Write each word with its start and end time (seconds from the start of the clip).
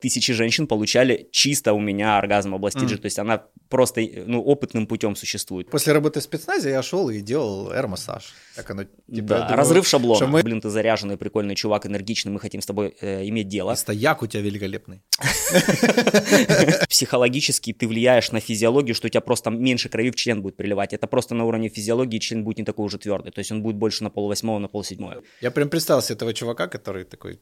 тысячи 0.00 0.32
женщин 0.32 0.66
получали 0.66 1.28
чисто 1.30 1.72
у 1.72 1.80
меня 1.80 2.18
оргазм 2.18 2.54
области 2.54 2.84
G, 2.84 2.96
то 2.96 3.06
есть 3.06 3.18
она 3.18 3.44
просто, 3.68 4.00
ну, 4.26 4.42
опытным 4.42 4.86
путем 4.86 5.14
существует. 5.14 5.70
После 5.70 5.92
работы 5.92 6.20
в 6.20 6.22
спецназе 6.22 6.70
я 6.70 6.82
шел 6.82 7.08
и 7.10 7.20
делал 7.20 7.70
аэр-массаж. 7.70 8.34
Как 8.56 8.70
оно, 8.70 8.84
типа, 8.84 9.28
да, 9.28 9.38
думаю, 9.42 9.56
разрыв 9.56 9.86
шаблона. 9.86 10.26
Мы... 10.26 10.42
Блин, 10.42 10.60
ты 10.60 10.70
заряженный, 10.70 11.16
прикольный 11.16 11.54
чувак, 11.54 11.86
энергичный, 11.86 12.32
мы 12.32 12.40
хотим 12.40 12.60
с 12.60 12.66
тобой 12.66 12.96
э, 13.00 13.28
иметь 13.28 13.48
дело. 13.48 13.74
Стояк 13.74 14.22
у 14.22 14.26
тебя 14.26 14.42
великолепный. 14.42 15.02
Психологически 16.88 17.72
ты 17.72 17.86
влияешь 17.86 18.32
на 18.32 18.40
физиологию, 18.40 18.94
что 18.94 19.06
у 19.06 19.10
тебя 19.10 19.20
просто 19.20 19.50
меньше 19.50 19.88
крови 19.88 20.10
в 20.10 20.16
член 20.16 20.42
будет 20.42 20.56
приливать. 20.56 20.92
Это 20.92 21.06
просто 21.06 21.34
на 21.34 21.44
уровне 21.44 21.68
физиологии 21.68 22.18
член 22.18 22.42
будет 22.42 22.58
не 22.58 22.64
такой 22.64 22.86
уже 22.86 22.98
твердый. 22.98 23.32
То 23.32 23.38
есть 23.38 23.52
он 23.52 23.62
будет 23.62 23.76
больше 23.76 24.02
на 24.04 24.10
полвосьмого, 24.10 24.58
на 24.58 24.68
полседьмого. 24.68 25.22
Я 25.40 25.50
прям 25.50 25.68
представил 25.68 26.02
себе 26.02 26.16
этого 26.16 26.34
чувака, 26.34 26.66
который 26.66 27.04
такой 27.04 27.40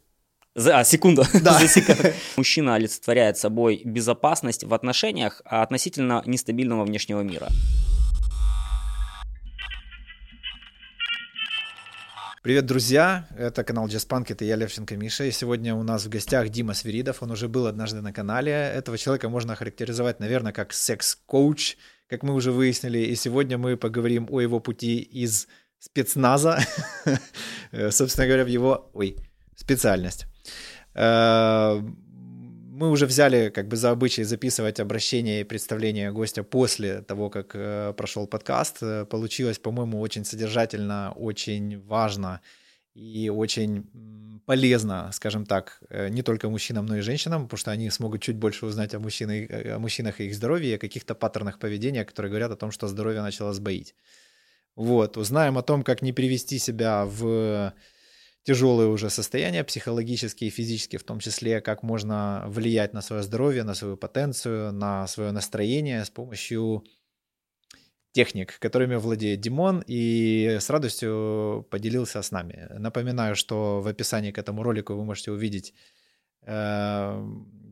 за, 0.59 0.79
а, 0.79 0.85
секунду. 0.85 1.25
Да. 1.43 1.61
Мужчина 2.37 2.75
олицетворяет 2.75 3.39
собой 3.39 3.83
безопасность 3.85 4.65
в 4.65 4.75
отношениях 4.75 5.41
относительно 5.45 6.23
нестабильного 6.27 6.85
внешнего 6.85 7.23
мира. 7.23 7.49
Привет, 12.43 12.67
друзья! 12.67 13.29
Это 13.37 13.63
канал 13.63 13.89
Джаспанк, 13.89 14.31
это 14.31 14.45
я, 14.45 14.57
Левченко 14.57 14.97
Миша, 14.97 15.25
и 15.25 15.33
сегодня 15.33 15.75
у 15.75 15.83
нас 15.83 16.07
в 16.07 16.09
гостях 16.09 16.49
Дима 16.49 16.73
Свиридов, 16.75 17.23
он 17.23 17.31
уже 17.31 17.47
был 17.47 17.67
однажды 17.67 18.01
на 18.01 18.13
канале. 18.13 18.53
Этого 18.53 18.97
человека 18.97 19.29
можно 19.29 19.53
охарактеризовать, 19.53 20.19
наверное, 20.19 20.53
как 20.53 20.73
секс-коуч, 20.73 21.77
как 22.09 22.23
мы 22.23 22.35
уже 22.35 22.53
выяснили, 22.53 22.99
и 22.99 23.15
сегодня 23.17 23.59
мы 23.59 23.77
поговорим 23.77 24.29
о 24.31 24.41
его 24.41 24.61
пути 24.61 24.99
из 24.99 25.47
спецназа, 25.79 26.59
собственно 27.91 28.27
говоря, 28.27 28.45
в 28.45 28.49
его, 28.49 28.91
ой, 28.95 29.17
специальность. 29.57 30.27
Э, 30.99 31.81
мы 31.81 32.91
уже 32.91 33.07
взяли 33.07 33.51
как 33.51 33.69
бы 33.69 33.77
за 33.77 33.91
обычай 33.91 34.25
записывать 34.25 34.81
обращение 34.81 35.41
и 35.41 35.45
представление 35.45 36.13
гостя 36.13 36.43
после 36.43 37.03
того, 37.03 37.31
как 37.31 37.53
э, 37.55 37.93
прошел 37.97 38.27
подкаст. 38.27 38.79
Э, 38.83 39.05
получилось, 39.05 39.59
по-моему, 39.59 40.01
очень 40.01 40.25
содержательно, 40.25 41.13
очень 41.17 41.81
важно 41.87 42.41
и 42.95 43.31
очень 43.31 43.85
полезно, 44.45 45.11
скажем 45.13 45.47
так, 45.47 45.81
не 45.91 46.23
только 46.23 46.49
мужчинам, 46.49 46.87
но 46.87 46.97
и 46.97 47.01
женщинам, 47.01 47.45
потому 47.45 47.59
что 47.59 47.71
они 47.71 47.91
смогут 47.91 48.23
чуть 48.23 48.37
больше 48.37 48.67
узнать 48.67 48.95
о, 48.95 48.99
мужчинах, 48.99 49.49
о 49.51 49.79
мужчинах 49.79 50.21
и 50.21 50.25
их 50.25 50.35
здоровье, 50.35 50.77
о 50.77 50.79
каких-то 50.79 51.15
паттернах 51.15 51.59
поведения, 51.59 52.05
которые 52.05 52.31
говорят 52.31 52.51
о 52.51 52.57
том, 52.57 52.73
что 52.73 52.89
здоровье 52.89 53.23
начало 53.23 53.53
сбоить. 53.53 53.95
Вот, 54.75 55.17
узнаем 55.17 55.59
о 55.59 55.63
том, 55.63 55.85
как 55.85 56.03
не 56.03 56.13
привести 56.13 56.59
себя 56.59 57.05
в 57.05 57.73
тяжелые 58.45 58.89
уже 58.89 59.11
состояния 59.11 59.65
психологические 59.65 60.49
и 60.49 60.51
физические, 60.51 60.99
в 60.99 61.05
том 61.05 61.21
числе, 61.21 61.61
как 61.61 61.83
можно 61.83 62.45
влиять 62.47 62.95
на 62.95 63.03
свое 63.03 63.23
здоровье, 63.23 63.65
на 63.65 63.75
свою 63.75 63.97
потенцию, 63.97 64.73
на 64.73 65.07
свое 65.07 65.33
настроение 65.33 66.05
с 66.05 66.11
помощью 66.11 66.85
техник, 68.13 68.59
которыми 68.59 68.97
владеет 68.97 69.41
Димон, 69.41 69.85
и 69.87 70.57
с 70.61 70.71
радостью 70.71 71.67
поделился 71.71 72.23
с 72.23 72.31
нами. 72.31 72.69
Напоминаю, 72.79 73.37
что 73.37 73.81
в 73.81 73.87
описании 73.87 74.33
к 74.33 74.39
этому 74.39 74.63
ролику 74.63 74.95
вы 74.95 75.05
можете 75.05 75.31
увидеть 75.31 75.75
э, 76.43 77.25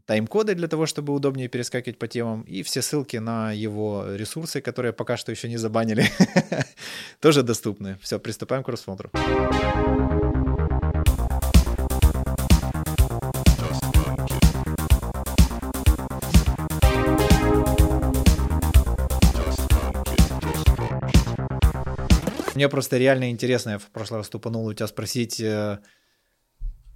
тайм-коды 0.06 0.54
для 0.54 0.68
того, 0.68 0.86
чтобы 0.86 1.12
удобнее 1.12 1.48
перескакивать 1.48 1.98
по 1.98 2.06
темам, 2.06 2.42
и 2.42 2.62
все 2.62 2.82
ссылки 2.82 3.16
на 3.16 3.52
его 3.52 4.04
ресурсы, 4.14 4.60
которые 4.60 4.92
пока 4.92 5.16
что 5.16 5.32
еще 5.32 5.48
не 5.48 5.56
забанили, 5.56 6.04
тоже 7.20 7.42
доступны. 7.42 7.98
Все, 8.00 8.18
приступаем 8.18 8.62
к 8.62 8.66
просмотру. 8.66 9.10
Мне 22.56 22.70
просто 22.70 22.96
реально 22.96 23.30
интересно, 23.30 23.70
я 23.70 23.78
в 23.78 23.90
прошлый 23.90 24.20
раз 24.20 24.30
тупанул 24.30 24.64
у 24.64 24.72
тебя 24.72 24.86
спросить, 24.86 25.40
э, 25.40 25.78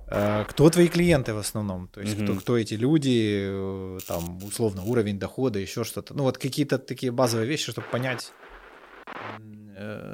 э, 0.07 0.45
кто 0.49 0.71
твои 0.71 0.89
клиенты 0.89 1.35
в 1.35 1.39
основном? 1.39 1.89
То 1.89 2.01
есть, 2.01 2.17
mm-hmm. 2.17 2.25
кто, 2.25 2.41
кто 2.41 2.57
эти 2.57 2.75
люди, 2.75 3.43
э, 3.43 3.99
там, 4.07 4.43
условно, 4.43 4.83
уровень 4.85 5.19
дохода, 5.19 5.59
еще 5.59 5.85
что-то. 5.85 6.15
Ну, 6.15 6.23
вот 6.23 6.39
какие-то 6.39 6.79
такие 6.79 7.13
базовые 7.13 7.47
вещи, 7.47 7.73
чтобы 7.73 7.87
понять. 7.93 8.33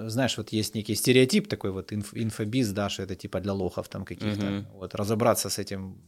Знаешь, 0.07 0.37
вот 0.37 0.53
есть 0.53 0.75
некий 0.75 0.97
стереотип 0.97 1.49
такой 1.49 1.71
вот 1.71 1.93
инф, 1.93 2.13
инфобиз, 2.15 2.71
да, 2.71 2.89
что 2.89 3.05
это 3.05 3.15
типа 3.15 3.41
для 3.41 3.53
лохов 3.53 3.89
там 3.89 4.05
каких-то. 4.05 4.47
Mm-hmm. 4.47 4.65
Вот 4.73 4.95
разобраться 4.97 5.49
с 5.49 5.61
этим 5.61 6.03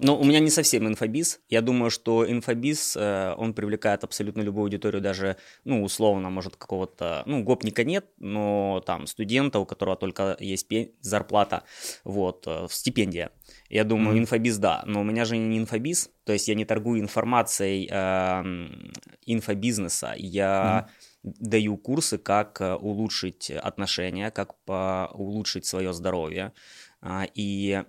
ну, 0.00 0.16
у 0.18 0.24
меня 0.24 0.40
не 0.40 0.50
совсем 0.50 0.86
инфобиз. 0.86 1.40
Я 1.48 1.60
думаю, 1.60 1.90
что 1.90 2.30
инфобиз, 2.30 2.96
э, 2.96 3.34
он 3.36 3.52
привлекает 3.54 4.04
абсолютно 4.04 4.42
любую 4.42 4.64
аудиторию, 4.64 5.00
даже, 5.00 5.36
ну, 5.64 5.82
условно, 5.82 6.30
может, 6.30 6.56
какого-то, 6.56 7.22
ну, 7.26 7.42
гопника 7.42 7.84
нет, 7.84 8.06
но 8.18 8.82
там 8.86 9.06
студента, 9.06 9.58
у 9.58 9.66
которого 9.66 9.96
только 9.96 10.36
есть 10.40 10.66
зарплата, 11.00 11.64
вот, 12.04 12.44
э, 12.46 12.66
стипендия. 12.70 13.30
Я 13.68 13.84
думаю, 13.84 14.16
mm-hmm. 14.16 14.20
инфобиз, 14.20 14.58
да, 14.58 14.82
но 14.86 15.00
у 15.00 15.04
меня 15.04 15.24
же 15.24 15.36
не 15.36 15.58
инфобиз, 15.58 16.10
то 16.24 16.32
есть 16.32 16.48
я 16.48 16.54
не 16.54 16.64
торгую 16.64 17.00
информацией 17.00 17.88
э, 17.90 18.42
инфобизнеса, 19.26 20.14
я... 20.16 20.86
Mm-hmm 20.86 21.08
даю 21.24 21.76
курсы, 21.76 22.16
как 22.16 22.60
э, 22.60 22.74
улучшить 22.74 23.50
отношения, 23.50 24.30
как 24.30 24.54
улучшить 24.66 25.66
свое 25.66 25.92
здоровье. 25.92 26.52
А, 27.00 27.26
и 27.34 27.84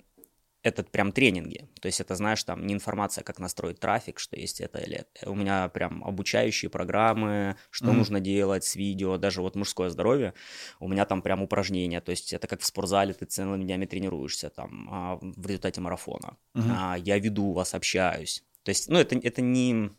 это 0.69 0.83
прям 0.83 1.11
тренинги. 1.11 1.67
То 1.81 1.87
есть 1.87 1.99
это, 1.99 2.15
знаешь, 2.15 2.43
там 2.43 2.65
не 2.65 2.73
информация, 2.73 3.23
как 3.23 3.39
настроить 3.39 3.79
трафик, 3.79 4.19
что 4.19 4.37
есть 4.37 4.61
это 4.61 4.79
или 4.79 4.97
это. 4.97 5.29
У 5.29 5.35
меня 5.35 5.67
прям 5.69 6.03
обучающие 6.03 6.69
программы, 6.69 7.55
что 7.69 7.87
mm-hmm. 7.87 7.93
нужно 7.93 8.19
делать 8.19 8.63
с 8.63 8.75
видео, 8.75 9.17
даже 9.17 9.41
вот 9.41 9.55
мужское 9.55 9.89
здоровье. 9.89 10.33
У 10.79 10.87
меня 10.87 11.05
там 11.05 11.21
прям 11.21 11.41
упражнения. 11.41 12.01
То 12.01 12.11
есть 12.11 12.33
это 12.33 12.47
как 12.47 12.61
в 12.61 12.65
спортзале, 12.65 13.13
ты 13.13 13.25
целыми 13.25 13.63
днями 13.63 13.85
тренируешься 13.85 14.49
там 14.49 14.89
а, 14.91 15.19
в 15.21 15.45
результате 15.45 15.81
марафона. 15.81 16.37
Mm-hmm. 16.55 17.01
Я 17.01 17.19
веду 17.19 17.51
вас, 17.51 17.73
общаюсь. 17.73 18.43
То 18.63 18.69
есть, 18.69 18.89
ну, 18.89 18.99
это, 18.99 19.15
это 19.15 19.41
не... 19.41 19.89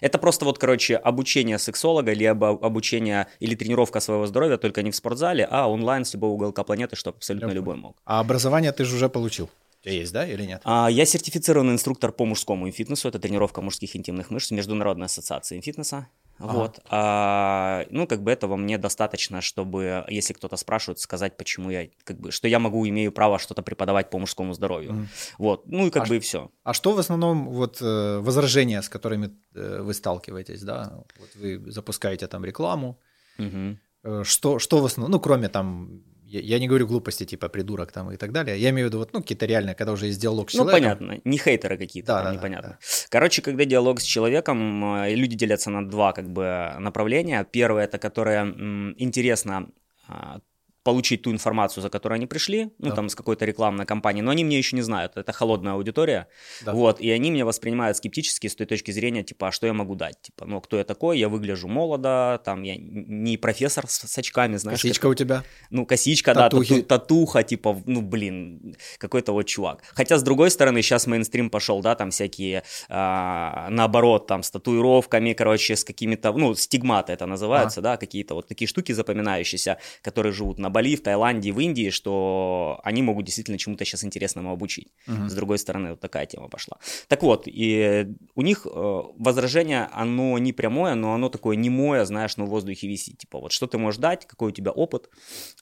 Это 0.00 0.18
просто 0.18 0.44
вот, 0.44 0.58
короче, 0.58 0.96
обучение 0.96 1.58
сексолога, 1.58 2.12
либо 2.12 2.48
обучение 2.48 3.26
или 3.40 3.54
тренировка 3.54 4.00
своего 4.00 4.26
здоровья, 4.26 4.56
только 4.56 4.82
не 4.82 4.90
в 4.90 4.96
спортзале, 4.96 5.46
а 5.50 5.68
онлайн 5.68 6.04
с 6.04 6.14
любого 6.14 6.32
уголка 6.32 6.64
планеты, 6.64 6.96
чтобы 6.96 7.18
абсолютно 7.18 7.48
Я 7.48 7.54
любой 7.54 7.76
мог. 7.76 7.96
А 8.04 8.20
образование 8.20 8.72
ты 8.72 8.84
же 8.84 8.96
уже 8.96 9.08
получил? 9.08 9.50
У 9.84 9.86
тебя 9.86 9.96
есть, 9.96 10.12
да, 10.14 10.26
или 10.26 10.46
нет? 10.46 10.62
А, 10.64 10.88
я 10.90 11.04
сертифицированный 11.04 11.74
инструктор 11.74 12.10
по 12.10 12.24
мужскому 12.24 12.70
фитнесу. 12.70 13.06
Это 13.06 13.18
тренировка 13.18 13.60
мужских 13.60 13.94
интимных 13.94 14.30
мышц 14.30 14.50
Международной 14.50 15.06
ассоциации 15.06 15.60
фитнеса. 15.60 16.08
Ага. 16.38 16.52
Вот. 16.52 16.80
А, 16.88 17.84
ну, 17.90 18.06
как 18.06 18.22
бы 18.22 18.30
этого 18.30 18.56
мне 18.56 18.78
достаточно, 18.78 19.42
чтобы, 19.42 20.06
если 20.08 20.32
кто-то 20.32 20.56
спрашивает, 20.56 21.00
сказать, 21.00 21.36
почему 21.36 21.68
я, 21.68 21.88
как 22.04 22.18
бы, 22.18 22.32
что 22.32 22.48
я 22.48 22.58
могу, 22.60 22.88
имею 22.88 23.12
право 23.12 23.38
что-то 23.38 23.60
преподавать 23.62 24.08
по 24.08 24.18
мужскому 24.18 24.54
здоровью. 24.54 24.92
Mm. 24.92 25.06
Вот. 25.36 25.66
Ну, 25.66 25.86
и 25.86 25.90
как 25.90 26.04
а 26.04 26.06
бы 26.06 26.16
и 26.16 26.20
все. 26.20 26.50
А 26.62 26.72
что 26.72 26.94
в 26.94 26.98
основном 26.98 27.50
вот 27.50 27.82
э, 27.82 28.20
возражения, 28.20 28.80
с 28.80 28.88
которыми 28.88 29.36
э, 29.54 29.80
вы 29.82 29.92
сталкиваетесь, 29.92 30.62
да? 30.62 30.94
Вот 31.18 31.28
вы 31.34 31.70
запускаете 31.70 32.26
там 32.26 32.42
рекламу. 32.42 32.98
Угу. 33.38 34.24
Что, 34.24 34.58
что 34.58 34.80
в 34.80 34.84
основном, 34.86 35.10
ну, 35.12 35.20
кроме 35.20 35.48
там 35.48 36.02
я, 36.26 36.40
я 36.40 36.58
не 36.58 36.68
говорю 36.68 36.86
глупости, 36.86 37.24
типа 37.24 37.48
придурок 37.48 37.92
там 37.92 38.10
и 38.10 38.16
так 38.16 38.32
далее. 38.32 38.58
Я 38.58 38.70
имею 38.70 38.86
в 38.86 38.90
виду, 38.90 38.98
вот, 38.98 39.12
ну, 39.12 39.20
какие-то 39.20 39.46
реальные, 39.46 39.74
когда 39.74 39.92
уже 39.92 40.06
есть 40.06 40.20
диалог 40.20 40.50
с 40.50 40.54
ну, 40.54 40.64
человеком. 40.64 40.98
Ну, 41.00 41.08
понятно, 41.08 41.30
не 41.30 41.38
хейтеры 41.38 41.78
какие-то, 41.78 42.08
да, 42.08 42.22
да, 42.24 42.34
непонятно. 42.34 42.68
Да, 42.68 42.74
да. 42.74 43.06
Короче, 43.10 43.42
когда 43.42 43.64
диалог 43.64 44.00
с 44.00 44.04
человеком, 44.04 44.96
э, 45.02 45.14
люди 45.14 45.36
делятся 45.36 45.70
на 45.70 45.88
два, 45.88 46.12
как 46.12 46.28
бы, 46.28 46.74
направления. 46.78 47.44
Первое, 47.44 47.84
это 47.84 47.98
которое 47.98 48.42
м, 48.42 48.94
интересно 48.98 49.68
а, 50.08 50.40
получить 50.84 51.22
ту 51.22 51.32
информацию, 51.32 51.82
за 51.82 51.88
которую 51.88 52.16
они 52.16 52.26
пришли, 52.26 52.70
ну, 52.78 52.90
да. 52.90 52.94
там, 52.94 53.08
с 53.08 53.14
какой-то 53.14 53.46
рекламной 53.46 53.86
кампании, 53.86 54.20
но 54.20 54.30
они 54.30 54.44
меня 54.44 54.58
еще 54.58 54.76
не 54.76 54.82
знают, 54.82 55.16
это 55.16 55.32
холодная 55.32 55.72
аудитория, 55.72 56.28
да. 56.64 56.72
вот, 56.74 57.00
и 57.00 57.10
они 57.10 57.30
меня 57.30 57.46
воспринимают 57.46 57.96
скептически 57.96 58.46
с 58.46 58.54
той 58.54 58.66
точки 58.66 58.90
зрения, 58.90 59.24
типа, 59.24 59.48
а 59.48 59.52
что 59.52 59.66
я 59.66 59.72
могу 59.72 59.94
дать, 59.94 60.20
типа, 60.20 60.44
ну, 60.44 60.60
кто 60.60 60.76
я 60.76 60.84
такой, 60.84 61.18
я 61.18 61.30
выгляжу 61.30 61.68
молодо, 61.68 62.40
там, 62.44 62.62
я 62.62 62.76
не 62.76 63.38
профессор 63.38 63.86
с, 63.88 64.06
с 64.06 64.18
очками, 64.18 64.56
знаешь. 64.56 64.82
Косичка 64.82 65.02
как... 65.02 65.10
у 65.10 65.14
тебя? 65.14 65.42
Ну, 65.70 65.86
косичка, 65.86 66.34
Татухи. 66.34 66.68
да, 66.68 66.80
тату, 66.82 66.86
татуха, 66.86 67.42
типа, 67.42 67.82
ну, 67.86 68.02
блин, 68.02 68.76
какой-то 68.98 69.32
вот 69.32 69.44
чувак. 69.44 69.82
Хотя, 69.94 70.18
с 70.18 70.22
другой 70.22 70.50
стороны, 70.50 70.82
сейчас 70.82 71.06
мейнстрим 71.06 71.48
пошел, 71.48 71.80
да, 71.80 71.94
там 71.94 72.10
всякие, 72.10 72.62
а, 72.90 73.68
наоборот, 73.70 74.26
там, 74.26 74.42
с 74.42 74.50
татуировками, 74.50 75.32
короче, 75.32 75.76
с 75.76 75.84
какими-то, 75.84 76.32
ну, 76.32 76.54
стигматы 76.54 77.14
это 77.14 77.24
называется, 77.24 77.80
а. 77.80 77.82
да, 77.82 77.96
какие-то 77.96 78.34
вот 78.34 78.48
такие 78.48 78.68
штуки 78.68 78.92
запоминающиеся, 78.92 79.78
которые 80.02 80.32
живут 80.32 80.58
на 80.58 80.73
Бали, 80.74 80.96
в 80.96 81.02
Таиланде, 81.02 81.52
в 81.52 81.60
Индии, 81.60 81.90
что 81.90 82.80
они 82.82 83.02
могут 83.02 83.26
действительно 83.26 83.58
чему-то 83.58 83.84
сейчас 83.84 84.02
интересному 84.02 84.50
обучить. 84.50 84.88
Uh-huh. 85.06 85.28
С 85.28 85.34
другой 85.34 85.58
стороны, 85.58 85.90
вот 85.90 86.00
такая 86.00 86.26
тема 86.26 86.48
пошла. 86.48 86.78
Так 87.06 87.22
вот, 87.22 87.44
и 87.46 88.08
у 88.34 88.42
них 88.42 88.66
э, 88.66 89.02
возражение, 89.16 89.88
оно 89.92 90.36
не 90.38 90.52
прямое, 90.52 90.94
но 90.96 91.14
оно 91.14 91.28
такое 91.28 91.56
немое, 91.56 92.04
знаешь, 92.04 92.36
на 92.36 92.44
воздухе 92.44 92.88
висит. 92.88 93.18
Типа, 93.18 93.38
вот 93.38 93.52
что 93.52 93.66
ты 93.68 93.78
можешь 93.78 94.00
дать, 94.00 94.26
какой 94.26 94.48
у 94.48 94.50
тебя 94.50 94.72
опыт. 94.72 95.08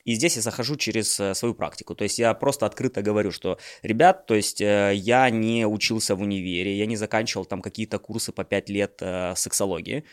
И 0.06 0.14
здесь 0.14 0.36
я 0.36 0.42
захожу 0.42 0.76
через 0.76 1.20
э, 1.20 1.34
свою 1.34 1.54
практику. 1.54 1.94
То 1.94 2.04
есть 2.04 2.18
я 2.18 2.32
просто 2.32 2.64
открыто 2.64 3.02
говорю, 3.02 3.32
что, 3.32 3.58
ребят, 3.82 4.26
то 4.26 4.34
есть 4.34 4.62
э, 4.62 4.92
я 4.94 5.28
не 5.28 5.66
учился 5.66 6.16
в 6.16 6.22
универе, 6.22 6.78
я 6.78 6.86
не 6.86 6.96
заканчивал 6.96 7.44
там 7.44 7.60
какие-то 7.60 7.98
курсы 7.98 8.32
по 8.32 8.44
5 8.44 8.70
лет 8.70 9.02
сексологии. 9.36 10.04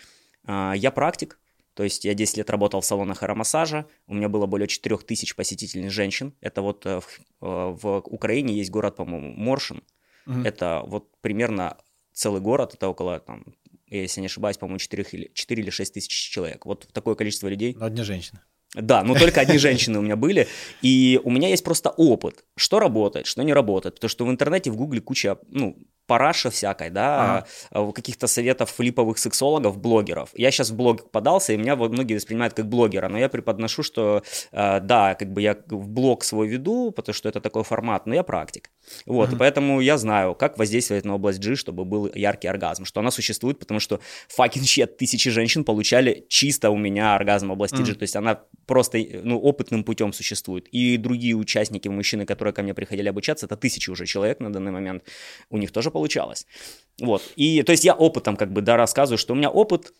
Я 0.47 0.91
практик, 0.91 1.39
то 1.79 1.85
есть 1.85 2.03
я 2.03 2.13
10 2.13 2.35
лет 2.35 2.49
работал 2.49 2.81
в 2.81 2.85
салонах 2.85 3.23
аэромассажа, 3.23 3.85
у 4.05 4.13
меня 4.13 4.27
было 4.27 4.47
более 4.47 4.67
4000 4.67 5.33
посетительных 5.33 5.91
женщин. 5.91 6.33
Это 6.41 6.61
вот 6.61 6.85
э, 6.85 6.99
в, 6.99 7.05
э, 7.41 7.77
в 7.81 7.99
Украине 7.99 8.53
есть 8.53 8.69
город, 8.69 8.97
по-моему, 8.97 9.31
Моршин. 9.31 9.81
Угу. 10.27 10.41
Это 10.41 10.83
вот 10.85 11.07
примерно 11.21 11.77
целый 12.11 12.41
город, 12.41 12.73
это 12.73 12.89
около, 12.89 13.21
там, 13.21 13.45
если 13.87 14.19
не 14.19 14.25
ошибаюсь, 14.25 14.57
по-моему, 14.57 14.77
4 14.77 15.05
или, 15.13 15.31
4 15.33 15.63
или 15.63 15.69
6 15.69 15.93
тысяч 15.93 16.11
человек. 16.11 16.65
Вот 16.65 16.89
такое 16.91 17.15
количество 17.15 17.47
людей. 17.47 17.77
Но 17.79 17.85
одни 17.85 18.03
женщины. 18.03 18.41
Да, 18.73 19.01
но 19.03 19.15
только 19.15 19.39
одни 19.39 19.57
женщины 19.67 19.99
у 19.99 20.01
меня 20.01 20.17
были. 20.17 20.49
И 20.81 21.17
у 21.23 21.31
меня 21.31 21.47
есть 21.47 21.63
просто 21.63 21.91
опыт, 21.91 22.43
что 22.59 22.79
работает, 22.79 23.25
что 23.25 23.43
не 23.43 23.53
работает. 23.53 23.95
Потому 23.95 24.09
что 24.09 24.25
в 24.25 24.29
интернете, 24.29 24.71
в 24.71 24.75
гугле 24.75 25.01
куча, 25.01 25.37
ну, 25.49 25.77
параша 26.09 26.49
всякой, 26.49 26.89
да, 26.89 27.45
ага. 27.71 27.91
каких-то 27.91 28.27
советов 28.27 28.71
флиповых 28.71 29.19
сексологов, 29.19 29.77
блогеров. 29.77 30.29
Я 30.33 30.49
сейчас 30.49 30.71
в 30.71 30.75
блог 30.75 31.11
подался, 31.11 31.53
и 31.53 31.57
меня 31.57 31.75
вот 31.75 31.91
многие 31.91 32.15
воспринимают 32.15 32.55
как 32.55 32.67
блогера, 32.67 33.09
но 33.09 33.19
я 33.19 33.29
преподношу, 33.29 33.83
что 33.83 34.23
э, 34.51 34.79
да, 34.79 35.13
как 35.13 35.31
бы 35.31 35.43
я 35.43 35.55
в 35.67 35.87
блог 35.87 36.23
свой 36.23 36.47
веду, 36.47 36.91
потому 36.91 37.13
что 37.13 37.29
это 37.29 37.39
такой 37.39 37.63
формат, 37.63 38.07
но 38.07 38.15
я 38.15 38.23
практик. 38.23 38.71
Вот, 39.05 39.27
ага. 39.27 39.35
и 39.35 39.39
поэтому 39.39 39.81
я 39.81 39.99
знаю, 39.99 40.33
как 40.33 40.57
воздействовать 40.57 41.05
на 41.05 41.13
область 41.13 41.39
G, 41.39 41.55
чтобы 41.55 41.85
был 41.85 42.11
яркий 42.15 42.47
оргазм, 42.47 42.85
что 42.85 43.01
она 43.01 43.11
существует, 43.11 43.59
потому 43.59 43.79
что 43.79 43.99
fucking 44.35 44.63
shit, 44.63 44.87
тысячи 44.87 45.29
женщин 45.29 45.63
получали 45.63 46.25
чисто 46.27 46.71
у 46.71 46.77
меня 46.77 47.13
оргазм 47.13 47.51
области 47.51 47.75
ага. 47.75 47.85
G, 47.85 47.93
то 47.93 48.03
есть 48.03 48.15
она 48.15 48.41
просто, 48.65 48.97
ну, 49.23 49.37
опытным 49.39 49.83
путем 49.83 50.11
существует. 50.13 50.67
И 50.69 50.97
другие 50.97 51.35
участники, 51.35 51.87
мужчины, 51.87 52.25
которые 52.25 52.48
ко 52.51 52.63
мне 52.63 52.73
приходили 52.73 53.09
обучаться, 53.09 53.45
это 53.45 53.55
тысячи 53.55 53.89
уже 53.89 54.05
человек 54.05 54.39
на 54.39 54.51
данный 54.51 54.71
момент, 54.71 55.03
у 55.49 55.57
них 55.57 55.71
тоже 55.71 55.91
получалось. 55.91 56.45
Вот. 56.99 57.21
И, 57.35 57.63
то 57.63 57.71
есть 57.71 57.85
я 57.85 57.93
опытом 57.93 58.35
как 58.35 58.51
бы, 58.51 58.61
да, 58.61 58.77
рассказываю, 58.77 59.17
что 59.17 59.33
у 59.33 59.37
меня 59.37 59.49
опыт, 59.49 59.93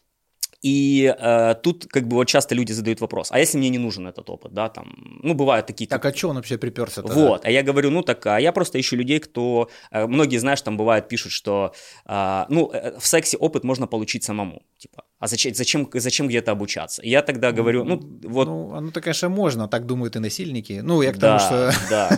и 0.61 1.15
э, 1.17 1.55
тут 1.63 1.85
как 1.85 2.07
бы 2.07 2.17
вот 2.17 2.27
часто 2.27 2.53
люди 2.53 2.73
задают 2.73 2.99
вопрос, 2.99 3.31
а 3.31 3.39
если 3.39 3.57
мне 3.57 3.69
не 3.69 3.77
нужен 3.77 4.07
этот 4.07 4.29
опыт, 4.29 4.53
да, 4.53 4.67
там, 4.69 4.93
ну, 5.23 5.33
бывают 5.33 5.65
такие... 5.67 5.87
Так, 5.87 6.05
а 6.05 6.13
что 6.13 6.29
он 6.29 6.35
вообще 6.35 6.57
приперся 6.57 7.01
тогда? 7.01 7.15
Вот, 7.15 7.45
а 7.45 7.51
я 7.51 7.63
говорю, 7.63 7.91
ну, 7.91 8.01
так, 8.01 8.25
а 8.25 8.39
я 8.39 8.51
просто 8.51 8.79
ищу 8.79 8.97
людей, 8.97 9.19
кто... 9.19 9.69
Э, 9.91 10.05
многие, 10.05 10.37
знаешь, 10.37 10.61
там 10.61 10.75
бывает, 10.75 11.07
пишут, 11.07 11.31
что, 11.31 11.73
э, 12.05 12.45
ну, 12.49 12.71
э, 12.73 12.99
в 12.99 13.07
сексе 13.07 13.37
опыт 13.37 13.63
можно 13.63 13.87
получить 13.87 14.23
самому, 14.23 14.61
типа, 14.77 15.03
а 15.19 15.27
зачем, 15.27 15.53
зачем, 15.53 15.89
зачем 15.93 16.27
где-то 16.27 16.51
обучаться? 16.51 17.01
И 17.03 17.09
я 17.09 17.21
тогда 17.21 17.53
говорю, 17.53 17.85
ну, 17.85 17.99
вот... 18.23 18.47
Ну, 18.47 18.73
оно-то, 18.73 18.99
конечно, 18.99 19.29
можно, 19.29 19.67
так 19.69 19.85
думают 19.85 20.15
и 20.17 20.19
насильники, 20.19 20.81
ну, 20.83 21.01
я 21.01 21.13
к 21.13 21.19
тому, 21.19 21.39
да, 21.39 21.71
что... 21.71 21.73
Да, 21.89 22.09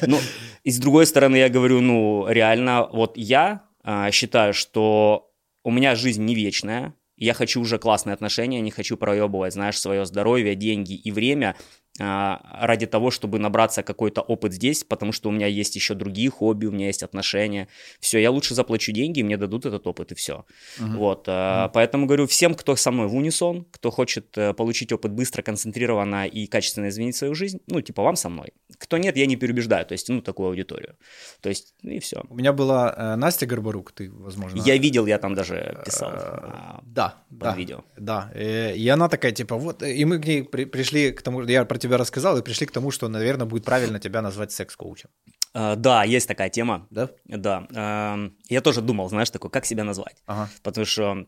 ну, 0.06 0.18
и 0.64 0.70
с 0.70 0.78
другой 0.78 1.06
стороны, 1.06 1.36
я 1.36 1.48
говорю, 1.48 1.80
ну, 1.80 2.26
реально, 2.28 2.88
вот 2.92 3.16
я 3.16 3.62
э, 3.84 4.10
считаю, 4.10 4.52
что 4.52 5.30
у 5.64 5.70
меня 5.70 5.94
жизнь 5.94 6.24
не 6.24 6.34
вечная, 6.34 6.92
я 7.16 7.34
хочу 7.34 7.60
уже 7.60 7.78
классные 7.78 8.14
отношения, 8.14 8.60
не 8.60 8.70
хочу 8.70 8.96
проебывать, 8.96 9.54
знаешь, 9.54 9.80
свое 9.80 10.04
здоровье, 10.04 10.54
деньги 10.54 10.94
и 10.94 11.10
время 11.10 11.56
ради 11.98 12.86
того, 12.86 13.10
чтобы 13.10 13.38
набраться 13.38 13.82
какой-то 13.82 14.20
опыт 14.20 14.52
здесь, 14.52 14.84
потому 14.84 15.12
что 15.12 15.28
у 15.28 15.32
меня 15.32 15.46
есть 15.46 15.76
еще 15.76 15.94
другие 15.94 16.30
хобби, 16.30 16.66
у 16.66 16.72
меня 16.72 16.86
есть 16.86 17.02
отношения. 17.02 17.68
Все, 18.00 18.18
я 18.18 18.30
лучше 18.30 18.54
заплачу 18.54 18.92
деньги, 18.92 19.22
мне 19.22 19.36
дадут 19.36 19.66
этот 19.66 19.86
опыт, 19.86 20.12
и 20.12 20.14
все. 20.14 20.44
Uh-huh. 20.78 20.96
Вот, 20.96 21.28
uh-huh. 21.28 21.70
поэтому 21.72 22.06
говорю 22.06 22.26
всем, 22.26 22.54
кто 22.54 22.76
со 22.76 22.90
мной 22.90 23.08
в 23.08 23.14
унисон, 23.14 23.66
кто 23.70 23.90
хочет 23.90 24.36
э, 24.36 24.52
получить 24.52 24.92
опыт 24.92 25.12
быстро, 25.12 25.42
концентрированно 25.42 26.26
и 26.26 26.46
качественно 26.46 26.88
изменить 26.88 27.16
свою 27.16 27.34
жизнь, 27.34 27.60
ну, 27.66 27.80
типа 27.80 28.02
вам 28.02 28.16
со 28.16 28.28
мной. 28.28 28.52
Кто 28.78 28.98
нет, 28.98 29.16
я 29.16 29.26
не 29.26 29.36
переубеждаю, 29.36 29.86
то 29.86 29.92
есть, 29.92 30.08
ну, 30.08 30.20
такую 30.20 30.48
аудиторию. 30.48 30.96
То 31.40 31.48
есть, 31.48 31.74
и 31.82 31.98
все. 31.98 32.22
У 32.28 32.36
меня 32.36 32.52
была 32.52 32.94
э, 32.96 33.16
Настя 33.16 33.46
Горбарук, 33.46 33.92
ты, 33.92 34.10
возможно... 34.10 34.60
Я 34.60 34.76
видел, 34.76 35.06
я 35.06 35.18
там 35.18 35.34
даже 35.34 35.82
писал. 35.84 36.10
Э, 36.14 36.80
да, 36.82 37.14
да, 37.30 37.54
видео. 37.54 37.84
Да, 37.96 38.30
и 38.34 38.88
она 38.88 39.08
такая, 39.08 39.32
типа, 39.32 39.56
вот, 39.56 39.82
и 39.82 40.04
мы 40.04 40.18
к 40.20 40.26
ней 40.26 40.44
пришли 40.44 41.12
к 41.12 41.22
тому, 41.22 41.42
я 41.42 41.64
про 41.64 41.78
тебя 41.86 41.98
рассказал, 41.98 42.38
и 42.38 42.42
пришли 42.42 42.66
к 42.66 42.72
тому, 42.72 42.90
что, 42.90 43.08
наверное, 43.08 43.46
будет 43.46 43.64
правильно 43.64 43.98
тебя 43.98 44.22
назвать 44.22 44.52
секс-коучем. 44.52 45.10
Uh, 45.54 45.76
да, 45.76 46.04
есть 46.04 46.28
такая 46.28 46.50
тема. 46.50 46.86
Да? 46.90 47.08
Да. 47.24 47.66
Uh, 47.70 48.32
я 48.48 48.60
тоже 48.60 48.82
думал, 48.82 49.08
знаешь, 49.08 49.30
такой, 49.30 49.50
как 49.50 49.64
себя 49.64 49.84
назвать. 49.84 50.16
Ага. 50.26 50.48
Потому 50.62 50.84
что 50.84 51.26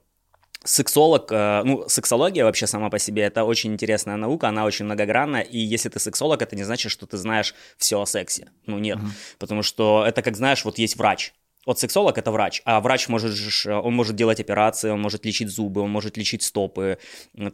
сексолог, 0.64 1.31
э, 1.31 1.62
ну, 1.64 1.88
сексология 1.88 2.44
вообще 2.44 2.66
сама 2.66 2.90
по 2.90 2.99
себе 2.99 3.22
это 3.22 3.44
очень 3.44 3.72
интересная 3.72 4.16
наука, 4.16 4.49
она 4.49 4.64
очень 4.64 4.84
многогранна, 4.84 5.40
и 5.40 5.58
если 5.58 5.88
ты 5.88 6.00
сексолог, 6.00 6.43
это 6.43 6.56
не 6.56 6.64
значит, 6.64 6.90
что 6.93 7.06
ты 7.06 7.16
знаешь 7.16 7.54
все 7.76 8.00
о 8.00 8.06
сексе. 8.06 8.50
Ну, 8.66 8.78
нет. 8.78 8.99
Uh-huh. 8.99 9.37
Потому 9.38 9.62
что 9.62 10.04
это 10.06 10.22
как, 10.22 10.37
знаешь, 10.37 10.64
вот 10.64 10.78
есть 10.78 10.96
врач, 10.96 11.32
вот 11.68 11.78
сексолог 11.78 12.16
это 12.16 12.30
врач, 12.30 12.62
а 12.64 12.80
врач 12.80 13.08
может, 13.08 13.36
он 13.66 13.94
может 13.94 14.16
делать 14.16 14.40
операции, 14.40 14.90
он 14.90 15.02
может 15.02 15.26
лечить 15.26 15.50
зубы, 15.50 15.82
он 15.82 15.90
может 15.90 16.16
лечить 16.16 16.42
стопы, 16.42 16.96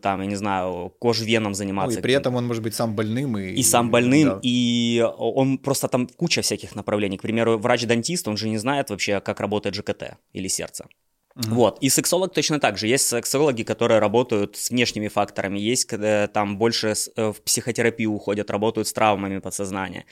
там, 0.00 0.20
я 0.20 0.26
не 0.26 0.36
знаю, 0.36 0.92
кожвеном 1.00 1.54
заниматься. 1.54 1.94
Ну, 1.94 1.98
и 1.98 2.02
при 2.02 2.14
этом 2.14 2.36
он 2.36 2.46
может 2.46 2.62
быть 2.62 2.74
сам 2.74 2.94
больным. 2.94 3.36
И, 3.36 3.54
и 3.54 3.62
сам 3.64 3.90
больным, 3.90 4.28
да. 4.28 4.38
и 4.42 5.04
он 5.18 5.58
просто 5.58 5.88
там 5.88 6.06
куча 6.06 6.42
всяких 6.42 6.76
направлений. 6.76 7.18
К 7.18 7.22
примеру, 7.22 7.58
врач-дентист, 7.58 8.28
он 8.28 8.36
же 8.36 8.48
не 8.48 8.58
знает 8.58 8.90
вообще, 8.90 9.20
как 9.20 9.40
работает 9.40 9.74
ЖКТ 9.74 10.16
или 10.32 10.46
сердце. 10.48 10.86
Угу. 11.36 11.54
Вот. 11.54 11.78
И 11.80 11.88
сексолог 11.88 12.32
точно 12.32 12.60
так 12.60 12.78
же. 12.78 12.86
Есть 12.86 13.08
сексологи, 13.08 13.64
которые 13.64 13.98
работают 13.98 14.56
с 14.56 14.70
внешними 14.70 15.08
факторами, 15.08 15.58
есть 15.58 15.84
когда 15.84 16.28
там 16.28 16.58
больше 16.58 16.94
э, 17.16 17.32
в 17.32 17.42
психотерапию 17.42 18.12
уходят, 18.12 18.50
работают 18.50 18.86
с 18.86 18.92
травмами 18.92 19.38
подсознания. 19.38 20.04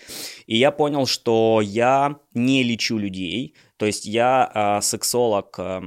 И 0.47 0.57
я 0.57 0.73
понял, 0.73 1.07
что 1.07 1.61
я 1.63 2.17
не 2.35 2.65
лечу 2.65 2.99
людей, 2.99 3.55
то 3.77 3.87
есть 3.87 4.05
я 4.05 4.51
э, 4.53 4.83
сексолог, 4.83 5.55
э, 5.59 5.83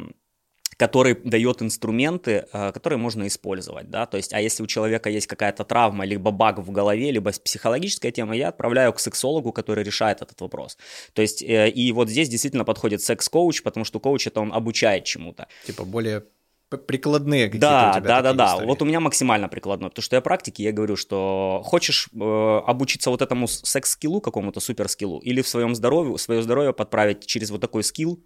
который 0.77 1.15
дает 1.23 1.61
инструменты, 1.61 2.47
э, 2.51 2.71
которые 2.71 2.99
можно 2.99 3.27
использовать, 3.27 3.89
да, 3.89 4.05
то 4.05 4.17
есть, 4.17 4.33
а 4.33 4.41
если 4.41 4.63
у 4.63 4.67
человека 4.67 5.09
есть 5.09 5.27
какая-то 5.27 5.63
травма, 5.63 6.05
либо 6.05 6.31
баг 6.31 6.59
в 6.59 6.71
голове, 6.71 7.11
либо 7.11 7.31
психологическая 7.31 8.11
тема, 8.11 8.35
я 8.35 8.49
отправляю 8.49 8.93
к 8.93 8.99
сексологу, 8.99 9.51
который 9.51 9.83
решает 9.83 10.21
этот 10.21 10.39
вопрос. 10.41 10.77
То 11.13 11.21
есть, 11.21 11.41
э, 11.41 11.69
и 11.69 11.91
вот 11.91 12.09
здесь 12.09 12.29
действительно 12.29 12.65
подходит 12.65 13.01
секс-коуч, 13.01 13.63
потому 13.63 13.85
что 13.85 13.99
коуч 13.99 14.27
это 14.27 14.41
он 14.41 14.53
обучает 14.53 15.05
чему-то. 15.05 15.47
Типа 15.65 15.85
более 15.85 16.23
прикладные 16.69 17.45
какие-то 17.45 17.67
да, 17.67 17.91
у 17.91 17.99
тебя 17.99 18.07
да, 18.07 18.21
да, 18.21 18.33
да. 18.33 18.47
истории. 18.47 18.67
Вот 18.67 18.81
у 18.81 18.85
меня 18.85 18.99
максимально 18.99 19.47
прикладной, 19.47 19.89
потому 19.89 20.03
что 20.03 20.15
я 20.15 20.21
практики, 20.21 20.61
я 20.61 20.71
говорю, 20.71 20.95
что 20.95 21.61
хочешь 21.63 22.09
э, 22.13 22.61
обучиться 22.65 23.09
вот 23.11 23.21
этому 23.21 23.47
секс-скиллу 23.47 24.19
какому-то 24.19 24.59
супер-скиллу 24.59 25.19
или 25.19 25.41
в 25.41 25.47
своем 25.47 25.75
здоровье, 25.75 26.17
свое 26.17 26.41
здоровье 26.41 26.73
подправить 26.73 27.25
через 27.25 27.51
вот 27.51 27.61
такой 27.61 27.83
скилл, 27.83 28.19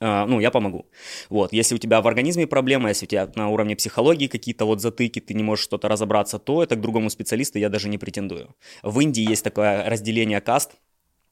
Uh, 0.00 0.24
ну, 0.26 0.40
я 0.40 0.50
помогу. 0.50 0.86
Вот, 1.28 1.52
если 1.52 1.74
у 1.74 1.78
тебя 1.78 2.00
в 2.00 2.06
организме 2.06 2.46
проблемы, 2.46 2.88
если 2.88 3.06
у 3.06 3.08
тебя 3.08 3.30
на 3.34 3.48
уровне 3.48 3.76
психологии 3.76 4.28
какие-то 4.28 4.64
вот 4.64 4.80
затыки, 4.80 5.20
ты 5.20 5.34
не 5.34 5.42
можешь 5.42 5.64
что-то 5.64 5.88
разобраться, 5.88 6.38
то 6.38 6.62
это 6.62 6.76
к 6.76 6.80
другому 6.80 7.10
специалисту 7.10 7.58
я 7.58 7.68
даже 7.68 7.88
не 7.88 7.98
претендую. 7.98 8.54
В 8.82 8.98
Индии 9.00 9.28
есть 9.28 9.44
такое 9.44 9.84
разделение 9.88 10.40
каст, 10.40 10.72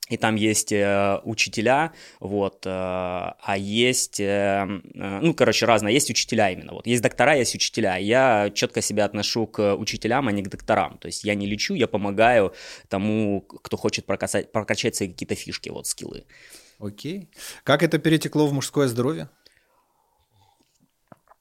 и 0.09 0.17
там 0.17 0.37
есть 0.37 0.73
э, 0.73 1.21
учителя, 1.25 1.93
вот, 2.21 2.65
э, 2.67 2.71
а 2.71 3.55
есть, 3.59 4.21
э, 4.21 4.25
э, 4.25 5.21
ну, 5.23 5.35
короче, 5.35 5.67
разное, 5.67 5.93
есть 5.93 6.11
учителя 6.11 6.51
именно, 6.51 6.73
вот, 6.73 6.87
есть 6.87 7.03
доктора, 7.03 7.35
есть 7.37 7.55
учителя, 7.55 7.97
я 7.97 8.51
четко 8.55 8.81
себя 8.81 9.05
отношу 9.05 9.47
к 9.47 9.77
учителям, 9.77 10.29
а 10.29 10.33
не 10.33 10.43
к 10.43 10.49
докторам, 10.49 10.99
то 10.99 11.07
есть 11.07 11.25
я 11.25 11.35
не 11.35 11.47
лечу, 11.47 11.75
я 11.75 11.87
помогаю 11.87 12.55
тому, 12.89 13.43
кто 13.43 13.77
хочет 13.77 14.07
прокачать, 14.07 14.51
прокачать 14.51 14.97
свои 14.97 15.09
какие-то 15.09 15.35
фишки, 15.35 15.69
вот, 15.69 15.87
скиллы. 15.87 16.25
Окей. 16.79 17.29
Как 17.65 17.83
это 17.83 17.99
перетекло 17.99 18.47
в 18.47 18.53
мужское 18.53 18.89
здоровье? 18.89 19.29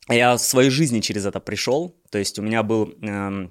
Я 0.09 0.35
в 0.35 0.41
своей 0.41 0.69
жизни 0.69 0.99
через 0.99 1.25
это 1.25 1.39
пришел. 1.39 1.95
То 2.09 2.17
есть 2.17 2.39
у 2.39 2.41
меня 2.41 2.63
был 2.63 2.93
э, 3.01 3.49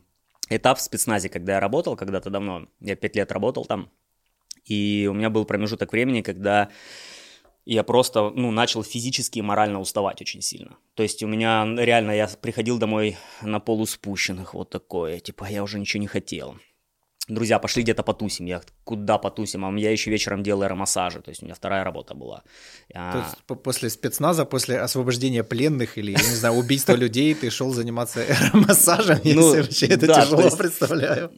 этап 0.49 0.78
в 0.78 0.83
спецназе, 0.83 1.28
когда 1.28 1.55
я 1.55 1.61
работал 1.61 1.97
когда-то 1.97 2.31
давно. 2.31 2.69
Я 2.81 2.97
пять 2.97 3.14
лет 3.14 3.31
работал 3.31 3.64
там. 3.64 3.90
И 4.64 5.07
у 5.09 5.14
меня 5.14 5.31
был 5.31 5.45
промежуток 5.45 5.93
времени, 5.93 6.23
когда 6.23 6.71
я 7.64 7.85
просто 7.85 8.31
ну, 8.31 8.50
начал 8.50 8.83
физически 8.83 9.38
и 9.38 9.43
морально 9.43 9.81
уставать 9.81 10.21
очень 10.21 10.43
сильно. 10.43 10.76
То 10.95 11.02
есть 11.02 11.23
у 11.23 11.28
меня 11.28 11.64
реально, 11.76 12.12
я 12.12 12.26
приходил 12.26 12.78
домой 12.78 13.16
на 13.43 13.61
полуспущенных, 13.61 14.55
вот 14.55 14.71
такое, 14.71 15.21
типа 15.21 15.45
я 15.50 15.62
уже 15.62 15.78
ничего 15.78 16.00
не 16.00 16.07
хотел 16.07 16.57
друзья, 17.28 17.59
пошли 17.59 17.83
где-то 17.83 18.02
потусим. 18.02 18.47
Я 18.47 18.62
куда 18.85 19.18
потусим? 19.18 19.64
А 19.64 19.78
я 19.78 19.90
еще 19.90 20.11
вечером 20.11 20.42
делал 20.42 20.62
аэромассажи, 20.62 21.21
то 21.21 21.30
есть 21.30 21.42
у 21.42 21.47
меня 21.47 21.54
вторая 21.54 21.85
работа 21.85 22.14
была. 22.14 22.42
То 22.92 23.25
есть 23.25 23.62
после 23.62 23.90
спецназа, 23.90 24.45
после 24.45 24.80
освобождения 24.80 25.42
пленных 25.42 25.99
или, 25.99 26.12
я 26.12 26.18
не 26.18 26.35
знаю, 26.35 26.54
убийства 26.54 26.92
людей, 26.92 27.35
ты 27.35 27.50
шел 27.50 27.73
заниматься 27.73 28.21
аэромассажем? 28.28 29.21
Ну, 29.25 29.30
если 29.30 29.61
вообще 29.62 29.87
это 29.87 30.06
тяжело, 30.06 30.56
представляю. 30.56 31.33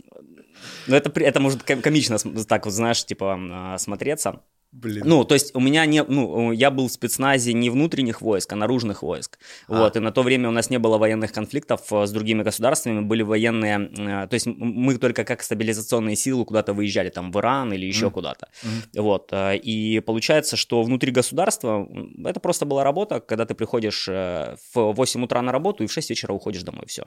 Ну, 0.86 0.96
это, 0.96 1.20
это 1.20 1.40
может 1.40 1.62
комично 1.62 2.18
так 2.18 2.64
вот, 2.64 2.72
знаешь, 2.72 3.04
типа 3.04 3.38
а, 3.38 3.78
смотреться. 3.78 4.40
Блин. 4.70 5.02
Ну, 5.06 5.24
то 5.24 5.34
есть 5.34 5.54
у 5.54 5.60
меня 5.60 5.86
не, 5.86 6.04
ну, 6.04 6.52
я 6.52 6.70
был 6.70 6.88
в 6.88 6.92
спецназе 6.92 7.54
не 7.54 7.70
внутренних 7.70 8.20
войск, 8.20 8.52
а 8.52 8.56
наружных 8.56 9.02
войск. 9.02 9.38
А. 9.66 9.78
Вот, 9.78 9.96
и 9.96 10.00
на 10.00 10.12
то 10.12 10.22
время 10.22 10.50
у 10.50 10.52
нас 10.52 10.68
не 10.68 10.78
было 10.78 10.98
военных 10.98 11.32
конфликтов 11.32 11.90
э, 11.90 12.06
с 12.06 12.10
другими 12.10 12.42
государствами, 12.42 13.00
были 13.00 13.22
военные, 13.22 13.90
э, 13.96 14.28
то 14.28 14.34
есть 14.34 14.46
мы 14.46 14.98
только 14.98 15.24
как 15.24 15.42
стабилизационные 15.42 16.16
силы 16.16 16.44
куда-то 16.44 16.74
выезжали, 16.74 17.08
там, 17.08 17.32
в 17.32 17.38
Иран 17.38 17.72
или 17.72 17.86
еще 17.86 18.06
mm. 18.06 18.10
куда-то. 18.10 18.48
Mm. 18.62 19.00
Вот, 19.00 19.28
э, 19.32 19.56
и 19.56 20.00
получается, 20.00 20.56
что 20.56 20.82
внутри 20.82 21.12
государства 21.12 21.88
это 22.26 22.38
просто 22.38 22.66
была 22.66 22.84
работа, 22.84 23.20
когда 23.20 23.46
ты 23.46 23.54
приходишь 23.54 24.06
в 24.06 24.58
8 24.74 25.24
утра 25.24 25.40
на 25.40 25.50
работу 25.50 25.82
и 25.82 25.86
в 25.86 25.92
6 25.92 26.10
вечера 26.10 26.34
уходишь 26.34 26.62
домой, 26.62 26.84
все. 26.86 27.04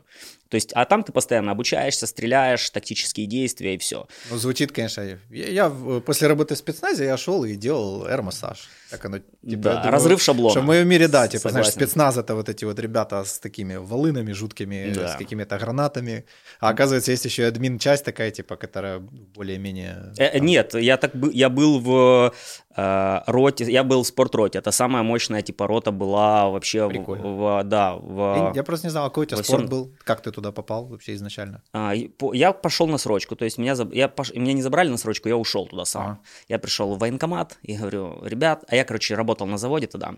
То 0.49 0.55
есть, 0.55 0.73
а 0.73 0.85
там 0.85 1.03
ты 1.03 1.11
постоянно 1.11 1.51
обучаешься, 1.51 2.07
стреляешь, 2.07 2.67
тактические 2.71 3.27
действия 3.27 3.75
и 3.75 3.77
все. 3.77 4.07
Ну, 4.31 4.37
звучит, 4.37 4.71
конечно, 4.71 5.01
я, 5.29 5.47
я 5.47 5.69
после 5.69 6.27
работы 6.27 6.55
в 6.55 6.57
спецназе 6.57 7.05
я 7.05 7.17
шел 7.17 7.45
и 7.45 7.50
и 7.51 7.55
делал 7.55 8.05
аэр-массаж. 8.05 8.69
Так 8.91 9.05
оно, 9.05 9.19
типа, 9.19 9.63
да, 9.63 9.75
думаю, 9.75 9.91
разрыв 9.91 10.21
шаблона. 10.21 10.51
Что 10.51 10.61
в 10.61 10.65
моем 10.65 10.87
мире, 10.87 11.07
да, 11.07 11.27
типа, 11.27 11.43
Согласен. 11.43 11.63
знаешь, 11.63 11.73
спецназ 11.73 12.17
это 12.17 12.35
вот 12.35 12.49
эти 12.49 12.65
вот 12.65 12.77
ребята 12.79 13.23
с 13.23 13.39
такими 13.39 13.77
волынами 13.77 14.33
жуткими, 14.33 14.93
да. 14.93 15.07
с 15.07 15.15
какими-то 15.15 15.57
гранатами. 15.57 16.25
А 16.59 16.69
оказывается, 16.69 17.11
есть 17.11 17.25
еще 17.25 17.45
админ-часть 17.45 18.03
такая, 18.03 18.31
типа, 18.31 18.57
которая 18.57 18.99
более-менее... 18.99 20.13
Э, 20.17 20.37
там... 20.37 20.45
Нет, 20.45 20.75
я 20.75 20.97
так 20.97 21.11
я 21.31 21.49
был 21.49 21.79
в 21.79 22.33
э, 22.75 23.21
роте, 23.27 23.71
я 23.71 23.83
был 23.83 24.03
в 24.03 24.07
спортроте. 24.07 24.59
Это 24.59 24.71
самая 24.71 25.03
мощная, 25.03 25.41
типа, 25.41 25.67
рота 25.67 25.91
была 25.91 26.49
вообще 26.49 26.87
в, 26.87 26.91
в, 26.91 27.63
да, 27.63 27.95
в... 27.95 28.51
Я, 28.51 28.51
я 28.55 28.63
просто 28.63 28.87
не 28.87 28.91
знал, 28.91 29.07
какой 29.07 29.23
у 29.23 29.29
тебя 29.29 29.43
спорт 29.43 29.61
всем... 29.61 29.69
был, 29.69 29.93
как 30.03 30.21
ты 30.21 30.31
туда 30.31 30.51
попал 30.51 30.85
вообще 30.85 31.13
изначально? 31.13 31.63
А, 31.73 31.93
я 32.33 32.51
пошел 32.51 32.87
на 32.87 32.97
срочку, 32.97 33.35
то 33.35 33.45
есть 33.45 33.57
меня, 33.57 33.75
я 33.93 34.07
пош... 34.07 34.33
меня 34.33 34.53
не 34.53 34.61
забрали 34.61 34.89
на 34.89 34.97
срочку, 34.97 35.29
я 35.29 35.37
ушел 35.37 35.65
туда 35.67 35.85
сам. 35.85 36.01
Ага. 36.01 36.19
Я 36.49 36.59
пришел 36.59 36.93
в 36.95 36.99
военкомат 36.99 37.57
и 37.63 37.77
говорю, 37.77 38.19
ребят, 38.23 38.63
а 38.67 38.75
я 38.75 38.80
я, 38.81 38.85
короче, 38.85 39.15
работал 39.15 39.47
на 39.47 39.57
заводе 39.57 39.87
тогда, 39.87 40.15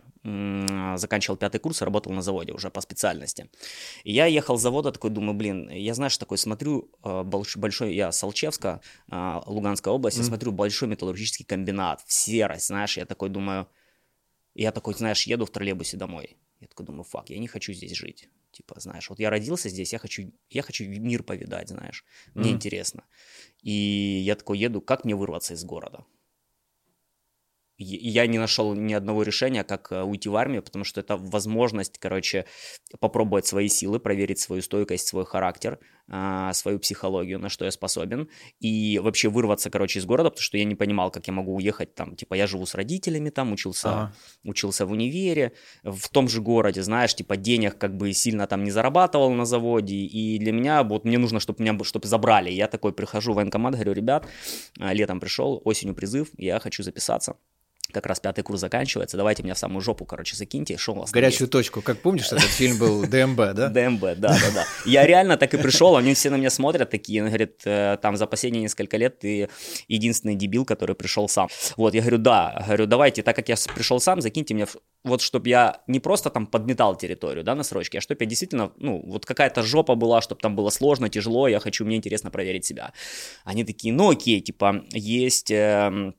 заканчивал 0.97 1.37
пятый 1.37 1.59
курс 1.59 1.81
и 1.81 1.85
работал 1.85 2.11
на 2.11 2.21
заводе 2.21 2.53
уже 2.53 2.69
по 2.69 2.81
специальности. 2.81 3.49
И 4.03 4.11
я 4.11 4.25
ехал 4.25 4.57
с 4.57 4.61
завода, 4.61 4.91
такой 4.91 5.09
думаю, 5.09 5.33
блин, 5.33 5.69
я, 5.69 5.93
знаешь, 5.93 6.17
такой 6.17 6.37
смотрю, 6.37 6.89
э, 7.03 7.23
большой, 7.23 7.95
я 7.95 8.11
с 8.11 8.23
Алчевска, 8.23 8.81
э, 9.11 9.41
Луганская 9.45 9.93
область, 9.93 10.17
mm. 10.17 10.21
я 10.21 10.27
смотрю 10.27 10.51
большой 10.51 10.87
металлургический 10.87 11.45
комбинат, 11.45 12.01
в 12.05 12.13
серость, 12.13 12.67
знаешь, 12.67 12.97
я 12.97 13.05
такой 13.05 13.29
думаю, 13.29 13.67
я 14.55 14.71
такой, 14.71 14.93
знаешь, 14.93 15.27
еду 15.27 15.45
в 15.45 15.51
троллейбусе 15.51 15.97
домой. 15.97 16.37
Я 16.59 16.67
такой 16.67 16.85
думаю, 16.85 17.03
фак, 17.03 17.29
я 17.29 17.39
не 17.39 17.47
хочу 17.47 17.73
здесь 17.73 17.93
жить. 17.93 18.29
Типа, 18.51 18.79
знаешь, 18.79 19.09
вот 19.09 19.19
я 19.19 19.29
родился 19.29 19.69
здесь, 19.69 19.93
я 19.93 19.99
хочу, 19.99 20.31
я 20.49 20.61
хочу 20.61 20.87
мир 20.87 21.23
повидать, 21.23 21.69
знаешь, 21.69 22.05
мне 22.35 22.51
mm. 22.51 22.53
интересно. 22.53 23.03
И 23.61 23.71
я 23.71 24.35
такой 24.35 24.59
еду, 24.59 24.79
как 24.79 25.05
мне 25.05 25.15
вырваться 25.15 25.55
из 25.55 25.63
города? 25.63 26.05
Я 27.77 28.27
не 28.27 28.37
нашел 28.37 28.73
ни 28.73 28.93
одного 28.93 29.23
решения, 29.23 29.63
как 29.63 29.91
э, 29.91 30.03
уйти 30.03 30.29
в 30.29 30.35
армию, 30.35 30.61
потому 30.61 30.85
что 30.85 30.99
это 30.99 31.17
возможность, 31.17 31.97
короче, 31.97 32.45
попробовать 32.99 33.45
свои 33.45 33.67
силы, 33.67 33.99
проверить 33.99 34.39
свою 34.39 34.61
стойкость, 34.61 35.07
свой 35.07 35.25
характер, 35.25 35.79
а, 36.09 36.51
свою 36.53 36.79
психологию, 36.79 37.39
на 37.39 37.49
что 37.49 37.65
я 37.65 37.71
способен, 37.71 38.29
и 38.59 38.99
вообще 38.99 39.29
вырваться, 39.29 39.69
короче, 39.69 39.99
из 39.99 40.05
города, 40.05 40.29
потому 40.29 40.43
что 40.43 40.57
я 40.57 40.65
не 40.65 40.75
понимал, 40.75 41.11
как 41.11 41.27
я 41.27 41.33
могу 41.33 41.55
уехать 41.55 41.95
там, 41.95 42.15
типа, 42.15 42.33
я 42.33 42.45
живу 42.45 42.65
с 42.65 42.75
родителями 42.75 43.29
там, 43.29 43.53
учился, 43.53 43.89
ага. 43.89 44.15
учился 44.43 44.85
в 44.85 44.91
универе, 44.91 45.53
в 45.83 46.09
том 46.09 46.27
же 46.27 46.41
городе, 46.41 46.83
знаешь, 46.83 47.15
типа, 47.15 47.37
денег 47.37 47.77
как 47.77 47.95
бы 47.95 48.11
сильно 48.13 48.47
там 48.47 48.63
не 48.63 48.71
зарабатывал 48.71 49.31
на 49.31 49.45
заводе, 49.45 49.95
и 49.95 50.37
для 50.39 50.51
меня, 50.51 50.83
вот 50.83 51.05
мне 51.05 51.17
нужно, 51.17 51.39
чтобы 51.39 51.63
меня, 51.63 51.77
чтобы 51.83 52.07
забрали, 52.07 52.51
я 52.51 52.67
такой 52.67 52.93
прихожу 52.93 53.31
в 53.31 53.35
военкомат, 53.37 53.75
говорю, 53.75 53.93
ребят, 53.93 54.27
а, 54.79 54.93
летом 54.93 55.19
пришел, 55.19 55.61
осенью 55.63 55.95
призыв, 55.95 56.29
я 56.37 56.59
хочу 56.59 56.83
записаться, 56.83 57.37
как 57.91 58.05
раз 58.05 58.19
пятый 58.19 58.43
курс 58.43 58.59
заканчивается, 58.59 59.17
давайте 59.17 59.43
меня 59.43 59.53
в 59.53 59.57
самую 59.57 59.81
жопу, 59.81 60.05
короче, 60.05 60.35
закиньте, 60.35 60.77
шел 60.77 60.95
вас. 60.95 61.11
Горячую 61.11 61.47
точку, 61.47 61.81
как 61.81 61.99
помнишь, 61.99 62.31
этот 62.31 62.43
фильм 62.43 62.77
был 62.77 63.05
ДМБ, 63.05 63.53
да? 63.53 63.69
ДМБ, 63.69 64.01
да, 64.01 64.29
да, 64.29 64.51
да. 64.53 64.65
Я 64.85 65.05
реально 65.05 65.37
так 65.37 65.53
и 65.53 65.57
пришел, 65.57 65.95
они 65.95 66.13
все 66.13 66.29
на 66.29 66.35
меня 66.35 66.49
смотрят 66.49 66.89
такие, 66.89 67.21
он 67.21 67.27
говорит, 67.27 67.61
«Э, 67.65 67.97
там 68.01 68.17
за 68.17 68.25
последние 68.25 68.63
несколько 68.63 68.97
лет 68.97 69.19
ты 69.19 69.49
единственный 69.87 70.35
дебил, 70.35 70.65
который 70.65 70.95
пришел 70.95 71.27
сам. 71.29 71.49
Вот, 71.77 71.93
я 71.93 72.01
говорю, 72.01 72.17
да, 72.17 72.63
говорю, 72.65 72.85
давайте, 72.87 73.21
так 73.21 73.35
как 73.35 73.49
я 73.49 73.55
пришел 73.75 73.99
сам, 73.99 74.21
закиньте 74.21 74.53
меня, 74.53 74.67
вот, 75.03 75.21
чтобы 75.21 75.49
я 75.49 75.81
не 75.87 75.99
просто 75.99 76.29
там 76.29 76.47
подметал 76.47 76.95
территорию, 76.95 77.43
да, 77.43 77.55
на 77.55 77.63
срочке, 77.63 77.99
а 77.99 78.01
чтобы 78.01 78.23
я 78.23 78.27
действительно, 78.27 78.71
ну, 78.77 79.01
вот 79.05 79.25
какая-то 79.25 79.61
жопа 79.61 79.95
была, 79.95 80.21
чтобы 80.21 80.41
там 80.41 80.55
было 80.55 80.69
сложно, 80.69 81.09
тяжело, 81.09 81.47
я 81.47 81.59
хочу, 81.59 81.85
мне 81.85 81.97
интересно 81.97 82.31
проверить 82.31 82.65
себя. 82.65 82.93
Они 83.43 83.63
такие, 83.63 83.93
ну, 83.93 84.09
окей, 84.11 84.41
типа, 84.41 84.83
есть 84.91 85.51
эм, 85.51 86.15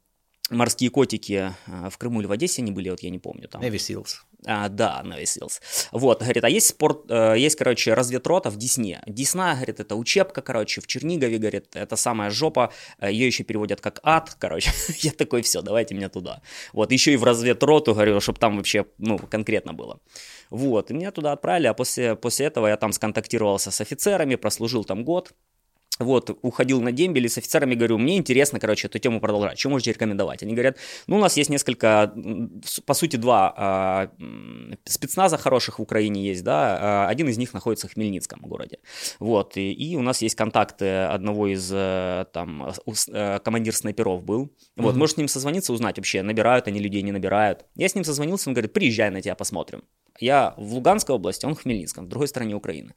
морские 0.51 0.91
котики 0.91 1.55
а, 1.67 1.91
в 1.91 1.99
Крыму 1.99 2.21
или 2.21 2.27
в 2.27 2.33
Одессе 2.33 2.63
они 2.63 2.71
были, 2.71 2.91
вот 2.91 3.01
я 3.01 3.11
не 3.11 3.19
помню. 3.19 3.49
Там. 3.49 3.63
Navy 3.63 3.77
Seals. 3.77 4.17
А, 4.47 4.69
да, 4.69 5.03
Navy 5.05 5.23
Seals. 5.23 5.61
Вот, 5.93 6.21
говорит, 6.21 6.45
а 6.45 6.51
есть 6.51 6.67
спорт, 6.67 7.07
э, 7.09 7.35
есть, 7.39 7.57
короче, 7.57 7.95
разведрота 7.95 8.51
в 8.51 8.57
Десне. 8.57 9.03
Десна, 9.07 9.55
говорит, 9.55 9.81
это 9.81 9.97
учебка, 9.97 10.43
короче, 10.43 10.83
в 10.83 10.87
Чернигове, 10.87 11.39
говорит, 11.39 11.75
это 11.75 11.97
самая 11.97 12.31
жопа, 12.31 12.71
э, 12.99 13.11
ее 13.11 13.27
еще 13.27 13.43
переводят 13.45 13.81
как 13.81 14.01
ад, 14.03 14.37
короче. 14.39 14.71
я 14.99 15.13
такой, 15.13 15.41
все, 15.43 15.63
давайте 15.63 15.95
меня 15.95 16.11
туда. 16.11 16.43
Вот, 16.75 16.93
еще 16.93 17.15
и 17.15 17.17
в 17.17 17.25
разведроту, 17.25 17.95
говорю, 17.95 18.21
чтобы 18.21 18.39
там 18.39 18.59
вообще, 18.59 18.85
ну, 18.99 19.19
конкретно 19.19 19.73
было. 19.73 20.01
Вот, 20.51 20.91
и 20.91 20.95
меня 20.95 21.11
туда 21.11 21.33
отправили, 21.33 21.69
а 21.69 21.75
после, 21.75 22.15
после 22.15 22.47
этого 22.47 22.67
я 22.67 22.77
там 22.77 22.93
сконтактировался 22.93 23.71
с 23.71 23.81
офицерами, 23.81 24.35
прослужил 24.35 24.85
там 24.85 25.05
год, 25.05 25.33
вот, 25.99 26.37
уходил 26.43 26.81
на 26.81 26.93
дембель 26.93 27.27
и 27.27 27.29
с 27.29 27.39
офицерами 27.39 27.75
говорю, 27.75 27.99
мне 27.99 28.17
интересно, 28.17 28.59
короче, 28.59 28.89
эту 28.89 28.99
тему 28.99 29.21
продолжать, 29.21 29.59
что 29.59 29.71
можете 29.71 29.93
рекомендовать? 29.93 30.43
Они 30.43 30.53
говорят, 30.53 30.77
ну, 31.07 31.17
у 31.17 31.21
нас 31.21 31.37
есть 31.37 31.51
несколько, 31.51 32.13
по 32.85 32.95
сути, 32.95 33.17
два 33.17 34.11
э, 34.19 34.77
спецназа 34.85 35.39
хороших 35.39 35.79
в 35.79 35.83
Украине 35.83 36.27
есть, 36.27 36.43
да, 36.43 37.09
один 37.09 37.29
из 37.29 37.39
них 37.39 37.55
находится 37.55 37.89
в 37.89 37.95
Хмельницком 37.95 38.41
городе, 38.41 38.79
вот, 39.21 39.57
и, 39.57 39.73
и 39.73 39.97
у 39.97 40.03
нас 40.03 40.23
есть 40.23 40.35
контакты 40.35 41.05
одного 41.05 41.47
из, 41.47 41.71
э, 41.73 42.27
там, 42.33 42.73
э, 43.09 43.39
командир 43.45 43.75
снайперов 43.75 44.25
был, 44.25 44.53
вот, 44.77 44.95
mm-hmm. 44.95 44.99
может 44.99 45.15
с 45.15 45.19
ним 45.19 45.29
созвониться, 45.29 45.73
узнать 45.73 45.97
вообще, 45.97 46.23
набирают 46.23 46.67
они 46.67 46.81
людей, 46.81 47.03
не 47.03 47.13
набирают. 47.13 47.65
Я 47.77 47.89
с 47.89 47.95
ним 47.95 48.05
созвонился, 48.05 48.51
он 48.51 48.55
говорит, 48.55 48.73
приезжай 48.73 49.11
на 49.11 49.23
тебя, 49.23 49.35
посмотрим. 49.35 49.85
Я 50.21 50.55
в 50.57 50.75
Луганской 50.75 51.15
области, 51.15 51.45
он 51.45 51.55
в 51.55 51.63
Хмельницком, 51.63 52.07
в 52.07 52.09
другой 52.09 52.29
стороне 52.29 52.55
Украины. 52.55 52.95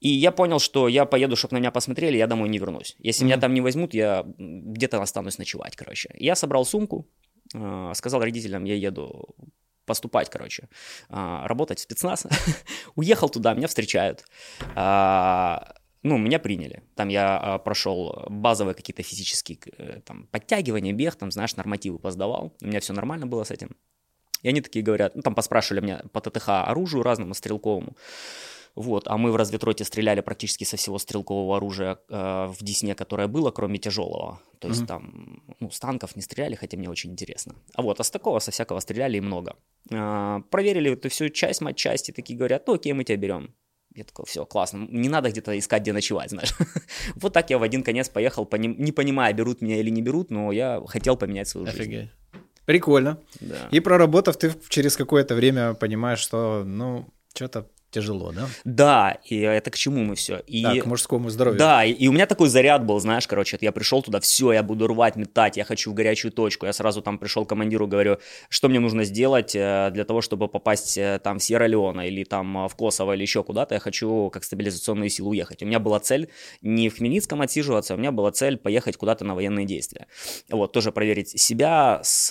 И 0.00 0.08
я 0.08 0.32
понял, 0.32 0.58
что 0.58 0.88
я 0.88 1.04
поеду, 1.04 1.36
чтобы 1.36 1.54
на 1.54 1.58
меня 1.58 1.70
посмотрели, 1.70 2.16
я 2.16 2.26
домой 2.26 2.48
не 2.48 2.58
вернусь. 2.58 2.96
Если 2.98 3.22
mm-hmm. 3.22 3.26
меня 3.26 3.36
там 3.38 3.54
не 3.54 3.60
возьмут, 3.60 3.94
я 3.94 4.24
где-то 4.38 5.00
останусь 5.00 5.38
ночевать, 5.38 5.76
короче. 5.76 6.10
Я 6.18 6.34
собрал 6.34 6.64
сумку, 6.64 7.06
а, 7.54 7.92
сказал 7.94 8.20
родителям, 8.20 8.64
я 8.64 8.74
еду 8.74 9.34
поступать, 9.84 10.30
короче, 10.30 10.68
а, 11.08 11.46
работать 11.46 11.78
в 11.78 11.82
спецназ. 11.82 12.26
Уехал 12.94 13.28
туда, 13.28 13.54
меня 13.54 13.66
встречают. 13.66 14.24
А, 14.74 15.74
ну, 16.02 16.16
меня 16.16 16.38
приняли. 16.38 16.82
Там 16.94 17.08
я 17.08 17.58
прошел 17.58 18.24
базовые 18.28 18.74
какие-то 18.74 19.02
физические 19.02 19.58
э, 19.76 20.00
там, 20.00 20.28
подтягивания, 20.28 20.94
бег, 20.94 21.14
там, 21.16 21.30
знаешь, 21.30 21.56
нормативы 21.56 21.98
поздавал. 21.98 22.56
У 22.62 22.66
меня 22.66 22.80
все 22.80 22.94
нормально 22.94 23.26
было 23.26 23.44
с 23.44 23.50
этим. 23.50 23.76
И 24.42 24.48
они 24.48 24.62
такие 24.62 24.82
говорят, 24.82 25.14
ну, 25.14 25.20
там 25.20 25.34
поспрашивали 25.34 25.82
меня 25.82 26.02
по 26.12 26.20
ТТХ 26.22 26.48
оружию 26.48 27.02
разному, 27.02 27.34
стрелковому. 27.34 27.96
Вот, 28.74 29.08
а 29.08 29.16
мы 29.16 29.32
в 29.32 29.36
разведроте 29.36 29.84
стреляли 29.84 30.20
практически 30.20 30.64
со 30.64 30.76
всего 30.76 30.98
стрелкового 30.98 31.56
оружия 31.56 31.98
э, 32.08 32.46
в 32.46 32.62
Десне, 32.62 32.94
которое 32.94 33.26
было, 33.26 33.50
кроме 33.50 33.78
тяжелого. 33.78 34.40
То 34.58 34.68
есть 34.68 34.82
mm-hmm. 34.82 34.86
там, 34.86 35.42
ну, 35.60 35.70
с 35.70 35.80
танков 35.80 36.16
не 36.16 36.22
стреляли, 36.22 36.54
хотя 36.54 36.76
мне 36.76 36.88
очень 36.88 37.10
интересно. 37.10 37.54
А 37.74 37.82
вот, 37.82 38.00
а 38.00 38.04
с 38.04 38.10
такого, 38.10 38.38
со 38.38 38.50
всякого 38.50 38.80
стреляли 38.80 39.18
и 39.18 39.20
много. 39.20 39.56
Э, 39.90 40.40
проверили 40.50 40.92
эту 40.92 41.08
всю 41.08 41.28
часть, 41.28 41.60
мать 41.60 41.76
части, 41.76 42.12
такие 42.12 42.38
говорят, 42.38 42.66
ну 42.66 42.74
окей, 42.74 42.92
мы 42.92 43.04
тебя 43.04 43.16
берем. 43.16 43.54
Я 43.94 44.04
такой, 44.04 44.24
все, 44.24 44.46
классно, 44.46 44.86
не 44.88 45.08
надо 45.08 45.30
где-то 45.30 45.58
искать, 45.58 45.82
где 45.82 45.92
ночевать, 45.92 46.30
знаешь. 46.30 46.54
вот 47.16 47.32
так 47.32 47.50
я 47.50 47.58
в 47.58 47.62
один 47.62 47.82
конец 47.82 48.08
поехал, 48.08 48.48
не 48.52 48.92
понимая, 48.92 49.32
берут 49.32 49.62
меня 49.62 49.80
или 49.80 49.90
не 49.90 50.00
берут, 50.00 50.30
но 50.30 50.52
я 50.52 50.80
хотел 50.86 51.16
поменять 51.16 51.48
свою 51.48 51.66
жизнь. 51.66 51.80
Офигеть. 51.80 52.10
Прикольно. 52.66 53.18
Да. 53.40 53.68
И 53.72 53.80
проработав, 53.80 54.36
ты 54.36 54.52
через 54.68 54.96
какое-то 54.96 55.34
время 55.34 55.74
понимаешь, 55.74 56.20
что, 56.20 56.62
ну, 56.64 57.04
что-то 57.34 57.68
тяжело, 57.90 58.32
да? 58.32 58.48
Да, 58.64 59.18
и 59.24 59.38
это 59.38 59.70
к 59.70 59.76
чему 59.76 60.04
мы 60.04 60.14
все. 60.14 60.38
И, 60.46 60.62
да, 60.62 60.74
к 60.76 60.86
мужскому 60.86 61.30
здоровью. 61.30 61.58
Да, 61.58 61.84
и, 61.84 61.92
и 61.92 62.08
у 62.08 62.12
меня 62.12 62.26
такой 62.26 62.48
заряд 62.48 62.84
был, 62.84 63.00
знаешь, 63.00 63.26
короче, 63.26 63.58
я 63.60 63.72
пришел 63.72 64.02
туда, 64.02 64.20
все, 64.20 64.52
я 64.52 64.62
буду 64.62 64.86
рвать, 64.86 65.16
метать, 65.16 65.56
я 65.56 65.64
хочу 65.64 65.90
в 65.90 65.94
горячую 65.94 66.32
точку. 66.32 66.66
Я 66.66 66.72
сразу 66.72 67.02
там 67.02 67.18
пришел 67.18 67.44
к 67.44 67.48
командиру, 67.48 67.86
говорю, 67.86 68.18
что 68.48 68.68
мне 68.68 68.80
нужно 68.80 69.04
сделать 69.04 69.54
э, 69.54 69.90
для 69.92 70.04
того, 70.04 70.20
чтобы 70.20 70.48
попасть 70.48 70.96
э, 70.96 71.20
там 71.22 71.38
в 71.38 71.42
Сьерра-Леона 71.42 72.06
или 72.06 72.24
там 72.24 72.64
э, 72.64 72.68
в 72.68 72.74
Косово 72.76 73.14
или 73.14 73.22
еще 73.22 73.42
куда-то. 73.42 73.74
Я 73.74 73.80
хочу 73.80 74.30
как 74.30 74.44
стабилизационную 74.44 75.10
силу 75.10 75.30
уехать. 75.30 75.62
У 75.62 75.66
меня 75.66 75.78
была 75.78 76.00
цель 76.00 76.30
не 76.62 76.88
в 76.88 76.96
Хмельницком 76.96 77.40
отсиживаться, 77.42 77.94
у 77.94 77.96
меня 77.96 78.12
была 78.12 78.30
цель 78.32 78.56
поехать 78.56 78.96
куда-то 78.96 79.24
на 79.24 79.34
военные 79.34 79.66
действия. 79.66 80.06
Вот, 80.50 80.72
тоже 80.72 80.92
проверить 80.92 81.40
себя, 81.40 82.00
с, 82.02 82.28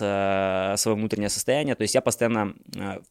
свое 0.77 0.95
внутреннее 0.95 1.29
состояние. 1.29 1.75
То 1.75 1.81
есть 1.81 1.95
я 1.95 2.01
постоянно 2.01 2.53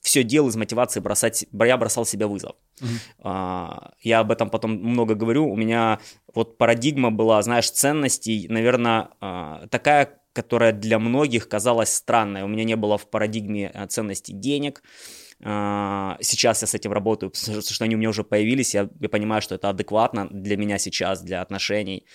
все 0.02 0.22
делал 0.22 0.48
из 0.48 0.56
мотивации 0.56 1.00
бросать, 1.00 1.46
я 1.52 1.76
бросал 1.76 2.04
себя 2.04 2.26
вызов. 2.38 2.56
Uh-huh. 2.80 2.86
А, 3.20 3.92
я 4.00 4.20
об 4.20 4.30
этом 4.30 4.50
потом 4.50 4.72
много 4.72 5.14
говорю, 5.14 5.50
у 5.50 5.56
меня 5.56 5.98
вот 6.34 6.58
парадигма 6.58 7.10
была, 7.10 7.42
знаешь, 7.42 7.70
ценностей, 7.70 8.46
наверное, 8.48 9.08
а, 9.20 9.66
такая, 9.70 10.20
которая 10.32 10.72
для 10.72 10.98
многих 10.98 11.48
казалась 11.48 11.92
странной. 11.92 12.42
У 12.42 12.48
меня 12.48 12.64
не 12.64 12.76
было 12.76 12.96
в 12.96 13.10
парадигме 13.10 13.70
э, 13.74 13.86
ценностей 13.86 14.32
денег, 14.32 14.82
а, 14.82 15.27
сейчас 15.40 16.62
я 16.62 16.66
с 16.66 16.74
этим 16.74 16.92
работаю, 16.92 17.30
потому 17.30 17.62
что 17.62 17.84
они 17.84 17.94
у 17.94 17.98
меня 17.98 18.08
уже 18.08 18.24
появились, 18.24 18.74
я, 18.74 18.88
я 18.98 19.08
понимаю, 19.08 19.40
что 19.40 19.54
это 19.54 19.68
адекватно 19.68 20.26
для 20.30 20.56
меня 20.56 20.78
сейчас, 20.78 21.22
для 21.22 21.40
отношений, 21.42 22.06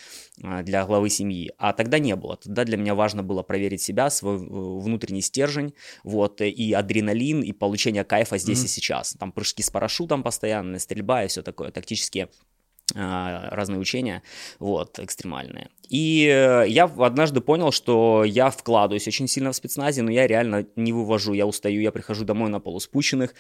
а, 0.42 0.62
для 0.62 0.86
главы 0.86 1.10
семьи. 1.10 1.52
А 1.58 1.72
тогда 1.74 2.00
не 2.00 2.16
было. 2.16 2.38
Тогда 2.38 2.66
для 2.66 2.76
меня 2.76 2.96
важно 2.96 3.24
было 3.24 3.44
проверить 3.44 3.82
себя, 3.82 4.10
свой 4.10 4.36
э, 4.36 4.40
внутренний 4.40 5.22
стержень, 5.22 5.74
вот, 6.04 6.42
и 6.42 6.74
адреналин, 6.74 7.42
и 7.42 7.54
получение 7.54 8.04
кайфа 8.04 8.38
здесь 8.38 8.62
mm-hmm. 8.62 8.66
и 8.66 8.68
сейчас. 8.68 9.16
Там 9.18 9.32
прыжки 9.32 9.64
с 9.64 9.70
парашютом 9.70 10.22
постоянно, 10.24 10.78
стрельба 10.80 11.24
и 11.24 11.28
все 11.28 11.44
такое, 11.44 11.72
тактические 11.72 12.26
а, 12.26 12.53
разные 12.96 13.80
учения, 13.80 14.24
вот, 14.60 15.00
экстремальные. 15.00 15.70
И 15.90 16.28
э, 16.28 16.66
я 16.68 16.86
однажды 16.86 17.42
понял, 17.42 17.72
что 17.72 18.24
я 18.24 18.50
вкладываюсь 18.50 19.08
очень 19.08 19.28
сильно 19.28 19.52
в 19.52 19.56
спецназе, 19.56 20.02
но 20.02 20.12
я 20.12 20.26
реально 20.28 20.66
не 20.76 20.92
вывожу, 20.94 21.34
я 21.34 21.46
устаю, 21.46 21.82
я 21.82 21.92
прихожу 21.92 22.26
домой 22.26 22.50
на 22.50 22.60
полуспущенных, 22.60 23.36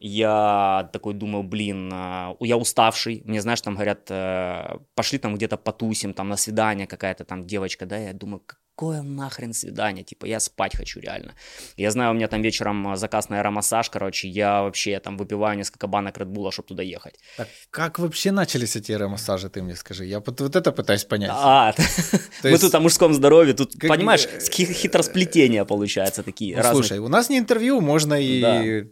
я 0.00 0.88
такой 0.92 1.14
думаю, 1.14 1.44
блин, 1.44 1.90
а, 1.92 2.36
я 2.40 2.56
уставший, 2.56 3.22
мне, 3.24 3.42
знаешь, 3.42 3.60
там 3.60 3.74
говорят, 3.74 4.10
э, 4.10 4.78
пошли 4.94 5.18
там 5.18 5.34
где-то 5.34 5.56
потусим, 5.56 6.14
там 6.14 6.28
на 6.28 6.36
свидание 6.36 6.86
какая-то 6.86 7.24
там 7.24 7.46
девочка, 7.46 7.84
да, 7.84 7.98
я 7.98 8.12
думаю, 8.12 8.42
какое 8.82 9.02
нахрен 9.02 9.54
свидание, 9.54 10.02
типа, 10.02 10.26
я 10.26 10.40
спать 10.40 10.76
хочу 10.76 11.00
реально. 11.00 11.34
Я 11.76 11.90
знаю, 11.90 12.10
у 12.10 12.14
меня 12.14 12.26
там 12.26 12.42
вечером 12.42 12.88
а, 12.88 12.96
заказ 12.96 13.28
на 13.28 13.38
аэромассаж, 13.38 13.90
короче, 13.90 14.28
я 14.28 14.62
вообще 14.62 14.98
там 14.98 15.16
выпиваю 15.16 15.56
несколько 15.56 15.86
банок 15.86 16.18
Редбула, 16.18 16.50
чтобы 16.50 16.68
туда 16.68 16.82
ехать. 16.82 17.14
Так 17.36 17.48
как 17.70 17.98
вообще 18.00 18.32
начались 18.32 18.74
эти 18.76 18.92
аэромассажи, 18.92 19.48
ты 19.48 19.62
мне 19.62 19.76
скажи? 19.76 20.04
Я 20.04 20.18
вот, 20.18 20.40
вот 20.40 20.56
это 20.56 20.72
пытаюсь 20.72 21.04
понять. 21.04 21.30
А, 21.32 21.74
мы 22.44 22.58
тут 22.58 22.74
о 22.74 22.80
мужском 22.80 23.14
здоровье, 23.14 23.54
тут, 23.54 23.78
понимаешь, 23.78 24.26
хитросплетения 24.50 25.64
получаются 25.64 26.22
такие 26.22 26.56
ну, 26.56 26.62
Слушай, 26.72 26.98
у 26.98 27.08
нас 27.08 27.30
не 27.30 27.38
интервью, 27.38 27.80
можно 27.80 28.14
и... 28.20 28.84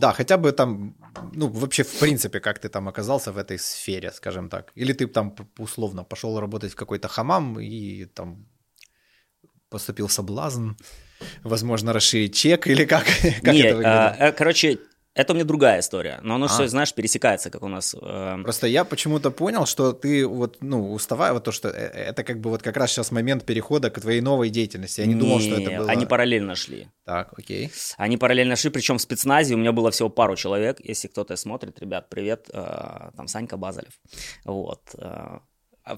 Да, 0.00 0.12
хотя 0.12 0.36
бы 0.36 0.52
там, 0.52 0.94
ну, 1.34 1.48
вообще, 1.48 1.82
в 1.82 1.98
принципе, 1.98 2.38
как 2.38 2.60
ты 2.60 2.68
там 2.68 2.86
оказался 2.86 3.32
в 3.32 3.38
этой 3.38 3.58
сфере, 3.58 4.12
скажем 4.12 4.48
так. 4.48 4.70
Или 4.76 4.92
ты 4.92 5.08
там 5.08 5.34
условно 5.58 6.04
пошел 6.04 6.38
работать 6.38 6.72
в 6.72 6.76
какой-то 6.76 7.08
хамам 7.08 7.58
и 7.58 8.04
там 8.04 8.46
поступил 9.70 10.08
соблазн, 10.08 10.72
возможно, 11.42 11.92
расширить 11.92 12.34
чек 12.34 12.66
или 12.66 12.84
как? 12.84 13.04
как 13.42 13.54
Нет, 13.54 13.78
это 13.78 14.08
а, 14.10 14.28
э, 14.28 14.32
короче, 14.32 14.78
это 15.18 15.32
у 15.32 15.34
меня 15.34 15.44
другая 15.44 15.80
история, 15.80 16.20
но 16.22 16.36
оно 16.36 16.44
а. 16.44 16.48
все, 16.48 16.68
знаешь, 16.68 16.94
пересекается, 16.94 17.50
как 17.50 17.64
у 17.64 17.68
нас. 17.68 17.92
Э... 18.00 18.38
Просто 18.44 18.68
я 18.68 18.84
почему-то 18.84 19.32
понял, 19.32 19.66
что 19.66 19.92
ты 19.92 20.24
вот, 20.24 20.58
ну, 20.60 20.92
уставая, 20.92 21.32
вот 21.32 21.42
то, 21.42 21.50
что 21.50 21.70
э, 21.70 21.72
это 21.72 22.22
как 22.22 22.40
бы 22.40 22.50
вот 22.50 22.62
как 22.62 22.76
раз 22.76 22.92
сейчас 22.92 23.10
момент 23.10 23.44
перехода 23.44 23.90
к 23.90 24.00
твоей 24.00 24.20
новой 24.20 24.48
деятельности. 24.48 25.00
Я 25.00 25.06
не, 25.06 25.14
не 25.14 25.20
думал, 25.20 25.40
что 25.40 25.56
это 25.60 25.76
было... 25.76 25.90
они 25.90 26.06
параллельно 26.06 26.54
шли. 26.54 26.86
Так, 27.04 27.36
окей. 27.36 27.72
Они 27.96 28.16
параллельно 28.16 28.54
шли, 28.54 28.70
причем 28.70 28.98
в 28.98 29.02
спецназе 29.02 29.54
у 29.54 29.58
меня 29.58 29.72
было 29.72 29.90
всего 29.90 30.08
пару 30.08 30.36
человек. 30.36 30.78
Если 30.84 31.08
кто-то 31.08 31.34
смотрит, 31.34 31.80
ребят, 31.80 32.08
привет, 32.10 32.48
э, 32.52 33.10
там 33.16 33.26
Санька 33.26 33.56
Базалев. 33.56 33.98
Вот. 34.44 34.82
Э, 34.98 35.40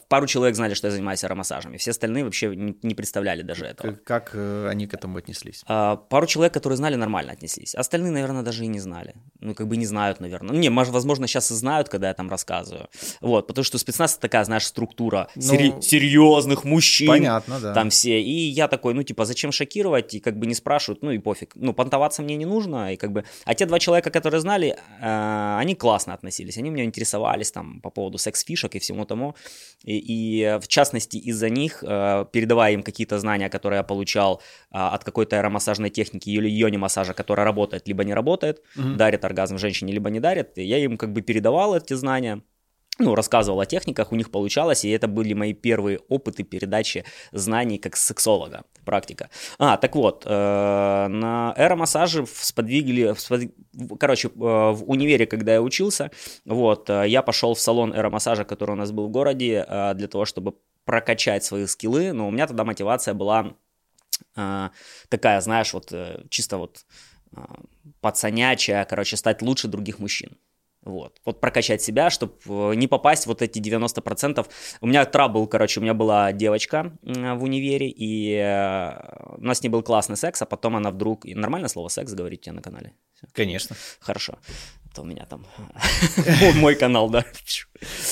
пару 0.08 0.26
человек 0.26 0.56
знали, 0.56 0.74
что 0.74 0.88
я 0.88 0.92
занимаюсь 0.92 1.24
аромассажами. 1.24 1.76
Все 1.76 1.90
остальные 1.90 2.24
вообще 2.24 2.54
не, 2.54 2.94
представляли 2.94 3.42
даже 3.42 3.66
этого. 3.66 3.92
Как, 3.92 4.04
как 4.04 4.30
э, 4.34 4.68
они 4.68 4.86
к 4.86 4.94
этому 4.94 5.18
отнеслись? 5.18 5.62
А, 5.66 5.96
пару 5.96 6.26
человек, 6.26 6.54
которые 6.54 6.76
знали, 6.76 6.96
нормально 6.96 7.32
отнеслись. 7.32 7.74
Остальные, 7.74 8.12
наверное, 8.12 8.42
даже 8.42 8.64
и 8.64 8.68
не 8.68 8.80
знали. 8.80 9.14
Ну, 9.40 9.54
как 9.54 9.68
бы 9.68 9.76
не 9.76 9.86
знают, 9.86 10.20
наверное. 10.20 10.54
Ну, 10.54 10.58
не, 10.58 10.70
возможно, 10.70 11.26
сейчас 11.26 11.50
и 11.50 11.54
знают, 11.54 11.88
когда 11.88 12.08
я 12.08 12.14
там 12.14 12.30
рассказываю. 12.30 12.88
Вот, 13.20 13.46
потому 13.46 13.64
что 13.64 13.78
спецназ 13.78 14.16
такая, 14.16 14.44
знаешь, 14.44 14.66
структура 14.66 15.28
ну, 15.34 15.42
сери- 15.42 15.80
серьезных 15.80 16.64
мужчин. 16.64 17.08
Понятно, 17.08 17.60
да. 17.60 17.74
Там 17.74 17.90
все. 17.90 18.20
И 18.20 18.32
я 18.32 18.68
такой, 18.68 18.94
ну, 18.94 19.02
типа, 19.02 19.24
зачем 19.24 19.52
шокировать? 19.52 20.14
И 20.14 20.20
как 20.20 20.38
бы 20.38 20.46
не 20.46 20.54
спрашивают, 20.54 21.02
ну 21.02 21.10
и 21.10 21.18
пофиг. 21.18 21.52
Ну, 21.54 21.72
понтоваться 21.72 22.22
мне 22.22 22.36
не 22.36 22.46
нужно. 22.46 22.92
И 22.94 22.96
как 22.96 23.12
бы... 23.12 23.24
А 23.44 23.54
те 23.54 23.66
два 23.66 23.78
человека, 23.78 24.10
которые 24.10 24.40
знали, 24.40 24.76
э, 25.00 25.56
они 25.58 25.74
классно 25.74 26.14
относились. 26.14 26.58
Они 26.58 26.70
меня 26.70 26.84
интересовались 26.84 27.50
там 27.50 27.80
по 27.80 27.90
поводу 27.90 28.18
секс-фишек 28.18 28.74
и 28.74 28.78
всему 28.78 29.04
тому. 29.04 29.34
И, 29.84 29.98
и 29.98 30.58
в 30.60 30.68
частности 30.68 31.16
из-за 31.16 31.48
них, 31.48 31.82
э, 31.82 32.26
передавая 32.32 32.72
им 32.72 32.82
какие-то 32.82 33.18
знания, 33.18 33.48
которые 33.48 33.78
я 33.78 33.82
получал 33.82 34.42
а, 34.70 34.94
от 34.94 35.04
какой-то 35.04 35.38
аэромассажной 35.38 35.90
техники 35.90 36.28
или 36.28 36.48
йони-массажа, 36.48 37.14
которая 37.14 37.46
работает, 37.46 37.88
либо 37.88 38.04
не 38.04 38.14
работает, 38.14 38.62
угу. 38.76 38.94
дарит 38.94 39.24
оргазм 39.24 39.58
женщине, 39.58 39.92
либо 39.92 40.10
не 40.10 40.20
дарит, 40.20 40.58
я 40.58 40.78
им 40.78 40.98
как 40.98 41.12
бы 41.12 41.22
передавал 41.22 41.74
эти 41.74 41.94
знания, 41.94 42.42
ну, 43.00 43.14
рассказывал 43.14 43.60
о 43.60 43.66
техниках, 43.66 44.12
у 44.12 44.16
них 44.16 44.30
получалось, 44.30 44.84
и 44.84 44.90
это 44.90 45.08
были 45.08 45.32
мои 45.34 45.52
первые 45.52 45.98
опыты 46.08 46.44
передачи 46.44 47.04
знаний 47.32 47.78
как 47.78 47.96
сексолога, 47.96 48.64
практика. 48.84 49.30
А, 49.58 49.76
так 49.76 49.96
вот, 49.96 50.24
э, 50.26 50.28
на 51.08 51.54
эромассаже 51.56 52.26
сподвигли, 52.26 53.14
спод... 53.16 53.40
короче, 53.98 54.28
э, 54.28 54.30
в 54.32 54.84
универе, 54.86 55.26
когда 55.26 55.54
я 55.54 55.62
учился, 55.62 56.10
вот, 56.44 56.90
э, 56.90 57.04
я 57.08 57.22
пошел 57.22 57.54
в 57.54 57.60
салон 57.60 57.94
эромассажа, 57.94 58.44
который 58.44 58.72
у 58.72 58.76
нас 58.76 58.92
был 58.92 59.08
в 59.08 59.10
городе, 59.10 59.64
э, 59.66 59.94
для 59.94 60.08
того, 60.08 60.24
чтобы 60.24 60.54
прокачать 60.84 61.44
свои 61.44 61.66
скиллы, 61.66 62.12
но 62.12 62.28
у 62.28 62.30
меня 62.30 62.46
тогда 62.46 62.64
мотивация 62.64 63.14
была 63.14 63.54
э, 64.36 64.68
такая, 65.08 65.40
знаешь, 65.40 65.72
вот 65.72 65.92
э, 65.92 66.24
чисто 66.30 66.58
вот 66.58 66.84
э, 67.36 67.40
пацанячая, 68.00 68.84
короче, 68.84 69.16
стать 69.16 69.42
лучше 69.42 69.68
других 69.68 69.98
мужчин. 69.98 70.36
Вот. 70.82 71.20
вот 71.26 71.40
прокачать 71.40 71.82
себя, 71.82 72.08
чтобы 72.08 72.34
э, 72.46 72.74
не 72.74 72.88
попасть 72.88 73.26
вот 73.26 73.42
эти 73.42 73.58
90%. 73.58 74.46
У 74.80 74.86
меня 74.86 75.04
трабл, 75.04 75.46
короче, 75.46 75.80
у 75.80 75.82
меня 75.82 75.92
была 75.92 76.32
девочка 76.32 76.96
в 77.02 77.42
универе, 77.42 77.88
и 77.88 78.34
э, 78.34 79.36
у 79.36 79.42
нас 79.42 79.58
с 79.58 79.62
ней 79.62 79.68
был 79.68 79.82
классный 79.82 80.16
секс, 80.16 80.40
а 80.42 80.46
потом 80.46 80.76
она 80.76 80.90
вдруг... 80.90 81.24
Нормальное 81.24 81.68
слово 81.68 81.88
секс 81.88 82.12
говорить 82.12 82.42
тебе 82.42 82.52
на 82.52 82.62
канале? 82.62 82.94
Конечно. 83.32 83.76
Хорошо. 84.00 84.38
Это 84.90 85.02
у 85.02 85.04
меня 85.04 85.26
там 85.26 85.46
мой 86.56 86.74
канал, 86.74 87.10
да. 87.10 87.24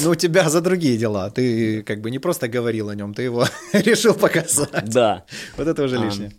Ну, 0.00 0.10
у 0.10 0.14
тебя 0.14 0.48
за 0.48 0.60
другие 0.60 0.96
дела. 0.96 1.30
Ты 1.30 1.82
как 1.82 2.00
бы 2.00 2.10
не 2.10 2.18
просто 2.18 2.48
говорил 2.48 2.88
о 2.88 2.94
нем, 2.94 3.14
ты 3.14 3.22
его 3.22 3.46
решил 3.72 4.14
показать. 4.14 4.88
Да. 4.90 5.24
Вот 5.56 5.66
это 5.66 5.82
уже 5.82 5.98
лишнее. 5.98 6.32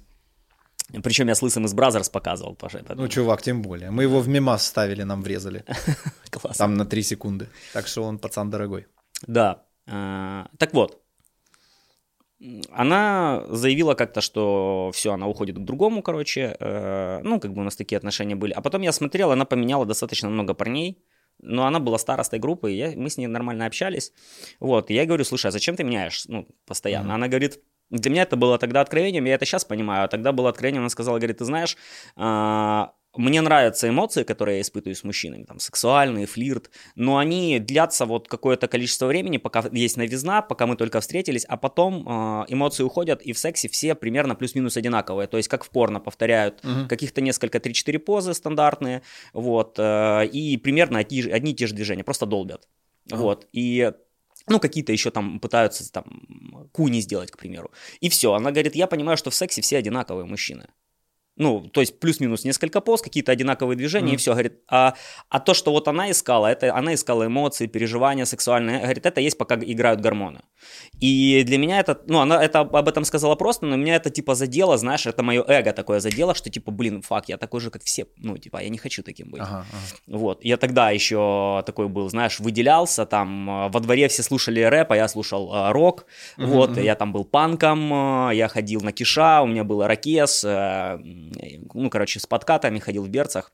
Причем 1.03 1.27
я 1.27 1.35
с 1.35 1.41
Лысым 1.41 1.65
из 1.65 1.73
Brazzers 1.73 2.09
показывал. 2.09 2.55
Паша, 2.55 2.83
ну, 2.95 3.07
чувак, 3.07 3.41
тем 3.41 3.61
более. 3.61 3.91
Мы 3.91 4.03
его 4.03 4.19
в 4.19 4.27
мемас 4.27 4.65
ставили, 4.65 5.03
нам 5.03 5.21
врезали. 5.21 5.63
Классно. 6.31 6.65
Там 6.65 6.73
на 6.75 6.85
3 6.85 7.03
секунды. 7.03 7.47
Так 7.73 7.87
что 7.87 8.03
он 8.03 8.17
пацан 8.17 8.49
дорогой. 8.49 8.87
Да. 9.27 9.65
А, 9.87 10.47
так 10.57 10.73
вот. 10.73 11.01
Она 12.71 13.43
заявила 13.49 13.95
как-то, 13.95 14.21
что 14.21 14.91
все, 14.93 15.11
она 15.11 15.27
уходит 15.27 15.57
к 15.57 15.65
другому, 15.65 16.01
короче. 16.01 16.55
Э, 16.59 17.19
ну, 17.23 17.39
как 17.39 17.53
бы 17.53 17.61
у 17.61 17.63
нас 17.63 17.75
такие 17.75 17.97
отношения 17.97 18.35
были. 18.35 18.53
А 18.53 18.61
потом 18.61 18.81
я 18.81 18.93
смотрел, 18.93 19.31
она 19.31 19.45
поменяла 19.45 19.85
достаточно 19.85 20.29
много 20.29 20.53
парней. 20.53 21.03
Но 21.41 21.65
она 21.65 21.79
была 21.79 21.97
старостой 21.97 22.39
группы, 22.39 22.73
и 22.73 22.75
я, 22.75 22.91
мы 22.95 23.09
с 23.09 23.17
ней 23.17 23.27
нормально 23.27 23.65
общались. 23.65 24.11
Вот, 24.59 24.91
и 24.91 24.93
я 24.93 25.05
говорю, 25.05 25.23
слушай, 25.23 25.47
а 25.47 25.51
зачем 25.51 25.75
ты 25.77 25.83
меняешь, 25.85 26.25
ну, 26.27 26.45
постоянно? 26.65 27.11
Mm-hmm. 27.11 27.15
Она 27.15 27.27
говорит, 27.29 27.59
для 27.89 28.11
меня 28.11 28.23
это 28.23 28.35
было 28.35 28.57
тогда 28.57 28.81
откровением, 28.81 29.25
я 29.25 29.35
это 29.35 29.45
сейчас 29.45 29.65
понимаю, 29.65 30.05
а 30.05 30.07
тогда 30.07 30.31
было 30.31 30.49
откровением, 30.49 30.83
она 30.83 30.89
сказала, 30.89 31.17
говорит, 31.17 31.39
ты 31.39 31.45
знаешь, 31.45 31.77
а, 32.15 32.93
мне 33.15 33.41
нравятся 33.41 33.89
эмоции, 33.89 34.23
которые 34.23 34.57
я 34.57 34.61
испытываю 34.61 34.95
с 34.95 35.03
мужчинами, 35.03 35.43
там, 35.43 35.59
сексуальный, 35.59 36.25
флирт, 36.25 36.69
но 36.95 37.17
они 37.17 37.59
длятся 37.59 38.05
вот 38.05 38.27
какое-то 38.27 38.67
количество 38.67 39.07
времени, 39.07 39.37
пока 39.37 39.63
есть 39.71 39.97
новизна, 39.97 40.41
пока 40.43 40.67
мы 40.67 40.75
только 40.75 41.01
встретились, 41.01 41.43
а 41.45 41.57
потом 41.57 42.07
э, 42.07 42.45
эмоции 42.49 42.83
уходят, 42.83 43.21
и 43.23 43.33
в 43.33 43.39
сексе 43.39 43.67
все 43.67 43.95
примерно 43.95 44.35
плюс-минус 44.35 44.77
одинаковые, 44.77 45.27
то 45.27 45.37
есть 45.37 45.49
как 45.49 45.63
в 45.63 45.69
порно 45.69 45.99
повторяют 45.99 46.63
угу. 46.63 46.87
каких-то 46.87 47.21
несколько 47.21 47.57
3-4 47.57 47.97
позы 47.97 48.33
стандартные, 48.33 49.01
вот, 49.33 49.75
э, 49.79 50.27
и 50.27 50.57
примерно 50.57 50.99
одни, 50.99 51.21
одни 51.23 51.51
и 51.53 51.55
те 51.55 51.65
же 51.65 51.73
движения, 51.73 52.03
просто 52.03 52.27
долбят, 52.27 52.67
угу. 53.11 53.21
вот, 53.21 53.47
и 53.51 53.91
ну, 54.49 54.59
какие-то 54.59 54.91
еще 54.91 55.11
там 55.11 55.39
пытаются 55.39 55.91
там 55.91 56.69
куни 56.71 57.01
сделать, 57.01 57.31
к 57.31 57.37
примеру. 57.37 57.71
И 57.99 58.09
все, 58.09 58.33
она 58.33 58.51
говорит, 58.51 58.75
я 58.75 58.87
понимаю, 58.87 59.17
что 59.17 59.29
в 59.29 59.35
сексе 59.35 59.61
все 59.61 59.77
одинаковые 59.77 60.25
мужчины. 60.25 60.67
Ну, 61.39 61.69
то 61.69 61.79
есть 61.79 61.99
плюс-минус 61.99 62.43
несколько 62.43 62.81
поз, 62.81 63.01
какие-то 63.01 63.31
одинаковые 63.31 63.77
движения, 63.77 64.11
mm. 64.11 64.15
и 64.15 64.17
все. 64.17 64.31
Говорит, 64.31 64.59
а, 64.67 64.93
а 65.29 65.39
то, 65.39 65.53
что 65.53 65.71
вот 65.71 65.87
она 65.87 66.11
искала, 66.11 66.47
это 66.47 66.75
она 66.75 66.93
искала 66.93 67.27
эмоции, 67.27 67.67
переживания 67.67 68.25
сексуальные. 68.25 68.81
Говорит, 68.81 69.05
это 69.05 69.21
есть, 69.21 69.37
пока 69.37 69.55
играют 69.55 70.01
гормоны. 70.01 70.41
И 70.99 71.43
для 71.45 71.57
меня 71.57 71.79
это, 71.79 72.01
ну, 72.07 72.19
она 72.19 72.43
это 72.43 72.59
об 72.59 72.87
этом 72.87 73.05
сказала 73.05 73.35
просто, 73.35 73.65
но 73.65 73.75
меня 73.75 73.95
это 73.95 74.09
типа 74.09 74.35
задело, 74.35 74.77
знаешь, 74.77 75.05
это 75.05 75.23
мое 75.23 75.43
эго 75.47 75.73
такое 75.73 75.99
задело, 75.99 76.35
что 76.35 76.49
типа, 76.49 76.71
блин, 76.71 77.01
фак, 77.01 77.29
я 77.29 77.37
такой 77.37 77.61
же, 77.61 77.69
как 77.69 77.83
все. 77.83 78.05
Ну, 78.17 78.37
типа, 78.37 78.61
я 78.61 78.69
не 78.69 78.77
хочу 78.77 79.03
таким 79.03 79.29
быть. 79.29 79.41
Ага, 79.41 79.65
ага. 79.71 80.17
Вот. 80.17 80.43
Я 80.43 80.57
тогда 80.57 80.91
еще 80.91 81.63
такой 81.65 81.87
был, 81.87 82.09
знаешь, 82.09 82.39
выделялся, 82.39 83.05
там 83.05 83.49
э, 83.49 83.69
во 83.69 83.79
дворе 83.79 84.07
все 84.07 84.23
слушали 84.23 84.61
рэп, 84.61 84.91
а 84.91 84.95
я 84.95 85.07
слушал 85.07 85.53
э, 85.53 85.71
рок. 85.71 86.05
Mm-hmm, 86.37 86.45
вот, 86.45 86.71
mm-hmm. 86.71 86.83
я 86.83 86.95
там 86.95 87.13
был 87.13 87.25
панком, 87.25 88.29
э, 88.29 88.35
я 88.35 88.47
ходил 88.47 88.81
на 88.81 88.91
киша, 88.91 89.41
у 89.41 89.47
меня 89.47 89.63
был 89.63 89.85
ракес, 89.85 90.43
э, 90.43 90.97
ну, 91.73 91.89
короче, 91.89 92.19
с 92.19 92.25
подкатами, 92.25 92.79
ходил 92.79 93.03
в 93.03 93.09
берцах. 93.09 93.51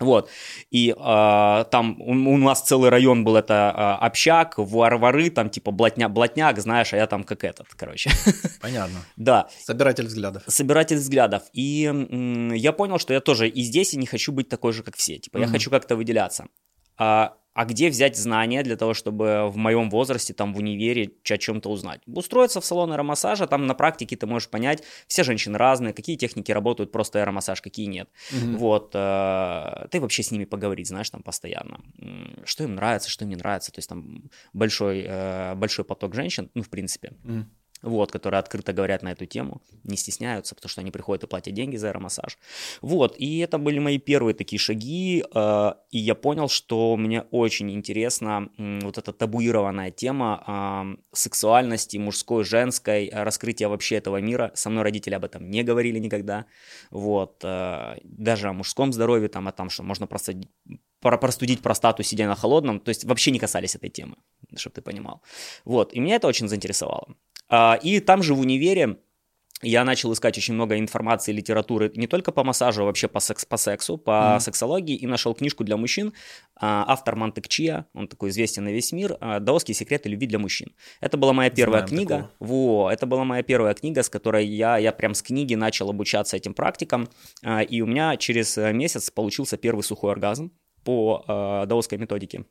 Вот, 0.00 0.28
и 0.72 0.90
э, 0.90 1.64
там 1.70 2.00
у, 2.00 2.10
у 2.10 2.36
нас 2.36 2.62
целый 2.62 2.90
район 2.90 3.22
был 3.22 3.36
это 3.36 3.72
э, 4.00 4.04
общак, 4.04 4.54
варвары, 4.56 5.30
там 5.30 5.50
типа 5.50 5.70
блатня, 5.70 6.08
блатняк, 6.08 6.58
знаешь, 6.58 6.92
а 6.92 6.96
я 6.96 7.06
там 7.06 7.22
как 7.22 7.44
этот, 7.44 7.68
короче. 7.76 8.10
Понятно. 8.60 8.98
Да. 9.16 9.48
Собиратель 9.62 10.06
взглядов. 10.06 10.42
Собиратель 10.48 10.96
взглядов. 10.96 11.44
И 11.52 11.84
м, 11.84 12.52
я 12.52 12.72
понял, 12.72 12.98
что 12.98 13.14
я 13.14 13.20
тоже 13.20 13.48
и 13.48 13.62
здесь 13.62 13.94
и 13.94 13.96
не 13.96 14.06
хочу 14.06 14.32
быть 14.32 14.48
такой 14.48 14.72
же, 14.72 14.82
как 14.82 14.96
все. 14.96 15.18
Типа, 15.18 15.38
я 15.38 15.46
хочу 15.46 15.70
как-то 15.70 15.94
выделяться. 15.94 16.46
А, 16.96 17.34
а 17.54 17.64
где 17.64 17.88
взять 17.88 18.16
знания 18.16 18.62
для 18.62 18.76
того, 18.76 18.94
чтобы 18.94 19.48
в 19.48 19.56
моем 19.56 19.88
возрасте, 19.88 20.34
там 20.34 20.52
в 20.52 20.58
универе, 20.58 21.12
о 21.28 21.38
чем-то 21.38 21.70
узнать? 21.70 22.00
Устроиться 22.06 22.60
в 22.60 22.64
салон 22.64 22.92
аэромассажа, 22.92 23.46
там 23.46 23.66
на 23.66 23.74
практике 23.74 24.16
ты 24.16 24.26
можешь 24.26 24.48
понять, 24.48 24.82
все 25.06 25.22
женщины 25.22 25.56
разные, 25.56 25.94
какие 25.94 26.16
техники 26.16 26.52
работают, 26.52 26.92
просто 26.92 27.20
аэромассаж, 27.20 27.62
какие 27.62 27.86
нет. 27.86 28.08
Угу. 28.32 28.56
Вот, 28.58 28.90
э, 28.94 29.86
ты 29.90 30.00
вообще 30.00 30.22
с 30.22 30.30
ними 30.30 30.44
поговорить, 30.44 30.88
знаешь, 30.88 31.08
там 31.10 31.22
постоянно. 31.22 31.80
Что 32.44 32.64
им 32.64 32.74
нравится, 32.74 33.08
что 33.08 33.24
им 33.24 33.30
не 33.30 33.36
нравится, 33.36 33.72
то 33.72 33.78
есть 33.78 33.88
там 33.88 34.30
большой, 34.52 35.04
э, 35.06 35.54
большой 35.54 35.84
поток 35.84 36.14
женщин, 36.14 36.50
ну, 36.54 36.62
в 36.62 36.68
принципе. 36.68 37.12
Угу 37.24 37.46
вот, 37.84 38.10
которые 38.10 38.38
открыто 38.38 38.72
говорят 38.72 39.02
на 39.02 39.12
эту 39.12 39.26
тему, 39.26 39.60
не 39.84 39.96
стесняются, 39.96 40.54
потому 40.54 40.70
что 40.70 40.80
они 40.80 40.90
приходят 40.90 41.24
и 41.24 41.26
платят 41.26 41.54
деньги 41.54 41.76
за 41.76 41.88
аэромассаж. 41.88 42.38
Вот, 42.82 43.14
и 43.18 43.38
это 43.38 43.58
были 43.58 43.78
мои 43.78 43.98
первые 43.98 44.34
такие 44.34 44.58
шаги, 44.58 45.24
э, 45.34 45.72
и 45.90 45.98
я 45.98 46.14
понял, 46.14 46.48
что 46.48 46.96
мне 46.96 47.22
очень 47.30 47.70
интересна 47.70 48.48
вот 48.58 48.98
эта 48.98 49.12
табуированная 49.12 49.90
тема 49.90 50.96
сексуальности 51.12 51.98
мужской, 51.98 52.44
женской, 52.44 53.10
раскрытия 53.12 53.68
вообще 53.68 53.96
этого 53.96 54.20
мира. 54.20 54.50
Со 54.54 54.70
мной 54.70 54.82
родители 54.82 55.14
об 55.14 55.24
этом 55.24 55.50
не 55.50 55.62
говорили 55.62 55.98
никогда, 55.98 56.46
вот, 56.90 57.44
э, 57.44 57.96
даже 58.04 58.48
о 58.48 58.52
мужском 58.52 58.92
здоровье, 58.92 59.28
там, 59.28 59.46
о 59.48 59.52
том, 59.52 59.70
что 59.70 59.82
можно 59.82 60.06
просто 60.06 60.34
простудить 61.00 61.60
простату, 61.60 62.02
сидя 62.02 62.26
на 62.26 62.34
холодном, 62.34 62.80
то 62.80 62.88
есть 62.88 63.04
вообще 63.04 63.30
не 63.30 63.38
касались 63.38 63.76
этой 63.76 63.90
темы, 63.90 64.16
чтобы 64.56 64.74
ты 64.74 64.80
понимал. 64.82 65.20
Вот, 65.64 65.92
и 65.92 66.00
меня 66.00 66.16
это 66.16 66.28
очень 66.28 66.48
заинтересовало. 66.48 67.14
А, 67.54 67.78
и 67.80 68.00
там 68.00 68.22
же 68.22 68.34
в 68.34 68.40
универе 68.40 68.96
я 69.62 69.84
начал 69.84 70.12
искать 70.12 70.36
очень 70.36 70.54
много 70.54 70.76
информации, 70.78 71.32
литературы 71.32 71.90
не 71.94 72.08
только 72.08 72.32
по 72.32 72.42
массажу, 72.42 72.82
а 72.82 72.84
вообще 72.84 73.06
по, 73.06 73.20
секс, 73.20 73.44
по 73.44 73.56
сексу, 73.56 73.96
по 73.96 74.36
mm. 74.36 74.40
сексологии, 74.40 74.96
и 74.96 75.06
нашел 75.06 75.34
книжку 75.34 75.62
для 75.62 75.76
мужчин. 75.76 76.12
А, 76.56 76.84
автор 76.88 77.14
Мантек 77.14 77.46
Чия, 77.46 77.86
он 77.94 78.08
такой 78.08 78.30
известен 78.30 78.64
на 78.64 78.70
весь 78.70 78.90
мир, 78.90 79.16
а, 79.20 79.38
«Даосские 79.38 79.76
секреты 79.76 80.08
любви 80.08 80.26
для 80.26 80.40
мужчин». 80.40 80.74
Это 81.00 81.16
была 81.16 81.32
моя 81.32 81.48
первая 81.48 81.86
Знаем 81.86 81.96
книга. 81.96 82.16
Такого. 82.16 82.30
Во, 82.40 82.90
это 82.90 83.06
была 83.06 83.24
моя 83.24 83.44
первая 83.44 83.74
книга, 83.74 84.02
с 84.02 84.10
которой 84.10 84.44
я, 84.46 84.76
я 84.76 84.92
прям 84.92 85.14
с 85.14 85.22
книги 85.22 85.54
начал 85.54 85.88
обучаться 85.88 86.36
этим 86.36 86.54
практикам, 86.54 87.08
и 87.70 87.80
у 87.82 87.86
меня 87.86 88.16
через 88.16 88.58
э, 88.58 88.72
месяц 88.72 89.10
получился 89.10 89.56
первый 89.56 89.82
сухой 89.82 90.10
оргазм 90.10 90.50
по 90.82 91.24
э, 91.26 91.66
даосской 91.66 91.98
методике. 91.98 92.44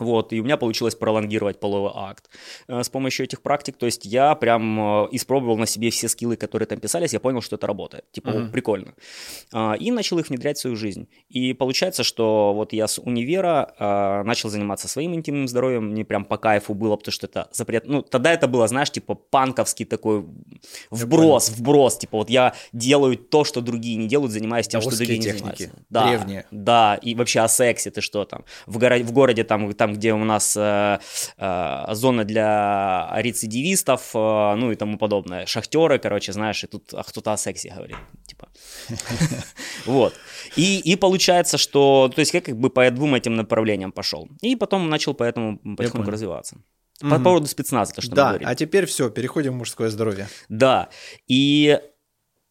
Вот, 0.00 0.32
и 0.32 0.40
у 0.40 0.44
меня 0.44 0.56
получилось 0.56 0.94
пролонгировать 0.94 1.60
половой 1.60 1.92
акт 1.94 2.30
э, 2.68 2.82
с 2.82 2.88
помощью 2.88 3.24
этих 3.24 3.42
практик. 3.42 3.76
То 3.76 3.86
есть 3.86 4.04
я 4.04 4.34
прям 4.34 5.04
э, 5.04 5.08
испробовал 5.12 5.56
на 5.56 5.66
себе 5.66 5.90
все 5.90 6.08
скиллы, 6.08 6.36
которые 6.36 6.66
там 6.66 6.80
писались, 6.80 7.12
я 7.12 7.20
понял, 7.20 7.42
что 7.42 7.56
это 7.56 7.66
работает. 7.66 8.10
Типа, 8.12 8.30
uh-huh. 8.30 8.50
прикольно. 8.50 8.94
А, 9.52 9.74
и 9.74 9.90
начал 9.90 10.18
их 10.18 10.28
внедрять 10.28 10.56
в 10.56 10.60
свою 10.60 10.76
жизнь. 10.76 11.08
И 11.28 11.52
получается, 11.52 12.02
что 12.02 12.52
вот 12.54 12.72
я 12.72 12.88
с 12.88 12.98
универа 12.98 13.74
а, 13.78 14.24
начал 14.24 14.48
заниматься 14.48 14.88
своим 14.88 15.14
интимным 15.14 15.48
здоровьем, 15.48 15.90
мне 15.90 16.04
прям 16.04 16.24
по 16.24 16.38
кайфу 16.38 16.74
было, 16.74 16.96
потому 16.96 17.12
что 17.12 17.26
это 17.26 17.48
запрет. 17.52 17.86
Ну, 17.86 18.02
тогда 18.02 18.32
это 18.32 18.48
было, 18.48 18.66
знаешь, 18.68 18.90
типа 18.90 19.14
панковский 19.14 19.84
такой 19.84 20.24
вброс, 20.90 21.50
вброс. 21.50 21.98
Типа 21.98 22.18
вот 22.18 22.30
я 22.30 22.54
делаю 22.72 23.16
то, 23.16 23.44
что 23.44 23.60
другие 23.60 23.96
не 23.96 24.08
делают, 24.08 24.32
занимаясь 24.32 24.68
тем, 24.68 24.80
что 24.80 24.96
другие 24.96 25.18
техники. 25.18 25.32
не 25.32 25.38
занимаются. 25.38 25.70
Да, 25.90 26.08
древние. 26.08 26.46
Да, 26.50 26.94
и 27.02 27.14
вообще 27.14 27.40
о 27.40 27.48
сексе 27.48 27.90
ты 27.90 28.00
что 28.00 28.24
там. 28.24 28.44
В, 28.66 28.78
горо- 28.78 29.02
в 29.02 29.12
городе 29.12 29.44
там, 29.44 29.72
там 29.74 29.89
там, 29.90 29.94
где 29.94 30.12
у 30.12 30.24
нас 30.24 30.56
э, 30.56 30.98
э, 31.38 31.94
зона 31.94 32.24
для 32.24 33.10
рецидивистов, 33.16 34.10
э, 34.14 34.54
ну 34.56 34.72
и 34.72 34.76
тому 34.76 34.98
подобное. 34.98 35.46
Шахтеры, 35.46 35.98
короче, 35.98 36.32
знаешь, 36.32 36.64
и 36.64 36.66
тут 36.66 36.94
а 36.94 37.02
кто-то 37.02 37.32
о 37.32 37.36
сексе 37.36 37.72
говорит, 37.74 37.96
типа. 38.26 38.48
Вот. 39.86 40.14
И, 40.56 40.92
и 40.92 40.96
получается, 40.96 41.58
что, 41.58 42.10
то 42.14 42.20
есть 42.20 42.32
как 42.32 42.56
бы 42.56 42.70
по 42.70 42.90
двум 42.90 43.14
этим 43.14 43.36
направлениям 43.36 43.92
пошел. 43.92 44.28
И 44.42 44.56
потом 44.56 44.88
начал 44.88 45.14
поэтому 45.14 45.58
потихоньку 45.76 46.10
развиваться. 46.10 46.56
По 47.00 47.18
поводу 47.18 47.46
спецназа, 47.46 47.94
то, 47.94 48.02
что 48.02 48.14
да, 48.14 48.24
мы 48.24 48.28
говорили. 48.28 48.48
а 48.48 48.54
теперь 48.54 48.84
все, 48.84 49.08
переходим 49.10 49.52
в 49.52 49.56
мужское 49.56 49.88
здоровье. 49.88 50.28
Да, 50.48 50.88
и 51.28 51.80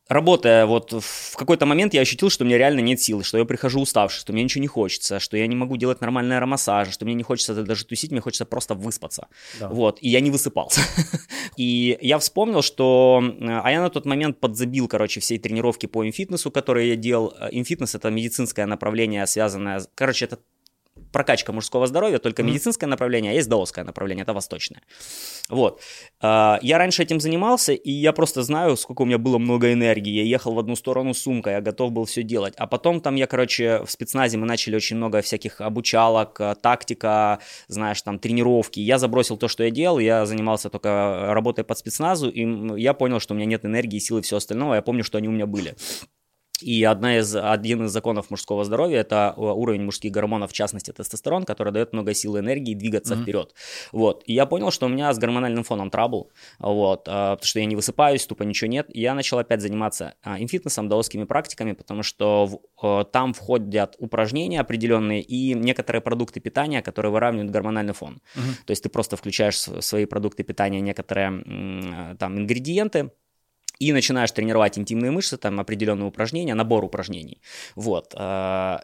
работая 0.10 0.66
вот 0.66 0.92
в 0.92 1.36
какой-то 1.38 1.66
момент 1.66 1.94
я 1.94 2.02
ощутил, 2.02 2.30
что 2.30 2.44
у 2.44 2.48
меня 2.48 2.58
реально 2.58 2.80
нет 2.82 3.00
силы, 3.00 3.24
что 3.24 3.38
я 3.38 3.46
прихожу 3.46 3.80
уставший, 3.80 4.20
что 4.20 4.34
мне 4.34 4.44
ничего 4.44 4.62
не 4.62 4.68
хочется, 4.68 5.20
что 5.20 5.38
я 5.38 5.48
не 5.48 5.56
могу 5.56 5.78
делать 5.78 6.02
нормальный 6.02 6.36
аромассаж, 6.36 6.92
что 6.92 7.06
мне 7.06 7.14
не 7.14 7.24
хочется 7.24 7.54
даже 7.64 7.86
тусить, 7.86 8.12
мне 8.12 8.20
хочется 8.20 8.46
просто 8.46 8.74
выспаться. 8.74 9.28
Да. 9.60 9.70
Вот, 9.70 10.00
и 10.02 10.10
я 10.10 10.20
не 10.20 10.32
высыпался. 10.32 10.82
и 11.58 11.98
я 12.02 12.18
вспомнил, 12.18 12.62
что... 12.62 13.22
Э, 13.40 13.62
а 13.64 13.72
я 13.72 13.82
на 13.82 13.90
тот 13.90 14.06
момент 14.06 14.40
подзабил, 14.40 14.88
короче, 14.88 15.20
всей 15.20 15.38
тренировки 15.38 15.86
по 15.86 16.06
инфитнесу, 16.06 16.52
которые 16.52 16.90
я 16.90 16.96
делал. 16.96 17.34
Э, 17.40 17.50
инфитнес— 17.52 17.96
это 17.96 18.10
медицинское 18.10 18.66
направление, 18.66 19.26
связанное... 19.28 19.82
Короче, 19.96 20.26
это 20.26 20.40
прокачка 21.12 21.52
мужского 21.52 21.88
здоровья, 21.88 22.20
только 22.20 22.42
mm-hmm. 22.42 22.46
медицинское 22.46 22.88
направление, 22.88 23.32
а 23.32 23.36
есть 23.36 23.50
даосское 23.50 23.84
направление, 23.84 24.24
это 24.24 24.34
восточное. 24.34 24.82
Вот. 25.50 25.82
А, 26.22 26.60
я 26.62 26.78
раньше 26.78 27.04
этим 27.04 27.20
занимался, 27.20 27.74
и 27.74 27.92
я 27.92 28.14
просто 28.14 28.44
знаю, 28.44 28.78
сколько 28.78 29.02
у 29.02 29.06
меня 29.06 29.18
было 29.18 29.38
много 29.38 29.74
энергии. 29.74 30.12
Я 30.12 30.24
ехал 30.24 30.54
в 30.54 30.60
одну 30.60 30.76
сторону 30.76 31.14
сумкой, 31.14 31.54
я 31.54 31.62
готов 31.62 31.92
был 31.92 32.06
все 32.06 32.24
делать. 32.24 32.54
А 32.58 32.68
потом 32.68 33.02
там 33.02 33.16
я, 33.16 33.28
короче, 33.28 33.84
в 33.86 33.92
спецназе 33.92 34.38
мы 34.38 34.46
начали 34.46 34.76
очень 34.76 34.98
много 34.98 35.22
всяких 35.22 35.62
обучалок, 35.62 36.40
э, 36.40 36.56
тактика, 36.62 37.40
знаешь, 37.68 38.02
там 38.02 38.20
тренировки. 38.20 38.80
Я 38.80 38.98
забросил 38.98 39.38
то, 39.38 39.48
что 39.48 39.64
я 39.64 39.72
делал, 39.72 40.00
я 40.00 40.26
занимался 40.26 40.70
только 40.70 41.34
работой 41.34 41.64
под 41.64 41.78
спецназу, 41.78 42.30
и 42.30 42.80
я 42.80 42.94
понял, 42.94 43.20
что 43.20 43.34
у 43.34 43.38
меня 43.38 43.46
нет 43.46 43.66
энергии, 43.66 44.00
силы 44.00 44.20
и 44.20 44.24
все 44.24 44.38
остальное. 44.38 44.78
Я 44.78 44.82
помню, 44.82 45.04
что 45.04 45.18
они 45.18 45.28
у 45.28 45.32
меня 45.32 45.46
были. 45.46 45.76
И 46.62 46.84
одна 46.84 47.18
из, 47.18 47.36
один 47.36 47.86
из 47.86 47.92
законов 47.92 48.30
мужского 48.30 48.64
здоровья– 48.64 49.00
это 49.00 49.34
уровень 49.38 49.84
мужских 49.84 50.12
гормонов, 50.12 50.52
в 50.52 50.54
частности 50.54 50.92
тестостерон, 50.92 51.44
который 51.44 51.74
дает 51.74 51.94
много 51.94 52.14
силы 52.14 52.40
энергии 52.40 52.74
двигаться 52.74 53.14
mm-hmm. 53.14 53.22
вперед. 53.22 53.54
Вот. 53.92 54.24
И 54.26 54.34
я 54.34 54.46
понял, 54.46 54.72
что 54.72 54.86
у 54.86 54.90
меня 54.90 55.14
с 55.14 55.18
гормональным 55.18 55.64
фоном 55.64 55.90
трабл, 55.90 56.32
вот, 56.60 57.08
а, 57.08 57.36
потому 57.36 57.48
что 57.48 57.60
я 57.60 57.66
не 57.66 57.76
высыпаюсь, 57.76 58.26
тупо 58.26 58.44
ничего 58.44 58.70
нет. 58.70 58.88
И 58.94 59.02
я 59.02 59.14
начал 59.14 59.40
опять 59.40 59.62
заниматься 59.62 60.16
а, 60.24 60.40
инфитнесом, 60.40 60.90
даосскими 60.90 61.24
практиками, 61.24 61.74
потому 61.74 62.04
что 62.04 62.46
в, 62.46 62.60
а, 62.82 63.04
там 63.04 63.34
входят 63.34 63.96
упражнения 64.00 64.60
определенные 64.60 65.22
и 65.22 65.54
некоторые 65.54 66.02
продукты 66.02 66.40
питания, 66.40 66.82
которые 66.82 67.12
выравнивают 67.12 67.52
гормональный 67.52 67.94
фон. 67.94 68.22
Mm-hmm. 68.36 68.66
То 68.66 68.72
есть 68.72 68.84
ты 68.84 68.90
просто 68.90 69.18
включаешь 69.18 69.68
в 69.68 69.82
свои 69.82 70.06
продукты 70.06 70.44
питания 70.44 70.82
некоторые 70.82 72.16
там 72.20 72.38
ингредиенты, 72.38 73.12
и 73.80 73.94
начинаешь 73.94 74.32
тренировать 74.32 74.78
интимные 74.78 75.12
мышцы, 75.12 75.38
там 75.38 75.60
определенные 75.60 76.08
упражнения, 76.08 76.54
набор 76.54 76.84
упражнений. 76.84 77.42
Вот. 77.76 78.14
А, 78.16 78.84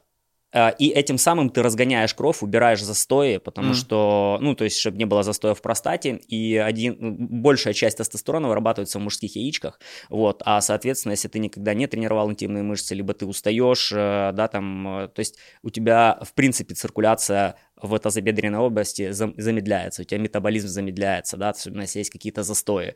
а, 0.56 0.70
и 0.70 0.88
этим 0.88 1.18
самым 1.18 1.50
ты 1.50 1.62
разгоняешь 1.62 2.14
кровь, 2.14 2.42
убираешь 2.42 2.82
застои, 2.82 3.38
потому 3.38 3.72
mm. 3.72 3.74
что, 3.74 4.38
ну, 4.40 4.56
то 4.56 4.64
есть, 4.64 4.78
чтобы 4.80 4.98
не 4.98 5.04
было 5.04 5.22
застоя 5.22 5.54
в 5.54 5.62
простате, 5.62 6.16
и 6.30 6.56
один, 6.56 6.96
ну, 6.98 7.16
большая 7.20 7.74
часть 7.74 7.98
тестостерона 7.98 8.48
вырабатывается 8.48 8.98
в 8.98 9.02
мужских 9.02 9.36
яичках, 9.36 9.82
вот, 10.10 10.42
а, 10.46 10.62
соответственно, 10.62 11.12
если 11.12 11.28
ты 11.28 11.40
никогда 11.40 11.74
не 11.74 11.88
тренировал 11.88 12.32
интимные 12.32 12.64
мышцы, 12.64 12.96
либо 12.96 13.14
ты 13.14 13.26
устаешь, 13.26 13.92
э, 13.92 14.32
да, 14.34 14.48
там, 14.48 14.88
э, 14.88 15.08
то 15.10 15.20
есть 15.20 15.38
у 15.62 15.70
тебя, 15.70 16.20
в 16.22 16.34
принципе, 16.34 16.74
циркуляция 16.74 17.58
в 17.82 17.98
тазобедренной 18.00 18.60
области 18.60 19.12
замедляется, 19.12 20.02
у 20.02 20.06
тебя 20.06 20.20
метаболизм 20.20 20.68
замедляется, 20.68 21.38
да, 21.38 21.50
особенно 21.50 21.82
если 21.82 22.00
есть 22.00 22.10
какие-то 22.10 22.44
застои. 22.44 22.96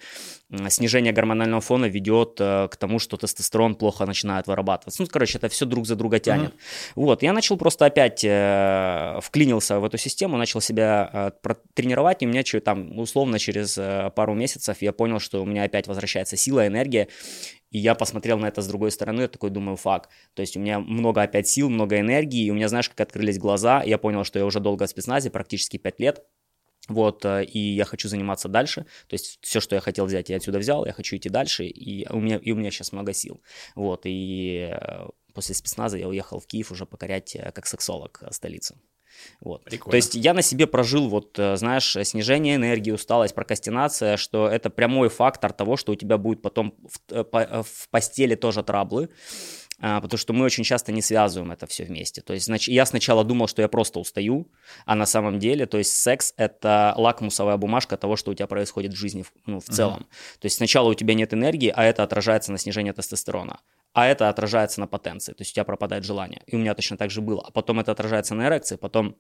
Снижение 0.70 1.12
гормонального 1.14 1.62
фона 1.62 1.86
ведет 1.86 2.38
э, 2.40 2.68
к 2.70 2.78
тому, 2.78 3.00
что 3.00 3.18
тестостерон 3.18 3.76
плохо 3.76 4.06
начинает 4.06 4.48
вырабатываться. 4.48 5.02
Ну, 5.02 5.08
короче, 5.12 5.38
это 5.38 5.50
все 5.50 5.66
друг 5.66 5.86
за 5.86 5.96
друга 5.96 6.20
тянет. 6.20 6.52
Mm-hmm. 6.52 6.92
Вот, 6.96 7.24
я 7.24 7.34
начал 7.34 7.58
просто 7.58 7.86
опять 7.86 8.24
э, 8.24 9.20
вклинился 9.22 9.80
в 9.80 9.86
эту 9.86 9.98
систему, 9.98 10.38
начал 10.38 10.62
себя 10.62 11.32
э, 11.44 11.54
тренировать, 11.74 12.24
и 12.24 12.26
у 12.26 12.30
меня 12.30 12.44
там, 12.64 12.98
условно, 12.98 13.38
через 13.38 13.78
э, 13.78 14.12
пару 14.16 14.34
месяцев 14.34 14.78
я 14.82 14.94
понял, 14.94 15.20
что 15.20 15.42
у 15.42 15.46
меня 15.46 15.64
опять 15.64 15.88
возвращается 15.88 16.38
сила, 16.38 16.66
энергия, 16.68 17.10
и 17.72 17.80
я 17.80 17.96
посмотрел 17.96 18.40
на 18.40 18.48
это 18.48 18.62
с 18.62 18.68
другой 18.68 18.92
стороны, 18.92 19.22
я 19.22 19.28
такой 19.28 19.50
думаю, 19.50 19.78
фак. 19.78 20.10
То 20.34 20.42
есть 20.42 20.58
у 20.58 20.60
меня 20.60 20.80
много 20.80 21.22
опять 21.22 21.48
сил, 21.48 21.70
много 21.70 22.00
энергии, 22.00 22.46
и 22.46 22.52
у 22.52 22.56
меня, 22.56 22.68
знаешь, 22.68 22.90
как 22.90 23.02
открылись 23.02 23.38
глаза, 23.38 23.84
я 23.84 23.98
понял, 23.98 24.24
что 24.24 24.40
я 24.40 24.46
уже 24.46 24.60
долго 24.60 24.86
в 24.86 24.90
спецназе, 24.90 25.30
практически 25.30 25.78
5 25.78 26.00
лет, 26.00 26.26
вот, 26.88 27.24
э, 27.26 27.46
и 27.46 27.60
я 27.60 27.86
хочу 27.86 28.10
заниматься 28.10 28.50
дальше, 28.50 28.86
то 29.08 29.14
есть 29.14 29.40
все, 29.42 29.60
что 29.60 29.76
я 29.76 29.82
хотел 29.82 30.06
взять, 30.06 30.30
я 30.30 30.38
отсюда 30.38 30.60
взял, 30.60 30.86
я 30.86 30.94
хочу 30.94 31.16
идти 31.16 31.30
дальше, 31.30 31.66
и 31.66 32.08
у 32.10 32.20
меня, 32.20 32.38
и 32.38 32.52
у 32.52 32.56
меня 32.56 32.72
сейчас 32.72 32.92
много 32.92 33.14
сил, 33.14 33.42
вот, 33.76 34.02
и 34.06 34.70
э, 34.72 35.08
после 35.34 35.56
спецназа 35.56 35.98
я 35.98 36.08
уехал 36.08 36.40
в 36.40 36.48
Киев 36.48 36.72
уже 36.72 36.86
покорять 36.86 37.36
э, 37.36 37.52
как 37.52 37.68
сексолог 37.68 38.24
столицу. 38.32 38.76
Вот. 39.42 39.64
То 39.66 39.96
есть 39.96 40.16
я 40.16 40.34
на 40.34 40.42
себе 40.42 40.68
прожил, 40.68 41.10
вот, 41.10 41.38
э, 41.40 41.56
знаешь, 41.56 41.96
снижение 42.04 42.56
энергии, 42.56 42.92
усталость, 42.92 43.36
прокрастинация, 43.36 44.18
что 44.18 44.48
это 44.48 44.70
прямой 44.70 45.10
фактор 45.10 45.54
того, 45.54 45.78
что 45.78 45.94
у 45.94 45.96
тебя 45.96 46.18
будет 46.18 46.42
потом 46.42 46.74
в, 46.84 47.14
э, 47.14 47.24
в 47.64 47.90
постели 47.90 48.36
тоже 48.36 48.64
траблы, 48.64 49.10
а, 49.82 50.02
потому 50.02 50.18
что 50.18 50.34
мы 50.34 50.46
очень 50.46 50.64
часто 50.64 50.92
не 50.92 51.02
связываем 51.02 51.52
это 51.52 51.66
все 51.66 51.86
вместе. 51.86 52.22
То 52.22 52.34
есть 52.34 52.50
я 52.68 52.86
сначала 52.86 53.24
думал, 53.24 53.48
что 53.48 53.62
я 53.62 53.70
просто 53.70 54.00
устаю, 54.00 54.52
а 54.86 54.96
на 54.96 55.06
самом 55.06 55.40
деле, 55.40 55.66
то 55.66 55.78
есть 55.78 55.96
секс– 55.96 56.34
это 56.38 56.94
лакмусовая 56.98 57.56
бумажка 57.58 57.96
того, 57.96 58.18
что 58.18 58.32
у 58.32 58.34
тебя 58.34 58.48
происходит 58.48 58.94
в 58.94 58.98
жизни 58.98 59.24
ну, 59.46 59.60
в 59.60 59.66
целом. 59.66 60.02
Mm-hmm. 60.02 60.40
То 60.42 60.46
есть 60.46 60.58
сначала 60.58 60.90
у 60.90 60.94
тебя 60.94 61.14
нет 61.14 61.34
энергии, 61.34 61.72
а 61.74 61.86
это 61.86 62.04
отражается 62.04 62.52
на 62.52 62.58
снижении 62.58 62.92
тестостерона 62.92 63.60
а 63.94 64.08
это 64.08 64.30
отражается 64.30 64.80
на 64.80 64.88
потенции, 64.88 65.34
то 65.34 65.42
есть 65.42 65.52
у 65.52 65.54
тебя 65.56 65.66
пропадает 65.66 66.04
желание. 66.04 66.42
И 66.48 66.56
у 66.56 66.60
меня 66.60 66.74
точно 66.74 66.98
так 66.98 67.12
же 67.12 67.22
было. 67.22 67.44
А 67.48 67.52
потом 67.52 67.80
это 67.80 67.92
отражается 67.92 68.36
на 68.36 68.48
эрекции, 68.48 68.76
потом 68.76 69.16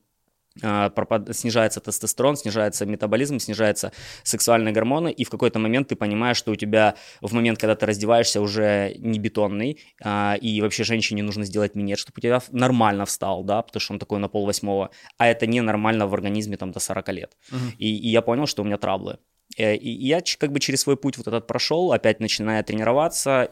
а, 0.62 0.91
снижается 1.32 1.79
тестостерон, 1.79 2.36
снижается 2.36 2.86
метаболизм, 2.86 3.39
снижаются 3.39 3.91
сексуальные 4.23 4.73
гормоны, 4.73 5.12
и 5.12 5.23
в 5.23 5.29
какой-то 5.29 5.60
момент 5.60 5.89
ты 5.89 5.95
понимаешь, 5.95 6.38
что 6.38 6.51
у 6.51 6.55
тебя 6.55 6.95
в 7.21 7.34
момент, 7.34 7.60
когда 7.60 7.75
ты 7.75 7.86
раздеваешься, 7.86 8.41
уже 8.41 8.95
не 8.97 9.19
бетонный, 9.19 9.79
а, 10.03 10.36
и 10.39 10.62
вообще 10.62 10.84
женщине 10.84 11.23
нужно 11.23 11.45
сделать 11.45 11.75
минет, 11.75 11.99
чтобы 11.99 12.17
у 12.17 12.21
тебя 12.21 12.41
нормально 12.51 13.05
встал, 13.05 13.43
да, 13.43 13.62
потому 13.62 13.79
что 13.79 13.93
он 13.93 13.99
такой 13.99 14.19
на 14.19 14.27
пол 14.27 14.45
восьмого, 14.45 14.89
а 15.17 15.27
это 15.27 15.47
ненормально 15.47 16.08
в 16.08 16.13
организме 16.13 16.58
там 16.58 16.71
до 16.71 16.79
40 16.79 17.10
лет. 17.10 17.38
Угу. 17.51 17.60
И, 17.77 17.95
и 17.97 18.10
я 18.10 18.21
понял, 18.21 18.45
что 18.45 18.63
у 18.63 18.65
меня 18.65 18.77
траблы. 18.77 19.19
Э, 19.58 19.75
и 19.75 19.89
я 19.89 20.21
как 20.38 20.51
бы 20.51 20.60
через 20.60 20.82
свой 20.82 20.97
путь 20.97 21.17
вот 21.17 21.27
этот 21.27 21.47
прошел, 21.47 21.91
опять 21.91 22.19
начиная 22.19 22.63
тренироваться, 22.63 23.51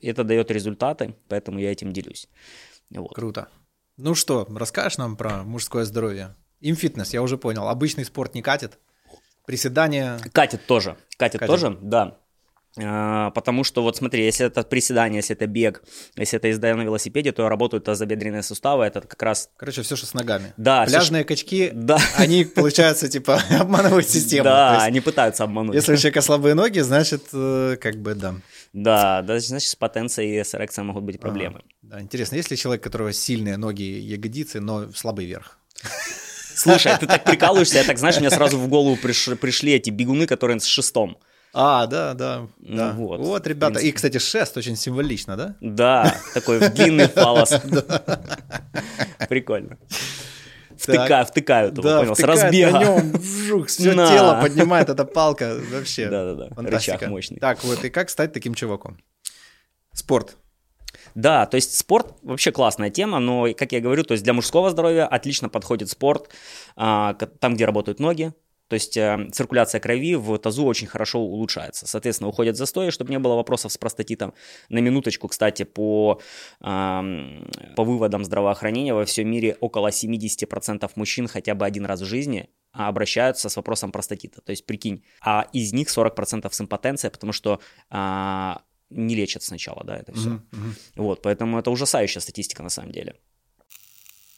это 0.00 0.24
дает 0.24 0.50
результаты, 0.50 1.14
поэтому 1.28 1.58
я 1.58 1.72
этим 1.72 1.92
делюсь. 1.92 2.28
Вот. 2.90 3.14
Круто. 3.14 3.48
Ну 3.96 4.14
что, 4.14 4.46
расскажешь 4.54 4.98
нам 4.98 5.16
про 5.16 5.42
мужское 5.42 5.84
здоровье? 5.84 6.34
Имфитнес, 6.60 7.12
я 7.12 7.22
уже 7.22 7.38
понял. 7.38 7.68
Обычный 7.68 8.04
спорт 8.04 8.34
не 8.34 8.42
катит? 8.42 8.78
Приседания? 9.46 10.18
Катит 10.32 10.66
тоже. 10.66 10.96
Катит, 11.16 11.40
катит. 11.40 11.54
тоже, 11.54 11.78
да. 11.80 12.18
А, 12.78 13.30
потому 13.30 13.64
что 13.64 13.82
вот 13.82 13.96
смотри, 13.96 14.24
если 14.24 14.46
это 14.46 14.62
приседание, 14.62 15.18
если 15.18 15.34
это 15.34 15.46
бег, 15.46 15.82
если 16.16 16.38
это 16.38 16.48
езда 16.48 16.74
на 16.74 16.82
велосипеде, 16.82 17.32
то 17.32 17.48
работают 17.48 17.84
тазобедренные 17.84 18.42
суставы, 18.42 18.84
это 18.84 19.00
как 19.00 19.22
раз... 19.22 19.48
Короче, 19.56 19.80
все, 19.82 19.96
что 19.96 20.06
с 20.06 20.12
ногами. 20.12 20.52
Да. 20.58 20.84
Пляжные 20.84 21.22
все, 21.22 21.28
качки, 21.28 21.70
да. 21.72 21.98
они, 22.16 22.44
получается, 22.44 23.08
типа, 23.08 23.40
обманывают 23.58 24.08
систему. 24.08 24.44
Да, 24.44 24.74
есть, 24.74 24.86
они 24.86 25.00
пытаются 25.00 25.44
обмануть. 25.44 25.74
Если 25.74 25.94
у 25.94 25.96
человека 25.96 26.20
слабые 26.20 26.54
ноги, 26.54 26.80
значит, 26.80 27.24
э, 27.32 27.78
как 27.80 27.96
бы, 27.96 28.14
да. 28.14 28.34
Да, 28.76 29.22
да, 29.22 29.40
значит, 29.40 29.70
с 29.70 29.74
потенцией 29.74 30.38
и 30.38 30.44
с 30.44 30.54
эрекцией 30.54 30.86
могут 30.86 31.04
быть 31.04 31.18
проблемы. 31.18 31.60
Ага. 31.60 31.68
Да, 31.80 32.00
интересно, 32.02 32.36
есть 32.36 32.50
ли 32.50 32.58
человек, 32.58 32.82
у 32.82 32.84
которого 32.84 33.10
сильные 33.10 33.56
ноги 33.56 33.82
ягодицы, 33.82 34.60
но 34.60 34.92
слабый 34.92 35.24
верх? 35.24 35.58
Слушай, 36.54 36.92
ты 37.00 37.06
так 37.06 37.24
прикалываешься, 37.24 37.78
я 37.78 37.84
так, 37.84 37.96
знаешь, 37.96 38.20
мне 38.20 38.28
сразу 38.28 38.58
в 38.58 38.68
голову 38.68 38.96
пришли 38.96 39.72
эти 39.72 39.88
бегуны, 39.88 40.26
которые 40.26 40.60
с 40.60 40.66
шестом. 40.66 41.16
А, 41.54 41.86
да, 41.86 42.12
да. 42.12 42.48
Ну 42.58 42.76
да. 42.76 42.92
Вот, 42.92 43.20
вот, 43.20 43.46
ребята. 43.46 43.80
И, 43.80 43.90
кстати, 43.92 44.18
шест 44.18 44.58
очень 44.58 44.76
символично, 44.76 45.38
да? 45.38 45.56
Да, 45.62 46.14
такой 46.34 46.68
длинный 46.68 47.08
фалос. 47.14 47.54
Прикольно. 49.30 49.78
Втыка, 50.78 51.24
втыкают 51.24 51.78
его, 51.78 51.82
да, 51.82 52.00
понял, 52.00 52.16
с 52.16 52.20
разбега. 52.20 52.70
на 52.72 52.84
нем, 52.84 53.12
вжух, 53.12 53.66
все 53.68 53.94
на. 53.94 54.08
тело 54.08 54.40
поднимает 54.40 54.88
эта 54.88 55.04
палка, 55.04 55.56
вообще. 55.72 56.06
Да-да-да, 56.10 56.50
рычаг 56.68 57.06
мощный. 57.08 57.38
Так, 57.38 57.62
вот, 57.64 57.84
и 57.84 57.90
как 57.90 58.10
стать 58.10 58.32
таким 58.32 58.54
чуваком? 58.54 58.98
Спорт. 59.92 60.36
Да, 61.14 61.46
то 61.46 61.54
есть 61.54 61.78
спорт 61.78 62.14
вообще 62.22 62.52
классная 62.52 62.90
тема, 62.90 63.18
но, 63.18 63.46
как 63.56 63.72
я 63.72 63.80
говорю, 63.80 64.02
то 64.02 64.12
есть 64.12 64.24
для 64.24 64.34
мужского 64.34 64.70
здоровья 64.70 65.06
отлично 65.06 65.48
подходит 65.48 65.88
спорт, 65.88 66.28
а, 66.76 67.14
там, 67.14 67.54
где 67.54 67.64
работают 67.64 68.00
ноги, 68.00 68.34
то 68.68 68.74
есть 68.74 68.96
э, 68.96 69.28
циркуляция 69.32 69.80
крови 69.80 70.16
в 70.16 70.38
тазу 70.38 70.64
очень 70.64 70.86
хорошо 70.86 71.20
улучшается. 71.20 71.86
Соответственно, 71.86 72.28
уходят 72.28 72.56
застои, 72.56 72.90
чтобы 72.90 73.10
не 73.10 73.18
было 73.18 73.34
вопросов 73.34 73.72
с 73.72 73.78
простатитом. 73.78 74.34
На 74.68 74.78
минуточку, 74.78 75.28
кстати, 75.28 75.62
по, 75.62 76.20
по 76.60 77.02
выводам 77.76 78.24
здравоохранения 78.24 78.94
во 78.94 79.04
всем 79.04 79.30
мире 79.30 79.56
около 79.60 79.88
70% 79.88 80.90
мужчин 80.96 81.28
хотя 81.28 81.54
бы 81.54 81.64
один 81.64 81.86
раз 81.86 82.00
в 82.00 82.04
жизни 82.04 82.48
обращаются 82.72 83.48
с 83.48 83.56
вопросом 83.56 83.92
простатита. 83.92 84.40
То 84.40 84.50
есть, 84.50 84.66
прикинь, 84.66 85.04
а 85.20 85.48
из 85.52 85.72
них 85.72 85.88
40% 85.88 86.50
с 86.50 86.60
импотенцией, 86.60 87.10
потому 87.10 87.32
что 87.32 87.60
э, 87.90 88.54
не 88.90 89.14
лечат 89.14 89.42
сначала, 89.42 89.82
да, 89.84 89.96
это 89.96 90.12
все. 90.12 90.30
Mm-hmm. 90.30 90.72
Вот, 90.96 91.22
поэтому 91.22 91.58
это 91.58 91.70
ужасающая 91.70 92.20
статистика 92.20 92.62
на 92.62 92.68
самом 92.68 92.92
деле. 92.92 93.14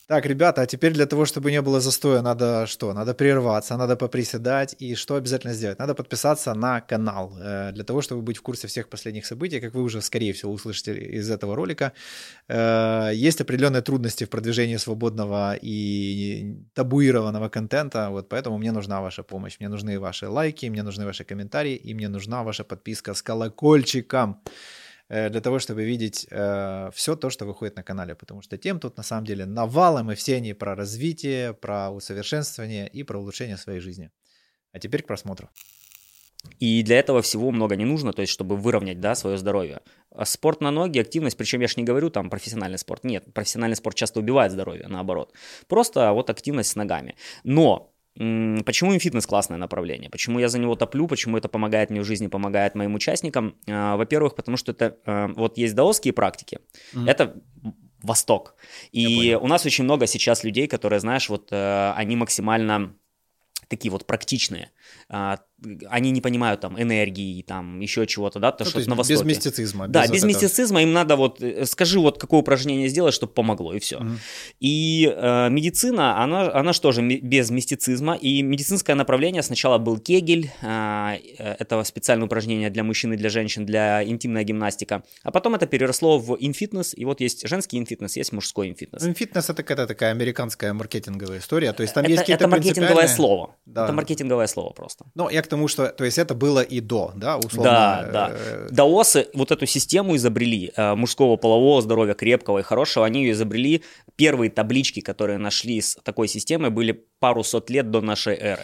Так, 0.09 0.25
ребята, 0.27 0.63
а 0.63 0.67
теперь 0.67 0.95
для 0.95 1.05
того, 1.05 1.27
чтобы 1.27 1.51
не 1.51 1.61
было 1.61 1.81
застоя, 1.81 2.23
надо 2.23 2.67
что? 2.67 2.95
Надо 2.95 3.13
прерваться, 3.13 3.77
надо 3.77 3.95
поприседать. 3.95 4.75
И 4.79 4.95
что 4.95 5.17
обязательно 5.17 5.53
сделать? 5.53 5.79
Надо 5.79 5.95
подписаться 5.95 6.55
на 6.55 6.81
канал, 6.81 7.37
э, 7.39 7.73
для 7.73 7.85
того, 7.85 8.01
чтобы 8.01 8.23
быть 8.23 8.39
в 8.39 8.43
курсе 8.43 8.67
всех 8.69 8.89
последних 8.89 9.27
событий. 9.27 9.61
Как 9.61 9.75
вы 9.75 9.83
уже, 9.83 10.01
скорее 10.01 10.33
всего, 10.33 10.53
услышите 10.53 10.95
из 10.95 11.31
этого 11.31 11.55
ролика, 11.55 11.93
э, 12.49 13.11
есть 13.29 13.43
определенные 13.43 13.83
трудности 13.83 14.25
в 14.25 14.31
продвижении 14.31 14.79
свободного 14.79 15.59
и 15.61 16.57
табуированного 16.73 17.51
контента, 17.51 18.09
вот 18.11 18.31
поэтому 18.31 18.57
мне 18.57 18.73
нужна 18.73 19.03
ваша 19.03 19.23
помощь. 19.23 19.61
Мне 19.61 19.69
нужны 19.69 20.01
ваши 20.01 20.27
лайки, 20.27 20.71
мне 20.71 20.83
нужны 20.83 21.05
ваши 21.05 21.25
комментарии, 21.25 21.77
и 21.77 21.93
мне 21.95 22.09
нужна 22.09 22.43
ваша 22.45 22.65
подписка 22.65 23.13
с 23.13 23.23
колокольчиком. 23.23 24.41
Э, 25.09 25.31
для 25.31 25.41
того, 25.41 25.59
чтобы 25.59 25.85
видеть 25.85 26.27
э, 26.31 26.91
все 26.95 27.17
то, 27.17 27.31
что 27.31 27.47
выходит 27.47 27.77
на 27.77 27.83
канале, 27.83 28.15
потому 28.15 28.43
что 28.43 28.59
тем 28.59 28.79
тут 28.79 28.97
на 28.97 29.03
самом 29.03 29.25
деле 29.25 29.47
навалом, 29.47 30.13
и 30.13 30.15
все 30.15 30.37
они 30.37 30.53
про 30.53 30.75
развитие, 30.75 31.55
про 31.55 31.91
усовершенствование 31.91 32.89
и 32.89 33.03
про 33.03 33.19
улучшение 33.19 33.57
своей 33.57 33.81
жизни. 33.81 34.11
А 34.73 34.79
теперь 34.79 35.03
к 35.03 35.07
просмотру. 35.07 35.49
И 36.61 36.83
для 36.83 36.99
этого 36.99 37.21
всего 37.21 37.51
много 37.51 37.75
не 37.75 37.85
нужно, 37.85 38.13
то 38.13 38.21
есть 38.21 38.33
чтобы 38.33 38.57
выровнять 38.57 39.01
да, 39.01 39.15
свое 39.15 39.39
здоровье. 39.39 39.81
А 40.11 40.25
спорт 40.25 40.61
на 40.61 40.71
ноги, 40.71 40.99
активность, 40.99 41.37
причем 41.37 41.61
я 41.61 41.69
же 41.69 41.75
не 41.79 41.85
говорю 41.85 42.11
там 42.11 42.31
профессиональный 42.31 42.79
спорт, 42.79 43.03
нет, 43.05 43.33
профессиональный 43.33 43.77
спорт 43.77 43.97
часто 43.97 44.21
убивает 44.21 44.53
здоровье, 44.53 44.87
наоборот. 44.89 45.33
Просто 45.67 46.13
вот 46.13 46.31
активность 46.31 46.71
с 46.71 46.77
ногами. 46.77 47.17
Но 47.45 47.93
Почему 48.19 48.93
им 48.93 48.99
фитнес 48.99 49.27
классное 49.27 49.59
направление? 49.59 50.11
Почему 50.11 50.41
я 50.41 50.49
за 50.49 50.59
него 50.59 50.75
топлю? 50.75 51.07
Почему 51.07 51.37
это 51.37 51.49
помогает 51.49 51.91
мне 51.91 52.01
в 52.01 52.05
жизни, 52.05 52.27
помогает 52.27 52.75
моим 52.75 52.95
участникам? 52.95 53.55
А, 53.69 53.97
во-первых, 53.97 54.35
потому 54.35 54.57
что 54.57 54.73
это 54.73 54.97
а, 55.07 55.29
вот 55.29 55.57
есть 55.57 55.77
даосские 55.77 56.13
практики. 56.13 56.59
Mm-hmm. 56.95 57.09
Это 57.09 57.37
Восток. 58.03 58.55
И 58.93 59.39
у 59.41 59.47
нас 59.47 59.67
очень 59.67 59.85
много 59.85 60.07
сейчас 60.07 60.45
людей, 60.45 60.67
которые, 60.67 61.01
знаешь, 61.01 61.29
вот 61.29 61.49
э, 61.51 61.93
они 61.97 62.15
максимально 62.15 62.95
такие 63.69 63.91
вот 63.91 64.07
практичные. 64.07 64.71
А, 65.11 65.39
они 65.89 66.11
не 66.13 66.21
понимают 66.21 66.61
там 66.61 66.81
энергии, 66.81 67.43
там 67.43 67.81
еще 67.81 68.07
чего-то, 68.07 68.39
да, 68.39 68.53
то, 68.53 68.65
ну, 68.65 68.71
что 68.71 68.83
то 68.83 68.89
на 68.89 68.95
Востоке. 68.95 69.25
Без 69.25 69.27
мистицизма. 69.27 69.89
Да, 69.89 70.03
без, 70.03 70.13
без 70.13 70.25
мистицизма 70.25 70.83
им 70.83 70.93
надо 70.93 71.17
вот, 71.17 71.43
э, 71.43 71.67
скажи 71.67 71.99
вот 71.99 72.19
какое 72.19 72.41
упражнение 72.41 72.89
сделать, 72.89 73.15
чтобы 73.15 73.33
помогло, 73.33 73.75
и 73.75 73.81
все. 73.81 73.99
Угу. 73.99 74.11
И 74.61 75.13
э, 75.15 75.49
медицина, 75.51 76.23
она, 76.23 76.53
она 76.53 76.73
что 76.73 76.93
же 76.93 77.03
без 77.03 77.51
мистицизма, 77.51 78.15
и 78.15 78.43
медицинское 78.43 78.95
направление 78.95 79.43
сначала 79.43 79.79
был 79.79 79.99
кегель, 79.99 80.51
а, 80.63 81.17
э, 81.17 81.57
это 81.59 81.83
специальное 81.85 82.27
упражнение 82.27 82.71
для 82.71 82.85
мужчин 82.85 83.13
и 83.15 83.17
для 83.17 83.29
женщин, 83.29 83.67
для 83.67 84.05
интимная 84.05 84.45
гимнастика, 84.45 85.03
а 85.25 85.33
потом 85.33 85.57
это 85.57 85.67
переросло 85.67 86.19
в 86.19 86.37
инфитнес, 86.39 86.95
и 86.97 87.05
вот 87.05 87.21
есть 87.21 87.49
женский 87.49 87.79
инфитнес, 87.79 88.17
есть 88.17 88.33
мужской 88.33 88.69
инфитнес. 88.69 89.03
Инфитнес 89.05 89.51
это 89.51 89.63
какая-то 89.63 89.89
такая 89.89 90.13
американская 90.13 90.73
маркетинговая 90.73 91.39
история, 91.39 91.73
то 91.73 91.83
есть 91.83 91.95
там 91.95 92.05
это, 92.05 92.13
есть 92.13 92.23
какие-то 92.23 92.45
Это 92.45 92.51
маркетинговое 92.51 93.09
слово, 93.09 93.57
да. 93.67 93.85
это 93.85 93.93
маркетинговое 93.93 94.47
слово 94.47 94.73
просто. 94.79 95.05
Ну, 95.17 95.29
я 95.31 95.43
к 95.43 95.49
тому, 95.49 95.69
что, 95.69 95.89
то 95.89 96.05
есть 96.05 96.19
это 96.19 96.35
было 96.35 96.63
и 96.63 96.81
до, 96.81 97.13
да, 97.17 97.37
условно. 97.37 97.71
Да, 97.71 98.09
да. 98.13 98.31
Э, 98.33 98.69
Даосы 98.71 99.27
вот 99.35 99.51
эту 99.51 99.67
систему 99.67 100.15
изобрели, 100.15 100.73
э, 100.77 100.95
мужского 100.95 101.37
полового 101.37 101.83
здоровья, 101.83 102.15
крепкого 102.15 102.61
и 102.61 102.63
хорошего, 102.63 103.05
они 103.05 103.25
ее 103.25 103.33
изобрели. 103.33 103.83
Первые 104.17 104.51
таблички, 104.51 105.01
которые 105.01 105.39
нашли 105.39 105.81
с 105.81 105.97
такой 106.05 106.29
системой, 106.29 106.71
были 106.71 106.93
пару 107.19 107.43
сот 107.43 107.71
лет 107.71 107.91
до 107.91 108.01
нашей 108.01 108.37
эры. 108.37 108.63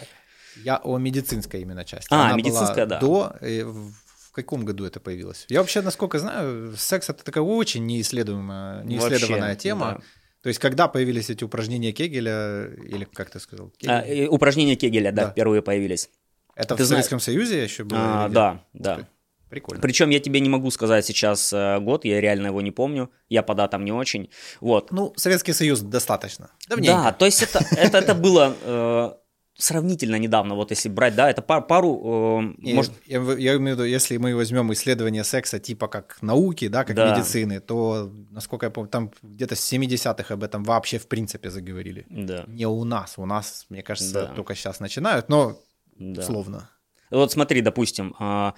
Я 0.63 0.77
о 0.77 0.97
медицинской 0.97 1.61
именно 1.61 1.83
части. 1.83 2.07
А, 2.11 2.27
Она 2.27 2.35
медицинская, 2.37 2.85
да. 2.85 2.99
До, 2.99 3.35
в 3.41 4.31
каком 4.31 4.65
году 4.65 4.85
это 4.85 4.99
появилось? 4.99 5.45
Я 5.49 5.59
вообще, 5.59 5.81
насколько 5.81 6.19
знаю, 6.19 6.75
секс 6.77 7.09
это 7.09 7.23
такая 7.23 7.43
очень 7.43 7.85
неисследуемая, 7.85 8.83
неисследованная 8.83 9.49
вообще, 9.49 9.69
тема. 9.69 9.85
Да. 9.85 10.01
То 10.45 10.49
есть, 10.49 10.59
когда 10.59 10.87
появились 10.87 11.31
эти 11.31 11.43
упражнения 11.43 11.91
Кегеля, 11.91 12.67
или 12.67 13.05
как 13.05 13.31
ты 13.31 13.39
сказал? 13.39 13.71
Кегеля? 13.79 14.27
А, 14.27 14.29
упражнения 14.29 14.75
Кегеля, 14.75 15.11
да, 15.11 15.23
да, 15.23 15.31
впервые 15.31 15.63
появились. 15.63 16.11
Это 16.55 16.75
Ты 16.75 16.83
в 16.83 16.85
Советском 16.85 17.19
знаешь... 17.19 17.39
Союзе 17.39 17.63
еще 17.63 17.83
было? 17.83 18.25
А, 18.25 18.29
да, 18.29 18.63
да. 18.73 19.07
Прикольно. 19.49 19.81
Причем 19.81 20.11
я 20.11 20.19
тебе 20.19 20.41
не 20.41 20.49
могу 20.49 20.69
сказать 20.69 21.03
сейчас 21.03 21.51
э, 21.51 21.79
год, 21.79 22.05
я 22.05 22.21
реально 22.21 22.47
его 22.47 22.61
не 22.61 22.69
помню, 22.69 23.09
я 23.27 23.41
по 23.41 23.55
датам 23.55 23.85
не 23.85 23.91
очень. 23.91 24.29
Вот. 24.61 24.91
Ну, 24.91 25.13
Советский 25.15 25.53
Союз 25.53 25.79
достаточно. 25.79 26.51
Давненько. 26.69 26.93
Да, 26.93 27.11
то 27.11 27.25
есть 27.25 27.41
это, 27.41 27.65
это, 27.75 27.97
это 27.97 28.13
было 28.13 28.55
э, 28.61 29.13
сравнительно 29.57 30.17
недавно, 30.17 30.55
вот 30.55 30.71
если 30.71 30.89
брать, 30.89 31.15
да, 31.15 31.29
это 31.29 31.41
пар, 31.41 31.65
пару... 31.65 32.41
Э, 32.41 32.53
я, 32.59 32.75
может... 32.75 32.93
я, 33.05 33.19
я 33.19 33.55
имею 33.55 33.75
в 33.75 33.79
виду, 33.79 33.83
если 33.83 34.17
мы 34.17 34.35
возьмем 34.35 34.71
исследование 34.73 35.23
секса 35.23 35.59
типа 35.59 35.87
как 35.87 36.21
науки, 36.21 36.67
да, 36.67 36.83
как 36.83 36.95
да. 36.95 37.15
медицины, 37.15 37.59
то, 37.59 38.11
насколько 38.31 38.65
я 38.65 38.69
помню, 38.69 38.89
там 38.89 39.11
где-то 39.21 39.55
с 39.55 39.73
70-х 39.73 40.33
об 40.33 40.43
этом 40.43 40.63
вообще 40.63 40.97
в 40.97 41.07
принципе 41.07 41.49
заговорили. 41.49 42.05
Да. 42.09 42.43
Не 42.47 42.65
у 42.65 42.83
нас, 42.83 43.13
у 43.17 43.25
нас, 43.25 43.65
мне 43.69 43.81
кажется, 43.81 44.13
да. 44.13 44.25
только 44.27 44.55
сейчас 44.55 44.79
начинают, 44.79 45.29
но 45.29 45.57
да. 45.95 46.21
словно. 46.21 46.69
Вот 47.11 47.31
смотри, 47.31 47.61
допустим, 47.61 48.15
а, 48.19 48.55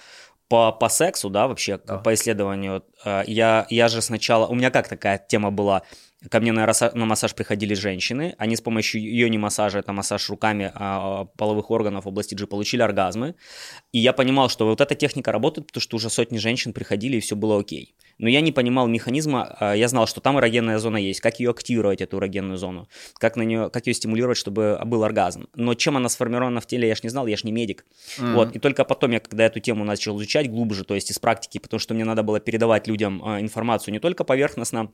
по, 0.47 0.71
по 0.71 0.89
сексу, 0.89 1.29
да, 1.29 1.47
вообще, 1.47 1.79
Да. 1.85 1.97
по 1.97 2.13
исследованию, 2.13 2.83
э, 3.05 3.23
я, 3.27 3.67
я 3.69 3.87
же 3.87 4.01
сначала, 4.01 4.47
у 4.47 4.55
меня 4.55 4.71
как 4.71 4.87
такая 4.87 5.23
тема 5.27 5.51
была, 5.51 5.83
ко 6.29 6.39
мне 6.39 6.51
на, 6.51 6.65
раса- 6.65 6.91
на 6.95 7.05
массаж 7.05 7.35
приходили 7.35 7.75
женщины, 7.75 8.35
они 8.37 8.55
с 8.55 8.61
помощью 8.61 9.01
йони 9.01 9.37
массажа, 9.37 9.79
это 9.79 9.93
массаж 9.93 10.29
руками 10.29 10.71
а, 10.73 11.25
половых 11.37 11.69
органов 11.69 12.05
в 12.05 12.07
области 12.07 12.33
G, 12.33 12.47
получили 12.47 12.81
оргазмы, 12.81 13.35
и 13.91 13.99
я 13.99 14.13
понимал, 14.13 14.49
что 14.49 14.65
вот 14.65 14.81
эта 14.81 14.95
техника 14.95 15.31
работает, 15.31 15.67
потому 15.67 15.81
что 15.81 15.95
уже 15.97 16.09
сотни 16.09 16.37
женщин 16.37 16.73
приходили, 16.73 17.17
и 17.17 17.19
все 17.19 17.35
было 17.35 17.59
окей. 17.59 17.95
Но 18.17 18.27
я 18.27 18.41
не 18.41 18.51
понимал 18.51 18.87
механизма, 18.87 19.55
а, 19.59 19.73
я 19.75 19.87
знал, 19.87 20.07
что 20.07 20.19
там 20.19 20.39
эрогенная 20.39 20.79
зона 20.79 20.97
есть, 20.97 21.21
как 21.21 21.39
ее 21.39 21.51
активировать, 21.51 22.01
эту 22.01 22.17
эрогенную 22.17 22.57
зону, 22.57 22.87
как, 23.19 23.35
на 23.35 23.43
нее, 23.43 23.69
как 23.69 23.85
ее 23.85 23.93
стимулировать, 23.93 24.37
чтобы 24.37 24.79
был 24.85 25.03
оргазм. 25.03 25.47
Но 25.55 25.75
чем 25.75 25.97
она 25.97 26.09
сформирована 26.09 26.61
в 26.61 26.65
теле, 26.65 26.87
я 26.87 26.95
ж 26.95 27.03
не 27.03 27.09
знал, 27.09 27.27
я 27.27 27.37
ж 27.37 27.43
не 27.43 27.51
медик. 27.51 27.85
Вот, 28.17 28.55
и 28.55 28.59
только 28.59 28.85
потом 28.85 29.11
я, 29.11 29.19
когда 29.19 29.45
эту 29.45 29.59
тему 29.59 29.85
начал 29.85 30.17
изучать 30.17 30.49
глубже, 30.49 30.83
то 30.83 30.95
есть 30.95 31.11
из 31.11 31.19
практики, 31.19 31.59
потому 31.59 31.79
что 31.79 31.93
мне 31.93 32.05
надо 32.05 32.23
было 32.23 32.39
передавать 32.39 32.87
людям 32.87 33.23
э, 33.23 33.41
информацию 33.41 33.93
не 33.93 33.99
только 33.99 34.23
поверхностно, 34.23 34.91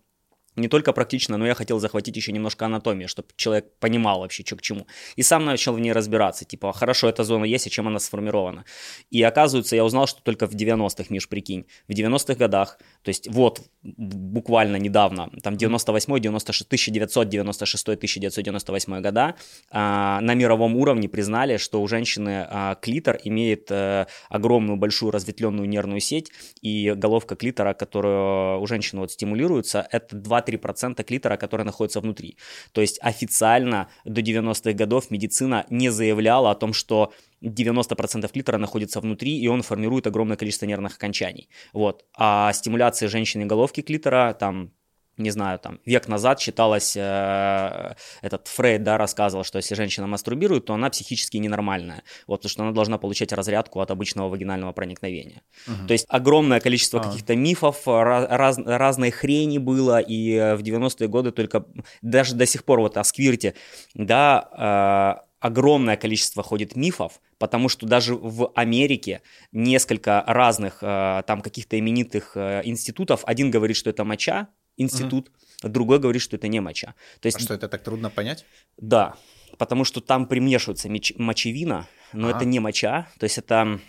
не 0.55 0.67
только 0.67 0.93
практично, 0.93 1.37
но 1.37 1.47
я 1.47 1.53
хотел 1.53 1.79
захватить 1.79 2.15
еще 2.15 2.31
немножко 2.31 2.65
анатомии, 2.65 3.07
чтобы 3.07 3.29
человек 3.35 3.71
понимал 3.79 4.19
вообще, 4.19 4.43
что 4.45 4.55
к 4.55 4.61
чему. 4.61 4.87
И 5.15 5.23
сам 5.23 5.45
начал 5.45 5.73
в 5.73 5.79
ней 5.79 5.91
разбираться, 5.91 6.45
типа, 6.45 6.73
хорошо, 6.73 7.09
эта 7.09 7.23
зона 7.23 7.45
есть, 7.45 7.67
а 7.67 7.69
чем 7.69 7.87
она 7.87 7.99
сформирована. 7.99 8.65
И 9.09 9.21
оказывается, 9.23 9.75
я 9.75 9.83
узнал, 9.83 10.07
что 10.07 10.21
только 10.21 10.47
в 10.47 10.55
90-х, 10.55 11.05
Миш, 11.09 11.29
прикинь, 11.29 11.65
в 11.87 11.91
90-х 11.91 12.35
годах, 12.35 12.77
то 13.01 13.09
есть 13.09 13.27
вот 13.29 13.61
буквально 13.83 14.77
недавно, 14.77 15.29
там 15.41 15.57
98 15.57 16.19
96 16.19 16.71
1996-1998 16.71 19.01
года, 19.01 19.35
а, 19.71 20.21
на 20.21 20.33
мировом 20.33 20.75
уровне 20.75 21.09
признали, 21.09 21.57
что 21.57 21.81
у 21.81 21.87
женщины 21.87 22.45
а, 22.49 22.75
клитор 22.75 23.19
имеет 23.23 23.71
э, 23.71 24.05
огромную 24.29 24.77
большую 24.77 25.11
разветвленную 25.11 25.67
нервную 25.67 25.99
сеть, 25.99 26.31
и 26.61 26.93
головка 26.95 27.35
клитора, 27.35 27.73
которая 27.73 28.57
у 28.57 28.67
женщины 28.67 29.01
вот 29.01 29.11
стимулируется, 29.11 29.87
это 29.91 30.15
2-3% 30.45 31.03
клитора, 31.03 31.37
который 31.37 31.65
находится 31.65 32.01
внутри. 32.01 32.37
То 32.71 32.81
есть 32.81 32.99
официально 33.01 33.89
до 34.05 34.21
90-х 34.21 34.73
годов 34.73 35.11
медицина 35.11 35.65
не 35.69 35.89
заявляла 35.89 36.51
о 36.51 36.55
том, 36.55 36.73
что 36.73 37.13
90% 37.41 38.31
клитора 38.31 38.57
находится 38.57 38.99
внутри, 38.99 39.37
и 39.37 39.47
он 39.47 39.61
формирует 39.61 40.07
огромное 40.07 40.37
количество 40.37 40.65
нервных 40.65 40.95
окончаний. 40.95 41.49
Вот. 41.73 42.05
А 42.15 42.53
стимуляция 42.53 43.09
женщины 43.09 43.45
головки 43.45 43.81
клитора, 43.81 44.33
там, 44.39 44.71
не 45.17 45.29
знаю, 45.29 45.59
там, 45.59 45.79
век 45.85 46.07
назад 46.07 46.39
считалось, 46.39 46.95
э, 46.97 47.95
этот 48.21 48.47
Фрейд, 48.47 48.83
да, 48.83 48.97
рассказывал, 48.97 49.43
что 49.43 49.57
если 49.57 49.75
женщина 49.75 50.07
мастурбирует, 50.07 50.65
то 50.65 50.73
она 50.73 50.89
психически 50.89 51.37
ненормальная, 51.37 52.03
вот, 52.27 52.37
потому 52.41 52.49
что 52.49 52.63
она 52.63 52.71
должна 52.71 52.97
получать 52.97 53.31
разрядку 53.33 53.79
от 53.79 53.91
обычного 53.91 54.29
вагинального 54.29 54.71
проникновения. 54.73 55.41
Мгм. 55.67 55.87
То 55.87 55.93
есть 55.93 56.05
огромное 56.09 56.59
количество 56.59 56.99
А. 56.99 57.03
каких-то 57.03 57.35
мифов, 57.35 57.87
раз- 57.87 58.57
разной 58.57 59.11
хрени 59.11 59.59
было, 59.59 59.99
и 59.99 60.33
э, 60.33 60.55
в 60.55 60.61
90-е 60.63 61.07
годы 61.07 61.31
только, 61.31 61.65
даже 62.01 62.35
до 62.35 62.45
сих 62.45 62.63
пор 62.63 62.79
вот 62.79 62.97
о 62.97 63.03
сквирте, 63.03 63.53
да, 63.93 65.19
э, 65.19 65.27
огромное 65.39 65.97
количество 65.97 66.41
ходит 66.41 66.75
мифов, 66.77 67.19
потому 67.37 67.67
что 67.67 67.85
даже 67.85 68.15
в 68.15 68.51
Америке 68.55 69.21
несколько 69.51 70.23
разных 70.25 70.77
э, 70.81 71.23
там 71.27 71.41
каких-то 71.41 71.77
именитых 71.77 72.31
э, 72.35 72.61
институтов, 72.63 73.23
один 73.25 73.51
говорит, 73.51 73.75
что 73.75 73.89
это 73.89 74.05
моча, 74.05 74.47
институт, 74.77 75.31
другой 75.61 75.99
говорит, 75.99 76.21
что 76.21 76.35
это 76.35 76.47
не 76.47 76.59
моча. 76.59 76.95
То 77.19 77.27
есть 77.27 77.37
А 77.37 77.41
что, 77.41 77.53
это 77.53 77.67
так 77.67 77.83
трудно 77.83 78.09
понять? 78.09 78.45
да, 78.77 79.15
потому 79.57 79.83
что 79.85 80.01
там 80.01 80.25
примешивается 80.27 80.89
меч- 80.89 81.13
мочевина, 81.17 81.87
но 82.11 82.27
А. 82.27 82.31
это 82.31 82.45
не 82.45 82.59
моча, 82.59 83.07
то 83.19 83.23
есть 83.25 83.37
это 83.37 83.79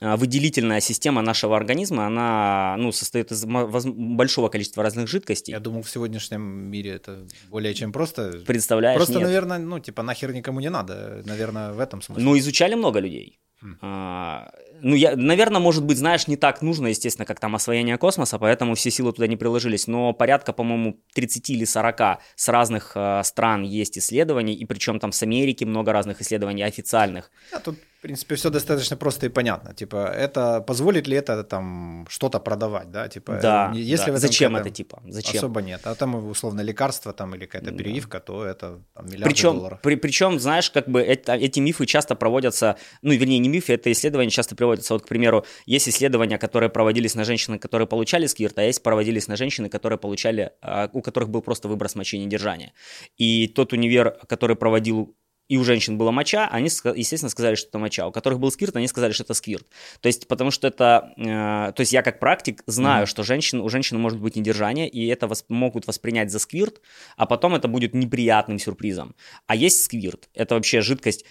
а, 0.00 0.16
выделительная 0.16 0.80
система 0.80 1.22
нашего 1.22 1.56
организма, 1.56 2.06
она 2.06 2.76
ну, 2.78 2.92
состоит 2.92 3.32
из 3.32 3.44
большого 3.46 4.48
количества 4.50 4.82
разных 4.82 5.08
жидкостей. 5.08 5.52
Я 5.52 5.60
думал, 5.60 5.82
в 5.82 5.88
сегодняшнем 5.90 6.42
мире 6.42 6.90
это 6.90 7.26
более 7.48 7.72
чем 7.72 7.92
просто. 7.92 8.42
Представляешь? 8.46 8.96
Просто, 8.96 9.14
Нет. 9.14 9.22
наверное, 9.22 9.58
ну, 9.58 9.78
типа, 9.78 10.02
нахер 10.02 10.34
никому 10.34 10.60
не 10.60 10.68
надо. 10.68 11.22
Наверное, 11.24 11.72
в 11.72 11.80
этом 11.80 12.02
смысле. 12.02 12.22
Ну, 12.24 12.36
изучали 12.38 12.74
много 12.74 13.00
людей. 13.00 13.38
А, 13.80 14.50
ну, 14.80 14.94
я, 14.94 15.16
наверное, 15.16 15.60
может 15.60 15.84
быть, 15.84 15.98
знаешь, 15.98 16.26
не 16.26 16.36
так 16.36 16.62
нужно, 16.62 16.88
естественно, 16.88 17.26
как 17.26 17.40
там 17.40 17.54
освоение 17.54 17.98
космоса, 17.98 18.38
поэтому 18.38 18.74
все 18.74 18.90
силы 18.90 19.12
туда 19.12 19.26
не 19.26 19.36
приложились. 19.36 19.86
Но 19.86 20.12
порядка, 20.12 20.52
по-моему, 20.52 21.00
30 21.14 21.50
или 21.50 21.64
40 21.64 22.20
с 22.34 22.48
разных 22.48 22.92
э, 22.94 23.22
стран 23.24 23.62
есть 23.62 23.98
исследований, 23.98 24.54
и 24.54 24.64
причем 24.64 24.98
там 24.98 25.12
с 25.12 25.22
Америки 25.22 25.64
много 25.64 25.92
разных 25.92 26.20
исследований 26.20 26.62
официальных. 26.62 27.30
А 27.52 27.60
тут, 27.60 27.76
принципе, 28.06 28.34
все 28.36 28.50
достаточно 28.50 28.96
просто 28.96 29.26
и 29.26 29.28
понятно. 29.28 29.74
Типа, 29.74 29.96
это 29.96 30.60
позволит 30.60 31.08
ли 31.08 31.16
это 31.16 31.42
там 31.42 32.06
что-то 32.08 32.38
продавать, 32.38 32.90
да? 32.92 33.08
Типа, 33.08 33.38
да, 33.42 33.72
если 33.74 34.10
да. 34.10 34.16
в 34.16 34.18
Зачем 34.18 34.54
это, 34.56 34.70
типа? 34.70 35.02
Зачем? 35.08 35.38
Особо 35.38 35.60
нет. 35.60 35.80
А 35.84 35.94
там, 35.94 36.14
условно, 36.30 36.60
лекарство 36.60 37.12
там 37.12 37.34
или 37.34 37.46
какая-то 37.46 37.72
Да. 37.72 38.20
то 38.20 38.44
это 38.44 38.80
там, 38.94 39.06
миллиарды 39.06 39.24
Причем, 39.24 39.54
долларов. 39.54 39.80
при, 39.82 39.96
причем, 39.96 40.38
знаешь, 40.38 40.70
как 40.70 40.88
бы 40.88 41.00
это, 41.00 41.32
эти 41.32 41.58
мифы 41.60 41.86
часто 41.86 42.14
проводятся, 42.14 42.76
ну, 43.02 43.12
вернее, 43.12 43.38
не 43.40 43.48
мифы, 43.48 43.72
это 43.72 43.90
исследования 43.90 44.30
часто 44.30 44.54
проводятся. 44.54 44.94
Вот, 44.94 45.02
к 45.02 45.08
примеру, 45.08 45.44
есть 45.66 45.88
исследования, 45.88 46.38
которые 46.38 46.70
проводились 46.70 47.16
на 47.16 47.24
женщин, 47.24 47.58
которые 47.58 47.88
получали 47.88 48.26
сквирт, 48.26 48.58
а 48.58 48.62
есть 48.62 48.82
проводились 48.82 49.26
на 49.26 49.36
женщины, 49.36 49.68
которые 49.68 49.98
получали, 49.98 50.52
а, 50.62 50.88
у 50.92 51.02
которых 51.02 51.28
был 51.28 51.42
просто 51.42 51.68
выброс 51.68 51.96
мочи 51.96 52.18
недержания. 52.18 52.72
И 53.16 53.48
тот 53.48 53.72
универ, 53.72 54.16
который 54.28 54.54
проводил 54.54 55.16
и 55.48 55.56
у 55.56 55.64
женщин 55.64 55.96
была 55.98 56.12
моча, 56.12 56.48
они, 56.48 56.66
естественно, 56.94 57.30
сказали, 57.30 57.54
что 57.54 57.68
это 57.68 57.78
моча. 57.78 58.06
У 58.06 58.12
которых 58.12 58.40
был 58.40 58.50
сквирт, 58.50 58.74
они 58.76 58.88
сказали, 58.88 59.12
что 59.12 59.22
это 59.22 59.34
сквирт. 59.34 59.66
То 60.00 60.08
есть, 60.08 60.26
потому 60.28 60.50
что 60.50 60.66
это... 60.66 61.12
э, 61.16 61.72
то 61.72 61.80
есть, 61.80 61.92
я 61.92 62.02
как 62.02 62.18
практик 62.18 62.62
знаю, 62.66 63.02
Мгм. 63.02 63.06
что 63.06 63.22
женщин, 63.22 63.60
у 63.60 63.68
женщины 63.68 63.98
может 64.00 64.20
быть 64.20 64.36
недержание, 64.36 64.88
и 64.88 65.06
это 65.06 65.26
вос- 65.26 65.44
могут 65.48 65.86
воспринять 65.86 66.30
за 66.30 66.38
сквирт, 66.38 66.80
а 67.16 67.26
потом 67.26 67.54
это 67.54 67.68
будет 67.68 67.94
неприятным 67.94 68.58
сюрпризом. 68.58 69.14
А 69.46 69.54
есть 69.54 69.84
сквирт. 69.84 70.28
Это 70.34 70.54
вообще 70.56 70.80
жидкость 70.80 71.24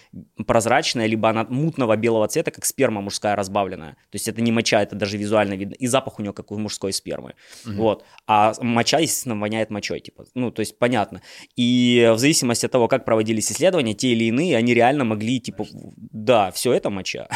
прозрачная, 0.46 1.06
либо 1.06 1.28
она 1.30 1.44
мутного 1.44 1.96
белого 1.96 2.26
цвета, 2.28 2.50
как 2.50 2.64
сперма 2.64 3.00
мужская 3.00 3.36
разбавленная. 3.36 3.92
То 3.92 4.14
есть, 4.16 4.28
это 4.28 4.40
не 4.40 4.52
моча, 4.52 4.82
это 4.82 4.96
даже 4.96 5.18
визуально 5.18 5.54
видно. 5.54 5.74
И 5.74 5.86
запах 5.86 6.18
у 6.18 6.22
нее, 6.22 6.32
как 6.32 6.50
у 6.52 6.58
мужской 6.58 6.92
спермы. 6.92 7.34
Мгм. 7.64 7.76
Вот. 7.76 8.04
А 8.26 8.54
моча, 8.60 8.98
естественно, 8.98 9.36
воняет 9.38 9.70
мочой. 9.70 10.00
Типа. 10.00 10.24
Ну, 10.34 10.50
то 10.50 10.60
есть, 10.60 10.78
понятно. 10.78 11.22
И 11.56 12.10
в 12.14 12.18
зависимости 12.18 12.66
от 12.66 12.72
того, 12.72 12.88
как 12.88 13.04
проводились 13.04 13.50
исследования, 13.50 13.94
те 14.06 14.12
или 14.12 14.24
иные, 14.24 14.56
они 14.56 14.74
реально 14.74 15.04
могли, 15.04 15.40
типа, 15.40 15.66
да, 15.96 16.50
все 16.50 16.72
это 16.72 16.90
моча. 16.90 17.28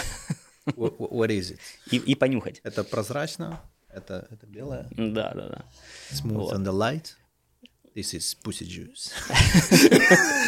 What, 0.67 0.99
what 0.99 1.29
is 1.29 1.53
it? 1.53 1.59
И, 1.91 1.97
и 1.97 2.15
понюхать. 2.15 2.61
Это 2.65 2.85
прозрачно, 2.85 3.61
это, 3.89 4.29
это 4.31 4.47
белое. 4.47 4.87
Да, 4.91 5.33
да, 5.35 5.49
да. 5.49 5.65
Smooth 6.13 6.35
Вот. 6.35 6.55
on 6.55 6.65
the 6.65 6.73
light. 6.73 7.17
This 7.97 8.15
is 8.15 8.37
pussy 8.45 8.67
juice. 8.67 9.11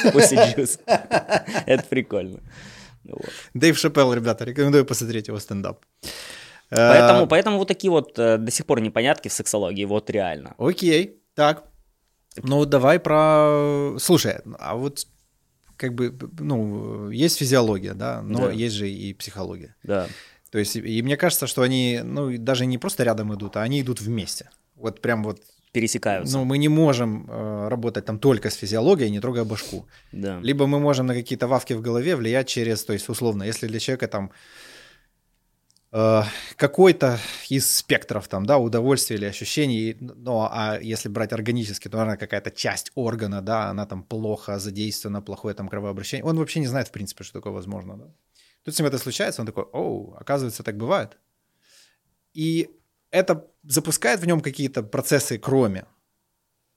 Pussy 0.13 0.37
juice. 0.57 0.79
Это 1.67 1.83
прикольно. 1.91 2.39
Вот. 3.05 3.31
Дэйв 3.55 3.77
Шапелл, 3.77 4.15
ребята, 4.15 4.45
рекомендую 4.45 4.85
посмотреть 4.87 5.29
его 5.29 5.41
стендап. 5.41 5.85
Э, 6.71 6.77
Поэтому, 6.77 7.27
поэтому 7.27 7.59
вот 7.59 7.69
такие 7.69 7.91
вот 7.91 8.19
э, 8.19 8.39
до 8.39 8.51
сих 8.53 8.65
пор 8.65 8.81
непонятки 8.81 9.29
в 9.29 9.33
сексологии, 9.33 9.85
вот 9.87 10.09
реально. 10.11 10.55
Окей, 10.59 11.21
так. 11.35 11.65
Ну, 12.37 12.65
давай 12.65 12.99
про... 12.99 13.97
Слушай, 13.99 14.39
а 14.59 14.77
вот 14.77 15.07
как 15.83 15.95
бы, 15.95 16.15
ну, 16.41 17.11
есть 17.11 17.39
физиология, 17.39 17.95
да, 17.95 18.23
но 18.23 18.47
Да. 18.47 18.53
есть 18.53 18.75
же 18.77 18.89
и 18.89 19.13
психология. 19.15 19.75
Да. 19.83 20.07
То 20.51 20.59
есть, 20.59 20.77
и 20.77 21.03
мне 21.03 21.17
кажется, 21.17 21.47
что 21.47 21.63
они, 21.63 22.01
ну, 22.05 22.39
даже 22.39 22.67
не 22.67 22.79
просто 22.79 23.05
рядом 23.05 23.33
идут, 23.35 23.57
а 23.57 23.63
они 23.63 23.81
идут 23.81 24.01
вместе. 24.01 24.45
Вот 24.77 25.01
прям 25.01 25.25
вот, 25.25 25.41
Пересекаются. 25.73 26.37
ну, 26.39 26.45
мы 26.45 26.59
не 26.59 26.69
можем 26.69 27.27
э, 27.29 27.69
работать 27.69 28.05
там 28.05 28.19
только 28.19 28.49
с 28.49 28.55
физиологией, 28.55 29.11
не 29.11 29.21
трогая 29.21 29.45
башку. 29.45 29.85
да. 30.13 30.39
Либо 30.43 30.67
мы 30.67 30.79
можем 30.79 31.07
на 31.07 31.15
какие-то 31.15 31.47
вавки 31.49 31.75
в 31.75 31.81
голове 31.81 32.15
влиять 32.17 32.49
через, 32.49 32.85
то 32.85 32.93
есть, 32.93 33.09
условно, 33.09 33.45
если 33.45 33.69
для 33.69 33.79
человека 33.81 34.07
там 34.09 34.31
какой-то 35.93 37.19
из 37.51 37.71
спектров 37.71 38.27
там, 38.27 38.47
да, 38.47 38.57
удовольствия 38.57 39.17
или 39.17 39.27
ощущений, 39.27 39.97
ну, 40.01 40.49
а 40.51 40.79
если 40.81 41.11
брать 41.11 41.33
органически, 41.35 41.89
то, 41.89 41.99
наверное, 41.99 42.17
какая-то 42.17 42.51
часть 42.51 42.93
органа, 42.95 43.43
да, 43.43 43.69
она 43.69 43.85
там 43.85 44.03
плохо 44.03 44.59
задействована, 44.59 45.21
плохое 45.21 45.55
там 45.55 45.69
кровообращение, 45.69 46.25
он 46.25 46.39
вообще 46.39 46.61
не 46.61 46.67
знает, 46.67 46.89
в 46.89 46.93
принципе, 46.93 47.25
что 47.25 47.35
такое 47.35 47.53
возможно, 47.53 47.97
да. 47.97 48.05
Тут 48.65 48.75
с 48.75 48.79
ним 48.79 48.89
это 48.89 48.97
случается, 48.99 49.43
он 49.43 49.47
такой, 49.47 49.65
оу, 49.65 50.15
оказывается, 50.19 50.63
так 50.63 50.77
бывает. 50.77 51.19
И 52.33 52.71
это 53.11 53.47
запускает 53.63 54.21
в 54.21 54.27
нем 54.27 54.41
какие-то 54.41 54.83
процессы, 54.83 55.39
кроме 55.39 55.85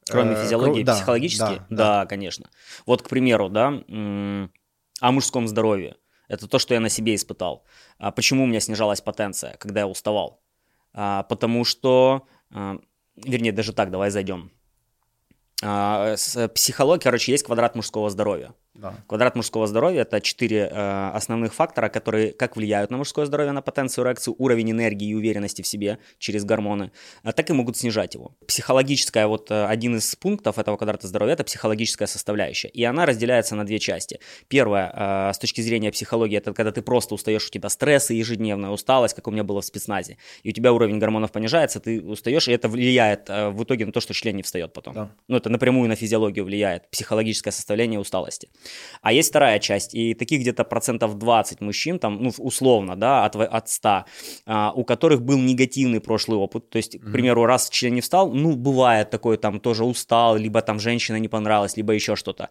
Кроме 0.10 0.34
э, 0.36 0.44
физиологии, 0.44 0.82
кро- 0.82 0.86
да, 0.86 0.96
психологические? 0.96 1.60
да, 1.70 2.02
Да, 2.02 2.06
конечно. 2.06 2.50
Вот, 2.86 3.02
к 3.02 3.10
примеру, 3.10 3.50
да, 3.50 3.68
о 5.00 5.12
мужском 5.12 5.48
здоровье. 5.48 5.96
Это 6.28 6.48
то, 6.48 6.60
что 6.60 6.74
я 6.74 6.80
на 6.80 6.90
себе 6.90 7.16
испытал. 7.16 7.66
А 7.98 8.12
почему 8.12 8.44
у 8.44 8.48
меня 8.48 8.60
снижалась 8.60 9.02
потенция, 9.02 9.56
когда 9.58 9.82
я 9.82 9.88
уставал? 9.88 10.42
А, 10.94 11.24
потому 11.24 11.64
что, 11.66 12.28
а, 12.52 12.80
вернее, 13.16 13.52
даже 13.52 13.74
так, 13.74 13.92
давай 13.92 14.10
зайдем. 14.10 14.52
А, 15.64 16.16
с- 16.18 16.48
психология, 16.50 17.04
короче, 17.04 17.32
есть 17.32 17.46
квадрат 17.46 17.76
мужского 17.76 18.10
здоровья. 18.10 18.54
Да. 18.76 18.94
Квадрат 19.08 19.36
мужского 19.36 19.68
здоровья– 19.68 20.02
это 20.02 20.20
четыре 20.20 20.70
э, 20.72 21.12
основных 21.14 21.54
фактора, 21.54 21.90
которые 21.90 22.34
как 22.34 22.58
влияют 22.58 22.92
на 22.92 22.98
мужское 22.98 23.26
здоровье, 23.26 23.54
на 23.54 23.62
потенцию 23.62 24.06
реакцию, 24.06 24.36
уровень 24.38 24.72
энергии 24.72 25.10
и 25.10 25.14
уверенности 25.14 25.62
в 25.62 25.68
себе 25.68 25.98
через 26.20 26.44
гормоны, 26.44 26.92
а 27.24 27.32
так 27.32 27.50
и 27.50 27.54
могут 27.54 27.78
снижать 27.78 28.16
его. 28.16 28.36
Психологическая, 28.48 29.28
вот 29.28 29.50
э, 29.50 29.66
один 29.66 29.96
из 29.96 30.16
пунктов 30.16 30.60
этого 30.60 30.76
квадрата 30.78 31.08
здоровья– 31.08 31.34
это 31.36 31.44
психологическая 31.44 32.08
составляющая, 32.08 32.68
и 32.68 32.84
она 32.84 33.06
разделяется 33.06 33.56
на 33.56 33.66
две 33.66 33.80
части. 33.80 34.20
Первая, 34.50 34.92
э, 35.30 35.34
с 35.34 35.40
точки 35.40 35.62
зрения 35.62 35.92
психологии, 35.92 36.38
это 36.38 36.54
когда 36.54 36.72
ты 36.72 36.82
просто 36.82 37.16
устаешь, 37.16 37.48
у 37.48 37.50
тебя 37.50 37.70
стресс 37.70 38.12
и 38.12 38.16
ежедневная 38.16 38.72
усталость, 38.72 39.16
как 39.16 39.28
у 39.28 39.32
меня 39.32 39.44
было 39.44 39.62
в 39.62 39.66
спецназе, 39.66 40.18
и 40.44 40.50
у 40.50 40.52
тебя 40.52 40.74
уровень 40.74 41.00
гормонов 41.00 41.32
понижается, 41.32 41.80
ты 41.80 42.02
устаешь, 42.02 42.48
и 42.50 42.52
это 42.52 42.68
влияет 42.68 43.30
э, 43.30 43.50
в 43.50 43.64
итоге 43.64 43.86
на 43.86 43.94
то, 43.94 44.02
что 44.02 44.14
член 44.14 44.36
не 44.36 44.44
встает 44.44 44.74
потом. 44.74 44.94
Да. 44.94 45.12
Ну, 45.30 45.38
это 45.38 45.50
напрямую 45.50 45.88
на 45.88 45.96
физиологию 45.96 46.44
влияет, 46.44 46.90
психологическое 46.90 47.52
составление 47.52 48.00
усталости. 48.00 48.50
А 49.02 49.14
есть 49.14 49.30
вторая 49.30 49.60
часть, 49.60 49.94
и 49.94 50.14
таких 50.14 50.42
где-то 50.42 50.64
процентов 50.64 51.18
20 51.18 51.62
мужчин, 51.62 52.00
там, 52.00 52.22
ну, 52.22 52.32
условно, 52.38 52.96
да, 52.96 53.26
от, 53.26 53.36
от 53.36 53.70
100, 53.70 54.06
а, 54.46 54.72
у 54.76 54.84
которых 54.84 55.22
был 55.22 55.38
негативный 55.38 56.00
прошлый 56.00 56.38
опыт, 56.38 56.70
то 56.70 56.78
есть, 56.78 57.00
к 57.00 57.12
примеру, 57.12 57.46
раз 57.46 57.70
член 57.70 57.94
не 57.94 58.02
встал, 58.02 58.32
ну, 58.32 58.56
бывает 58.56 59.10
такое, 59.10 59.38
там, 59.38 59.60
тоже 59.60 59.84
устал, 59.86 60.38
либо 60.38 60.62
там 60.62 60.80
женщина 60.80 61.18
не 61.18 61.28
понравилась, 61.28 61.78
либо 61.78 61.94
еще 61.94 62.16
что-то. 62.16 62.50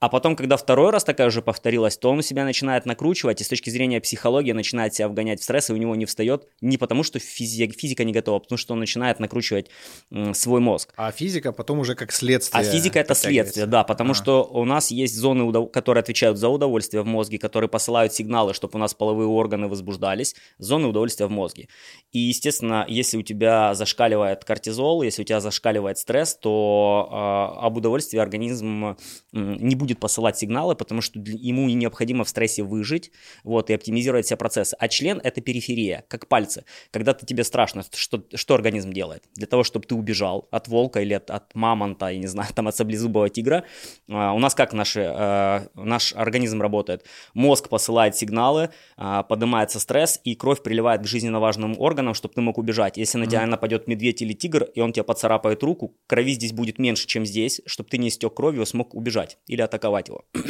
А 0.00 0.08
потом, 0.08 0.36
когда 0.36 0.56
второй 0.56 0.90
раз 0.90 1.04
такая 1.04 1.28
уже 1.28 1.42
повторилась, 1.42 1.96
то 1.96 2.10
он 2.10 2.22
себя 2.22 2.44
начинает 2.44 2.86
накручивать, 2.86 3.40
и 3.40 3.44
с 3.44 3.48
точки 3.48 3.70
зрения 3.70 4.00
психологии 4.00 4.52
начинает 4.52 4.94
себя 4.94 5.08
вгонять 5.08 5.40
в 5.40 5.44
стресс, 5.44 5.70
и 5.70 5.72
у 5.72 5.76
него 5.76 5.94
не 5.94 6.06
встает 6.06 6.46
не 6.60 6.76
потому, 6.76 7.02
что 7.02 7.18
физи- 7.18 7.72
физика 7.72 8.04
не 8.04 8.12
готова, 8.12 8.38
а 8.38 8.40
потому 8.40 8.58
что 8.58 8.74
он 8.74 8.80
начинает 8.80 9.20
накручивать 9.20 9.70
м, 10.10 10.34
свой 10.34 10.60
мозг. 10.60 10.92
А 10.96 11.10
физика 11.12 11.52
потом 11.52 11.78
уже 11.78 11.94
как 11.94 12.12
следствие. 12.12 12.60
А 12.60 12.64
физика 12.64 12.98
это 12.98 13.14
следствие, 13.14 13.66
да, 13.66 13.84
потому 13.84 14.12
а. 14.12 14.14
что 14.14 14.44
у 14.44 14.64
нас 14.64 14.90
есть 14.90 15.16
зоны, 15.16 15.44
которые 15.62 15.94
которые 15.94 16.00
отвечают 16.00 16.38
за 16.38 16.48
удовольствие 16.48 17.02
в 17.02 17.06
мозге, 17.06 17.38
которые 17.38 17.68
посылают 17.68 18.12
сигналы, 18.12 18.52
чтобы 18.52 18.76
у 18.76 18.78
нас 18.78 18.94
половые 18.94 19.28
органы 19.28 19.68
возбуждались, 19.68 20.34
зоны 20.58 20.88
удовольствия 20.88 21.26
в 21.26 21.30
мозге. 21.30 21.68
И, 22.10 22.18
естественно, 22.18 22.84
если 22.88 23.16
у 23.16 23.22
тебя 23.22 23.74
зашкаливает 23.74 24.44
кортизол, 24.44 25.02
если 25.02 25.22
у 25.22 25.24
тебя 25.24 25.40
зашкаливает 25.40 25.98
стресс, 25.98 26.36
то 26.36 27.08
э, 27.10 27.66
об 27.66 27.76
удовольствии 27.76 28.18
организм 28.18 28.84
э, 28.84 28.96
не 29.32 29.76
будет 29.76 30.00
посылать 30.00 30.36
сигналы, 30.36 30.74
потому 30.74 31.00
что 31.00 31.20
ему 31.20 31.68
необходимо 31.68 32.24
в 32.24 32.28
стрессе 32.28 32.62
выжить 32.62 33.12
вот, 33.44 33.70
и 33.70 33.74
оптимизировать 33.74 34.26
все 34.26 34.36
процессы. 34.36 34.74
А 34.80 34.88
член– 34.88 35.20
это 35.24 35.40
периферия, 35.40 36.04
как 36.08 36.26
пальцы. 36.28 36.64
Когда 36.90 37.12
ты, 37.12 37.24
тебе 37.24 37.44
страшно, 37.44 37.84
что, 37.94 38.24
что 38.34 38.54
организм 38.54 38.92
делает? 38.92 39.22
Для 39.34 39.46
того, 39.46 39.62
чтобы 39.62 39.86
ты 39.86 39.94
убежал 39.94 40.48
от 40.50 40.66
волка 40.66 41.02
или 41.02 41.14
от, 41.14 41.30
от 41.30 41.54
мамонта, 41.54 42.08
я 42.08 42.18
не 42.18 42.26
знаю, 42.26 42.48
там 42.54 42.66
от 42.66 42.74
саблезубого 42.74 43.28
тигра. 43.28 43.64
Э, 44.08 44.30
у 44.30 44.38
нас 44.38 44.54
как 44.54 44.72
наши 44.72 45.00
э, 45.00 45.43
наш 45.74 46.12
организм 46.14 46.60
работает. 46.60 47.04
Мозг 47.34 47.68
посылает 47.68 48.16
сигналы, 48.16 48.70
а, 48.96 49.22
поднимается 49.22 49.80
стресс, 49.80 50.20
и 50.24 50.34
кровь 50.34 50.62
приливает 50.62 51.02
к 51.02 51.06
жизненно 51.06 51.40
важным 51.40 51.78
органам, 51.78 52.14
чтобы 52.14 52.34
ты 52.34 52.40
мог 52.40 52.58
убежать. 52.58 52.96
Если 52.96 53.18
на 53.18 53.26
тебя 53.26 53.46
нападет 53.46 53.86
медведь 53.86 54.22
или 54.22 54.32
тигр, 54.32 54.64
и 54.64 54.80
он 54.80 54.92
тебе 54.92 55.04
поцарапает 55.04 55.62
руку, 55.62 55.96
крови 56.06 56.32
здесь 56.32 56.52
будет 56.52 56.78
меньше, 56.78 57.06
чем 57.06 57.26
здесь, 57.26 57.60
чтобы 57.66 57.88
ты 57.88 57.98
не 57.98 58.08
истек 58.08 58.34
кровью, 58.34 58.66
смог 58.66 58.94
убежать 58.94 59.38
или 59.46 59.62
атаковать 59.62 60.08
его 60.08 60.24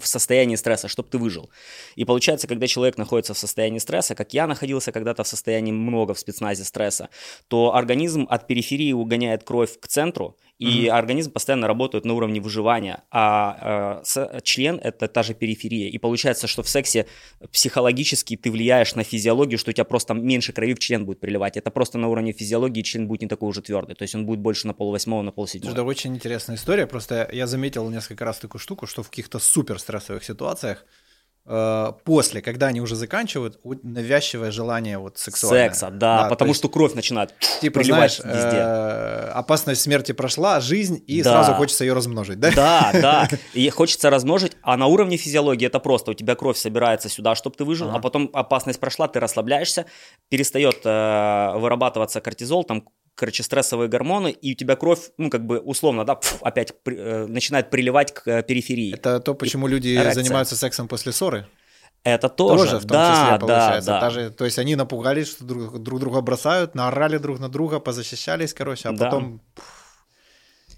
в 0.00 0.06
состоянии 0.06 0.56
стресса, 0.56 0.88
чтобы 0.88 1.08
ты 1.08 1.18
выжил. 1.18 1.50
И 1.94 2.04
получается, 2.04 2.46
когда 2.46 2.66
человек 2.66 2.98
находится 2.98 3.34
в 3.34 3.38
состоянии 3.38 3.78
стресса, 3.78 4.14
как 4.14 4.34
я 4.34 4.46
находился 4.46 4.92
когда-то 4.92 5.24
в 5.24 5.28
состоянии 5.28 5.72
много 5.72 6.14
в 6.14 6.18
спецназе 6.18 6.64
стресса, 6.64 7.08
то 7.48 7.74
организм 7.74 8.26
от 8.28 8.46
периферии 8.46 8.92
угоняет 8.92 9.44
кровь 9.44 9.78
к 9.78 9.86
центру, 9.86 10.36
и 10.58 10.86
mm-hmm. 10.86 10.88
организм 10.90 11.32
постоянно 11.32 11.66
работает 11.66 12.04
на 12.04 12.14
уровне 12.14 12.40
выживания, 12.40 13.02
а 13.10 14.02
э, 14.16 14.40
член 14.42 14.80
это 14.82 15.08
та 15.08 15.22
же 15.22 15.34
периферия. 15.34 15.88
И 15.88 15.98
получается, 15.98 16.46
что 16.46 16.62
в 16.62 16.68
сексе 16.68 17.06
психологически 17.50 18.36
ты 18.36 18.50
влияешь 18.50 18.94
на 18.94 19.02
физиологию, 19.02 19.58
что 19.58 19.70
у 19.70 19.72
тебя 19.72 19.84
просто 19.84 20.14
меньше 20.14 20.52
крови 20.52 20.74
в 20.74 20.78
член 20.78 21.04
будет 21.04 21.20
приливать. 21.20 21.56
Это 21.56 21.70
просто 21.70 21.98
на 21.98 22.08
уровне 22.08 22.32
физиологии 22.32 22.82
член 22.82 23.08
будет 23.08 23.22
не 23.22 23.28
такой 23.28 23.48
уже 23.48 23.62
твердый, 23.62 23.96
то 23.96 24.02
есть 24.02 24.14
он 24.14 24.26
будет 24.26 24.38
больше 24.38 24.66
на 24.68 24.74
полвосьмого, 24.74 25.22
на 25.22 25.32
полседьмого. 25.32 25.74
Это 25.74 25.82
очень 25.82 26.14
интересная 26.14 26.56
история. 26.56 26.86
Просто 26.86 27.28
я 27.32 27.46
заметил 27.46 27.90
несколько 27.90 28.24
раз 28.24 28.38
такую 28.38 28.60
штуку, 28.60 28.86
что 28.86 29.02
в 29.02 29.10
каких-то 29.10 29.40
супер 29.40 29.80
стрессовых 29.80 30.22
ситуациях 30.22 30.86
после, 31.44 32.40
когда 32.40 32.68
они 32.68 32.80
уже 32.80 32.96
заканчивают, 32.96 33.60
навязчивое 33.82 34.50
желание 34.50 34.96
вот 34.96 35.18
сексуальное. 35.18 35.68
Секса, 35.68 35.90
да, 35.90 36.22
да 36.22 36.28
потому 36.30 36.50
есть, 36.50 36.60
что 36.60 36.70
кровь 36.70 36.94
начинает 36.94 37.34
типа, 37.60 37.84
знаешь, 37.84 38.18
везде. 38.18 38.56
Э, 38.56 39.30
опасность 39.34 39.82
смерти 39.82 40.12
прошла, 40.12 40.60
жизнь, 40.60 41.02
и 41.06 41.22
да. 41.22 41.32
сразу 41.32 41.52
хочется 41.52 41.84
ее 41.84 41.92
размножить, 41.92 42.40
да? 42.40 42.50
Да, 42.54 42.90
да, 42.94 43.28
и 43.52 43.68
хочется 43.68 44.08
размножить, 44.08 44.52
а 44.62 44.76
на 44.78 44.86
уровне 44.86 45.18
физиологии 45.18 45.66
это 45.66 45.80
просто, 45.80 46.12
у 46.12 46.14
тебя 46.14 46.34
кровь 46.34 46.56
собирается 46.56 47.10
сюда, 47.10 47.34
чтобы 47.34 47.56
ты 47.56 47.64
выжил, 47.64 47.88
ага. 47.88 47.98
а 47.98 48.00
потом 48.00 48.30
опасность 48.32 48.80
прошла, 48.80 49.06
ты 49.08 49.20
расслабляешься, 49.20 49.84
перестает 50.30 50.80
э, 50.84 51.52
вырабатываться 51.58 52.22
кортизол, 52.22 52.64
там 52.64 52.84
короче, 53.14 53.42
стрессовые 53.42 53.88
гормоны, 53.88 54.30
и 54.30 54.52
у 54.52 54.54
тебя 54.54 54.76
кровь, 54.76 55.10
ну, 55.18 55.30
как 55.30 55.46
бы, 55.46 55.58
условно, 55.58 56.04
да, 56.04 56.16
пф, 56.16 56.38
опять 56.42 56.74
при, 56.82 56.96
э, 56.96 57.26
начинает 57.26 57.70
приливать 57.70 58.12
к 58.12 58.26
э, 58.26 58.42
периферии. 58.42 58.94
Это 58.94 59.20
то, 59.20 59.34
почему 59.34 59.68
и 59.68 59.70
люди 59.70 59.94
эрекция. 59.94 60.22
занимаются 60.22 60.56
сексом 60.56 60.88
после 60.88 61.12
ссоры? 61.12 61.46
Это 62.02 62.28
тоже, 62.28 62.64
тоже 62.64 62.76
в 62.76 62.80
том 62.82 62.90
да, 62.90 63.12
числе, 63.12 63.38
получается. 63.40 63.90
Да, 63.90 64.00
да. 64.00 64.00
Даже, 64.00 64.30
то 64.30 64.44
есть 64.44 64.58
они 64.58 64.76
напугались, 64.76 65.30
что 65.30 65.44
друг, 65.44 65.82
друг 65.82 66.00
друга 66.00 66.20
бросают, 66.20 66.74
наорали 66.74 67.16
друг 67.16 67.40
на 67.40 67.48
друга, 67.48 67.80
позащищались, 67.80 68.52
короче, 68.52 68.90
а 68.90 68.92
да. 68.92 69.06
потом... 69.06 69.40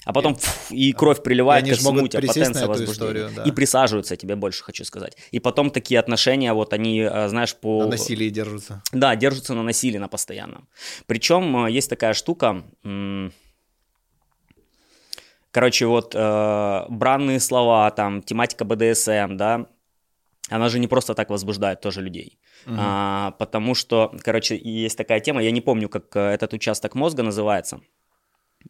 А 0.07 0.13
потом 0.13 0.35
и, 0.35 0.37
фу, 0.37 0.75
и 0.75 0.93
кровь 0.93 1.23
приливает 1.23 1.67
и 1.67 1.71
ко 1.71 1.77
всему, 1.77 2.05
у 2.05 2.09
тебя 2.09 2.23
потенция 2.27 2.69
возбуждения. 2.69 3.29
Да. 3.35 3.43
И 3.43 3.51
присаживаются 3.51 4.17
тебе 4.17 4.37
больше, 4.37 4.63
хочу 4.63 4.85
сказать. 4.85 5.17
И 5.33 5.41
потом 5.41 5.71
такие 5.71 5.99
отношения, 5.99 6.53
вот 6.53 6.73
они, 6.73 7.01
э, 7.01 7.29
знаешь, 7.29 7.57
по... 7.57 7.83
На 7.83 7.89
насилии 7.89 8.31
держатся. 8.31 8.83
Да, 8.93 9.17
держатся 9.17 9.55
на 9.55 9.65
насилии 9.65 9.99
на 9.99 10.09
постоянном. 10.09 10.69
Причем 11.07 11.67
э, 11.67 11.73
есть 11.73 11.91
такая 11.91 12.15
штука... 12.15 12.63
Короче, 15.51 15.87
вот 15.87 16.15
э, 16.15 16.85
бранные 16.89 17.41
слова, 17.41 17.91
там, 17.91 18.23
тематика 18.23 18.65
БДСМ, 18.67 19.37
да, 19.39 19.67
она 20.51 20.69
же 20.69 20.79
не 20.79 20.87
просто 20.87 21.15
так 21.15 21.31
возбуждает 21.31 21.81
тоже 21.81 22.03
людей. 22.03 22.39
Угу. 22.67 22.77
А, 22.79 23.31
потому 23.39 23.75
что, 23.75 24.15
короче, 24.23 24.61
есть 24.63 24.99
такая 24.99 25.21
тема, 25.21 25.43
я 25.43 25.51
не 25.51 25.63
помню, 25.63 25.89
как 25.89 26.15
э, 26.15 26.21
этот 26.21 26.53
участок 26.53 26.95
мозга 26.95 27.23
называется. 27.23 27.81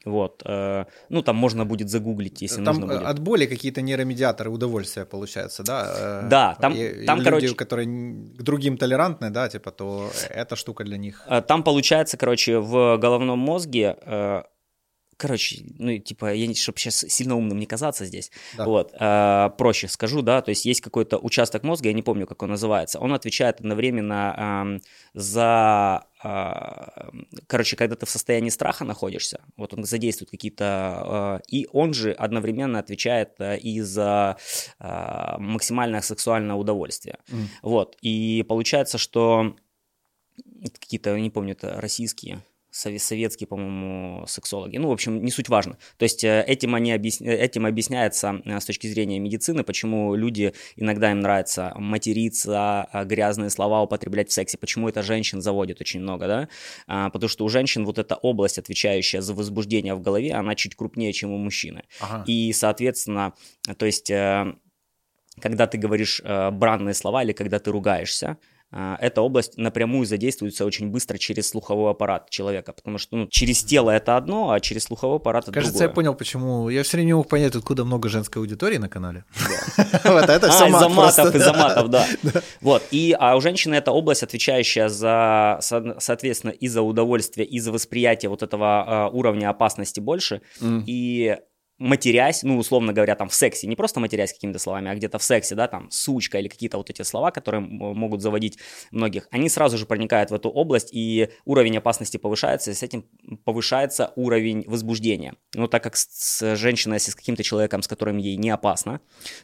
Вот, 0.05 0.42
э, 0.44 0.84
ну 1.09 1.22
там 1.22 1.36
можно 1.36 1.64
будет 1.64 1.88
загуглить, 1.88 2.42
если 2.42 2.64
там 2.64 2.76
нужно 2.76 2.86
будет. 2.86 3.07
от 3.07 3.18
боли 3.18 3.47
какие-то 3.47 3.82
нейромедиаторы 3.82 4.51
удовольствия 4.51 5.05
получается, 5.05 5.62
да? 5.62 6.22
Э, 6.24 6.28
да, 6.28 6.57
там, 6.61 6.74
и, 6.74 7.07
там 7.07 7.20
и 7.20 7.24
короче... 7.24 7.47
Люди, 7.47 7.57
которые 7.57 7.86
к 7.86 8.42
другим 8.42 8.76
толерантны, 8.76 9.30
да, 9.30 9.49
типа, 9.49 9.70
то 9.70 10.11
эта 10.30 10.57
штука 10.57 10.84
для 10.84 10.97
них. 10.97 11.22
Э, 11.28 11.42
там 11.42 11.62
получается, 11.62 12.16
короче, 12.16 12.59
в 12.59 12.99
головном 12.99 13.38
мозге 13.38 13.97
э, 14.03 14.42
короче, 15.17 15.64
ну, 15.79 15.99
типа, 15.99 16.35
я, 16.35 16.55
чтобы 16.55 16.79
сейчас 16.79 17.05
сильно 17.09 17.37
умным 17.37 17.59
не 17.59 17.67
казаться 17.67 18.05
здесь, 18.05 18.31
да. 18.57 18.64
вот, 18.64 18.95
э, 18.99 19.51
проще 19.57 19.89
скажу, 19.89 20.23
да, 20.23 20.43
то 20.43 20.51
есть 20.51 20.64
есть 20.64 20.81
какой-то 20.81 21.19
участок 21.19 21.62
мозга, 21.62 21.89
я 21.89 21.95
не 21.95 22.03
помню, 22.03 22.27
как 22.27 22.43
он 22.43 22.51
называется, 22.51 22.99
он 23.01 23.12
отвечает 23.12 23.61
одновременно 23.61 24.79
э, 24.79 24.89
за, 25.14 26.07
э, 26.23 27.11
короче, 27.47 27.77
когда 27.77 27.97
ты 27.97 28.07
в 28.07 28.11
состоянии 28.11 28.51
страха 28.51 28.85
находишься, 28.85 29.41
вот 29.57 29.73
он 29.75 29.85
задействует 29.85 30.31
какие-то, 30.31 31.41
э, 31.41 31.47
и 31.49 31.69
он 31.73 31.95
же 31.95 32.12
одновременно 32.12 32.79
отвечает 32.79 33.35
э, 33.39 33.59
и 33.59 33.81
за 33.81 34.37
э, 34.79 35.35
максимальное 35.39 36.03
сексуальное 36.03 36.57
удовольствие, 36.57 37.19
mm. 37.29 37.47
вот, 37.62 37.97
и 38.03 38.45
получается, 38.47 38.99
что 38.99 39.57
какие-то, 40.79 41.19
не 41.19 41.31
помню, 41.31 41.53
это 41.53 41.81
российские 41.81 42.43
советские, 42.77 43.47
по-моему, 43.47 44.27
сексологи. 44.27 44.77
Ну, 44.77 44.89
в 44.89 44.93
общем, 44.93 45.24
не 45.24 45.31
суть 45.31 45.49
важно. 45.49 45.79
То 45.97 46.03
есть 46.03 46.24
э, 46.24 46.45
этим, 46.47 46.74
они 46.74 46.93
объясня... 46.93 47.33
этим 47.33 47.64
объясняется 47.64 48.43
э, 48.45 48.61
с 48.61 48.64
точки 48.64 48.87
зрения 48.87 49.18
медицины, 49.18 49.64
почему 49.64 50.14
люди, 50.14 50.53
иногда 50.77 51.11
им 51.11 51.20
нравится 51.20 51.72
материться, 51.77 52.87
э, 52.93 53.05
грязные 53.05 53.51
слова 53.51 53.83
употреблять 53.83 54.29
в 54.29 54.33
сексе, 54.33 54.59
почему 54.59 54.89
это 54.89 55.03
женщин 55.03 55.41
заводит 55.41 55.81
очень 55.81 56.01
много, 56.01 56.27
да? 56.27 56.49
А, 56.87 57.11
потому 57.11 57.29
что 57.29 57.45
у 57.45 57.49
женщин 57.49 57.85
вот 57.85 57.99
эта 57.99 58.16
область, 58.16 58.59
отвечающая 58.59 59.20
за 59.22 59.35
возбуждение 59.35 59.95
в 59.95 60.01
голове, 60.01 60.33
она 60.33 60.55
чуть 60.55 60.74
крупнее, 60.74 61.12
чем 61.12 61.33
у 61.33 61.39
мужчины. 61.39 61.85
Ага. 62.01 62.24
И, 62.27 62.53
соответственно, 62.53 63.33
то 63.77 63.87
есть 63.87 64.11
когда 65.41 65.66
ты 65.66 65.77
говоришь 65.77 66.22
бранные 66.22 66.95
слова 66.95 67.22
или 67.22 67.33
когда 67.33 67.59
ты 67.59 67.70
ругаешься, 67.70 68.39
эта 68.73 69.23
область 69.23 69.57
напрямую 69.57 70.07
задействуется 70.07 70.64
очень 70.64 70.89
быстро 70.89 71.19
через 71.19 71.49
слуховой 71.49 71.91
аппарат 71.93 72.31
человека, 72.31 72.73
потому 72.73 72.99
что 72.99 73.17
ну, 73.17 73.27
через 73.29 73.62
тело 73.62 73.91
это 73.91 74.17
одно, 74.17 74.51
а 74.51 74.61
через 74.61 74.85
слуховой 74.85 75.17
аппарат 75.17 75.45
это 75.45 75.53
Кажется, 75.53 75.75
другое. 75.75 75.89
я 75.89 75.95
понял, 75.95 76.14
почему. 76.14 76.69
Я 76.69 76.83
все 76.83 76.97
время 76.97 77.07
не 77.07 77.14
мог 77.14 77.29
понять, 77.29 77.55
откуда 77.55 77.85
много 77.85 78.09
женской 78.09 78.43
аудитории 78.43 78.79
на 78.79 78.89
канале. 78.89 79.25
Вот 80.05 80.29
это 80.29 80.51
все 80.51 80.67
из-за 80.67 80.89
матов, 80.89 81.35
из-за 81.35 81.53
матов, 81.53 81.89
да. 81.91 82.07
Вот, 82.61 82.83
и 82.91 83.17
а 83.19 83.37
у 83.37 83.41
женщины 83.41 83.75
это 83.75 83.93
область, 83.93 84.23
отвечающая 84.23 84.89
за, 84.89 85.59
соответственно, 85.61 86.51
и 86.51 86.69
за 86.69 86.83
удовольствие, 86.83 87.47
и 87.47 87.61
за 87.61 87.73
восприятие 87.73 88.31
вот 88.31 88.43
этого 88.43 89.07
а, 89.07 89.09
уровня 89.09 89.51
опасности 89.51 90.01
больше, 90.01 90.43
и 90.61 91.37
матерясь, 91.79 92.43
ну, 92.43 92.59
условно 92.59 92.93
говоря, 92.93 93.14
там 93.14 93.29
в 93.29 93.35
сексе, 93.35 93.66
не 93.66 93.77
просто 93.77 94.01
матерясь 94.01 94.33
какими-то 94.33 94.59
словами, 94.59 94.91
а 94.91 94.95
где-то 94.95 95.18
в 95.18 95.22
сексе, 95.22 95.55
да, 95.55 95.68
там, 95.68 95.91
сучка 95.91 96.39
или 96.39 96.49
какие-то 96.49 96.79
вот 96.79 96.91
эти 96.91 97.03
слова, 97.03 97.31
которые 97.31 97.61
могут 97.61 98.22
заводить 98.22 98.59
многих, 98.91 99.29
они 99.31 99.49
сразу 99.49 99.77
же 99.79 99.87
проникают 99.87 100.31
в 100.31 100.35
эту 100.35 100.49
область, 100.49 100.91
и 100.93 101.29
уровень 101.45 101.77
опасности 101.77 102.16
повышается, 102.16 102.70
и 102.70 102.74
с 102.74 102.83
этим 102.83 103.05
повышается 103.45 104.12
уровень 104.16 104.64
возбуждения. 104.66 105.35
Ну, 105.55 105.68
так 105.68 105.83
как 105.83 105.97
с 105.97 106.57
женщиной, 106.57 106.95
если 106.95 107.11
с 107.11 107.14
каким-то 107.14 107.43
человеком, 107.43 107.83
с 107.83 107.89
которым 107.89 108.16
ей 108.16 108.37
не 108.37 108.51
опасно, 108.51 109.01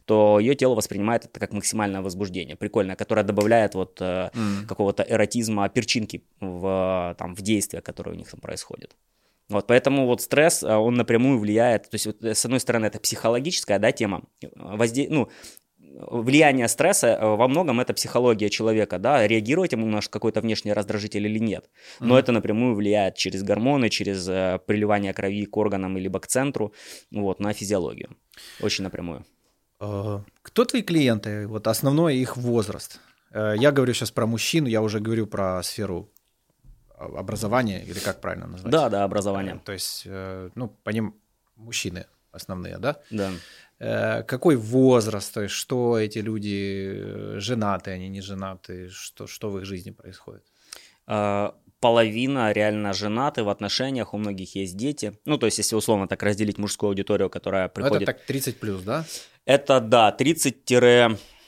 то 0.07 0.39
ее 0.39 0.55
тело 0.55 0.75
воспринимает 0.75 1.27
это 1.27 1.39
как 1.39 1.53
максимальное 1.53 2.01
возбуждение, 2.01 2.57
прикольное, 2.57 2.97
которое 2.97 3.25
добавляет 3.25 3.75
вот 3.75 4.01
mm. 4.01 4.67
какого-то 4.67 5.03
эротизма, 5.03 5.69
перчинки 5.69 6.25
в, 6.41 7.15
там, 7.19 7.35
в 7.35 7.43
действия, 7.43 7.81
которые 7.81 8.15
у 8.15 8.19
них 8.19 8.31
там 8.31 8.41
происходят. 8.41 8.97
Вот, 9.53 9.67
поэтому 9.67 10.07
вот 10.07 10.23
стресс, 10.23 10.63
а, 10.63 10.79
он 10.79 10.95
напрямую 10.95 11.39
влияет, 11.39 11.91
то 11.91 11.95
есть 11.95 12.07
вот, 12.07 12.23
с 12.23 12.45
одной 12.45 12.61
стороны 12.61 12.87
это 12.87 12.99
психологическая, 12.99 13.79
да, 13.79 13.93
тема, 13.93 14.23
возде... 14.57 15.07
ну, 15.11 15.29
влияние 15.79 16.69
стресса 16.69 17.09
э, 17.09 17.37
во 17.37 17.49
многом 17.49 17.81
это 17.81 17.93
психология 17.95 18.49
человека, 18.49 18.99
да, 18.99 19.27
реагировать 19.27 19.73
ему 19.73 19.87
на 19.87 20.01
какой-то 20.01 20.41
внешний 20.41 20.73
раздражитель 20.73 21.27
или 21.27 21.39
нет. 21.39 21.71
Но 22.01 22.17
mm-hmm. 22.17 22.21
это 22.21 22.33
напрямую 22.33 22.75
влияет 22.75 23.17
через 23.17 23.43
гормоны, 23.43 23.91
через 23.91 24.29
э, 24.29 24.59
приливание 24.67 25.13
крови 25.13 25.45
к 25.45 25.57
органам 25.57 25.97
либо 25.97 26.19
к 26.21 26.27
центру, 26.27 26.73
вот, 27.11 27.41
на 27.41 27.53
физиологию. 27.53 28.17
Очень 28.61 28.85
напрямую. 28.85 29.25
А, 29.81 30.25
кто 30.43 30.65
твои 30.65 30.83
клиенты? 30.83 31.47
Вот 31.47 31.67
основной 31.67 32.17
их 32.17 32.37
возраст. 32.37 33.01
Э, 33.33 33.55
я 33.57 33.73
говорю 33.73 33.95
сейчас 33.95 34.11
про 34.11 34.27
мужчин, 34.27 34.67
я 34.67 34.83
уже 34.83 35.01
говорю 35.01 35.27
про 35.27 35.63
сферу 35.63 36.12
образование, 37.05 37.85
или 37.85 37.99
как 37.99 38.21
правильно 38.21 38.47
назвать? 38.47 38.73
Да, 38.73 38.89
да, 38.89 39.05
образование. 39.05 39.61
То 39.65 39.73
есть, 39.73 40.03
э, 40.07 40.51
ну, 40.55 40.69
по 40.69 40.91
ним 40.91 41.15
мужчины 41.57 42.07
основные, 42.33 42.79
да? 42.79 42.97
Да. 43.11 43.31
Э, 43.79 44.23
какой 44.23 44.57
возраст, 44.57 45.35
то 45.35 45.43
есть 45.43 45.55
что 45.55 45.99
эти 45.99 46.19
люди, 46.19 46.93
э, 46.95 47.35
женаты 47.39 47.91
они, 47.91 48.09
не 48.09 48.21
женаты, 48.21 48.89
что, 48.89 49.27
что 49.27 49.51
в 49.51 49.59
их 49.59 49.65
жизни 49.65 49.91
происходит? 49.91 50.45
А, 51.07 51.55
половина 51.81 52.53
реально 52.53 52.93
женаты 52.93 53.43
в 53.43 53.49
отношениях, 53.49 54.15
у 54.15 54.19
многих 54.19 54.55
есть 54.55 54.77
дети. 54.77 55.19
Ну, 55.25 55.37
то 55.37 55.47
есть, 55.47 55.59
если 55.59 55.75
условно 55.75 56.07
так 56.07 56.23
разделить 56.23 56.59
мужскую 56.59 56.89
аудиторию, 56.91 57.29
которая 57.29 57.69
приходит... 57.69 58.01
Ну, 58.01 58.03
это 58.05 58.13
так 58.13 58.25
30 58.27 58.61
плюс, 58.61 58.83
да? 58.83 59.05
Это, 59.45 59.81
да, 59.81 60.13
30 60.13 60.65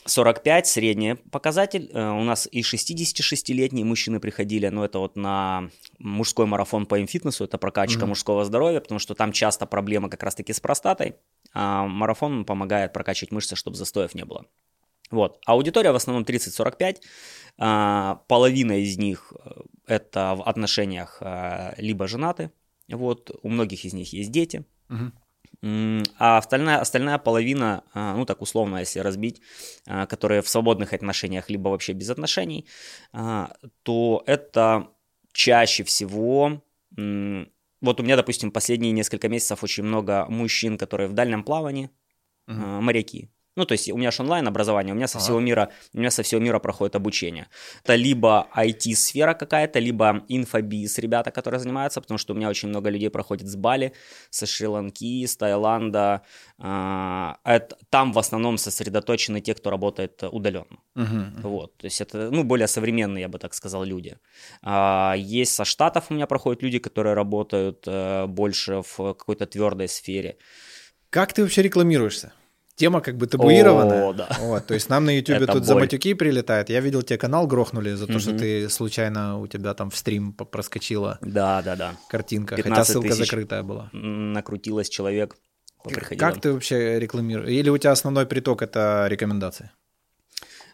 45 0.07 0.67
средний 0.67 1.15
показатель. 1.15 1.91
Э, 1.93 2.11
у 2.11 2.25
нас 2.25 2.49
и 2.51 2.61
66-летние 2.61 3.85
мужчины 3.85 4.21
приходили, 4.21 4.69
но 4.69 4.85
это 4.85 4.99
вот 4.99 5.17
на 5.17 5.71
мужской 5.99 6.47
марафон 6.47 6.87
по 6.87 7.05
фитнесу, 7.07 7.45
это 7.45 7.59
прокачка 7.59 8.03
mm-hmm. 8.03 8.07
мужского 8.07 8.45
здоровья, 8.45 8.81
потому 8.81 8.99
что 8.99 9.15
там 9.15 9.33
часто 9.33 9.67
проблема 9.67 10.09
как 10.09 10.23
раз-таки 10.23 10.53
с 10.53 10.61
простатой, 10.61 11.17
а 11.53 11.87
марафон 11.87 12.45
помогает 12.45 12.93
прокачивать 12.93 13.33
мышцы, 13.33 13.57
чтобы 13.57 13.77
застоев 13.77 14.15
не 14.15 14.25
было. 14.25 14.47
Вот. 15.11 15.41
Аудитория 15.47 15.93
в 15.93 15.97
основном 15.97 16.25
30-45, 16.25 16.97
а, 17.59 18.17
половина 18.27 18.73
из 18.83 18.99
них 18.99 19.33
э, 19.39 19.51
это 19.87 20.35
в 20.35 20.43
отношениях 20.43 21.19
э, 21.21 21.75
либо 21.79 22.07
женаты, 22.09 22.51
вот, 22.89 23.31
у 23.43 23.49
многих 23.49 23.85
из 23.85 23.95
них 23.95 24.13
есть 24.13 24.31
дети, 24.31 24.65
mm-hmm. 24.89 25.13
А 26.19 26.39
остальная, 26.39 26.79
остальная 26.79 27.17
половина, 27.19 27.85
а, 27.95 28.17
ну 28.17 28.27
так 28.27 28.43
условно, 28.43 28.79
если 28.79 28.99
разбить, 28.99 29.41
а, 29.87 30.07
которые 30.07 30.43
в 30.43 30.49
свободных 30.49 30.93
отношениях, 30.93 31.49
либо 31.49 31.71
вообще 31.71 31.95
без 31.95 32.11
отношений, 32.11 32.67
а, 33.13 33.55
то 33.83 34.23
это 34.27 34.89
чаще 35.33 35.85
всего... 35.85 36.63
Вот 36.97 38.01
у 38.01 38.03
меня, 38.03 38.17
допустим, 38.17 38.51
последние 38.51 38.93
несколько 38.93 39.29
месяцев 39.29 39.63
очень 39.63 39.85
много 39.85 40.25
мужчин, 40.29 40.79
которые 40.79 41.09
в 41.09 41.13
дальнем 41.13 41.43
плавании, 41.45 41.91
угу. 42.47 42.57
моряки. 42.57 43.31
Ну, 43.57 43.65
то 43.65 43.73
есть 43.73 43.91
у 43.91 43.97
меня 43.97 44.11
же 44.11 44.23
онлайн 44.23 44.49
образование, 44.49 44.93
у 44.93 44.97
меня 44.97 45.07
со 45.07 45.19
ага. 45.19 45.25
всего 45.25 45.41
мира, 45.41 45.71
у 45.93 45.99
меня 45.99 46.11
со 46.11 46.23
всего 46.23 46.41
мира 46.41 46.59
проходит 46.59 46.97
обучение. 46.97 47.47
Это 47.85 47.95
либо 47.95 48.49
IT-сфера 48.57 49.35
какая-то, 49.35 49.79
либо 49.79 50.25
инфобиз 50.29 50.99
ребята, 50.99 51.31
которые 51.31 51.61
занимаются, 51.61 52.01
потому 52.01 52.19
что 52.19 52.35
у 52.35 52.37
меня 52.37 52.49
очень 52.49 52.69
много 52.69 52.91
людей 52.91 53.11
проходит 53.11 53.47
с 53.47 53.57
Бали, 53.57 53.93
со 54.31 54.47
Шри-Ланки, 54.47 55.27
с 55.27 55.37
Таиланда. 55.37 56.23
А, 56.59 57.37
это, 57.45 57.77
там 57.91 58.13
в 58.13 58.19
основном 58.19 58.59
сосредоточены 58.59 59.41
те, 59.41 59.55
кто 59.55 59.71
работает 59.71 60.23
удаленно. 60.25 60.79
Угу. 60.97 61.49
Вот, 61.49 61.77
то 61.77 61.85
есть 61.87 62.01
это, 62.01 62.31
ну, 62.31 62.45
более 62.45 62.67
современные, 62.67 63.23
я 63.23 63.29
бы 63.29 63.39
так 63.39 63.55
сказал, 63.55 63.85
люди. 63.85 64.17
А, 64.63 65.15
есть 65.17 65.55
со 65.55 65.65
Штатов 65.65 66.07
у 66.11 66.15
меня 66.15 66.27
проходят 66.27 66.63
люди, 66.63 66.79
которые 66.79 67.15
работают 67.15 67.85
э, 67.87 68.27
больше 68.27 68.83
в 68.83 69.15
какой-то 69.15 69.47
твердой 69.47 69.89
сфере. 69.89 70.37
Как 71.11 71.33
ты 71.33 71.43
вообще 71.43 71.63
рекламируешься? 71.63 72.33
Тема 72.77 73.01
как 73.01 73.17
бы 73.17 73.27
табуированная. 73.27 74.05
О, 74.05 74.13
да. 74.13 74.29
Вот, 74.41 74.67
то 74.67 74.75
есть 74.75 74.89
нам 74.89 75.05
на 75.05 75.17
YouTube 75.17 75.47
тут 75.47 75.49
боль. 75.49 75.65
за 75.65 75.75
матюки 75.75 76.15
прилетает. 76.15 76.71
Я 76.71 76.81
видел, 76.81 77.03
тебе 77.03 77.19
канал 77.19 77.47
грохнули 77.47 77.95
за 77.95 78.07
то, 78.07 78.15
угу. 78.15 78.21
что 78.21 78.39
ты 78.39 78.69
случайно 78.69 79.39
у 79.39 79.47
тебя 79.47 79.75
там 79.75 79.91
в 79.91 79.97
стрим 79.97 80.33
проскочила. 80.33 81.19
Да, 81.21 81.63
да, 81.63 81.77
да. 81.77 81.97
Картинка, 82.09 82.57
хотя 82.57 82.85
ссылка 82.85 83.15
закрытая 83.15 83.63
была. 83.63 83.89
Накрутилась 83.93 84.89
человек. 84.89 85.37
Как 86.19 86.41
ты 86.41 86.53
вообще 86.53 86.99
рекламируешь? 86.99 87.51
Или 87.51 87.69
у 87.69 87.79
тебя 87.79 87.93
основной 87.93 88.27
приток 88.27 88.63
это 88.63 89.07
рекомендации? 89.09 89.71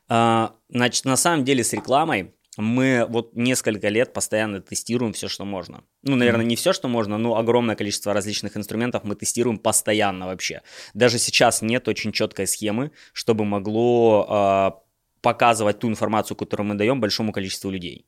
А, 0.09 0.55
значит, 0.69 1.05
на 1.05 1.17
самом 1.17 1.45
деле 1.45 1.65
с 1.65 1.73
рекламой 1.73 2.35
мы 2.57 3.07
вот 3.09 3.37
несколько 3.37 3.89
лет 3.89 4.13
постоянно 4.13 4.61
тестируем 4.61 5.13
все, 5.13 5.29
что 5.29 5.45
можно. 5.45 5.85
Ну, 6.03 6.17
наверное, 6.17 6.45
не 6.45 6.57
все, 6.57 6.73
что 6.73 6.89
можно, 6.89 7.19
но 7.19 7.37
огромное 7.37 7.77
количество 7.77 8.13
различных 8.13 8.57
инструментов 8.57 9.05
мы 9.05 9.15
тестируем 9.15 9.59
постоянно 9.59 10.27
вообще. 10.27 10.63
Даже 10.95 11.19
сейчас 11.19 11.63
нет 11.63 11.89
очень 11.89 12.13
четкой 12.13 12.47
схемы, 12.47 12.91
чтобы 13.13 13.45
могло 13.45 14.27
э, 14.29 14.91
показывать 15.23 15.79
ту 15.79 15.89
информацию, 15.89 16.37
которую 16.37 16.67
мы 16.67 16.75
даем 16.75 17.01
большому 17.01 17.33
количеству 17.33 17.71
людей, 17.71 18.07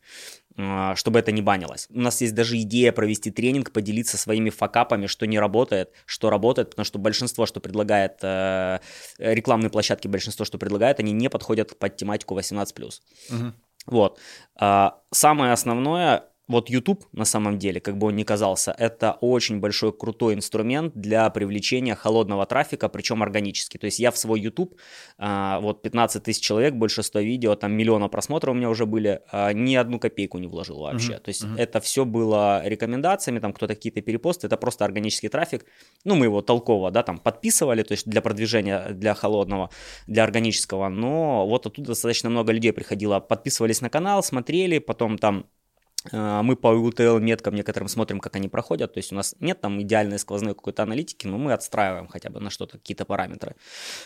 э, 0.57 0.95
чтобы 0.97 1.19
это 1.19 1.31
не 1.31 1.43
банилось. 1.43 1.87
У 1.91 2.01
нас 2.01 2.21
есть 2.21 2.35
даже 2.35 2.59
идея 2.61 2.93
провести 2.93 3.31
тренинг, 3.31 3.71
поделиться 3.71 4.17
своими 4.17 4.51
факапами, 4.51 5.07
что 5.07 5.27
не 5.27 5.39
работает, 5.39 5.91
что 6.07 6.31
работает, 6.31 6.71
потому 6.71 6.85
что 6.85 6.99
большинство, 6.99 7.47
что 7.47 7.61
предлагает 7.61 8.19
э, 8.23 8.81
рекламные 9.19 9.71
площадки, 9.71 10.09
большинство, 10.09 10.45
что 10.45 10.59
предлагают, 10.59 11.01
они 11.01 11.13
не 11.13 11.29
подходят 11.29 11.79
под 11.79 11.97
тематику 11.97 12.37
18+. 12.37 13.01
Угу. 13.31 13.53
Вот. 13.87 14.19
А, 14.57 14.99
самое 15.11 15.53
основное, 15.53 16.25
вот 16.53 16.71
YouTube 16.71 17.05
на 17.13 17.25
самом 17.25 17.59
деле, 17.59 17.81
как 17.81 17.99
бы 17.99 18.09
он 18.09 18.17
ни 18.17 18.23
казался, 18.23 18.75
это 18.79 19.13
очень 19.21 19.61
большой 19.61 19.93
крутой 19.93 20.35
инструмент 20.35 20.93
для 20.95 21.29
привлечения 21.31 21.95
холодного 21.95 22.47
трафика, 22.47 22.89
причем 22.89 23.23
органически. 23.23 23.79
То 23.79 23.87
есть 23.87 23.99
я 23.99 24.11
в 24.11 24.17
свой 24.17 24.41
YouTube, 24.41 24.77
а, 25.19 25.59
вот 25.61 25.83
15 25.83 26.23
тысяч 26.23 26.43
человек, 26.43 26.75
больше 26.75 27.03
100 27.03 27.21
видео, 27.21 27.55
там 27.57 27.73
миллиона 27.73 28.09
просмотров 28.09 28.55
у 28.55 28.57
меня 28.57 28.71
уже 28.71 28.87
были, 28.87 29.21
а, 29.33 29.53
ни 29.53 29.75
одну 29.75 29.99
копейку 29.99 30.39
не 30.39 30.47
вложил 30.47 30.79
вообще. 30.79 31.15
Uh-huh, 31.15 31.21
То 31.21 31.29
есть 31.29 31.45
uh-huh. 31.45 31.59
это 31.59 31.81
все 31.81 32.05
было 32.05 32.63
рекомендациями, 32.65 33.41
там 33.41 33.53
кто-то 33.53 33.75
какие-то 33.75 34.01
перепосты, 34.01 34.47
это 34.47 34.57
просто 34.57 34.85
органический 34.85 35.29
трафик. 35.29 35.65
Ну, 36.05 36.15
мы 36.15 36.27
его 36.27 36.43
толково, 36.43 36.91
да, 36.91 37.03
там 37.03 37.19
подписывали, 37.19 37.83
то 37.83 37.93
есть 37.93 38.07
для 38.07 38.21
продвижения, 38.21 38.91
для 38.91 39.15
холодного, 39.15 39.71
для 40.07 40.25
органического, 40.25 40.89
но 40.89 41.47
вот 41.47 41.67
оттуда 41.67 41.89
достаточно 41.89 42.31
много 42.31 42.53
людей 42.53 42.73
приходило, 42.73 43.21
подписывались 43.21 43.81
на 43.81 43.91
канал, 43.91 44.23
смотрели, 44.23 44.79
потом 44.79 45.19
там 45.19 45.47
мы 46.11 46.57
по 46.57 46.75
UTL 46.75 47.21
меткам 47.21 47.55
некоторым 47.55 47.89
смотрим, 47.89 48.19
как 48.19 48.37
они 48.37 48.49
проходят. 48.49 48.95
То 48.95 48.99
есть 48.99 49.13
у 49.13 49.15
нас 49.15 49.37
нет 49.41 49.61
там 49.61 49.81
идеальной 49.83 50.19
сквозной 50.19 50.55
какой-то 50.55 50.83
аналитики, 50.83 51.27
но 51.27 51.39
мы 51.39 51.53
отстраиваем 51.53 52.09
хотя 52.09 52.31
бы 52.31 52.41
на 52.41 52.51
что-то, 52.51 52.79
какие-то 52.79 53.05
параметры. 53.05 53.55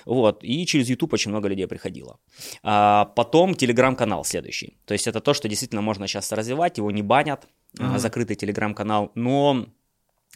Вот. 0.04 0.44
И 0.44 0.66
через 0.66 0.88
YouTube 0.88 1.14
очень 1.14 1.30
много 1.30 1.48
людей 1.48 1.66
приходило. 1.66 2.18
А 2.62 3.06
потом 3.16 3.54
телеграм-канал 3.54 4.24
следующий. 4.24 4.76
То 4.84 4.92
есть 4.92 5.06
это 5.06 5.20
то, 5.20 5.34
что 5.34 5.48
действительно 5.48 5.82
можно 5.82 6.06
сейчас 6.06 6.32
развивать, 6.32 6.78
его 6.78 6.90
не 6.90 7.02
банят. 7.02 7.46
Mm-hmm. 7.78 7.98
Закрытый 7.98 8.36
телеграм-канал. 8.36 9.12
Но 9.14 9.66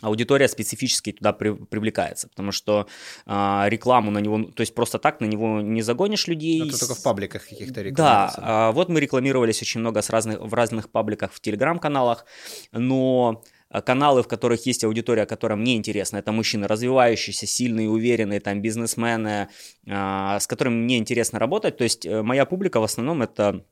аудитория 0.01 0.49
специфически 0.49 1.13
туда 1.13 1.33
при, 1.33 1.51
привлекается, 1.51 2.29
потому 2.29 2.53
что 2.53 2.87
э, 3.27 3.63
рекламу 3.69 4.11
на 4.11 4.19
него, 4.19 4.45
то 4.45 4.61
есть 4.61 4.75
просто 4.75 4.99
так 4.99 5.21
на 5.21 5.27
него 5.27 5.61
не 5.61 5.83
загонишь 5.83 6.27
людей. 6.27 6.69
Это 6.69 6.79
только 6.79 6.95
в 6.95 7.03
пабликах 7.03 7.49
каких-то 7.49 7.83
рекламируется. 7.83 8.41
Да, 8.41 8.71
э, 8.71 8.73
вот 8.73 8.89
мы 8.89 9.01
рекламировались 9.01 9.63
очень 9.63 9.81
много 9.81 10.03
с 10.03 10.11
разных, 10.11 10.41
в 10.41 10.55
разных 10.55 10.91
пабликах, 10.91 11.33
в 11.33 11.41
телеграм-каналах, 11.41 12.25
но 12.73 13.43
каналы, 13.85 14.23
в 14.23 14.29
которых 14.29 14.67
есть 14.67 14.85
аудитория, 14.85 15.27
которая 15.27 15.57
мне 15.57 15.77
интересна, 15.77 16.19
это 16.19 16.33
мужчины 16.33 16.67
развивающиеся, 16.67 17.47
сильные, 17.47 17.89
уверенные, 17.89 18.41
там, 18.41 18.61
бизнесмены, 18.61 19.49
э, 19.87 20.39
с 20.41 20.47
которыми 20.47 20.75
мне 20.75 20.99
интересно 20.99 21.39
работать, 21.39 21.77
то 21.77 21.85
есть 21.85 22.05
э, 22.05 22.23
моя 22.23 22.47
публика 22.47 22.81
в 22.81 22.85
основном 22.85 23.23
это 23.23 23.65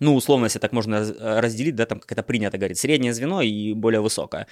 ну, 0.00 0.14
условно, 0.14 0.46
если 0.46 0.58
так 0.58 0.72
можно 0.72 0.96
э, 0.96 1.40
разделить, 1.40 1.76
да, 1.76 1.86
там, 1.86 2.00
как 2.00 2.10
это 2.12 2.22
принято 2.22 2.58
говорить, 2.58 2.78
среднее 2.78 3.12
звено 3.14 3.42
и 3.42 3.74
более 3.74 4.00
высокое, 4.00 4.46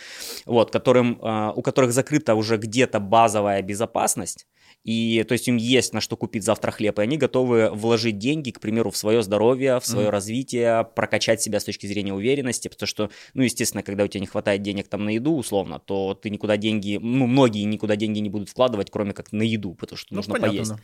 вот, 0.46 0.70
которым, 0.70 1.18
э, 1.20 1.53
у 1.57 1.62
которых 1.62 1.92
закрыта 1.92 2.34
уже 2.34 2.59
где-то 2.59 3.01
базовая 3.01 3.62
безопасность, 3.62 4.46
и 4.84 5.24
то 5.26 5.32
есть 5.32 5.49
им 5.49 5.57
есть 5.57 5.92
на 5.92 6.01
что 6.01 6.16
купить 6.16 6.44
завтра 6.44 6.70
хлеб, 6.70 6.99
и 6.99 7.03
они 7.03 7.16
готовы 7.16 7.70
вложить 7.70 8.18
деньги, 8.18 8.51
к 8.51 8.61
примеру, 8.61 8.90
в 8.90 8.96
свое 8.96 9.22
здоровье, 9.22 9.80
в 9.80 9.86
свое 9.86 10.09
mm-hmm. 10.09 10.11
развитие, 10.11 10.84
прокачать 10.94 11.42
себя 11.42 11.61
с 11.61 11.64
точки 11.64 11.86
зрения 11.86 12.14
уверенности, 12.14 12.68
потому 12.68 12.86
что, 12.86 13.11
ну, 13.34 13.42
естественно, 13.42 13.82
когда 13.82 14.05
у 14.05 14.07
тебя 14.07 14.20
не 14.20 14.26
хватает 14.26 14.62
денег 14.62 14.88
там 14.88 15.05
на 15.05 15.11
еду, 15.11 15.34
условно, 15.34 15.78
то 15.78 16.14
ты 16.14 16.30
никуда 16.30 16.57
деньги, 16.57 16.99
ну, 17.01 17.26
многие 17.26 17.64
никуда 17.64 17.96
деньги 17.96 18.20
не 18.20 18.30
будут 18.30 18.49
вкладывать, 18.49 18.90
кроме 18.90 19.12
как 19.12 19.32
на 19.32 19.42
еду, 19.42 19.74
потому 19.74 19.96
что 19.96 20.14
ну, 20.14 20.18
нужно 20.18 20.34
понятно, 20.34 20.57
поесть. 20.57 20.70
Да. 20.70 20.80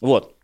Вот. 0.00 0.36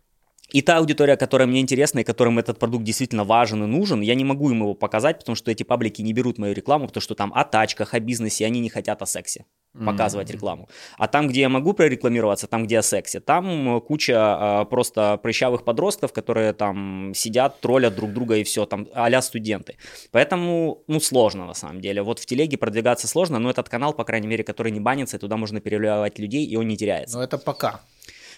И 0.49 0.61
та 0.61 0.77
аудитория, 0.77 1.17
которая 1.17 1.47
мне 1.47 1.59
интересна 1.59 1.99
и 1.99 2.03
которым 2.03 2.39
этот 2.39 2.57
продукт 2.57 2.83
действительно 2.83 3.23
важен 3.23 3.63
и 3.63 3.67
нужен, 3.67 4.01
я 4.01 4.15
не 4.15 4.23
могу 4.23 4.49
им 4.49 4.61
его 4.61 4.73
показать, 4.75 5.19
потому 5.19 5.35
что 5.35 5.51
эти 5.51 5.63
паблики 5.63 6.01
не 6.01 6.13
берут 6.13 6.37
мою 6.37 6.53
рекламу, 6.53 6.87
потому 6.87 7.01
что 7.01 7.15
там 7.15 7.33
о 7.35 7.43
тачках, 7.43 7.93
о 7.93 7.99
бизнесе, 7.99 8.45
они 8.45 8.61
не 8.61 8.69
хотят 8.69 9.01
о 9.01 9.05
сексе 9.05 9.45
показывать 9.85 10.29
mm-hmm. 10.29 10.33
рекламу. 10.33 10.69
А 10.97 11.07
там, 11.07 11.27
где 11.27 11.41
я 11.41 11.49
могу 11.49 11.73
прорекламироваться, 11.73 12.47
там, 12.47 12.65
где 12.65 12.79
о 12.79 12.81
сексе, 12.81 13.19
там 13.19 13.79
куча 13.81 14.15
а, 14.17 14.65
просто 14.65 15.17
прыщавых 15.21 15.63
подростков, 15.63 16.13
которые 16.13 16.53
там 16.53 17.11
сидят, 17.13 17.59
троллят 17.59 17.95
друг 17.95 18.11
друга 18.11 18.37
и 18.37 18.43
все, 18.43 18.65
там 18.65 18.87
а 18.93 19.21
студенты. 19.21 19.75
Поэтому, 20.11 20.83
ну, 20.87 20.99
сложно 20.99 21.45
на 21.45 21.53
самом 21.53 21.81
деле. 21.81 22.01
Вот 22.01 22.19
в 22.19 22.25
телеге 22.25 22.57
продвигаться 22.57 23.07
сложно, 23.07 23.39
но 23.39 23.49
этот 23.49 23.69
канал, 23.69 23.93
по 23.93 24.03
крайней 24.03 24.27
мере, 24.27 24.43
который 24.43 24.71
не 24.71 24.79
банится, 24.79 25.19
туда 25.19 25.37
можно 25.37 25.59
переливать 25.59 26.19
людей, 26.19 26.45
и 26.45 26.55
он 26.55 26.67
не 26.67 26.77
теряется. 26.77 27.17
Но 27.17 27.23
это 27.23 27.37
пока. 27.37 27.81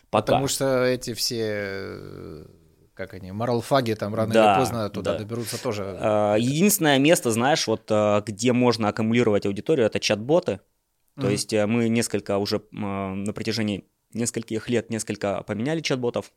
Пока. 0.10 0.26
Потому 0.28 0.47
что 0.47 0.84
эти 0.84 1.14
все 1.14 2.45
как 2.99 3.14
они, 3.14 3.32
моралфаги 3.32 3.93
там 3.93 4.14
рано 4.14 4.34
да, 4.34 4.51
или 4.51 4.60
поздно 4.60 4.89
туда 4.89 5.14
да. 5.14 5.20
доберутся 5.20 5.62
тоже. 5.62 5.97
А, 6.01 6.36
единственное 6.36 6.99
место, 6.99 7.32
знаешь, 7.32 7.66
вот 7.66 7.84
а, 7.89 8.22
где 8.26 8.51
можно 8.51 8.89
аккумулировать 8.89 9.45
аудиторию, 9.45 9.86
это 9.86 10.01
чат-боты. 10.01 10.60
То 11.16 11.28
mm-hmm. 11.28 11.32
есть 11.32 11.53
э, 11.53 11.66
мы 11.66 11.88
несколько 11.88 12.38
уже 12.38 12.62
на 12.72 13.32
протяжении 13.34 13.86
нескольких 14.14 14.68
лет 14.68 14.89
несколько 14.89 15.43
поменяли 15.43 15.80
чат-ботов. 15.80 16.34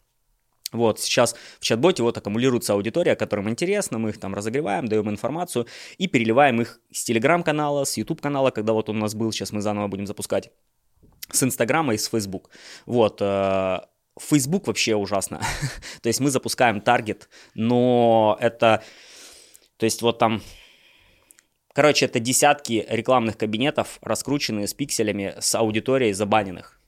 Вот, 0.70 1.00
сейчас 1.00 1.34
в 1.58 1.64
чат-боте 1.64 2.04
вот 2.04 2.16
аккумулируется 2.16 2.74
аудитория, 2.74 3.16
которым 3.16 3.50
интересно, 3.50 3.98
мы 3.98 4.10
их 4.10 4.20
там 4.20 4.32
разогреваем, 4.32 4.86
даем 4.86 5.10
информацию 5.10 5.66
и 5.98 6.06
переливаем 6.06 6.60
их 6.62 6.80
с 6.92 7.02
телеграм-канала, 7.02 7.84
с 7.84 7.96
YouTube 7.96 8.20
канала, 8.20 8.50
когда 8.50 8.72
вот 8.72 8.88
он 8.88 8.98
у 8.98 9.00
нас 9.00 9.14
был, 9.14 9.32
сейчас 9.32 9.50
мы 9.50 9.60
заново 9.60 9.88
будем 9.88 10.06
запускать 10.06 10.50
с 11.32 11.42
Инстаграма 11.42 11.94
и 11.94 11.98
с 11.98 12.06
Фейсбук. 12.08 12.50
Вот, 12.86 13.18
э, 13.20 13.80
вообще 14.66 14.94
ужасно. 14.94 15.40
то 16.02 16.08
есть 16.08 16.20
мы 16.20 16.30
запускаем 16.30 16.80
таргет, 16.80 17.28
но 17.54 18.36
это, 18.40 18.82
то 19.78 19.84
есть 19.84 20.02
вот 20.02 20.18
там, 20.18 20.42
короче, 21.72 22.04
это 22.04 22.20
десятки 22.20 22.86
рекламных 22.88 23.36
кабинетов, 23.36 23.98
раскрученные 24.02 24.68
с 24.68 24.74
пикселями, 24.74 25.34
с 25.40 25.54
аудиторией 25.54 26.12
забаненных 26.12 26.78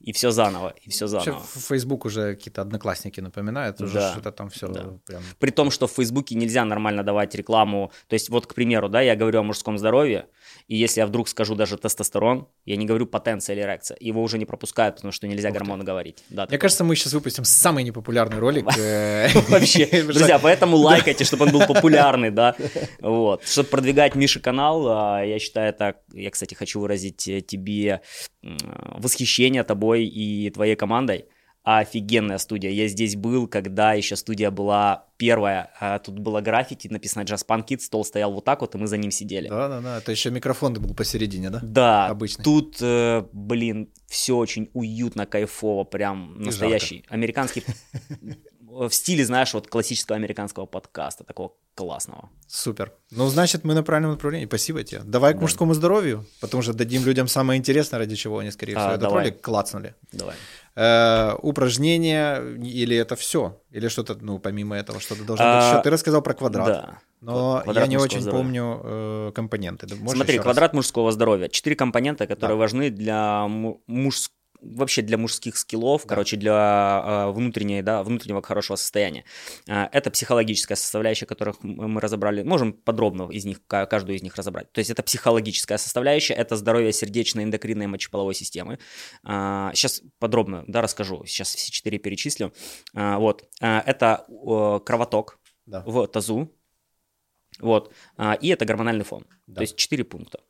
и 0.00 0.12
все 0.12 0.30
заново, 0.30 0.74
и 0.82 0.90
все 0.90 1.06
заново. 1.06 1.30
Вообще, 1.30 1.48
в 1.54 1.62
Facebook 1.62 2.06
уже 2.06 2.34
какие-то 2.34 2.62
одноклассники 2.62 3.20
напоминают, 3.20 3.80
уже 3.80 3.94
да. 3.94 4.12
что-то 4.12 4.32
там 4.32 4.48
все 4.48 4.68
да. 4.68 4.98
прям... 5.06 5.22
При 5.38 5.50
том, 5.50 5.70
что 5.70 5.86
в 5.86 5.92
Фейсбуке 5.92 6.34
нельзя 6.34 6.64
нормально 6.64 7.02
давать 7.02 7.34
рекламу, 7.34 7.92
то 8.08 8.14
есть 8.14 8.30
вот, 8.30 8.46
к 8.46 8.54
примеру, 8.54 8.88
да, 8.88 9.02
я 9.02 9.14
говорю 9.14 9.40
о 9.40 9.42
мужском 9.42 9.78
здоровье, 9.78 10.26
и 10.68 10.76
если 10.76 11.00
я 11.00 11.06
вдруг 11.06 11.28
скажу 11.28 11.54
даже 11.54 11.76
тестостерон, 11.76 12.48
я 12.64 12.76
не 12.76 12.86
говорю 12.86 13.06
потенция 13.06 13.54
или 13.54 13.62
эрекция, 13.62 13.98
его 14.00 14.22
уже 14.22 14.38
не 14.38 14.46
пропускают, 14.46 14.96
потому 14.96 15.12
что 15.12 15.26
нельзя 15.26 15.48
Ух 15.48 15.54
гормоны 15.54 15.82
ты. 15.82 15.86
говорить. 15.86 16.24
Да, 16.30 16.42
Мне 16.42 16.46
такое. 16.46 16.58
кажется, 16.58 16.84
мы 16.84 16.96
сейчас 16.96 17.12
выпустим 17.12 17.44
самый 17.44 17.84
непопулярный 17.84 18.38
ролик. 18.38 18.66
Э, 18.78 19.28
Вообще, 19.48 19.86
друзья, 20.04 20.38
поэтому 20.38 20.76
лайкайте, 20.78 21.24
чтобы 21.24 21.44
он 21.44 21.52
был 21.52 21.66
популярный, 21.66 22.30
да, 22.30 22.56
вот. 23.00 23.44
Чтобы 23.44 23.68
продвигать 23.68 24.14
Миша 24.14 24.40
канал, 24.40 24.86
а, 24.88 25.22
я 25.22 25.38
считаю, 25.38 25.68
это, 25.68 25.96
я, 26.12 26.30
кстати, 26.30 26.54
хочу 26.54 26.80
выразить 26.80 27.28
э, 27.28 27.42
тебе 27.42 28.00
восхищение 28.42 29.64
тобой 29.64 29.89
и 29.94 30.50
твоей 30.50 30.76
командой. 30.76 31.26
Офигенная 31.62 32.38
студия. 32.38 32.70
Я 32.70 32.88
здесь 32.88 33.16
был, 33.16 33.46
когда 33.46 33.92
еще 33.92 34.16
студия 34.16 34.50
была 34.50 35.08
первая. 35.18 35.70
А 35.78 35.98
тут 35.98 36.18
было 36.18 36.40
граффити, 36.40 36.88
написано 36.88 37.22
Jazz 37.22 37.46
Punk 37.46 37.66
Kids, 37.66 37.80
стол 37.80 38.04
стоял 38.04 38.32
вот 38.32 38.46
так 38.46 38.62
вот, 38.62 38.74
и 38.74 38.78
мы 38.78 38.86
за 38.86 38.96
ним 38.96 39.10
сидели. 39.10 39.48
Да-да-да, 39.48 39.98
это 39.98 40.10
еще 40.10 40.30
микрофон 40.30 40.72
был 40.72 40.94
посередине, 40.94 41.50
да? 41.50 41.60
Да. 41.62 42.06
Обычный. 42.06 42.42
Тут, 42.42 42.78
э, 42.80 43.24
блин, 43.32 43.92
все 44.06 44.36
очень 44.36 44.70
уютно, 44.72 45.26
кайфово, 45.26 45.84
прям 45.84 46.40
настоящий. 46.40 47.04
Американский 47.08 47.62
в 48.70 48.90
стиле, 48.90 49.24
знаешь, 49.24 49.52
вот 49.52 49.66
классического 49.66 50.16
американского 50.16 50.66
подкаста, 50.66 51.24
такого 51.24 51.52
классного. 51.80 52.28
Супер. 52.46 52.92
Ну, 53.10 53.28
значит, 53.28 53.64
мы 53.64 53.74
на 53.74 53.82
правильном 53.82 54.12
направлении. 54.12 54.46
Спасибо 54.46 54.82
тебе. 54.82 55.00
Давай 55.04 55.32
да. 55.32 55.38
к 55.38 55.42
мужскому 55.42 55.74
здоровью, 55.74 56.26
потому 56.40 56.62
что 56.62 56.72
дадим 56.72 57.06
людям 57.06 57.28
самое 57.28 57.58
интересное, 57.58 57.98
ради 57.98 58.16
чего 58.16 58.38
они, 58.38 58.50
скорее 58.50 58.74
всего, 58.74 58.88
а, 58.88 58.94
этот 58.94 59.00
давай. 59.00 59.24
ролик 59.24 59.40
клацнули. 59.40 59.94
Давай. 60.12 60.34
Э, 60.76 61.34
упражнения 61.42 62.40
или 62.62 62.96
это 62.96 63.16
все? 63.16 63.60
Или 63.70 63.88
что-то, 63.88 64.16
ну, 64.20 64.38
помимо 64.38 64.76
этого, 64.76 65.00
что-то 65.00 65.24
должно 65.24 65.44
а, 65.46 65.56
быть 65.56 65.72
еще? 65.72 65.82
Ты 65.82 65.90
рассказал 65.90 66.22
про 66.22 66.34
квадрат. 66.34 66.66
Да. 66.66 66.98
Но 67.20 67.60
квадрат 67.64 67.84
я 67.84 67.90
не 67.90 67.96
очень 67.96 68.20
здоровья. 68.20 68.42
помню 68.42 68.80
э, 68.84 69.32
компоненты. 69.34 69.86
Можешь 69.96 70.16
Смотри, 70.16 70.38
квадрат 70.38 70.70
раз? 70.70 70.74
мужского 70.74 71.12
здоровья. 71.12 71.48
Четыре 71.48 71.76
компонента, 71.76 72.26
которые 72.26 72.56
да. 72.56 72.60
важны 72.60 72.90
для 72.90 73.46
мужского 73.86 74.39
вообще 74.62 75.02
для 75.02 75.18
мужских 75.18 75.56
скиллов, 75.56 76.02
да. 76.02 76.08
короче, 76.08 76.36
для 76.36 77.02
э, 77.04 77.30
внутренней, 77.30 77.82
да, 77.82 78.02
внутреннего 78.02 78.42
хорошего 78.42 78.76
состояния. 78.76 79.24
Э, 79.68 79.88
это 79.92 80.10
психологическая 80.10 80.76
составляющая, 80.76 81.26
которых 81.26 81.62
мы 81.62 82.00
разобрали. 82.00 82.42
Можем 82.42 82.72
подробно 82.72 83.30
из 83.30 83.44
них, 83.44 83.60
каждую 83.66 84.16
из 84.16 84.22
них 84.22 84.36
разобрать. 84.36 84.72
То 84.72 84.78
есть 84.80 84.90
это 84.90 85.02
психологическая 85.02 85.78
составляющая, 85.78 86.34
это 86.34 86.56
здоровье 86.56 86.92
сердечной, 86.92 87.44
эндокринной, 87.44 87.86
мочеполовой 87.86 88.34
системы. 88.34 88.78
Э, 89.24 89.70
сейчас 89.74 90.02
подробно, 90.18 90.64
да, 90.66 90.82
расскажу. 90.82 91.24
Сейчас 91.26 91.54
все 91.54 91.70
четыре 91.70 91.98
перечислю. 91.98 92.52
Э, 92.94 93.16
вот. 93.16 93.44
Э, 93.60 93.80
это 93.86 94.26
э, 94.28 94.80
кровоток 94.84 95.38
да. 95.66 95.82
в 95.86 96.06
тазу. 96.06 96.54
Вот. 97.58 97.92
Э, 98.16 98.34
и 98.40 98.48
это 98.48 98.64
гормональный 98.64 99.04
фон. 99.04 99.26
Да. 99.46 99.56
То 99.56 99.60
есть 99.62 99.76
четыре 99.76 100.04
пункта. 100.04 100.40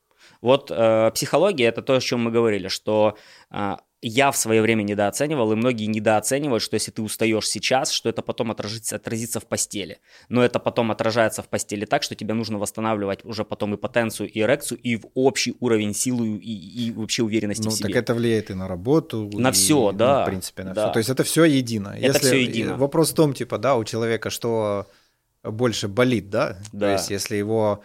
Вот 0.41 0.71
э, 0.71 1.11
психология 1.15 1.67
это 1.67 1.83
то, 1.83 1.95
о 1.95 2.01
чем 2.01 2.21
мы 2.21 2.31
говорили, 2.31 2.69
что 2.69 3.17
э, 3.51 3.77
я 4.03 4.31
в 4.31 4.37
свое 4.37 4.63
время 4.63 4.83
недооценивал, 4.83 5.53
и 5.53 5.57
многие 5.57 5.85
недооценивают, 5.85 6.63
что 6.63 6.75
если 6.75 6.91
ты 6.91 7.03
устаешь 7.03 7.47
сейчас, 7.47 7.91
что 7.91 8.09
это 8.09 8.23
потом 8.23 8.51
отразится, 8.51 8.97
отразится 8.97 9.41
в 9.41 9.47
постели. 9.47 9.99
Но 10.31 10.43
это 10.43 10.59
потом 10.59 10.91
отражается 10.91 11.43
в 11.43 11.49
постели 11.49 11.85
так, 11.85 12.03
что 12.03 12.15
тебе 12.15 12.33
нужно 12.33 12.59
восстанавливать 12.59 13.25
уже 13.25 13.45
потом 13.45 13.75
и 13.75 13.77
потенцию, 13.77 14.31
и 14.31 14.41
эрекцию, 14.41 14.79
и 14.79 14.97
в 14.97 15.07
общий 15.15 15.55
уровень 15.61 15.95
силы 15.95 16.29
и, 16.39 16.87
и 16.87 16.93
вообще 16.93 17.23
уверенности 17.23 17.65
ну, 17.65 17.71
в 17.71 17.75
себе. 17.75 17.89
так 17.89 17.97
это 17.97 18.15
влияет 18.15 18.51
и 18.51 18.55
на 18.55 18.69
работу. 18.69 19.31
На 19.35 19.51
и, 19.51 19.53
все, 19.53 19.93
да. 19.93 20.19
Ну, 20.19 20.23
в 20.23 20.27
принципе, 20.27 20.65
на 20.65 20.73
да. 20.73 20.85
все. 20.85 20.93
То 20.93 20.99
есть 20.99 21.11
это 21.11 21.23
все 21.25 21.45
едино. 21.45 21.89
Это 21.89 22.07
если, 22.07 22.27
все 22.27 22.43
едино. 22.43 22.77
Вопрос 22.77 23.13
в 23.13 23.15
том, 23.15 23.35
типа, 23.35 23.59
да, 23.59 23.77
у 23.77 23.85
человека 23.85 24.31
что 24.31 24.87
больше 25.43 25.89
болит, 25.89 26.31
да? 26.31 26.57
да. 26.73 26.87
То 26.87 26.93
есть 26.93 27.11
если 27.11 27.37
его 27.37 27.85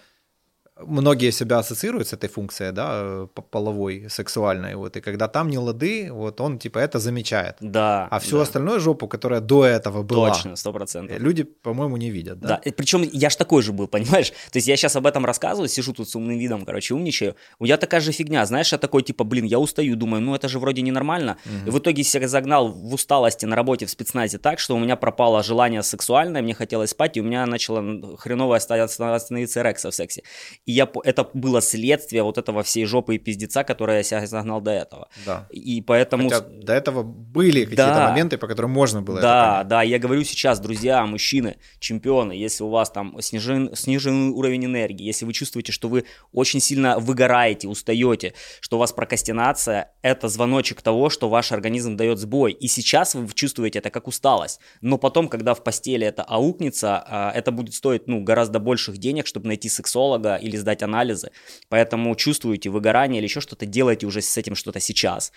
многие 0.80 1.32
себя 1.32 1.60
ассоциируют 1.60 2.08
с 2.08 2.14
этой 2.14 2.30
функцией, 2.30 2.72
да, 2.72 3.28
половой, 3.52 4.08
сексуальной, 4.10 4.76
вот, 4.76 4.98
и 4.98 5.02
когда 5.02 5.28
там 5.28 5.50
не 5.50 5.58
лады, 5.58 6.12
вот 6.12 6.42
он, 6.42 6.60
типа, 6.60 6.80
это 6.80 7.00
замечает. 7.00 7.56
Да. 7.62 8.08
А 8.12 8.20
всю 8.20 8.38
да. 8.38 8.44
остальную 8.44 8.80
жопу, 8.80 9.08
которая 9.08 9.40
до 9.40 9.66
этого 9.66 10.04
была. 10.04 10.30
Точно, 10.30 10.56
сто 10.56 10.74
процентов. 10.74 11.18
Люди, 11.20 11.44
по-моему, 11.44 11.98
не 11.98 12.12
видят, 12.12 12.40
да? 12.40 12.62
Да, 12.64 12.72
причем 12.72 13.04
я 13.14 13.30
ж 13.30 13.36
такой 13.36 13.62
же 13.64 13.72
был, 13.72 13.88
понимаешь? 13.92 14.32
То 14.52 14.58
есть 14.58 14.68
я 14.68 14.76
сейчас 14.76 14.96
об 14.96 15.08
этом 15.08 15.26
рассказываю, 15.26 15.70
сижу 15.70 15.94
тут 15.94 16.10
с 16.10 16.16
умным 16.16 16.38
видом, 16.38 16.66
короче, 16.66 16.94
умничаю. 16.94 17.36
У 17.60 17.64
меня 17.64 17.78
такая 17.78 18.02
же 18.02 18.12
фигня, 18.12 18.46
знаешь, 18.46 18.72
я 18.72 18.78
такой, 18.78 19.04
типа, 19.04 19.24
блин, 19.24 19.46
я 19.46 19.60
устаю, 19.60 19.96
думаю, 19.96 20.22
ну 20.22 20.36
это 20.36 20.50
же 20.50 20.60
вроде 20.60 20.82
ненормально. 20.82 21.38
Угу. 21.46 21.68
И 21.68 21.70
в 21.72 21.80
итоге 21.80 22.04
себя 22.04 22.28
загнал 22.28 22.68
в 22.72 22.94
усталости 22.94 23.46
на 23.46 23.56
работе 23.56 23.86
в 23.86 23.90
спецназе 23.90 24.38
так, 24.38 24.60
что 24.60 24.76
у 24.76 24.80
меня 24.80 24.96
пропало 24.96 25.44
желание 25.44 25.84
сексуальное, 25.84 26.42
мне 26.42 26.54
хотелось 26.54 26.90
спать, 26.90 27.18
и 27.18 27.22
у 27.22 27.24
меня 27.24 27.46
начало 27.46 28.18
хреново 28.18 28.60
становиться 28.60 29.62
эрекса 29.62 29.92
в 29.92 29.96
сексе. 29.96 30.24
И 30.66 30.72
я, 30.72 30.90
это 31.04 31.30
было 31.34 31.62
следствие 31.62 32.24
вот 32.24 32.38
этого 32.38 32.64
всей 32.64 32.86
жопы 32.86 33.16
и 33.16 33.18
пиздеца, 33.20 33.64
которое 33.64 33.98
я 33.98 34.04
себя 34.04 34.26
загнал 34.26 34.62
до 34.62 34.72
этого. 34.72 35.10
Да. 35.26 35.48
И 35.52 35.82
поэтому... 35.82 36.30
Хотя 36.30 36.42
до 36.42 36.74
этого 36.74 37.04
были 37.04 37.62
какие-то 37.62 37.94
да. 37.94 38.10
моменты, 38.10 38.38
по 38.38 38.48
которым 38.48 38.72
можно 38.72 39.02
было 39.02 39.22
Да, 39.22 39.60
это 39.60 39.70
да, 39.70 39.82
я 39.84 40.00
говорю 40.00 40.24
сейчас, 40.24 40.60
друзья, 40.60 41.06
мужчины, 41.06 41.58
чемпионы, 41.80 42.34
если 42.34 42.64
у 42.64 42.70
вас 42.70 42.90
там 42.90 43.16
снижен, 43.22 43.76
снижен 43.76 44.32
уровень 44.32 44.66
энергии, 44.66 45.06
если 45.06 45.26
вы 45.26 45.34
чувствуете, 45.34 45.72
что 45.72 45.88
вы 45.88 46.06
очень 46.32 46.60
сильно 46.60 46.98
выгораете, 46.98 47.68
устаете, 47.68 48.34
что 48.60 48.78
у 48.78 48.80
вас 48.80 48.92
прокрастинация, 48.92 49.92
это 50.02 50.28
звоночек 50.28 50.82
того, 50.82 51.10
что 51.10 51.30
ваш 51.30 51.52
организм 51.52 51.96
дает 51.96 52.18
сбой. 52.18 52.54
И 52.54 52.68
сейчас 52.68 53.14
вы 53.16 53.28
чувствуете 53.34 53.80
это 53.80 53.92
как 53.92 54.08
усталость. 54.08 54.60
Но 54.82 54.98
потом, 54.98 55.28
когда 55.28 55.54
в 55.54 55.64
постели 55.64 56.08
это 56.08 56.24
аукнется, 56.24 57.04
а, 57.08 57.32
это 57.32 57.52
будет 57.52 57.76
стоить 57.76 58.08
ну, 58.08 58.24
гораздо 58.24 58.60
больших 58.60 58.98
денег, 58.98 59.28
чтобы 59.28 59.48
найти 59.48 59.70
сексолога 59.70 60.36
или 60.36 60.55
сдать 60.58 60.84
анализы. 60.84 61.32
Поэтому 61.70 62.16
чувствуете 62.16 62.70
выгорание 62.70 63.20
или 63.20 63.28
еще 63.28 63.42
что-то, 63.42 63.66
делайте 63.66 64.06
уже 64.06 64.22
с 64.22 64.38
этим 64.38 64.56
что-то 64.56 64.80
сейчас. 64.80 65.32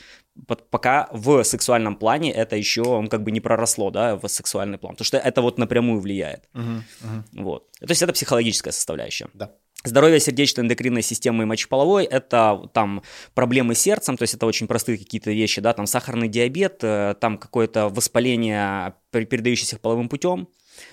Пока 0.71 1.09
в 1.13 1.43
сексуальном 1.45 1.97
плане 1.97 2.33
это 2.33 2.57
еще 2.57 3.07
как 3.09 3.23
бы 3.23 3.31
не 3.31 3.41
проросло, 3.41 3.91
да, 3.91 4.17
в 4.17 4.27
сексуальный 4.29 4.79
план. 4.79 4.95
Потому 4.95 5.07
что 5.07 5.19
это 5.19 5.43
вот 5.43 5.59
напрямую 5.59 6.01
влияет. 6.01 6.49
Угу, 6.55 6.63
угу. 6.63 7.43
Вот. 7.45 7.73
То 7.81 7.91
есть 7.91 8.03
это 8.03 8.13
психологическая 8.13 8.73
составляющая. 8.73 9.29
Да. 9.35 9.53
Здоровье 9.85 10.19
сердечно-эндокринной 10.19 11.03
системы 11.03 11.45
и 11.45 11.47
мочеполовой– 11.47 12.05
это 12.11 12.69
там 12.75 13.03
проблемы 13.35 13.77
с 13.77 13.79
сердцем, 13.79 14.17
то 14.17 14.25
есть 14.25 14.35
это 14.35 14.45
очень 14.45 14.67
простые 14.67 14.99
какие-то 14.99 15.31
вещи, 15.31 15.61
да, 15.61 15.73
там 15.73 15.87
сахарный 15.87 16.27
диабет, 16.27 16.81
э, 16.83 17.15
там 17.21 17.39
какое-то 17.39 17.89
воспаление, 17.89 18.95
передающееся 19.13 19.79
половым 19.79 20.09
путем, 20.09 20.49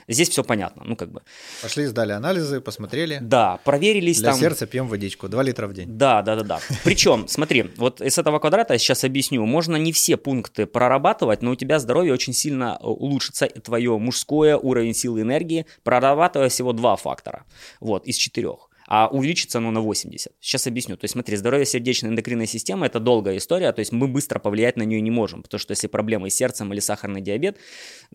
Здесь 0.08 0.30
все 0.30 0.44
понятно, 0.44 0.84
ну 0.86 0.96
как 0.96 1.12
бы. 1.12 1.22
Пошли, 1.62 1.86
сдали 1.86 2.12
анализы, 2.12 2.62
посмотрели. 2.62 3.20
Да, 3.22 3.60
проверились 3.64 4.20
Для 4.20 4.32
там. 4.32 4.40
сердца 4.40 4.66
пьем 4.66 4.88
водичку, 4.88 5.28
2 5.28 5.44
литра 5.44 5.68
в 5.68 5.74
день. 5.74 5.98
Да, 5.98 6.22
да, 6.22 6.36
да, 6.36 6.44
да. 6.44 6.60
Причем, 6.84 7.28
смотри, 7.28 7.72
вот 7.78 8.02
из 8.02 8.18
этого 8.18 8.40
квадрата 8.40 8.74
я 8.74 8.80
сейчас 8.80 9.04
объясню, 9.04 9.46
можно 9.46 9.76
не 9.76 9.92
все 9.92 10.18
пункты 10.18 10.66
прорабатывать, 10.66 11.42
но 11.42 11.52
у 11.52 11.56
тебя 11.56 11.80
здоровье 11.80 12.14
очень 12.14 12.34
сильно 12.34 12.78
э, 12.80 12.86
улучшится, 12.86 13.48
твое 13.48 13.98
мужское, 13.98 14.58
уровень 14.58 14.94
силы 14.94 15.22
энергии, 15.22 15.66
прорабатывая 15.84 16.50
всего 16.50 16.74
два 16.74 16.96
фактора, 16.96 17.46
вот, 17.80 18.06
из 18.06 18.16
четырех 18.16 18.70
а 18.88 19.08
увеличится 19.08 19.58
оно 19.58 19.72
на 19.72 19.82
80. 19.82 20.32
Сейчас 20.40 20.68
объясню. 20.68 20.98
То 20.98 21.06
есть 21.06 21.14
смотри, 21.14 21.36
здоровье 21.38 21.66
сердечно-эндокринной 21.66 22.48
системы– 22.48 22.86
это 22.88 23.00
долгая 23.00 23.38
история, 23.38 23.72
то 23.72 23.80
есть 23.80 23.92
мы 23.92 24.08
быстро 24.08 24.40
повлиять 24.40 24.78
на 24.78 24.84
нее 24.84 25.02
не 25.02 25.12
можем, 25.12 25.44
потому 25.44 25.60
что 25.60 25.72
если 25.72 25.88
проблемы 25.88 26.30
с 26.30 26.36
сердцем 26.36 26.72
или 26.74 26.80
сахарный 26.80 27.22
диабет, 27.22 27.58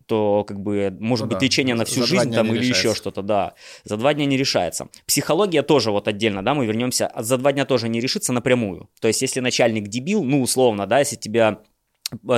то 0.05 0.43
как 0.47 0.59
бы 0.59 0.95
может 0.99 1.25
ну, 1.25 1.29
быть 1.31 1.39
да. 1.39 1.45
лечение 1.45 1.75
на 1.75 1.85
всю 1.85 2.01
за 2.01 2.07
жизнь 2.07 2.33
там 2.33 2.47
или 2.47 2.59
решается. 2.59 2.87
еще 2.87 2.95
что-то, 2.95 3.21
да. 3.21 3.53
За 3.83 3.97
два 3.97 4.13
дня 4.13 4.25
не 4.25 4.37
решается. 4.37 4.87
Психология 5.05 5.63
тоже 5.63 5.91
вот 5.91 6.07
отдельно, 6.07 6.43
да, 6.43 6.53
мы 6.53 6.65
вернемся, 6.65 7.11
за 7.17 7.37
два 7.37 7.51
дня 7.51 7.65
тоже 7.65 7.89
не 7.89 7.99
решится 7.99 8.33
напрямую. 8.33 8.89
То 8.99 9.07
есть 9.07 9.21
если 9.21 9.39
начальник 9.39 9.87
дебил, 9.87 10.23
ну 10.23 10.41
условно, 10.41 10.87
да, 10.87 10.99
если 10.99 11.15
тебя 11.15 11.59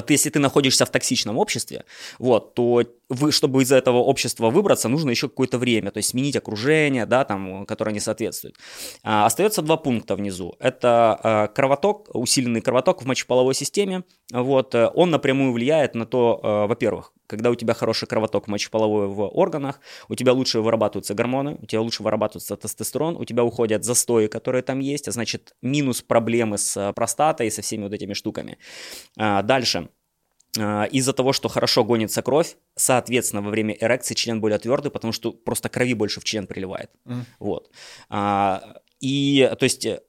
если 0.07 0.29
ты 0.29 0.39
находишься 0.39 0.85
в 0.85 0.89
токсичном 0.89 1.37
обществе, 1.37 1.85
вот, 2.19 2.53
то 2.53 2.83
вы, 3.09 3.31
чтобы 3.31 3.63
из 3.63 3.71
этого 3.71 3.97
общества 3.97 4.49
выбраться, 4.49 4.89
нужно 4.89 5.09
еще 5.09 5.29
какое-то 5.29 5.57
время, 5.57 5.91
то 5.91 5.97
есть 5.97 6.09
сменить 6.09 6.35
окружение, 6.35 7.05
да, 7.05 7.25
там, 7.25 7.65
которое 7.65 7.91
не 7.91 7.99
соответствует. 7.99 8.55
А, 9.03 9.25
остается 9.25 9.61
два 9.61 9.77
пункта 9.77 10.15
внизу. 10.15 10.55
Это 10.59 11.19
а, 11.23 11.47
кровоток, 11.47 12.09
усиленный 12.13 12.61
кровоток 12.61 13.03
в 13.03 13.05
мочеполовой 13.05 13.55
системе. 13.55 14.03
Вот, 14.31 14.75
э, 14.75 14.89
он 14.93 15.11
напрямую 15.11 15.53
влияет 15.53 15.95
на 15.95 16.05
то, 16.05 16.39
а, 16.41 16.67
во-первых, 16.67 17.13
когда 17.33 17.49
у 17.49 17.55
тебя 17.55 17.73
хороший 17.73 18.07
кровоток 18.07 18.47
мочеполовой 18.47 19.07
в 19.07 19.27
органах, 19.27 19.79
у 20.07 20.13
тебя 20.13 20.33
лучше 20.33 20.61
вырабатываются 20.61 21.15
гормоны, 21.15 21.57
у 21.59 21.65
тебя 21.65 21.81
лучше 21.81 22.03
вырабатывается 22.03 22.55
тестостерон, 22.55 23.17
у 23.17 23.25
тебя 23.25 23.43
уходят 23.43 23.83
застои, 23.83 24.27
которые 24.27 24.61
там 24.61 24.79
есть, 24.79 25.07
а 25.07 25.11
значит 25.11 25.55
минус 25.63 26.03
проблемы 26.03 26.59
с 26.59 26.93
простатой 26.93 27.47
и 27.47 27.49
со 27.49 27.63
всеми 27.63 27.83
вот 27.83 27.93
этими 27.93 28.13
штуками. 28.13 28.59
А, 29.17 29.41
дальше. 29.41 29.89
А, 30.59 30.83
из-за 30.83 31.13
того, 31.13 31.33
что 31.33 31.49
хорошо 31.49 31.83
гонится 31.83 32.21
кровь, 32.21 32.55
соответственно, 32.75 33.41
во 33.41 33.49
время 33.49 33.75
эрекции 33.81 34.13
член 34.13 34.39
более 34.39 34.59
твердый, 34.59 34.91
потому 34.91 35.11
что 35.11 35.31
просто 35.31 35.69
крови 35.69 35.95
больше 35.95 36.19
в 36.19 36.23
член 36.23 36.45
приливает. 36.45 36.91
Mm. 37.05 37.23
Вот. 37.39 37.71
А, 38.09 38.61
и, 38.99 39.51
то 39.59 39.63
есть, 39.63 39.85
э, 39.85 40.01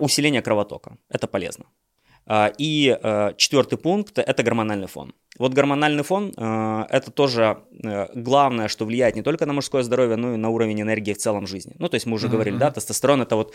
усиление 0.00 0.42
кровотока. 0.42 0.98
Это 1.08 1.28
полезно. 1.28 1.66
А, 2.30 2.52
и 2.58 2.96
э, 3.02 3.32
четвертый 3.38 3.78
пункт– 3.78 4.18
это 4.18 4.42
гормональный 4.42 4.86
фон. 4.86 5.14
Вот 5.38 5.54
гормональный 5.54 6.02
фон 6.02 6.34
э,– 6.36 6.86
это 6.90 7.10
тоже 7.10 7.62
э, 7.82 8.08
главное, 8.14 8.68
что 8.68 8.84
влияет 8.84 9.16
не 9.16 9.22
только 9.22 9.46
на 9.46 9.54
мужское 9.54 9.82
здоровье, 9.82 10.16
но 10.16 10.34
и 10.34 10.36
на 10.36 10.50
уровень 10.50 10.82
энергии 10.82 11.14
в 11.14 11.18
целом 11.18 11.46
жизни. 11.46 11.74
Ну, 11.78 11.88
то 11.88 11.94
есть 11.94 12.04
мы 12.04 12.16
уже 12.16 12.26
mm-hmm. 12.26 12.30
говорили, 12.30 12.56
да, 12.58 12.70
тестостерон– 12.70 13.22
это 13.22 13.34
вот 13.34 13.54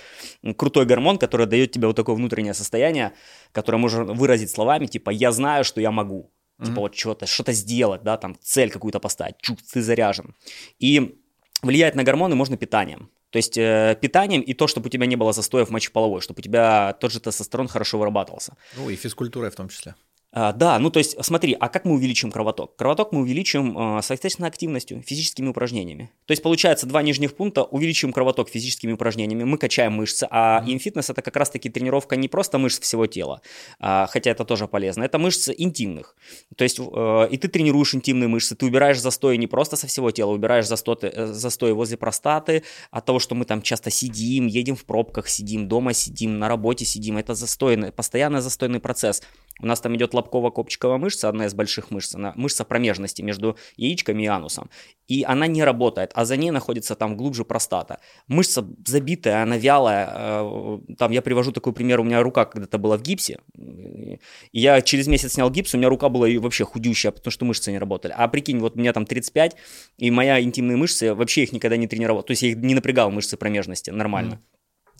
крутой 0.58 0.88
гормон, 0.88 1.20
который 1.20 1.46
дает 1.46 1.72
тебе 1.72 1.86
вот 1.86 1.96
такое 1.96 2.16
внутреннее 2.16 2.56
состояние, 2.56 3.14
которое 3.52 3.78
можно 3.78 4.06
выразить 4.06 4.50
словами, 4.50 4.88
типа 4.88 5.12
«я 5.12 5.32
знаю, 5.32 5.64
что 5.64 5.80
я 5.80 5.92
могу». 5.92 6.32
Mm-hmm. 6.58 6.66
Типа 6.66 6.82
вот 6.82 6.96
что-то, 6.96 7.28
что-то 7.28 7.52
сделать, 7.52 8.02
да, 8.02 8.18
там 8.18 8.36
цель 8.42 8.72
какую-то 8.72 9.00
поставить, 9.00 9.36
чук, 9.40 9.60
ты 9.62 9.84
заряжен. 9.84 10.34
И 10.80 11.20
влиять 11.62 11.94
на 11.94 12.04
гормоны 12.04 12.36
можно 12.36 12.58
питанием. 12.58 13.12
То 13.34 13.38
есть 13.38 13.58
э, 13.58 13.98
питанием 14.00 14.42
и 14.42 14.54
то, 14.54 14.68
чтобы 14.68 14.88
у 14.88 14.90
тебя 14.90 15.08
не 15.08 15.16
было 15.16 15.34
застоя 15.34 15.66
в 15.66 15.72
мочеполовой, 15.72 16.22
чтобы 16.22 16.40
у 16.40 16.44
тебя 16.44 16.94
тот 17.00 17.12
же 17.12 17.20
тестостерон 17.20 17.68
хорошо 17.68 17.98
вырабатывался. 17.98 18.56
Ну 18.78 18.92
и 18.92 18.96
физкультурой 18.96 19.50
в 19.50 19.56
том 19.56 19.70
числе. 19.70 19.96
А, 20.36 20.52
да, 20.52 20.80
ну 20.80 20.90
то 20.90 20.98
есть 20.98 21.16
смотри, 21.24 21.56
а 21.60 21.70
как 21.70 21.86
мы 21.86 21.94
увеличим 21.94 22.32
кровоток? 22.32 22.76
Кровоток 22.76 23.12
мы 23.12 23.22
увеличим, 23.22 23.78
а, 23.78 24.02
соответственно, 24.02 24.48
активностью, 24.48 25.04
физическими 25.04 25.48
упражнениями. 25.48 26.10
То 26.26 26.32
есть 26.32 26.42
получается 26.42 26.88
два 26.88 27.04
нижних 27.04 27.36
пункта, 27.36 27.64
увеличим 27.64 28.12
кровоток 28.12 28.50
физическими 28.50 28.94
упражнениями, 28.94 29.44
мы 29.44 29.60
качаем 29.60 29.94
мышцы, 29.94 30.28
а 30.32 30.64
инфитнес 30.66 31.12
это 31.12 31.22
как 31.22 31.36
раз-таки 31.36 31.70
тренировка 31.70 32.16
не 32.16 32.28
просто 32.28 32.58
мышц 32.58 32.80
всего 32.80 33.06
тела, 33.06 33.42
а, 33.80 34.08
хотя 34.08 34.32
это 34.32 34.44
тоже 34.44 34.68
полезно, 34.68 35.04
это 35.04 35.20
мышцы 35.20 35.54
интимных. 35.56 36.16
То 36.58 36.64
есть 36.64 36.80
э, 36.80 37.28
и 37.30 37.38
ты 37.38 37.48
тренируешь 37.48 37.94
интимные 37.94 38.28
мышцы, 38.28 38.56
ты 38.56 38.66
убираешь 38.66 39.00
застои 39.00 39.36
не 39.38 39.46
просто 39.46 39.76
со 39.76 39.86
всего 39.86 40.10
тела, 40.10 40.32
убираешь 40.32 40.66
застои, 40.66 40.98
э, 41.04 41.28
застои 41.28 41.72
возле 41.72 41.98
простаты, 41.98 42.64
от 42.90 43.06
того, 43.06 43.20
что 43.20 43.36
мы 43.36 43.46
там 43.46 43.62
часто 43.62 43.92
сидим, 43.92 44.48
едем 44.48 44.76
в 44.76 44.86
пробках, 44.86 45.30
сидим, 45.30 45.68
дома 45.68 45.94
сидим, 45.94 46.40
на 46.40 46.48
работе 46.48 46.86
сидим, 46.86 47.18
это 47.18 47.36
застойный, 47.36 47.92
постоянно 47.92 48.42
застойный 48.42 48.80
процесс. 48.80 49.22
У 49.60 49.66
нас 49.66 49.80
там 49.82 49.96
идет 49.96 50.14
лобково-копчиковая 50.14 50.98
мышца, 50.98 51.30
одна 51.30 51.46
из 51.46 51.54
больших 51.54 51.92
мышц, 51.92 52.16
она 52.16 52.34
мышца 52.36 52.66
промежности 52.66 53.22
между 53.22 53.56
яичками 53.78 54.24
и 54.24 54.26
анусом. 54.26 54.70
И 55.08 55.24
она 55.24 55.48
не 55.48 55.64
работает, 55.64 56.12
а 56.16 56.26
за 56.26 56.38
ней 56.38 56.52
находится 56.52 56.96
там 56.96 57.16
глубже 57.16 57.46
простата. 57.46 58.00
Мышца 58.28 58.66
забитая, 58.86 59.44
она 59.44 59.58
вялая. 59.58 60.10
Э, 60.14 60.80
там 60.98 61.12
я 61.12 61.22
привожу 61.22 61.52
такой 61.52 61.74
пример, 61.74 62.00
у 62.00 62.04
меня 62.04 62.22
рука 62.24 62.46
когда-то 62.46 62.78
была 62.78 62.98
в 62.98 63.02
гипсе. 63.02 63.40
И 63.56 64.20
я 64.52 64.82
через 64.82 65.08
месяц 65.08 65.34
снял 65.34 65.52
гипс, 65.52 65.74
у 65.76 65.78
меня 65.78 65.90
рука 65.90 66.10
была 66.10 66.28
вообще 66.40 66.66
худющая, 66.66 67.12
потому 67.12 67.32
что 67.32 67.46
мышцы 67.46 67.72
не 67.72 67.78
работали. 67.78 68.14
А 68.18 68.28
прикинь, 68.28 68.60
вот 68.60 68.76
у 68.76 68.80
меня 68.80 68.92
там 68.94 69.06
35, 69.06 69.56
и 69.98 70.12
моя 70.12 70.42
интимные 70.42 70.78
мышцы, 70.78 71.14
вообще 71.14 71.44
их 71.44 71.52
никогда 71.52 71.78
не 71.78 71.88
тренировал. 71.88 72.24
То 72.24 72.32
есть 72.32 72.42
я 72.42 72.50
их 72.50 72.58
не 72.58 72.74
напрягал 72.74 73.12
мышцы 73.12 73.38
промежности 73.38 73.92
нормально. 73.92 74.34
Mm 74.34 74.54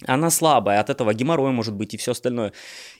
она 0.08 0.30
слабая, 0.30 0.80
от 0.80 0.90
этого 0.90 1.14
геморрой 1.14 1.52
может 1.52 1.74
быть 1.74 1.94
и 1.94 1.98
все 1.98 2.12
остальное. 2.12 2.54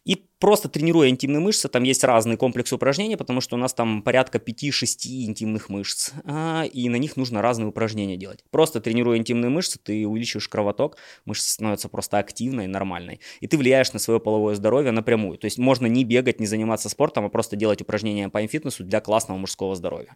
И 0.06 0.26
просто 0.40 0.68
тренируя 0.68 1.10
интимные 1.10 1.40
мышцы, 1.40 1.70
там 1.70 1.84
есть 1.84 2.04
разный 2.04 2.38
комплекс 2.38 2.72
упражнений, 2.74 3.16
потому 3.16 3.42
что 3.42 3.56
у 3.56 3.60
нас 3.60 3.74
там 3.74 4.02
порядка 4.02 4.40
5-6 4.40 5.26
интимных 5.26 5.70
мышц, 5.70 6.12
а, 6.26 6.64
и 6.64 6.90
на 6.90 6.98
них 6.98 7.16
нужно 7.18 7.42
разные 7.42 7.68
упражнения 7.68 8.18
делать. 8.18 8.44
Просто 8.52 8.82
тренируя 8.82 9.18
интимные 9.18 9.50
мышцы, 9.50 9.80
ты 9.82 10.06
увеличиваешь 10.06 10.48
кровоток, 10.50 10.98
мышца 11.26 11.50
становится 11.50 11.90
просто 11.90 12.18
активной, 12.18 12.68
нормальной, 12.68 13.20
и 13.40 13.48
ты 13.48 13.58
влияешь 13.58 13.94
на 13.94 14.00
свое 14.00 14.20
половое 14.20 14.56
здоровье 14.56 14.92
напрямую. 14.92 15.38
То 15.38 15.46
есть 15.46 15.58
можно 15.58 15.88
не 15.88 16.04
бегать, 16.04 16.40
не 16.40 16.46
заниматься 16.46 16.90
спортом, 16.90 17.26
а 17.26 17.30
просто 17.30 17.56
делать 17.56 17.82
упражнения 17.82 18.30
по 18.30 18.46
фитнесу 18.48 18.84
для 18.84 19.00
классного 19.00 19.38
мужского 19.38 19.76
здоровья. 19.76 20.16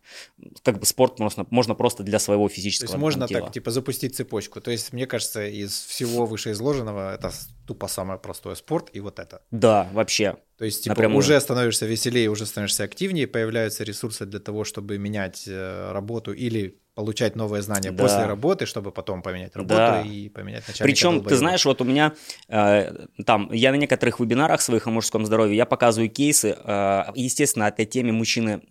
Как 0.63 0.79
бы 0.79 0.85
спорт 0.85 1.19
можно, 1.19 1.45
можно 1.49 1.75
просто 1.75 2.03
для 2.03 2.19
своего 2.19 2.47
физического 2.49 2.87
То 2.87 2.93
есть 2.93 3.01
можно 3.01 3.27
тела. 3.27 3.41
так, 3.41 3.53
типа, 3.53 3.71
запустить 3.71 4.15
цепочку. 4.15 4.61
То 4.61 4.71
есть, 4.71 4.93
мне 4.93 5.07
кажется, 5.07 5.45
из 5.45 5.85
всего 5.85 6.25
вышеизложенного 6.25 6.76
это 6.83 7.31
тупо 7.65 7.87
самое 7.87 8.19
простое 8.19 8.55
спорт 8.55 8.89
и 8.93 8.99
вот 8.99 9.19
это. 9.19 9.41
Да, 9.51 9.87
вообще. 9.93 10.37
То 10.57 10.65
есть, 10.65 10.83
типа, 10.83 10.95
Напрямую. 10.95 11.19
уже 11.19 11.39
становишься 11.39 11.85
веселее, 11.85 12.29
уже 12.29 12.45
становишься 12.45 12.83
активнее, 12.83 13.27
появляются 13.27 13.83
ресурсы 13.83 14.25
для 14.25 14.39
того, 14.39 14.63
чтобы 14.63 14.97
менять 14.97 15.43
э, 15.47 15.91
работу 15.91 16.33
или 16.33 16.79
получать 16.95 17.35
новые 17.35 17.61
знания 17.61 17.91
да. 17.91 18.03
после 18.03 18.25
работы, 18.25 18.65
чтобы 18.65 18.91
потом 18.91 19.21
поменять 19.21 19.55
работу 19.55 19.75
да. 19.75 20.01
и 20.01 20.29
поменять 20.29 20.67
начальника. 20.67 20.83
Причем, 20.83 21.23
ты 21.23 21.35
знаешь, 21.35 21.63
вот 21.63 21.79
у 21.79 21.83
меня 21.83 22.13
э, 22.47 23.05
там, 23.23 23.51
я 23.51 23.71
на 23.71 23.75
некоторых 23.75 24.19
вебинарах 24.19 24.61
своих 24.61 24.87
о 24.87 24.89
мужском 24.89 25.23
здоровье, 25.23 25.55
я 25.55 25.67
показываю 25.67 26.09
кейсы, 26.09 26.57
э, 26.57 27.03
естественно, 27.13 27.65
этой 27.65 27.85
теме 27.85 28.11
мужчины 28.11 28.63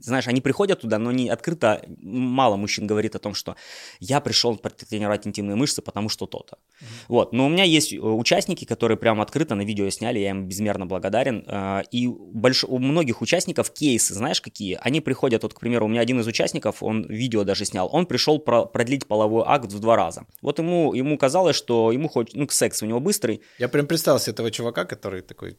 знаешь, 0.00 0.28
они 0.28 0.40
приходят 0.40 0.80
туда, 0.80 0.98
но 0.98 1.12
не 1.12 1.28
открыто, 1.28 1.84
мало 2.00 2.56
мужчин 2.56 2.86
говорит 2.86 3.14
о 3.14 3.18
том, 3.18 3.34
что 3.34 3.56
я 4.00 4.20
пришел 4.20 4.56
тренировать 4.56 5.26
интимные 5.26 5.56
мышцы, 5.56 5.82
потому 5.82 6.08
что 6.08 6.26
то-то. 6.26 6.56
Mm-hmm. 6.56 6.84
Вот, 7.08 7.32
но 7.32 7.46
у 7.46 7.48
меня 7.48 7.64
есть 7.64 7.92
э, 7.92 7.98
участники, 7.98 8.64
которые 8.64 8.96
прямо 8.96 9.22
открыто 9.22 9.54
на 9.54 9.62
видео 9.62 9.88
сняли, 9.90 10.18
я 10.18 10.30
им 10.30 10.46
безмерно 10.46 10.86
благодарен, 10.86 11.44
э, 11.46 11.82
и 11.90 12.08
больш... 12.08 12.64
у 12.64 12.78
многих 12.78 13.22
участников 13.22 13.70
кейсы, 13.70 14.14
знаешь, 14.14 14.40
какие? 14.40 14.78
Они 14.80 15.00
приходят, 15.00 15.42
вот, 15.42 15.54
к 15.54 15.60
примеру, 15.60 15.86
у 15.86 15.88
меня 15.88 16.00
один 16.00 16.20
из 16.20 16.26
участников, 16.26 16.82
он 16.82 17.04
видео 17.04 17.44
даже 17.44 17.64
снял, 17.64 17.88
он 17.92 18.06
пришел 18.06 18.38
про- 18.38 18.66
продлить 18.66 19.06
половой 19.06 19.44
акт 19.46 19.72
в 19.72 19.78
два 19.78 19.96
раза. 19.96 20.26
Вот 20.42 20.58
ему, 20.58 20.94
ему 20.94 21.16
казалось, 21.18 21.56
что 21.56 21.92
ему 21.92 22.08
хоть, 22.08 22.34
ну, 22.34 22.48
секс 22.48 22.82
у 22.82 22.86
него 22.86 23.00
быстрый. 23.00 23.42
Я 23.58 23.68
прям 23.68 23.86
представил 23.86 24.18
себе 24.18 24.32
этого 24.32 24.50
чувака, 24.50 24.84
который 24.84 25.22
такой 25.22 25.56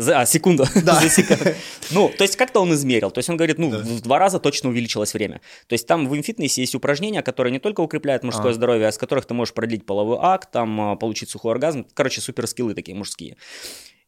за, 0.00 0.20
а, 0.20 0.26
секунду. 0.26 0.64
Да. 0.84 1.00
За 1.00 1.08
секунду. 1.08 1.44
Ну, 1.90 2.10
то 2.16 2.24
есть 2.24 2.36
как-то 2.36 2.60
он 2.60 2.72
измерил. 2.72 3.10
То 3.10 3.18
есть 3.18 3.28
он 3.28 3.36
говорит, 3.36 3.58
ну, 3.58 3.70
да. 3.70 3.78
в 3.78 4.00
два 4.00 4.18
раза 4.18 4.38
точно 4.38 4.70
увеличилось 4.70 5.12
время. 5.14 5.40
То 5.66 5.74
есть 5.74 5.86
там 5.86 6.08
в 6.08 6.16
инфитнесе 6.16 6.62
есть 6.62 6.74
упражнения, 6.74 7.22
которые 7.22 7.52
не 7.52 7.58
только 7.58 7.80
укрепляют 7.82 8.24
мужское 8.24 8.52
а. 8.52 8.54
здоровье, 8.54 8.88
а 8.88 8.92
с 8.92 8.98
которых 8.98 9.26
ты 9.26 9.34
можешь 9.34 9.52
продлить 9.52 9.84
половой 9.84 10.18
акт, 10.20 10.50
там, 10.50 10.80
а, 10.80 10.96
получить 10.96 11.28
сухой 11.28 11.52
оргазм. 11.52 11.86
Короче, 11.94 12.20
супер 12.20 12.46
скиллы 12.46 12.74
такие 12.74 12.96
мужские. 12.96 13.36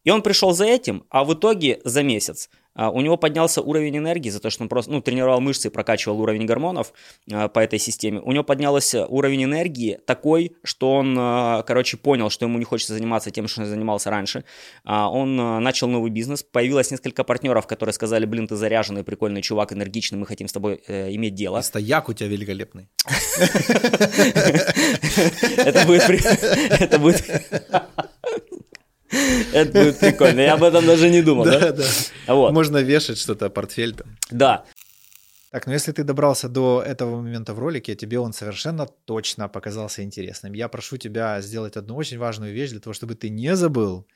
И 0.04 0.10
он 0.10 0.22
пришел 0.22 0.52
за 0.52 0.64
этим, 0.64 1.04
а 1.10 1.24
в 1.24 1.34
итоге 1.34 1.80
за 1.84 2.02
месяц 2.02 2.48
у 2.74 3.00
него 3.00 3.16
поднялся 3.16 3.60
уровень 3.60 3.98
энергии 3.98 4.30
за 4.30 4.40
то, 4.40 4.50
что 4.50 4.62
он 4.62 4.68
просто 4.68 4.90
ну, 4.92 5.00
тренировал 5.00 5.40
мышцы 5.40 5.68
и 5.68 5.70
прокачивал 5.70 6.20
уровень 6.20 6.46
гормонов 6.46 6.92
а, 7.30 7.48
по 7.48 7.60
этой 7.60 7.78
системе. 7.78 8.20
У 8.20 8.32
него 8.32 8.44
поднялся 8.44 9.06
уровень 9.06 9.44
энергии 9.44 9.98
такой, 10.06 10.56
что 10.64 10.92
он, 10.94 11.16
а, 11.18 11.62
короче, 11.62 11.96
понял, 11.96 12.30
что 12.30 12.46
ему 12.46 12.58
не 12.58 12.64
хочется 12.64 12.94
заниматься 12.94 13.30
тем, 13.30 13.48
что 13.48 13.62
он 13.62 13.66
занимался 13.66 14.10
раньше. 14.10 14.44
Он 14.84 15.36
начал 15.62 15.88
новый 15.88 16.10
бизнес. 16.10 16.42
Появилось 16.42 16.90
несколько 16.90 17.24
партнеров, 17.24 17.66
которые 17.66 17.92
сказали, 17.92 18.26
блин, 18.26 18.46
ты 18.46 18.56
заряженный, 18.56 19.04
прикольный 19.04 19.42
чувак, 19.42 19.72
энергичный, 19.72 20.18
мы 20.18 20.26
хотим 20.26 20.48
с 20.48 20.52
тобой 20.52 20.82
э, 20.86 21.12
иметь 21.14 21.34
дело. 21.34 21.58
И 21.58 21.62
стояк 21.62 22.08
у 22.08 22.12
тебя 22.12 22.28
великолепный. 22.28 22.88
Это 25.56 25.86
будет... 25.86 26.02
Это 26.80 26.98
будет... 26.98 27.24
Это 29.52 29.84
будет 29.84 29.98
прикольно. 29.98 30.40
Я 30.40 30.54
об 30.54 30.62
этом 30.62 30.86
даже 30.86 31.10
не 31.10 31.22
думал, 31.22 31.44
да? 31.44 31.72
Да, 31.72 31.84
Вот. 32.28 32.52
Можно 32.52 32.78
вешать 32.78 33.18
что-то, 33.18 33.50
портфель 33.50 33.94
там. 33.94 34.16
Да. 34.30 34.64
Так, 35.50 35.66
ну 35.66 35.74
если 35.74 35.92
ты 35.92 36.02
добрался 36.02 36.48
до 36.48 36.82
этого 36.82 37.20
момента 37.20 37.52
в 37.52 37.58
ролике, 37.58 37.94
тебе 37.94 38.18
он 38.18 38.32
совершенно 38.32 38.86
точно 38.86 39.48
показался 39.48 40.02
интересным. 40.02 40.54
Я 40.54 40.68
прошу 40.68 40.96
тебя 40.96 41.42
сделать 41.42 41.76
одну 41.76 41.96
очень 41.96 42.18
важную 42.18 42.54
вещь 42.54 42.70
для 42.70 42.80
того, 42.80 42.94
чтобы 42.94 43.14
ты 43.14 43.28
не 43.28 43.54
забыл. 43.54 44.06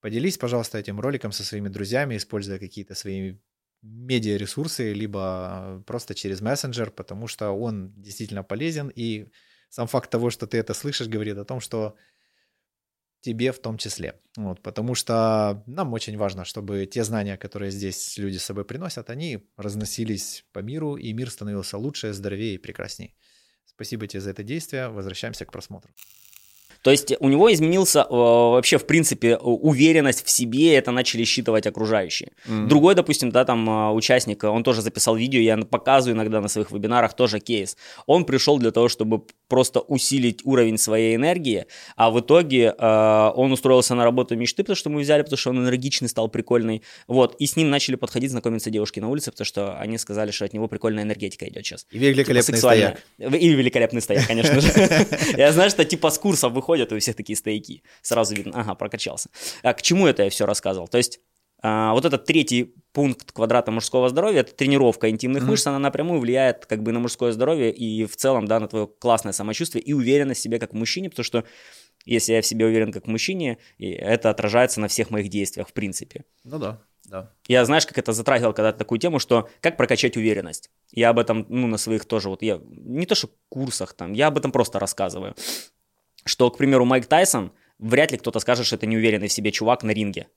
Поделись, 0.00 0.38
пожалуйста, 0.38 0.78
этим 0.78 1.00
роликом 1.00 1.32
со 1.32 1.42
своими 1.42 1.68
друзьями, 1.68 2.16
используя 2.16 2.60
какие-то 2.60 2.94
свои 2.94 3.34
медиаресурсы, 3.82 4.92
либо 4.92 5.82
просто 5.86 6.14
через 6.14 6.40
мессенджер, 6.40 6.92
потому 6.92 7.26
что 7.26 7.50
он 7.50 7.92
действительно 7.96 8.44
полезен, 8.44 8.92
и 8.94 9.26
сам 9.70 9.88
факт 9.88 10.08
того, 10.10 10.30
что 10.30 10.46
ты 10.46 10.58
это 10.58 10.74
слышишь, 10.74 11.08
говорит 11.08 11.36
о 11.38 11.44
том, 11.44 11.60
что 11.60 11.96
тебе 13.26 13.50
в 13.50 13.58
том 13.58 13.76
числе. 13.76 14.14
Вот, 14.36 14.62
потому 14.62 14.94
что 14.94 15.62
нам 15.66 15.92
очень 15.92 16.16
важно, 16.16 16.44
чтобы 16.44 16.86
те 16.86 17.02
знания, 17.04 17.36
которые 17.36 17.72
здесь 17.72 18.18
люди 18.18 18.38
с 18.38 18.44
собой 18.44 18.64
приносят, 18.64 19.10
они 19.10 19.38
разносились 19.56 20.44
по 20.52 20.60
миру, 20.60 20.96
и 20.96 21.12
мир 21.12 21.30
становился 21.30 21.76
лучше, 21.78 22.12
здоровее 22.12 22.54
и 22.54 22.58
прекраснее. 22.58 23.10
Спасибо 23.64 24.06
тебе 24.06 24.20
за 24.20 24.30
это 24.30 24.42
действие. 24.42 24.88
Возвращаемся 24.88 25.44
к 25.44 25.52
просмотру. 25.52 25.90
То 26.82 26.92
есть 26.92 27.14
у 27.18 27.28
него 27.28 27.52
изменился 27.52 28.00
э, 28.00 28.06
вообще, 28.10 28.78
в 28.78 28.86
принципе, 28.86 29.36
уверенность 29.38 30.24
в 30.24 30.30
себе, 30.30 30.76
это 30.76 30.92
начали 30.92 31.24
считывать 31.24 31.66
окружающие. 31.66 32.28
Mm-hmm. 32.28 32.66
Другой, 32.68 32.94
допустим, 32.94 33.30
да, 33.30 33.44
там 33.44 33.68
э, 33.68 33.90
участник, 33.90 34.44
он 34.44 34.62
тоже 34.62 34.82
записал 34.82 35.16
видео, 35.16 35.40
я 35.40 35.56
показываю 35.56 36.14
иногда 36.14 36.40
на 36.40 36.48
своих 36.48 36.70
вебинарах 36.70 37.14
тоже 37.14 37.40
кейс. 37.40 37.76
Он 38.06 38.24
пришел 38.24 38.58
для 38.58 38.70
того, 38.70 38.88
чтобы 38.88 39.22
просто 39.48 39.80
усилить 39.80 40.40
уровень 40.44 40.78
своей 40.78 41.16
энергии, 41.16 41.66
а 41.96 42.10
в 42.10 42.20
итоге 42.20 42.74
э, 42.78 43.30
он 43.34 43.52
устроился 43.52 43.94
на 43.94 44.04
работу 44.04 44.36
мечты, 44.36 44.62
потому 44.62 44.76
что 44.76 44.90
мы 44.90 45.00
взяли, 45.00 45.22
потому 45.22 45.38
что 45.38 45.50
он 45.50 45.58
энергичный, 45.58 46.08
стал 46.08 46.28
прикольный. 46.28 46.82
Вот, 47.08 47.36
и 47.38 47.46
с 47.46 47.56
ним 47.56 47.70
начали 47.70 47.96
подходить, 47.96 48.30
знакомиться 48.30 48.70
девушки 48.70 49.00
на 49.00 49.08
улице, 49.08 49.30
потому 49.30 49.46
что 49.46 49.76
они 49.78 49.98
сказали, 49.98 50.30
что 50.30 50.44
от 50.44 50.52
него 50.52 50.68
прикольная 50.68 51.04
энергетика 51.04 51.48
идет 51.48 51.64
сейчас. 51.66 51.86
И 51.90 51.98
великолепный 51.98 52.42
типа 52.42 52.58
стояк. 52.58 53.02
И 53.18 53.48
великолепный 53.48 54.02
стояк, 54.02 54.26
конечно 54.26 54.60
же. 54.60 54.68
Я 55.36 55.52
знаю, 55.52 55.70
что 55.70 55.84
типа 55.84 56.10
с 56.10 56.18
курсов 56.18 56.52
выходит 56.52 56.76
ходят, 56.76 56.92
и 56.92 56.96
у 56.96 56.98
всех 56.98 57.16
такие 57.16 57.36
стояки. 57.36 57.82
Сразу 58.02 58.34
видно, 58.34 58.60
ага, 58.60 58.74
прокачался. 58.74 59.30
А 59.62 59.72
к 59.72 59.82
чему 59.82 60.06
это 60.06 60.24
я 60.24 60.30
все 60.30 60.46
рассказывал? 60.46 60.88
То 60.88 60.98
есть 60.98 61.20
а, 61.62 61.92
вот 61.92 62.04
этот 62.04 62.24
третий 62.24 62.74
пункт 62.92 63.32
квадрата 63.32 63.70
мужского 63.70 64.08
здоровья, 64.08 64.40
это 64.40 64.54
тренировка 64.54 65.10
интимных 65.10 65.42
mm-hmm. 65.42 65.46
мышц, 65.46 65.66
она 65.66 65.78
напрямую 65.78 66.20
влияет 66.20 66.66
как 66.66 66.82
бы 66.82 66.92
на 66.92 67.00
мужское 67.00 67.32
здоровье 67.32 67.72
и 67.72 68.04
в 68.04 68.16
целом, 68.16 68.46
да, 68.46 68.60
на 68.60 68.68
твое 68.68 68.86
классное 68.86 69.32
самочувствие 69.32 69.82
и 69.82 69.92
уверенность 69.92 70.40
в 70.40 70.42
себе 70.42 70.58
как 70.58 70.72
в 70.72 70.76
мужчине, 70.76 71.10
потому 71.10 71.24
что 71.24 71.44
если 72.04 72.32
я 72.32 72.40
в 72.40 72.46
себе 72.46 72.66
уверен 72.66 72.92
как 72.92 73.06
в 73.06 73.08
мужчине, 73.08 73.58
это 73.78 74.30
отражается 74.30 74.80
на 74.80 74.88
всех 74.88 75.10
моих 75.10 75.28
действиях 75.28 75.68
в 75.68 75.72
принципе. 75.72 76.24
Ну 76.44 76.58
да. 76.58 76.80
Да. 77.04 77.30
Я, 77.46 77.64
знаешь, 77.64 77.86
как 77.86 77.98
это 77.98 78.12
затрагивал 78.12 78.52
когда-то 78.52 78.78
такую 78.78 78.98
тему, 78.98 79.20
что 79.20 79.48
как 79.60 79.76
прокачать 79.76 80.16
уверенность. 80.16 80.70
Я 80.90 81.10
об 81.10 81.20
этом, 81.20 81.46
ну, 81.48 81.68
на 81.68 81.78
своих 81.78 82.04
тоже, 82.04 82.28
вот 82.28 82.42
я, 82.42 82.60
не 82.68 83.06
то 83.06 83.14
что 83.14 83.28
курсах 83.48 83.94
там, 83.94 84.12
я 84.12 84.26
об 84.26 84.38
этом 84.38 84.50
просто 84.50 84.80
рассказываю 84.80 85.36
что, 86.26 86.50
к 86.50 86.58
примеру, 86.58 86.84
Майк 86.84 87.06
Тайсон, 87.06 87.52
вряд 87.78 88.12
ли 88.12 88.18
кто-то 88.18 88.40
скажет, 88.40 88.66
что 88.66 88.76
это 88.76 88.86
неуверенный 88.86 89.28
в 89.28 89.32
себе 89.32 89.52
чувак 89.52 89.82
на 89.84 89.92
ринге. 89.92 90.28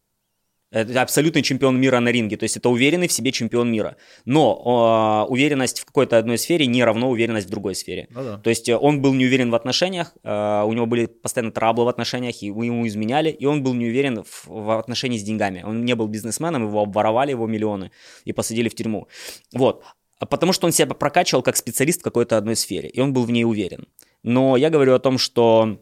Это 0.72 1.02
абсолютный 1.02 1.42
чемпион 1.42 1.80
мира 1.82 2.00
на 2.00 2.10
ринге, 2.10 2.38
то 2.38 2.44
есть 2.44 2.56
это 2.56 2.70
уверенный 2.70 3.08
в 3.08 3.12
себе 3.12 3.32
чемпион 3.32 3.72
мира. 3.72 3.98
Но 4.26 5.26
э, 5.28 5.32
уверенность 5.32 5.80
в 5.80 5.86
какой-то 5.86 6.20
одной 6.20 6.38
сфере 6.38 6.68
не 6.68 6.84
равно 6.84 7.10
уверенность 7.10 7.48
в 7.48 7.50
другой 7.50 7.74
сфере. 7.74 8.08
Ну, 8.12 8.24
да. 8.24 8.38
То 8.38 8.52
есть 8.52 8.70
э, 8.70 8.78
он 8.78 9.02
был 9.02 9.16
не 9.16 9.26
уверен 9.26 9.50
в 9.50 9.56
отношениях, 9.56 10.14
э, 10.24 10.64
у 10.64 10.72
него 10.74 10.86
были 10.86 11.08
постоянно 11.08 11.52
траблы 11.52 11.86
в 11.86 11.88
отношениях, 11.88 12.44
и 12.44 12.48
ему 12.48 12.88
изменяли, 12.88 13.32
и 13.32 13.46
он 13.46 13.64
был 13.64 13.74
не 13.74 13.88
уверен 13.88 14.24
в, 14.24 14.46
в 14.48 14.78
отношении 14.78 15.18
с 15.18 15.24
деньгами. 15.24 15.64
Он 15.66 15.86
не 15.86 15.96
был 15.96 16.08
бизнесменом, 16.08 16.68
его 16.68 16.82
обворовали, 16.82 17.32
его 17.32 17.48
миллионы, 17.48 17.92
и 18.26 18.32
посадили 18.32 18.70
в 18.70 18.76
тюрьму. 18.76 19.08
Вот. 19.54 19.84
Потому 20.20 20.54
что 20.54 20.68
он 20.68 20.72
себя 20.72 20.94
прокачивал 20.94 21.42
как 21.42 21.56
специалист 21.58 22.02
в 22.02 22.04
какой-то 22.04 22.38
одной 22.38 22.56
сфере, 22.56 22.90
и 22.90 23.00
он 23.00 23.12
был 23.12 23.24
в 23.24 23.32
ней 23.32 23.44
уверен. 23.44 23.88
Но 24.22 24.56
я 24.56 24.70
говорю 24.70 24.94
о 24.94 25.00
том, 25.00 25.18
что 25.18 25.80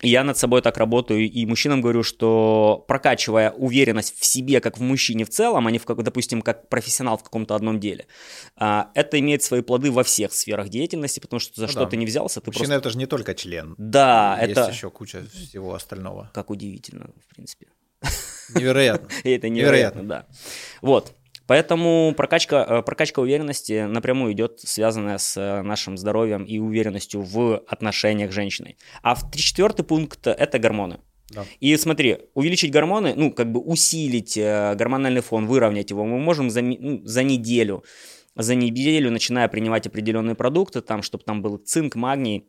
я 0.00 0.24
над 0.24 0.38
собой 0.38 0.62
так 0.62 0.78
работаю, 0.78 1.30
и 1.30 1.46
мужчинам 1.46 1.80
говорю, 1.80 2.02
что 2.02 2.84
прокачивая 2.88 3.50
уверенность 3.50 4.18
в 4.18 4.24
себе, 4.24 4.60
как 4.60 4.78
в 4.78 4.82
мужчине 4.82 5.24
в 5.24 5.28
целом, 5.28 5.66
а 5.66 5.70
не, 5.70 5.78
в, 5.78 5.84
как, 5.84 6.02
допустим, 6.02 6.42
как 6.42 6.68
профессионал 6.68 7.18
в 7.18 7.22
каком-то 7.22 7.54
одном 7.54 7.78
деле, 7.78 8.06
а, 8.56 8.90
это 8.94 9.20
имеет 9.20 9.42
свои 9.42 9.60
плоды 9.60 9.92
во 9.92 10.02
всех 10.02 10.32
сферах 10.32 10.70
деятельности, 10.70 11.20
потому 11.20 11.40
что 11.40 11.54
за 11.54 11.66
ну, 11.66 11.68
что 11.68 11.80
да. 11.80 11.90
ты 11.90 11.96
не 11.96 12.06
взялся, 12.06 12.40
ты 12.40 12.50
Мужчина 12.50 12.66
просто... 12.66 12.78
это 12.78 12.90
же 12.90 12.98
не 12.98 13.06
только 13.06 13.34
член. 13.34 13.74
Да, 13.78 14.38
Есть 14.40 14.52
это... 14.52 14.70
еще 14.70 14.90
куча 14.90 15.24
всего 15.32 15.74
остального. 15.74 16.30
Как 16.34 16.50
удивительно, 16.50 17.10
в 17.24 17.34
принципе. 17.34 17.68
Невероятно. 18.54 19.08
Это 19.24 19.48
невероятно, 19.48 20.02
да. 20.02 20.26
Вот. 20.80 21.14
Поэтому 21.46 22.14
прокачка, 22.16 22.66
э, 22.68 22.82
прокачка 22.82 23.20
уверенности 23.20 23.86
напрямую 23.86 24.32
идет, 24.32 24.60
связанная 24.60 25.18
с 25.18 25.36
э, 25.36 25.62
нашим 25.62 25.96
здоровьем 25.96 26.44
и 26.44 26.58
уверенностью 26.58 27.22
в 27.22 27.58
отношениях 27.66 28.30
с 28.30 28.34
женщиной. 28.34 28.76
А 29.02 29.14
в 29.14 29.30
четвертый 29.34 29.84
пункт– 29.84 30.26
это 30.26 30.58
гормоны. 30.58 31.00
Да. 31.30 31.44
И 31.60 31.76
смотри, 31.76 32.18
увеличить 32.34 32.70
гормоны, 32.70 33.14
ну, 33.16 33.32
как 33.32 33.50
бы 33.50 33.60
усилить 33.60 34.36
э, 34.36 34.74
гормональный 34.74 35.22
фон, 35.22 35.46
выровнять 35.46 35.90
его, 35.90 36.04
мы 36.04 36.18
можем 36.18 36.50
за, 36.50 36.62
ну, 36.62 37.00
за 37.04 37.22
неделю. 37.22 37.84
За 38.34 38.54
неделю, 38.54 39.10
начиная 39.10 39.48
принимать 39.48 39.86
определенные 39.86 40.34
продукты, 40.34 40.80
там, 40.80 41.02
чтобы 41.02 41.24
там 41.24 41.42
был 41.42 41.58
цинк, 41.58 41.96
магний, 41.96 42.48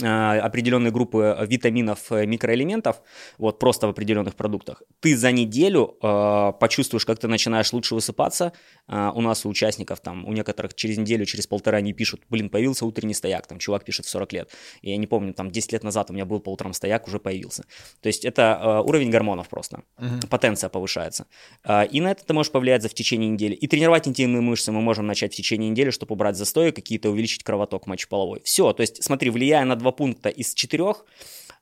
Э, 0.00 0.38
определенные 0.38 0.92
группы 0.92 1.36
витаминов, 1.48 2.12
э, 2.12 2.24
микроэлементов, 2.24 3.02
вот 3.36 3.58
просто 3.58 3.88
в 3.88 3.90
определенных 3.90 4.36
продуктах, 4.36 4.82
ты 5.00 5.16
за 5.16 5.32
неделю 5.32 5.96
э, 6.00 6.52
почувствуешь, 6.60 7.04
как 7.04 7.18
ты 7.18 7.26
начинаешь 7.26 7.72
лучше 7.72 7.96
высыпаться. 7.96 8.52
Э, 8.86 9.10
у 9.12 9.20
нас 9.20 9.44
у 9.44 9.48
участников 9.48 9.98
там, 9.98 10.24
у 10.24 10.32
некоторых 10.32 10.74
через 10.74 10.98
неделю, 10.98 11.24
через 11.24 11.48
полтора 11.48 11.78
они 11.78 11.92
пишут, 11.92 12.20
блин, 12.30 12.48
появился 12.48 12.86
утренний 12.86 13.14
стояк, 13.14 13.48
там 13.48 13.58
чувак 13.58 13.84
пишет 13.84 14.06
в 14.06 14.08
40 14.08 14.32
лет. 14.34 14.50
Я 14.82 14.96
не 14.96 15.08
помню, 15.08 15.34
там 15.34 15.50
10 15.50 15.72
лет 15.72 15.82
назад 15.82 16.10
у 16.10 16.12
меня 16.12 16.24
был 16.24 16.38
по 16.38 16.50
утрам 16.50 16.72
стояк, 16.74 17.08
уже 17.08 17.18
появился. 17.18 17.64
То 18.00 18.06
есть 18.06 18.24
это 18.24 18.60
э, 18.62 18.88
уровень 18.88 19.10
гормонов 19.10 19.48
просто, 19.48 19.82
угу. 19.98 20.28
потенция 20.30 20.70
повышается. 20.70 21.26
Э, 21.64 21.84
и 21.86 22.00
на 22.00 22.12
это 22.12 22.24
ты 22.24 22.34
можешь 22.34 22.52
повлиять 22.52 22.82
за 22.82 22.88
в 22.88 22.94
течение 22.94 23.30
недели. 23.30 23.54
И 23.54 23.66
тренировать 23.66 24.06
интимные 24.06 24.42
мышцы 24.42 24.70
мы 24.70 24.80
можем 24.80 25.08
начать 25.08 25.32
в 25.32 25.36
течение 25.36 25.70
недели, 25.70 25.90
чтобы 25.90 26.12
убрать 26.12 26.36
застои 26.36 26.70
какие-то, 26.70 27.10
увеличить 27.10 27.42
кровоток 27.42 27.88
мочеполовой. 27.88 28.42
Все, 28.44 28.72
то 28.72 28.82
есть 28.82 29.02
смотри, 29.02 29.30
влияя 29.30 29.64
на 29.64 29.74
два 29.74 29.87
два 29.88 29.92
пункта 29.92 30.28
из 30.28 30.54
четырех, 30.54 31.04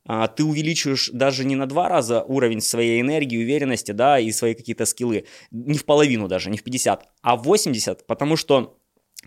а, 0.04 0.26
ты 0.28 0.44
увеличиваешь 0.44 1.10
даже 1.12 1.44
не 1.44 1.56
на 1.56 1.66
два 1.66 1.88
раза 1.88 2.22
уровень 2.22 2.60
своей 2.60 3.00
энергии, 3.00 3.38
уверенности, 3.38 3.92
да, 3.92 4.18
и 4.18 4.32
свои 4.32 4.54
какие-то 4.54 4.84
скиллы, 4.84 5.24
не 5.50 5.78
в 5.78 5.84
половину 5.84 6.28
даже, 6.28 6.50
не 6.50 6.58
в 6.58 6.62
50, 6.62 7.08
а 7.22 7.36
в 7.36 7.42
80, 7.42 8.06
потому 8.06 8.36
что 8.36 8.78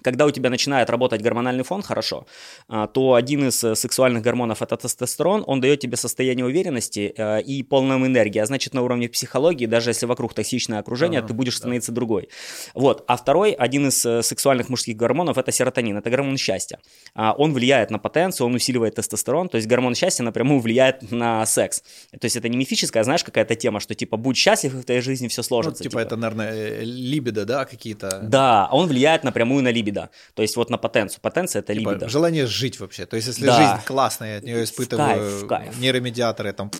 когда 0.02 0.26
у 0.26 0.32
тебя 0.32 0.50
начинает 0.50 0.90
работать 0.90 1.22
гормональный 1.22 1.64
фон 1.64 1.82
хорошо, 1.82 2.26
а, 2.68 2.88
то 2.88 3.14
один 3.14 3.48
из 3.48 3.64
э, 3.64 3.76
сексуальных 3.76 4.24
гормонов 4.24 4.62
это 4.62 4.78
тестостерон, 4.78 5.44
он 5.48 5.62
дает 5.62 5.80
тебе 5.80 5.98
состояние 5.98 6.46
уверенности 6.46 7.14
э, 7.16 7.42
и 7.42 7.64
полной 7.64 7.98
энергии, 7.98 8.40
а 8.40 8.46
значит 8.46 8.74
на 8.74 8.82
уровне 8.82 9.10
психологии, 9.10 9.66
даже 9.66 9.90
если 9.90 10.06
вокруг 10.06 10.34
токсичное 10.34 10.80
окружение, 10.80 11.20
ага, 11.20 11.30
ты 11.30 11.34
будешь 11.34 11.58
становиться 11.58 11.92
да. 11.92 11.96
другой. 11.96 12.30
Вот. 12.74 13.04
А 13.08 13.18
второй, 13.18 13.52
один 13.52 13.88
из 13.88 14.06
э, 14.06 14.22
сексуальных 14.24 14.70
мужских 14.70 14.96
гормонов 14.96 15.38
это 15.38 15.52
серотонин, 15.52 15.98
это 15.98 16.10
гормон 16.10 16.38
счастья. 16.38 16.80
А, 17.14 17.34
он 17.38 17.54
влияет 17.54 17.92
на 17.92 18.00
потенцию, 18.00 18.48
он 18.48 18.56
усиливает 18.56 18.96
тестостерон, 18.96 19.50
то 19.50 19.58
есть 19.58 19.68
гормон 19.68 19.96
счастья 19.96 20.24
напрямую 20.24 20.60
влияет 20.60 21.12
на 21.12 21.46
секс. 21.46 21.82
То 22.12 22.26
есть 22.26 22.36
это 22.36 22.50
не 22.50 22.58
мифическая, 22.58 23.04
знаешь, 23.04 23.24
какая-то 23.24 23.56
тема, 23.56 23.80
что 23.80 23.96
типа 23.96 24.18
будь 24.18 24.38
счастлив, 24.38 24.74
и 24.74 24.78
в 24.78 24.84
твоей 24.84 25.02
жизни 25.02 25.28
все 25.28 25.44
сложится. 25.44 25.84
Ну, 25.84 25.90
типа, 25.90 26.02
типа 26.02 26.08
это, 26.08 26.16
наверное, 26.16 26.82
либидо, 26.82 27.46
да, 27.46 27.66
какие-то? 27.66 28.20
Да, 28.24 28.70
он 28.72 28.88
влияет 28.88 29.24
напрямую 29.24 29.64
на 29.64 29.72
либидо 29.72 29.89
либидо. 29.90 30.10
То 30.34 30.42
есть 30.42 30.56
вот 30.56 30.70
на 30.70 30.78
потенцию. 30.78 31.22
Потенция 31.22 31.62
это 31.62 31.74
типа, 31.74 31.90
либидо. 31.90 32.10
Желание 32.10 32.46
жить 32.46 32.80
вообще. 32.80 33.06
То 33.06 33.16
есть 33.16 33.28
если 33.28 33.46
да. 33.46 33.58
жизнь 33.58 33.86
классная, 33.86 34.38
от 34.38 34.44
нее 34.44 34.64
испытываю 34.64 35.08
в 35.08 35.18
кайф, 35.18 35.44
в 35.44 35.48
кайф. 35.48 35.80
нейромедиаторы, 35.80 36.54
там 36.54 36.72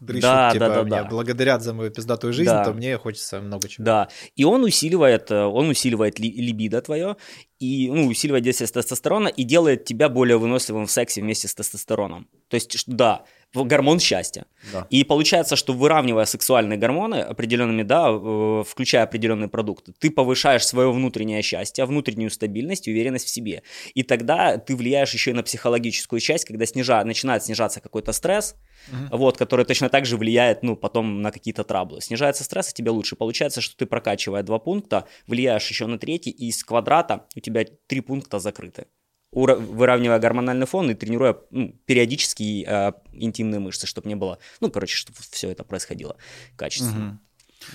дрыщут, 0.00 0.22
да, 0.22 0.50
типа, 0.52 0.68
да, 0.68 0.74
да, 0.74 0.82
меня 0.82 1.02
да. 1.02 1.08
благодарят 1.08 1.62
за 1.62 1.74
мою 1.74 1.90
пиздатую 1.90 2.32
жизнь, 2.32 2.50
да. 2.50 2.64
то 2.64 2.72
мне 2.72 2.96
хочется 2.98 3.40
много 3.40 3.68
чего. 3.68 3.84
Да, 3.84 4.08
и 4.36 4.44
он 4.44 4.62
усиливает, 4.62 5.30
э, 5.32 5.44
он 5.44 5.68
усиливает 5.70 6.20
ли, 6.20 6.30
либидо 6.30 6.80
твое, 6.80 7.16
и, 7.58 7.90
ну, 7.90 8.06
усиливает 8.06 8.44
действие 8.44 8.68
тестостерона 8.68 9.26
и 9.26 9.42
делает 9.42 9.84
тебя 9.84 10.08
более 10.08 10.38
выносливым 10.38 10.86
в 10.86 10.90
сексе 10.92 11.20
вместе 11.20 11.48
с 11.48 11.54
тестостероном. 11.54 12.28
То 12.48 12.54
есть, 12.54 12.84
да, 12.86 13.24
гормон 13.54 13.98
счастья. 13.98 14.44
Да. 14.72 14.86
И 14.90 15.04
получается, 15.04 15.56
что 15.56 15.72
выравнивая 15.72 16.26
сексуальные 16.26 16.78
гормоны 16.78 17.16
определенными, 17.16 17.82
да, 17.82 18.08
э, 18.10 18.64
включая 18.66 19.04
определенные 19.04 19.48
продукты, 19.48 19.92
ты 19.98 20.10
повышаешь 20.10 20.66
свое 20.66 20.92
внутреннее 20.92 21.42
счастье, 21.42 21.84
внутреннюю 21.84 22.30
стабильность 22.30 22.88
уверенность 22.88 23.26
в 23.26 23.30
себе. 23.30 23.62
И 23.94 24.02
тогда 24.02 24.58
ты 24.58 24.76
влияешь 24.76 25.12
еще 25.12 25.30
и 25.30 25.34
на 25.34 25.42
психологическую 25.42 26.20
часть, 26.20 26.44
когда 26.44 26.66
снижа, 26.66 27.02
начинает 27.04 27.44
снижаться 27.44 27.80
какой-то 27.80 28.12
стресс, 28.12 28.56
угу. 28.88 29.18
вот, 29.18 29.36
который 29.36 29.64
точно 29.64 29.88
так 29.88 30.06
же 30.06 30.16
влияет, 30.16 30.62
ну, 30.62 30.76
потом 30.76 31.22
на 31.22 31.30
какие-то 31.30 31.64
траблы. 31.64 32.00
Снижается 32.00 32.44
стресс, 32.44 32.70
и 32.70 32.74
тебе 32.74 32.90
лучше. 32.90 33.16
Получается, 33.16 33.60
что 33.60 33.76
ты 33.76 33.86
прокачивая 33.86 34.42
два 34.42 34.58
пункта, 34.58 35.06
влияешь 35.26 35.68
еще 35.68 35.86
на 35.86 35.98
третий, 35.98 36.30
и 36.30 36.48
из 36.48 36.62
квадрата 36.64 37.26
у 37.34 37.40
тебя 37.40 37.64
три 37.86 38.00
пункта 38.00 38.38
закрыты 38.38 38.86
выравнивая 39.32 40.18
гормональный 40.18 40.66
фон 40.66 40.90
и 40.90 40.94
тренируя 40.94 41.36
ну, 41.50 41.74
периодически 41.86 42.64
э, 42.66 42.92
интимные 43.12 43.60
мышцы, 43.60 43.86
чтобы 43.86 44.08
не 44.08 44.16
было, 44.16 44.38
ну, 44.60 44.70
короче, 44.70 44.96
чтобы 44.96 45.18
все 45.30 45.50
это 45.50 45.64
происходило 45.64 46.16
качественно. 46.56 47.20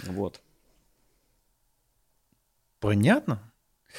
Угу. 0.04 0.14
Вот. 0.14 0.42
Понятно. 2.80 3.54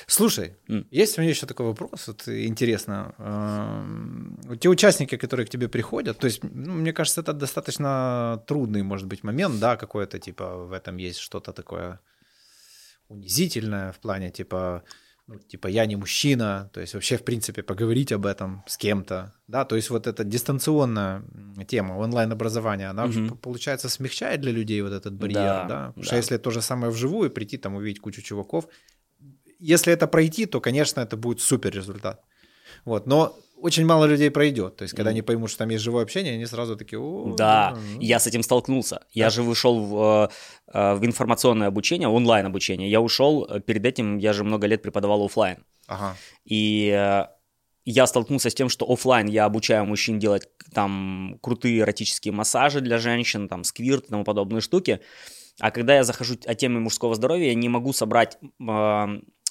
Слушай, 0.06 0.56
mm. 0.68 0.86
есть 0.90 1.18
у 1.18 1.20
меня 1.20 1.30
еще 1.30 1.46
такой 1.46 1.66
вопрос, 1.66 2.08
вот 2.08 2.28
интересно. 2.28 3.14
Э, 3.18 4.56
те 4.56 4.68
участники, 4.68 5.16
которые 5.16 5.46
к 5.46 5.50
тебе 5.50 5.68
приходят, 5.68 6.18
то 6.18 6.26
есть, 6.26 6.42
ну, 6.42 6.72
мне 6.72 6.92
кажется, 6.92 7.20
это 7.20 7.32
достаточно 7.32 8.42
трудный, 8.46 8.82
может 8.82 9.06
быть, 9.06 9.22
момент, 9.22 9.60
да, 9.60 9.76
какое-то, 9.76 10.18
типа, 10.18 10.66
в 10.66 10.72
этом 10.72 10.96
есть 10.96 11.18
что-то 11.18 11.52
такое 11.52 12.00
унизительное 13.08 13.92
в 13.92 14.00
плане, 14.00 14.30
типа, 14.30 14.82
ну, 15.26 15.38
типа 15.38 15.68
я 15.68 15.86
не 15.86 15.96
мужчина, 15.96 16.70
то 16.72 16.80
есть 16.80 16.94
вообще 16.94 17.16
в 17.16 17.24
принципе 17.24 17.62
поговорить 17.62 18.12
об 18.12 18.26
этом 18.26 18.62
с 18.66 18.76
кем-то, 18.76 19.32
да, 19.48 19.64
то 19.64 19.76
есть 19.76 19.88
вот 19.90 20.06
эта 20.06 20.22
дистанционная 20.22 21.22
тема 21.66 21.94
онлайн-образования, 21.94 22.90
она 22.90 23.06
угу. 23.06 23.36
получается 23.36 23.88
смягчает 23.88 24.40
для 24.42 24.52
людей 24.52 24.82
вот 24.82 24.92
этот 24.92 25.14
барьер, 25.14 25.34
да, 25.34 25.64
да? 25.64 25.86
потому 25.88 26.02
да. 26.02 26.02
что 26.02 26.16
если 26.16 26.36
то 26.36 26.50
же 26.50 26.60
самое 26.60 26.92
вживую 26.92 27.30
прийти 27.30 27.56
там 27.56 27.74
увидеть 27.74 28.00
кучу 28.00 28.20
чуваков, 28.20 28.68
если 29.58 29.92
это 29.92 30.06
пройти, 30.06 30.44
то, 30.44 30.60
конечно, 30.60 31.00
это 31.00 31.16
будет 31.16 31.40
супер 31.40 31.72
результат, 31.72 32.22
вот, 32.84 33.06
но 33.06 33.38
очень 33.64 33.86
мало 33.86 34.04
людей 34.04 34.30
пройдет. 34.30 34.76
То 34.76 34.82
есть, 34.82 34.94
когда 34.94 35.10
они 35.10 35.22
поймут, 35.22 35.48
что 35.48 35.60
там 35.60 35.70
есть 35.70 35.82
живое 35.82 36.02
общение, 36.02 36.34
они 36.34 36.44
сразу 36.44 36.76
такие... 36.76 37.00
О, 37.00 37.34
да, 37.34 37.70
да, 37.70 37.80
я 37.98 38.18
с 38.18 38.26
этим 38.26 38.42
столкнулся. 38.42 38.96
Да. 38.96 39.06
Я 39.12 39.30
же 39.30 39.42
вышел 39.42 39.80
в, 39.80 40.30
э, 40.70 40.94
в 40.94 41.06
информационное 41.06 41.68
обучение, 41.68 42.06
онлайн 42.08 42.44
обучение. 42.44 42.90
Я 42.90 43.00
ушел, 43.00 43.46
э, 43.48 43.60
перед 43.60 43.86
этим 43.86 44.18
я 44.18 44.34
же 44.34 44.44
много 44.44 44.66
лет 44.66 44.82
преподавал 44.82 45.24
офлайн. 45.24 45.64
Ага. 45.86 46.14
И 46.44 46.92
э, 46.94 47.24
я 47.86 48.06
столкнулся 48.06 48.50
с 48.50 48.54
тем, 48.54 48.68
что 48.68 48.84
офлайн 48.84 49.28
я 49.28 49.46
обучаю 49.46 49.86
мужчин 49.86 50.18
делать 50.18 50.46
там 50.74 51.38
крутые 51.40 51.78
эротические 51.78 52.32
массажи 52.34 52.82
для 52.82 52.98
женщин, 52.98 53.48
там 53.48 53.64
сквирт 53.64 54.04
и 54.04 54.08
тому 54.10 54.24
подобные 54.24 54.60
штуки. 54.60 55.00
А 55.58 55.70
когда 55.70 55.96
я 55.96 56.04
захожу 56.04 56.34
о 56.44 56.54
теме 56.54 56.80
мужского 56.80 57.14
здоровья, 57.14 57.46
я 57.46 57.54
не 57.54 57.70
могу 57.70 57.94
собрать 57.94 58.36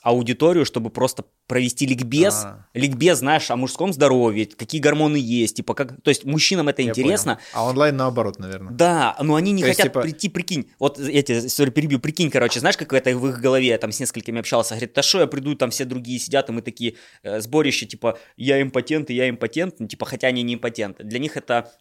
аудиторию, 0.04 0.66
чтобы 0.66 0.90
просто 0.90 1.24
провести 1.48 1.86
ликбез. 1.86 2.44
А-а-а. 2.44 2.68
Ликбез, 2.78 3.20
знаешь, 3.20 3.50
о 3.50 3.56
мужском 3.56 3.94
здоровье, 3.94 4.46
какие 4.46 4.82
гормоны 4.82 5.16
есть, 5.18 5.56
типа 5.56 5.74
как... 5.74 6.02
То 6.02 6.10
есть 6.10 6.26
мужчинам 6.26 6.68
это 6.68 6.82
Я 6.82 6.90
интересно. 6.90 7.40
Понял. 7.54 7.66
А 7.66 7.70
онлайн 7.70 7.96
наоборот, 7.96 8.38
наверное. 8.38 8.74
Да, 8.74 9.16
но 9.22 9.36
они 9.36 9.54
не 9.54 9.62
То 9.62 9.70
хотят 9.70 9.86
есть, 9.86 9.94
типа... 9.94 10.02
прийти, 10.02 10.30
прикинь. 10.30 10.70
Вот 10.78 11.00
эти, 11.00 11.48
сори, 11.48 11.70
перебью, 11.70 12.00
прикинь, 12.00 12.30
короче, 12.30 12.60
знаешь, 12.60 12.76
как 12.76 12.92
это 12.92 13.18
в 13.18 13.28
их 13.28 13.40
голове, 13.40 13.68
я 13.68 13.78
там 13.78 13.92
с 13.94 14.00
несколькими 14.00 14.40
общался, 14.40 14.74
говорит, 14.74 14.94
да 14.94 15.02
что 15.02 15.22
я 15.22 15.28
приду, 15.28 15.56
там 15.56 15.70
все 15.70 15.86
другие 15.86 16.20
сидят, 16.20 16.50
и 16.50 16.52
мы 16.52 16.62
такие 16.62 16.96
э, 17.24 17.40
сборища, 17.40 17.86
типа, 17.86 18.18
я 18.36 18.62
импотент, 18.62 19.10
и 19.10 19.14
я 19.14 19.30
импотент, 19.30 19.80
ну, 19.80 19.88
типа, 19.88 20.06
хотя 20.06 20.28
они 20.28 20.44
не 20.44 20.56
импотенты. 20.56 21.04
Для 21.06 21.20
них 21.20 21.38
это 21.38 21.72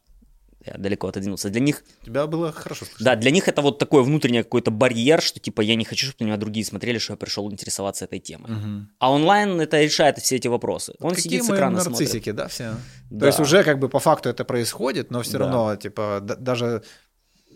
я 0.65 0.75
далеко 0.79 1.09
отодвинулся. 1.09 1.51
Для 1.51 1.61
них... 1.61 1.83
Тебя 2.05 2.27
было 2.27 2.53
хорошо 2.53 2.85
слышно. 2.85 3.05
Да, 3.05 3.17
для 3.17 3.31
них 3.31 3.49
это 3.49 3.63
вот 3.63 3.79
такой 3.79 4.03
внутренний 4.03 4.43
какой-то 4.43 4.71
барьер, 4.71 5.21
что 5.21 5.41
типа 5.41 5.61
я 5.61 5.75
не 5.75 5.85
хочу, 5.85 6.07
чтобы 6.07 6.25
на 6.25 6.27
меня 6.27 6.37
другие 6.37 6.65
смотрели, 6.65 6.99
что 6.99 7.15
я 7.15 7.17
пришел 7.17 7.51
интересоваться 7.51 8.05
этой 8.05 8.21
темой. 8.21 8.53
Угу. 8.53 8.87
А 8.99 9.13
онлайн 9.13 9.61
это 9.61 9.83
решает 9.83 10.19
все 10.19 10.37
эти 10.37 10.49
вопросы. 10.49 10.95
Вот 10.99 11.13
Он 11.13 11.19
сидит 11.19 11.45
с 11.45 11.51
экрана 11.51 11.83
нарциссики, 11.83 12.31
смотрит. 12.31 12.37
да, 12.37 12.49
все? 12.49 12.75
Да. 13.11 13.21
То 13.21 13.27
есть 13.27 13.41
уже 13.41 13.65
как 13.65 13.79
бы 13.79 13.89
по 13.89 13.99
факту 13.99 14.29
это 14.29 14.45
происходит, 14.45 15.11
но 15.11 15.23
все 15.23 15.33
да. 15.33 15.39
равно 15.41 15.77
типа 15.77 16.21
даже 16.23 16.83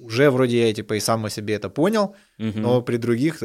уже 0.01 0.31
вроде 0.31 0.69
я 0.69 0.75
типа 0.75 0.95
и 0.95 1.01
сам 1.01 1.25
о 1.25 1.31
себе 1.31 1.55
это 1.55 1.71
понял, 1.71 2.17
угу. 2.39 2.59
но 2.59 2.83
при 2.83 2.97
других 2.97 3.43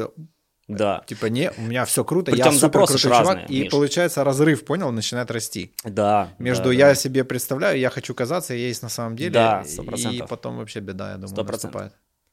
да. 0.68 1.02
Типа, 1.06 1.26
не, 1.26 1.50
у 1.56 1.62
меня 1.62 1.84
все 1.84 2.04
круто, 2.04 2.30
Притом 2.30 2.52
я 2.54 2.58
супер 2.58 2.80
крутой 2.80 2.98
чувак, 2.98 3.26
разные, 3.26 3.46
и 3.48 3.62
Миш. 3.62 3.70
получается 3.70 4.24
разрыв, 4.24 4.64
понял, 4.64 4.92
начинает 4.92 5.30
расти. 5.30 5.74
Да. 5.84 6.30
Между 6.38 6.64
да, 6.64 6.72
я 6.72 6.86
да. 6.88 6.94
себе 6.94 7.24
представляю, 7.24 7.78
я 7.78 7.90
хочу 7.90 8.14
казаться, 8.14 8.54
я 8.54 8.66
есть 8.68 8.82
на 8.82 8.88
самом 8.88 9.16
деле, 9.16 9.30
да, 9.30 9.62
100%. 9.66 10.14
и 10.14 10.26
потом 10.26 10.58
вообще 10.58 10.80
беда, 10.80 11.12
я 11.12 11.16
думаю, 11.16 11.34
100%. 11.34 11.52
наступает. 11.52 11.92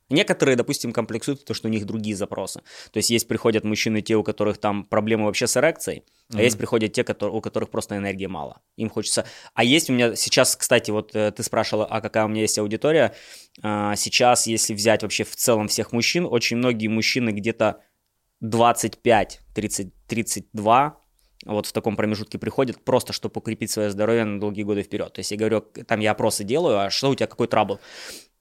Некоторые, 0.10 0.56
допустим, 0.56 0.92
комплексуют, 0.92 1.46
то, 1.46 1.54
что 1.54 1.68
у 1.68 1.72
них 1.72 1.86
другие 1.86 2.16
запросы. 2.16 2.62
То 2.92 2.98
есть 2.98 3.12
есть 3.12 3.28
приходят 3.28 3.64
мужчины, 3.64 4.02
те, 4.02 4.16
у 4.16 4.24
которых 4.24 4.58
там 4.58 4.84
проблемы 4.84 5.26
вообще 5.26 5.46
с 5.46 5.56
эрекцией, 5.56 6.00
mm-hmm. 6.00 6.40
а 6.40 6.42
есть 6.42 6.58
приходят 6.58 6.94
те, 6.94 7.04
которые, 7.04 7.36
у 7.36 7.42
которых 7.42 7.70
просто 7.70 7.96
энергии 7.96 8.26
мало. 8.26 8.62
Им 8.76 8.90
хочется... 8.90 9.26
А 9.54 9.64
есть 9.64 9.90
у 9.90 9.94
меня 9.94 10.16
сейчас, 10.16 10.56
кстати, 10.56 10.90
вот 10.90 11.16
э, 11.16 11.32
ты 11.32 11.44
спрашивала, 11.44 11.86
а 11.86 12.02
какая 12.02 12.26
у 12.26 12.28
меня 12.28 12.42
есть 12.42 12.58
аудитория. 12.58 13.14
А, 13.62 13.96
сейчас, 13.96 14.48
если 14.48 14.74
взять 14.74 15.04
вообще 15.04 15.24
в 15.24 15.36
целом 15.36 15.68
всех 15.68 15.92
мужчин, 15.92 16.26
очень 16.26 16.58
многие 16.58 16.88
мужчины 16.88 17.30
где-то 17.30 17.82
25, 18.42 19.42
30, 19.54 19.94
32 20.08 21.00
вот 21.46 21.66
в 21.66 21.72
таком 21.72 21.96
промежутке 21.96 22.38
приходят 22.38 22.84
просто, 22.84 23.14
чтобы 23.14 23.40
укрепить 23.40 23.72
свое 23.72 23.90
здоровье 23.90 24.26
на 24.26 24.40
долгие 24.40 24.64
годы 24.64 24.84
вперед. 24.84 25.14
То 25.14 25.20
есть 25.20 25.32
я 25.32 25.38
говорю, 25.38 25.62
там 25.62 26.00
я 26.00 26.12
опросы 26.12 26.44
делаю, 26.44 26.80
а 26.80 26.90
что 26.90 27.10
у 27.10 27.16
тебя, 27.16 27.28
какой 27.28 27.48
трабл? 27.48 27.80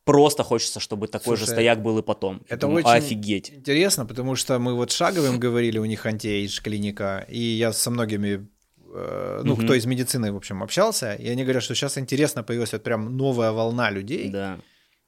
Просто 0.05 0.43
хочется, 0.43 0.81
чтобы 0.81 1.07
такой 1.07 1.37
Слушай, 1.37 1.41
же 1.41 1.53
стояк 1.53 1.83
был 1.83 1.99
и 1.99 2.03
потом. 2.03 2.43
Это 2.49 2.63
думаю, 2.63 2.85
очень 2.85 2.97
офигеть. 2.97 3.51
интересно, 3.51 4.07
потому 4.07 4.37
что 4.37 4.59
мы 4.59 4.75
вот 4.75 4.91
Шаговым 4.91 5.39
говорили, 5.39 5.79
у 5.79 5.85
них 5.85 6.07
антиэйдж 6.07 6.61
клиника, 6.63 7.27
и 7.29 7.39
я 7.39 7.73
со 7.73 7.91
многими 7.91 8.49
э, 8.95 9.43
ну, 9.45 9.53
угу. 9.53 9.63
кто 9.63 9.75
из 9.75 9.85
медицины, 9.85 10.33
в 10.33 10.37
общем, 10.37 10.63
общался, 10.63 11.15
и 11.15 11.29
они 11.29 11.45
говорят, 11.45 11.63
что 11.63 11.75
сейчас 11.75 11.99
интересно 11.99 12.43
появилась 12.43 12.73
вот 12.73 12.83
прям 12.83 13.17
новая 13.17 13.53
волна 13.53 13.91
людей, 13.91 14.31
да. 14.31 14.59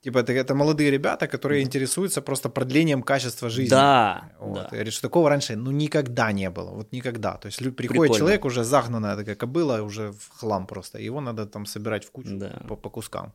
Типа 0.03 0.19
это, 0.19 0.33
это 0.33 0.55
молодые 0.55 0.91
ребята, 0.91 1.29
которые 1.29 1.63
интересуются 1.63 2.23
просто 2.23 2.49
продлением 2.49 3.03
качества 3.03 3.51
жизни. 3.51 3.71
Да. 3.71 4.33
Вот. 4.41 4.55
да. 4.55 4.67
И 4.69 4.71
говорит, 4.71 4.93
что 4.93 5.03
такого 5.03 5.29
раньше 5.29 5.57
ну 5.57 5.71
никогда 5.71 6.33
не 6.33 6.49
было. 6.49 6.71
Вот 6.71 6.93
никогда. 6.93 7.37
То 7.37 7.47
есть 7.47 7.59
приходит 7.59 7.77
Прикольно. 7.77 8.15
человек 8.15 8.45
уже 8.45 8.65
загнанная 8.65 9.17
такая 9.17 9.35
кобыла, 9.35 9.83
уже 9.83 10.13
в 10.13 10.39
хлам 10.39 10.67
просто. 10.67 10.99
Его 10.99 11.21
надо 11.21 11.47
там 11.47 11.67
собирать 11.67 12.07
в 12.07 12.11
кучу 12.11 12.39
да. 12.39 12.63
по, 12.67 12.77
по 12.77 12.91
кускам. 12.91 13.35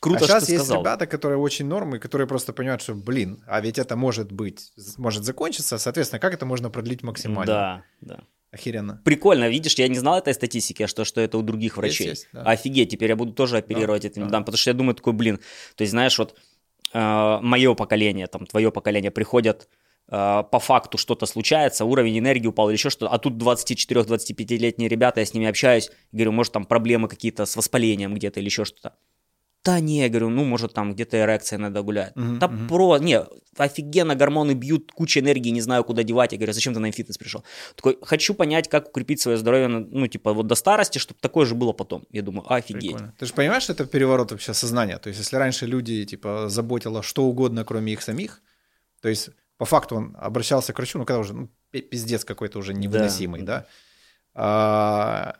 Круто, 0.00 0.24
а 0.24 0.28
сейчас 0.28 0.42
что 0.42 0.52
есть 0.52 0.64
сказал. 0.64 0.82
ребята, 0.82 1.06
которые 1.06 1.38
очень 1.38 1.66
нормы, 1.66 1.98
которые 1.98 2.26
просто 2.26 2.52
понимают, 2.52 2.82
что, 2.82 2.94
блин, 2.94 3.42
а 3.46 3.60
ведь 3.62 3.78
это 3.78 3.96
может 3.96 4.30
быть, 4.30 4.72
может 4.98 5.24
закончиться, 5.24 5.78
соответственно, 5.78 6.20
как 6.20 6.34
это 6.34 6.44
можно 6.44 6.68
продлить 6.68 7.02
максимально? 7.02 7.46
Да, 7.46 7.82
да. 8.00 8.20
Охеренно. 8.56 9.00
Прикольно, 9.04 9.48
видишь, 9.48 9.74
я 9.74 9.86
не 9.88 9.96
знал 9.96 10.18
этой 10.18 10.32
статистики, 10.32 10.82
а 10.82 10.88
что, 10.88 11.04
что 11.04 11.20
это 11.20 11.36
у 11.36 11.42
других 11.42 11.76
врачей. 11.76 12.08
Есть, 12.08 12.22
есть, 12.22 12.28
да. 12.32 12.42
Офигеть, 12.42 12.90
теперь 12.90 13.10
я 13.10 13.16
буду 13.16 13.32
тоже 13.32 13.58
оперировать 13.58 14.02
да, 14.02 14.08
этим, 14.08 14.22
да. 14.22 14.28
да. 14.28 14.40
потому 14.40 14.56
что 14.56 14.70
я 14.70 14.74
думаю 14.74 14.94
такой, 14.94 15.12
блин, 15.12 15.38
то 15.74 15.82
есть 15.82 15.90
знаешь, 15.90 16.18
вот 16.18 16.34
э, 16.94 17.38
мое 17.42 17.74
поколение, 17.74 18.26
там, 18.28 18.46
твое 18.46 18.72
поколение 18.72 19.10
приходят 19.10 19.68
э, 20.08 20.42
по 20.50 20.58
факту 20.58 20.96
что-то 20.96 21.26
случается, 21.26 21.84
уровень 21.84 22.18
энергии 22.18 22.46
упал 22.46 22.70
или 22.70 22.76
еще 22.76 22.88
что-то, 22.88 23.12
а 23.12 23.18
тут 23.18 23.34
24-25-летние 23.34 24.88
ребята, 24.88 25.20
я 25.20 25.26
с 25.26 25.34
ними 25.34 25.46
общаюсь, 25.46 25.90
говорю, 26.12 26.32
может 26.32 26.54
там 26.54 26.64
проблемы 26.64 27.08
какие-то 27.08 27.44
с 27.44 27.56
воспалением 27.56 28.14
где-то 28.14 28.40
или 28.40 28.46
еще 28.46 28.64
что-то. 28.64 28.94
Да 29.66 29.80
не, 29.80 30.02
я 30.02 30.08
говорю, 30.08 30.30
ну, 30.30 30.44
может, 30.44 30.72
там 30.74 30.94
где-то 30.94 31.16
эрекция 31.16 31.58
надо 31.58 31.82
гулять. 31.82 32.14
Мгм, 32.14 32.38
да 32.38 32.48
про, 32.68 32.98
не, 32.98 33.20
офигенно 33.56 34.14
гормоны 34.14 34.54
бьют, 34.54 34.92
куча 34.92 35.18
энергии, 35.20 35.50
не 35.50 35.60
знаю, 35.60 35.82
куда 35.82 36.04
девать. 36.04 36.32
Я 36.32 36.38
говорю, 36.38 36.52
зачем 36.52 36.72
ты 36.72 36.78
на 36.80 36.92
фитнес 36.92 37.18
пришел? 37.18 37.42
Такой, 37.74 37.98
хочу 38.02 38.34
понять, 38.34 38.68
как 38.68 38.88
укрепить 38.88 39.20
свое 39.20 39.36
здоровье, 39.38 39.66
ну, 39.68 40.06
типа, 40.06 40.32
вот 40.32 40.46
до 40.46 40.54
старости, 40.54 40.98
чтобы 40.98 41.18
такое 41.20 41.46
же 41.46 41.54
было 41.54 41.72
потом. 41.72 42.04
Я 42.10 42.22
думаю, 42.22 42.44
офигеть. 42.52 42.92
Прикольно. 42.92 43.14
Ты 43.18 43.26
же 43.26 43.32
понимаешь, 43.34 43.64
что 43.64 43.72
это 43.72 43.86
переворот 43.86 44.30
вообще 44.30 44.54
сознания. 44.54 44.98
То 44.98 45.08
есть, 45.08 45.18
если 45.20 45.36
раньше 45.36 45.66
люди, 45.66 46.04
типа, 46.04 46.48
заботило 46.48 47.02
что 47.02 47.24
угодно, 47.24 47.64
кроме 47.64 47.92
их 47.92 48.02
самих, 48.02 48.42
то 49.02 49.08
есть, 49.08 49.30
по 49.58 49.64
факту 49.64 49.96
он 49.96 50.16
обращался 50.20 50.72
к 50.72 50.78
врачу, 50.78 50.98
ну, 50.98 51.04
когда 51.04 51.18
уже, 51.18 51.34
ну, 51.34 51.48
пи- 51.72 51.80
пиздец 51.80 52.24
какой-то 52.24 52.58
уже 52.58 52.72
невыносимый, 52.72 53.42
да. 53.42 53.66
А, 54.34 55.38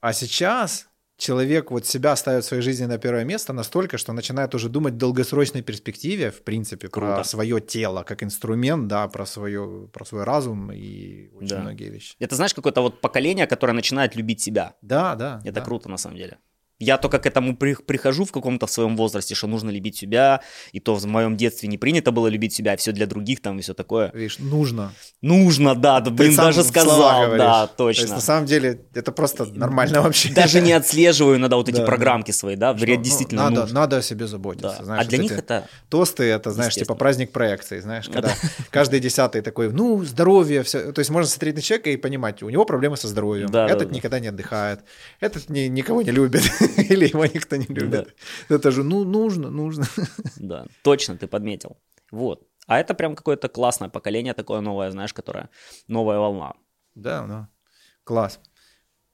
а 0.00 0.12
сейчас 0.12 0.88
человек 1.16 1.70
вот 1.70 1.86
себя 1.86 2.14
ставит 2.16 2.44
в 2.44 2.46
своей 2.48 2.62
жизни 2.62 2.84
на 2.84 2.98
первое 2.98 3.24
место 3.24 3.52
настолько, 3.52 3.98
что 3.98 4.12
начинает 4.12 4.54
уже 4.54 4.68
думать 4.68 4.94
в 4.94 4.96
долгосрочной 4.98 5.62
перспективе, 5.62 6.30
в 6.30 6.42
принципе, 6.42 6.88
про 6.88 7.00
Круто. 7.14 7.24
свое 7.24 7.60
тело 7.60 8.02
как 8.02 8.22
инструмент, 8.22 8.86
да, 8.88 9.08
про, 9.08 9.26
свое, 9.26 9.88
про 9.92 10.04
свой 10.04 10.24
разум 10.24 10.70
и 10.72 11.28
очень 11.34 11.48
Да. 11.48 11.60
многие 11.60 11.90
вещи. 11.90 12.14
Это, 12.18 12.34
знаешь, 12.36 12.54
какое-то 12.54 12.80
вот 12.82 13.00
поколение, 13.00 13.46
которое 13.46 13.72
начинает 13.72 14.16
любить 14.16 14.40
себя. 14.40 14.74
Да, 14.82 15.14
да. 15.14 15.40
Это 15.44 15.60
да. 15.60 15.60
круто, 15.62 15.88
на 15.88 15.96
самом 15.96 16.16
деле. 16.16 16.38
Я 16.78 16.98
только 16.98 17.18
к 17.18 17.26
этому 17.26 17.56
при- 17.56 17.74
прихожу 17.74 18.24
в 18.24 18.32
каком-то 18.32 18.66
своем 18.66 18.96
возрасте, 18.96 19.34
что 19.34 19.46
нужно 19.46 19.70
любить 19.70 19.96
себя, 19.96 20.40
и 20.72 20.80
то 20.80 20.94
в 20.94 21.06
моем 21.06 21.36
детстве 21.36 21.68
не 21.68 21.78
принято 21.78 22.12
было 22.12 22.26
любить 22.28 22.52
себя, 22.52 22.72
а 22.72 22.76
все 22.76 22.92
для 22.92 23.06
других 23.06 23.40
там 23.40 23.58
и 23.58 23.62
все 23.62 23.72
такое. 23.74 24.10
Видишь, 24.14 24.38
нужно. 24.38 24.92
Нужно, 25.22 25.74
да, 25.74 26.00
да 26.00 26.10
блин, 26.10 26.36
даже 26.36 26.62
сказал, 26.62 27.36
да, 27.36 27.66
То 27.66 27.88
есть, 27.88 28.00
точно. 28.02 28.16
на 28.16 28.20
самом 28.20 28.46
деле, 28.46 28.80
это 28.94 29.12
просто 29.12 29.46
нормально 29.46 30.02
вообще. 30.02 30.32
Даже 30.32 30.60
не 30.60 30.72
отслеживаю 30.72 31.36
иногда 31.38 31.56
вот 31.56 31.68
эти 31.68 31.76
Да, 31.80 31.84
программки 31.86 32.30
свои, 32.32 32.56
да, 32.56 32.74
Что, 32.74 32.84
вред 32.84 32.98
ну, 32.98 33.04
действительно 33.04 33.42
надо, 33.44 33.60
нужно. 33.62 33.80
надо 33.80 33.96
о 33.98 34.02
себе 34.02 34.26
заботиться. 34.26 34.76
Да. 34.78 34.84
Знаешь, 34.84 35.04
а 35.06 35.08
для 35.08 35.18
вот 35.18 35.22
них 35.22 35.32
это 35.38 35.68
тосты, 35.88 36.24
это, 36.24 36.50
знаешь, 36.50 36.74
типа 36.74 36.94
праздник 36.94 37.32
проекции, 37.32 37.80
знаешь, 37.80 38.08
когда 38.12 38.34
каждый 38.70 39.00
десятый 39.00 39.40
такой, 39.40 39.72
ну, 39.72 40.04
здоровье, 40.04 40.62
все. 40.62 40.92
То 40.92 40.98
есть 40.98 41.10
можно 41.10 41.28
смотреть 41.28 41.56
на 41.56 41.62
человека 41.62 41.90
и 41.90 41.96
понимать, 41.96 42.42
у 42.42 42.48
него 42.50 42.64
проблемы 42.64 42.96
со 42.96 43.08
здоровьем, 43.08 43.46
этот 43.48 43.88
да. 43.88 43.94
никогда 43.94 44.20
не 44.20 44.28
отдыхает, 44.28 44.80
этот 45.20 45.48
ни- 45.48 45.68
никого 45.68 46.02
не 46.02 46.10
любит, 46.10 46.42
или 46.90 47.08
его 47.08 47.26
никто 47.26 47.56
не 47.56 47.66
любит. 47.66 48.14
Это 48.48 48.70
же, 48.70 48.82
ну, 48.82 49.04
нужно, 49.04 49.50
нужно. 49.50 49.84
Да, 50.36 50.66
точно, 50.82 51.16
ты 51.16 51.26
подметил. 51.26 51.76
Вот. 52.10 52.46
А 52.66 52.78
это 52.78 52.94
прям 52.94 53.14
какое-то 53.14 53.48
классное 53.48 53.88
поколение 53.88 54.34
такое 54.34 54.60
новое, 54.60 54.90
знаешь, 54.90 55.14
которое 55.14 55.50
новая 55.88 56.18
волна. 56.18 56.54
Да, 56.94 57.26
да. 57.26 57.48
Класс. 58.04 58.40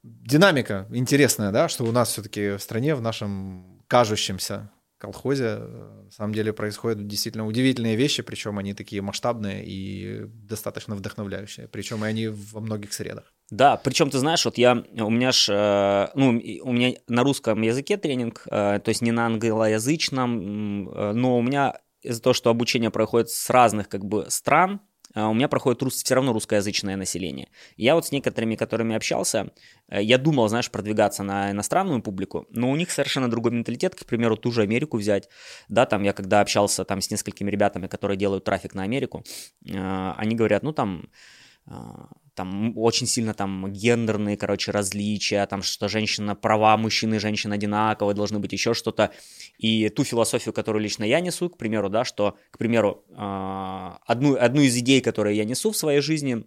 Динамика 0.02 0.88
интересная, 0.90 1.52
да, 1.52 1.68
что 1.68 1.84
у 1.84 1.92
нас 1.92 2.10
все-таки 2.10 2.56
в 2.56 2.62
стране, 2.62 2.94
в 2.94 3.02
нашем 3.02 3.82
кажущемся 3.86 4.70
колхозе, 4.98 5.58
э, 5.58 6.02
на 6.04 6.10
самом 6.10 6.32
деле 6.32 6.52
происходят 6.52 7.06
действительно 7.06 7.46
удивительные 7.46 7.96
вещи, 7.96 8.22
причем 8.22 8.58
они 8.58 8.72
такие 8.72 9.02
масштабные 9.02 9.64
и 9.64 10.24
достаточно 10.26 10.94
вдохновляющие, 10.94 11.66
причем 11.68 12.04
и 12.04 12.08
они 12.08 12.28
во 12.28 12.60
многих 12.60 12.92
средах. 12.92 13.34
Да, 13.52 13.76
причем 13.76 14.08
ты 14.08 14.18
знаешь, 14.18 14.46
вот 14.46 14.56
я, 14.56 14.82
у 14.94 15.10
меня 15.10 15.30
ж, 15.30 15.48
э, 15.50 16.08
ну, 16.14 16.28
у 16.62 16.72
меня 16.72 16.94
на 17.06 17.22
русском 17.22 17.60
языке 17.60 17.98
тренинг, 17.98 18.46
э, 18.46 18.80
то 18.82 18.88
есть 18.88 19.02
не 19.02 19.12
на 19.12 19.26
англоязычном, 19.26 20.88
э, 20.88 21.12
но 21.12 21.36
у 21.36 21.42
меня 21.42 21.78
из-за 22.00 22.22
того, 22.22 22.32
что 22.32 22.48
обучение 22.48 22.90
проходит 22.90 23.28
с 23.28 23.50
разных 23.50 23.90
как 23.90 24.06
бы 24.06 24.24
стран, 24.30 24.80
у 25.14 25.34
меня 25.34 25.48
проходит 25.48 25.82
рус, 25.82 26.02
все 26.02 26.14
равно 26.14 26.32
русскоязычное 26.32 26.96
население. 26.96 27.50
Я 27.76 27.94
вот 27.94 28.06
с 28.06 28.12
некоторыми, 28.12 28.56
которыми 28.56 28.96
общался, 28.96 29.52
я 29.90 30.16
думал, 30.16 30.48
знаешь, 30.48 30.70
продвигаться 30.70 31.22
на 31.22 31.50
иностранную 31.50 32.00
публику, 32.00 32.46
но 32.48 32.70
у 32.70 32.76
них 32.76 32.90
совершенно 32.90 33.30
другой 33.30 33.52
менталитет, 33.52 33.94
к 33.94 34.06
примеру, 34.06 34.38
ту 34.38 34.50
же 34.50 34.62
Америку 34.62 34.96
взять, 34.96 35.28
да, 35.68 35.84
там 35.84 36.02
я 36.02 36.14
когда 36.14 36.40
общался 36.40 36.86
там 36.86 37.02
с 37.02 37.10
несколькими 37.10 37.50
ребятами, 37.50 37.88
которые 37.88 38.16
делают 38.16 38.44
трафик 38.44 38.74
на 38.74 38.84
Америку, 38.84 39.22
они 39.66 40.34
говорят, 40.34 40.62
ну 40.62 40.72
там 40.72 41.10
там 42.34 42.76
очень 42.78 43.06
сильно 43.06 43.34
там 43.34 43.72
гендерные, 43.72 44.36
короче, 44.36 44.70
различия, 44.70 45.46
там 45.46 45.62
что 45.62 45.88
женщина, 45.88 46.34
права 46.34 46.76
мужчины 46.76 47.16
и 47.16 47.18
женщин 47.18 47.52
одинаковые, 47.52 48.14
должны 48.14 48.38
быть 48.38 48.52
еще 48.52 48.74
что-то. 48.74 49.12
И 49.58 49.88
ту 49.90 50.04
философию, 50.04 50.54
которую 50.54 50.82
лично 50.82 51.04
я 51.04 51.20
несу, 51.20 51.50
к 51.50 51.58
примеру, 51.58 51.90
да, 51.90 52.04
что, 52.04 52.36
к 52.50 52.58
примеру, 52.58 53.04
а, 53.14 53.98
одну, 54.06 54.36
одну 54.36 54.62
из 54.62 54.76
идей, 54.76 55.00
которые 55.00 55.36
я 55.36 55.44
несу 55.44 55.70
в 55.70 55.76
своей 55.76 56.00
жизни, 56.00 56.44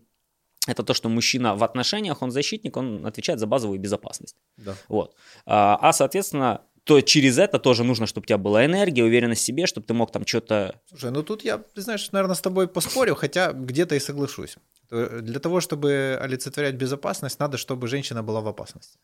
это 0.67 0.83
то, 0.83 0.93
что 0.93 1.09
мужчина 1.09 1.55
в 1.55 1.63
отношениях, 1.63 2.21
он 2.21 2.31
защитник, 2.31 2.75
он 2.77 3.05
отвечает 3.05 3.39
за 3.39 3.47
базовую 3.47 3.79
безопасность. 3.79 4.35
Да. 4.57 4.75
Вот. 4.87 5.15
А, 5.45 5.77
а, 5.81 5.93
соответственно, 5.93 6.61
то 6.85 7.01
через 7.01 7.37
это 7.39 7.59
тоже 7.59 7.83
нужно, 7.83 8.05
чтобы 8.05 8.25
у 8.25 8.27
тебя 8.27 8.37
была 8.37 8.63
энергия, 8.65 9.03
уверенность 9.03 9.41
в 9.41 9.45
себе, 9.45 9.65
чтобы 9.65 9.85
ты 9.87 9.93
мог 9.93 10.11
там 10.11 10.25
что-то... 10.25 10.79
Слушай, 10.89 11.11
ну 11.11 11.23
тут 11.23 11.43
я, 11.43 11.61
знаешь, 11.75 12.11
наверное, 12.11 12.35
с 12.35 12.41
тобой 12.41 12.67
поспорю, 12.67 13.15
хотя 13.15 13.51
где-то 13.53 13.95
и 13.95 13.99
соглашусь. 13.99 14.55
То- 14.89 15.21
Для 15.21 15.39
того, 15.39 15.61
чтобы 15.61 16.17
олицетворять 16.21 16.75
безопасность, 16.75 17.39
надо, 17.39 17.57
чтобы 17.57 17.87
женщина 17.87 18.21
была 18.23 18.41
в 18.41 18.47
опасности. 18.47 18.99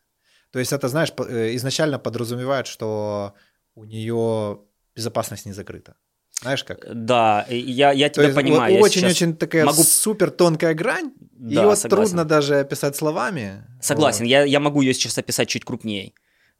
То 0.52 0.58
есть 0.60 0.72
это, 0.72 0.88
знаешь, 0.88 1.12
э, 1.28 1.56
изначально 1.56 1.98
подразумевает, 1.98 2.66
что 2.68 3.32
у 3.74 3.84
нее 3.84 4.58
безопасность 4.96 5.46
не 5.46 5.52
закрыта. 5.52 5.94
Знаешь 6.42 6.64
как? 6.64 6.86
Да, 6.94 7.46
я, 7.50 7.92
я 7.92 8.08
То 8.08 8.14
тебя 8.14 8.24
есть 8.24 8.36
понимаю. 8.36 8.78
очень-очень 8.80 9.36
такая 9.36 9.64
могу- 9.64 9.82
супер 9.82 10.30
тонкая 10.30 10.74
грань, 10.74 11.12
Да, 11.32 11.48
ее 11.48 11.76
согласен. 11.76 11.88
трудно 11.90 12.24
даже 12.24 12.60
описать 12.60 12.94
словами. 12.96 13.64
Согласен, 13.80 14.20
Вот. 14.24 14.28
я, 14.28 14.42
я 14.44 14.60
могу 14.60 14.82
ее 14.82 14.94
сейчас 14.94 15.18
описать 15.18 15.48
чуть 15.48 15.64
крупнее. 15.64 16.12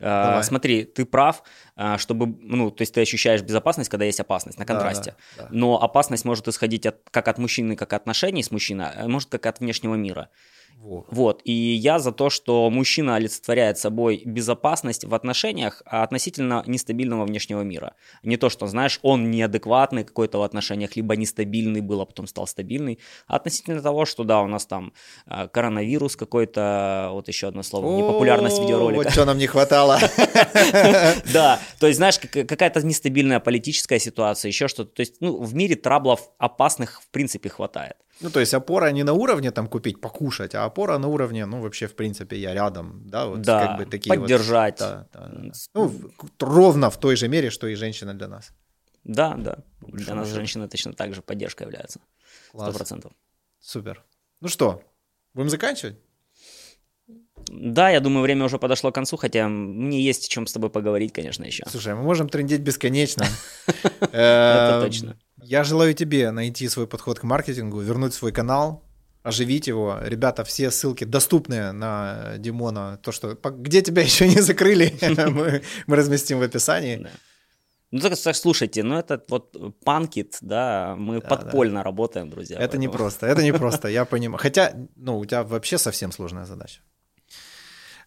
А, 0.03 0.27
Давай. 0.27 0.45
Смотри, 0.45 0.85
ты 0.85 1.05
прав, 1.05 1.43
а, 1.77 1.97
чтобы, 1.97 2.27
ну, 2.41 2.71
то 2.71 2.83
есть 2.83 2.93
ты 2.93 3.01
ощущаешь 3.01 3.43
безопасность, 3.43 3.89
когда 3.89 4.05
есть 4.05 4.21
опасность 4.21 4.59
на 4.59 4.65
Да, 4.65 4.75
контрасте. 4.75 5.15
да, 5.37 5.45
да. 5.45 5.49
Но 5.53 5.83
опасность 5.83 6.25
может 6.25 6.49
исходить 6.49 6.87
от, 6.87 6.97
как 7.11 7.29
от 7.29 7.39
мужчины, 7.39 7.77
как 7.77 7.93
от 7.93 8.03
отношений 8.03 8.43
с 8.43 8.51
мужчиной, 8.51 8.87
а 8.97 9.09
может 9.09 9.31
как 9.31 9.47
от 9.47 9.61
внешнего 9.61 9.95
мира. 9.95 10.29
Во. 10.77 11.07
Вот, 11.11 11.43
и 11.45 11.53
я 11.53 11.99
за 11.99 12.11
то, 12.13 12.29
что 12.29 12.69
мужчина 12.69 13.15
олицетворяет 13.17 13.79
собой 13.79 14.23
безопасность 14.25 15.05
в 15.05 15.15
отношениях 15.15 15.83
а 15.87 16.03
относительно 16.03 16.65
нестабильного 16.67 17.25
внешнего 17.25 17.63
мира. 17.63 17.95
Не 18.23 18.37
то, 18.37 18.49
что, 18.49 18.67
знаешь, 18.67 18.99
он 19.03 19.31
неадекватный 19.31 20.05
какой-то 20.05 20.39
в 20.39 20.43
отношениях, 20.43 20.97
либо 20.97 21.17
нестабильный 21.17 21.81
был, 21.81 22.01
а 22.01 22.07
потом 22.07 22.27
стал 22.27 22.47
стабильный, 22.47 22.99
а 23.27 23.37
относительно 23.37 23.81
того, 23.81 24.05
что, 24.07 24.25
да, 24.25 24.43
у 24.43 24.49
нас 24.49 24.67
там 24.67 24.93
а, 25.27 25.47
коронавирус 25.49 26.17
какой-то, 26.17 27.11
вот 27.13 27.29
еще 27.29 27.49
одно 27.49 27.63
слово, 27.63 27.97
непопулярность 27.97 28.59
видеоролика. 28.59 29.05
Вот 29.05 29.13
что 29.13 29.25
нам 29.25 29.39
не 29.39 29.47
хватало. 29.47 29.99
Да, 31.33 31.61
то 31.79 31.87
есть, 31.87 31.97
знаешь, 31.97 32.19
как- 32.19 32.49
какая-то 32.49 32.85
нестабильная 32.85 33.41
политическая 33.41 33.99
ситуация, 33.99 34.49
еще 34.49 34.69
что-то. 34.69 34.93
То 34.93 35.01
есть, 35.01 35.17
ну, 35.21 35.43
в 35.43 35.55
мире 35.55 35.77
траблов 35.77 36.31
опасных, 36.39 37.01
в 37.03 37.09
принципе, 37.09 37.49
хватает. 37.49 37.97
Ну, 38.23 38.31
то 38.31 38.41
есть 38.41 38.55
опора 38.55 38.91
не 38.93 39.03
на 39.05 39.13
уровне 39.13 39.51
там 39.51 39.67
купить, 39.67 40.01
покушать, 40.01 40.55
а 40.55 40.65
опора 40.65 40.99
на 40.99 41.09
уровне, 41.09 41.45
ну, 41.47 41.61
вообще, 41.61 41.87
в 41.87 41.95
принципе, 41.97 42.37
я 42.39 42.55
рядом, 42.55 43.03
да, 43.07 43.27
вот 43.27 43.43
Да, 43.43 43.67
как 43.67 43.79
бы 43.79 43.85
такие 43.91 44.11
вот- 44.15 44.23
поддержать. 44.23 44.79
да, 44.79 45.07
да, 45.13 45.29
да. 45.29 45.53
Ну, 45.75 45.93
ровно 46.41 46.89
в 46.91 46.97
той 46.99 47.17
же 47.17 47.29
мере, 47.29 47.51
что 47.51 47.67
и 47.67 47.75
женщина 47.75 48.15
для 48.15 48.29
нас. 48.29 48.53
Да, 49.05 49.35
да. 49.35 49.59
Для 49.81 49.91
большому 49.93 50.17
нас 50.17 50.27
счету. 50.29 50.37
женщины 50.37 50.69
точно 50.69 50.93
так 50.93 51.15
же 51.15 51.23
поддержка 51.23 51.65
является. 51.65 52.01
Сто 52.55 52.73
процентов. 52.73 53.13
Супер. 53.61 54.05
Ну 54.41 54.49
что, 54.49 54.83
будем 55.35 55.49
заканчивать? 55.51 55.97
Да, 57.49 57.91
я 57.91 58.01
думаю, 58.01 58.23
время 58.23 58.45
уже 58.45 58.59
подошло 58.59 58.93
к 58.93 58.95
концу, 58.95 59.17
хотя 59.17 59.49
мне 59.49 60.01
есть 60.01 60.27
о 60.27 60.29
чем 60.29 60.47
с 60.47 60.53
тобой 60.53 60.71
поговорить, 60.71 61.13
конечно, 61.13 61.45
еще. 61.45 61.65
Слушай, 61.69 61.95
мы 61.95 62.03
можем 62.03 62.29
трендеть 62.29 62.61
бесконечно. 62.61 63.25
Это 64.01 64.79
Эм, 64.81 64.87
точно. 64.87 65.19
Я 65.43 65.65
желаю 65.65 65.93
тебе 65.95 66.31
найти 66.31 66.69
свой 66.69 66.87
подход 66.87 67.19
к 67.19 67.25
маркетингу, 67.25 67.81
вернуть 67.81 68.15
свой 68.15 68.33
канал, 68.33 68.85
оживить 69.23 69.67
его. 69.67 69.99
Ребята, 70.03 70.45
все 70.45 70.71
ссылки 70.71 71.05
доступны 71.05 71.73
на 71.73 72.35
Димона. 72.39 72.99
То, 73.03 73.13
что 73.13 73.35
где 73.35 73.83
тебя 73.83 74.03
еще 74.11 74.29
не 74.29 74.41
закрыли, 74.41 74.97
мы, 75.31 75.63
мы 75.87 75.97
разместим 75.97 76.39
в 76.39 76.43
описании. 76.43 76.97
Да. 76.97 77.11
Ну, 77.91 78.01
так, 78.01 78.17
слушайте, 78.37 78.83
ну 78.83 78.97
это 78.97 79.23
вот 79.29 79.55
панкит, 79.85 80.39
да, 80.41 80.95
мы 80.97 81.21
Да, 81.21 81.29
подпольно 81.29 81.83
работаем, 81.83 82.31
друзья. 82.31 82.59
Это 82.59 82.79
не 82.79 82.87
поэтому- 82.87 82.99
просто, 82.99 83.27
это 83.27 83.43
не 83.43 83.53
просто, 83.53 83.89
я 83.89 84.05
понимаю. 84.07 84.39
Хотя, 84.39 84.73
ну, 84.97 85.19
у 85.19 85.25
тебя 85.27 85.43
вообще 85.43 85.77
совсем 85.77 86.11
сложная 86.11 86.47
задача. 86.47 86.81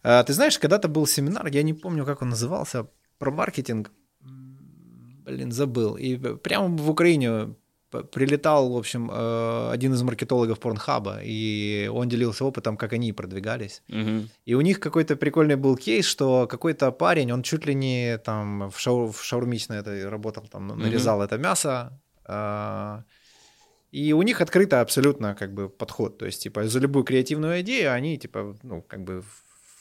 А, 0.02 0.24
Ты 0.24 0.32
знаешь, 0.32 0.58
когда-то 0.58 0.88
был 0.88 1.06
семинар, 1.06 1.46
я 1.46 1.62
не 1.62 1.72
помню, 1.72 2.04
как 2.04 2.22
он 2.22 2.30
назывался, 2.30 2.88
про 3.18 3.30
маркетинг. 3.30 3.92
Блин, 5.26 5.52
забыл. 5.52 5.96
И 5.96 6.16
прямо 6.16 6.68
в 6.76 6.88
Украине 6.90 7.54
прилетал, 8.12 8.70
в 8.70 8.76
общем, 8.76 9.10
э, 9.12 9.70
один 9.72 9.92
из 9.94 10.02
маркетологов 10.02 10.58
Порнхаба, 10.58 11.20
и 11.22 11.90
он 11.92 12.08
делился 12.08 12.44
опытом, 12.44 12.76
как 12.76 12.92
они 12.92 13.12
продвигались. 13.12 13.82
Мгм. 13.88 14.28
И 14.44 14.54
у 14.54 14.60
них 14.60 14.80
какой-то 14.80 15.16
прикольный 15.16 15.56
был 15.56 15.76
кейс, 15.76 16.06
что 16.06 16.46
какой-то 16.46 16.92
парень, 16.92 17.32
он 17.32 17.42
чуть 17.42 17.66
ли 17.66 17.74
не 17.74 18.18
там 18.18 18.70
в, 18.70 18.78
шау, 18.78 19.12
в 19.12 19.24
шаурмичной 19.24 19.78
этой 19.78 20.08
работал, 20.08 20.44
там 20.50 20.68
нарезал 20.68 21.22
это 21.22 21.38
мясо. 21.38 22.00
а, 22.24 23.02
и 23.92 24.12
у 24.12 24.22
них 24.22 24.40
открыто 24.40 24.80
абсолютно 24.80 25.34
как 25.34 25.54
бы 25.54 25.68
подход. 25.68 26.18
То 26.18 26.26
есть, 26.26 26.42
типа, 26.42 26.68
за 26.68 26.80
любую 26.80 27.04
креативную 27.04 27.60
идею 27.60 27.92
они, 27.92 28.18
типа, 28.18 28.56
ну, 28.62 28.82
как 28.82 29.04
бы 29.04 29.22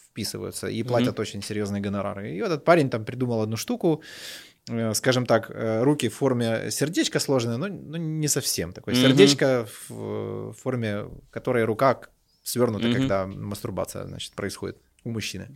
вписываются 0.09 0.67
и 0.67 0.83
платят 0.83 1.19
очень 1.19 1.41
серьезные 1.41 1.81
гонорары. 1.81 2.31
И 2.31 2.37
этот 2.37 2.63
парень 2.63 2.89
там 2.89 3.03
придумал 3.03 3.41
одну 3.41 3.57
штуку, 3.57 4.01
э, 4.01 4.54
скажем 4.93 5.25
так, 5.25 5.51
э, 5.53 5.83
руки 5.83 6.09
в 6.09 6.15
форме 6.15 6.71
сердечка 6.71 7.19
сложенные, 7.19 7.57
но, 7.57 7.67
но 7.67 7.97
не 7.97 8.27
совсем. 8.27 8.73
Такое 8.73 8.95
Мгм. 8.95 9.03
сердечко 9.03 9.67
в 9.89 9.91
э, 9.91 10.53
форме, 10.61 11.05
которой 11.31 11.65
рука 11.65 11.99
свернута, 12.43 12.87
Мгм. 12.87 12.93
когда 12.95 13.27
мастурбация, 13.27 14.05
значит, 14.05 14.33
происходит 14.33 14.77
у 15.03 15.09
мужчины. 15.11 15.47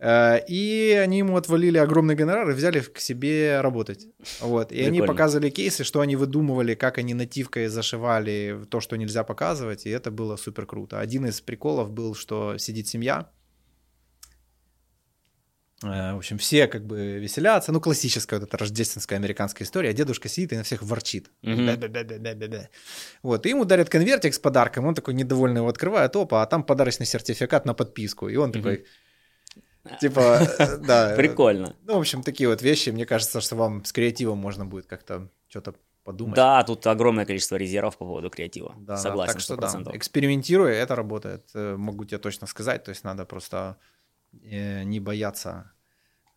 Э, 0.00 0.38
И 0.48 0.92
они 1.04 1.18
ему 1.18 1.36
отвалили 1.36 1.78
огромный 1.78 2.14
гонорар 2.14 2.48
и 2.50 2.52
взяли 2.54 2.78
к 2.80 3.00
себе 3.00 3.60
работать. 3.60 4.06
Вот. 4.40 4.70
И 4.70 4.78
они 4.80 4.98
Прикольно. 5.00 5.12
показывали 5.12 5.50
кейсы, 5.50 5.82
что 5.82 6.00
они 6.00 6.14
выдумывали, 6.14 6.74
как 6.76 6.98
они 6.98 7.14
нативкой 7.14 7.66
зашивали 7.66 8.60
то, 8.70 8.78
что 8.80 8.94
нельзя 8.96 9.24
показывать, 9.24 9.86
и 9.86 9.90
это 9.90 10.12
было 10.12 10.36
супер 10.36 10.66
круто. 10.66 11.00
Один 11.00 11.26
из 11.26 11.40
приколов 11.40 11.90
был, 11.90 12.14
что 12.14 12.58
сидит 12.58 12.86
семья, 12.86 13.26
Э, 13.26 13.37
В 15.80 16.16
общем, 16.16 16.38
все 16.38 16.66
как 16.66 16.84
бы 16.84 17.18
веселятся. 17.18 17.70
Ну, 17.70 17.80
классическая 17.80 18.40
вот 18.40 18.48
эта 18.48 18.56
рождественская 18.56 19.18
американская 19.18 19.64
история. 19.64 19.90
А 19.90 19.92
дедушка 19.92 20.28
сидит 20.28 20.52
и 20.52 20.56
на 20.56 20.64
всех 20.64 20.82
ворчит. 20.82 21.30
Вот, 23.22 23.46
и 23.46 23.48
ему 23.48 23.64
дарят 23.64 23.88
конвертик 23.88 24.34
с 24.34 24.38
подарком. 24.38 24.86
Он 24.86 24.94
такой 24.94 25.14
недовольный 25.14 25.58
его 25.58 25.68
открывает. 25.68 26.16
Опа, 26.16 26.42
а 26.42 26.46
там 26.46 26.64
подарочный 26.64 27.06
сертификат 27.06 27.64
на 27.64 27.74
подписку. 27.74 28.28
И 28.28 28.36
он 28.36 28.50
такой, 28.50 28.86
Типа, 30.00 30.40
э, 30.58 30.76
да. 30.78 31.14
Прикольно. 31.16 31.74
Ну, 31.84 31.94
в 31.96 31.98
общем, 32.00 32.22
такие 32.22 32.48
вот 32.48 32.62
вещи. 32.62 32.90
Мне 32.90 33.06
кажется, 33.06 33.40
что 33.40 33.56
вам 33.56 33.84
с 33.84 33.92
креативом 33.92 34.38
можно 34.38 34.66
будет 34.66 34.86
как-то 34.86 35.28
что-то 35.48 35.74
подумать. 36.04 36.36
Да, 36.36 36.62
тут 36.64 36.86
огромное 36.86 37.24
количество 37.24 37.56
резервов 37.56 37.96
по 37.96 38.04
поводу 38.04 38.30
креатива. 38.30 38.74
Да, 38.78 38.94
да, 38.94 38.96
Согласен, 38.96 39.32
так 39.34 39.42
что 39.42 39.56
да, 39.56 39.68
100%. 39.68 39.96
экспериментируя, 39.96 40.74
это 40.74 40.94
работает. 40.94 41.48
Э, 41.54 41.76
Могу 41.76 42.04
тебе 42.04 42.18
точно 42.18 42.46
сказать. 42.46 42.84
То 42.84 42.90
есть 42.90 43.04
надо 43.04 43.24
просто 43.24 43.76
э, 43.76 43.97
не 44.84 45.00
бояться 45.00 45.72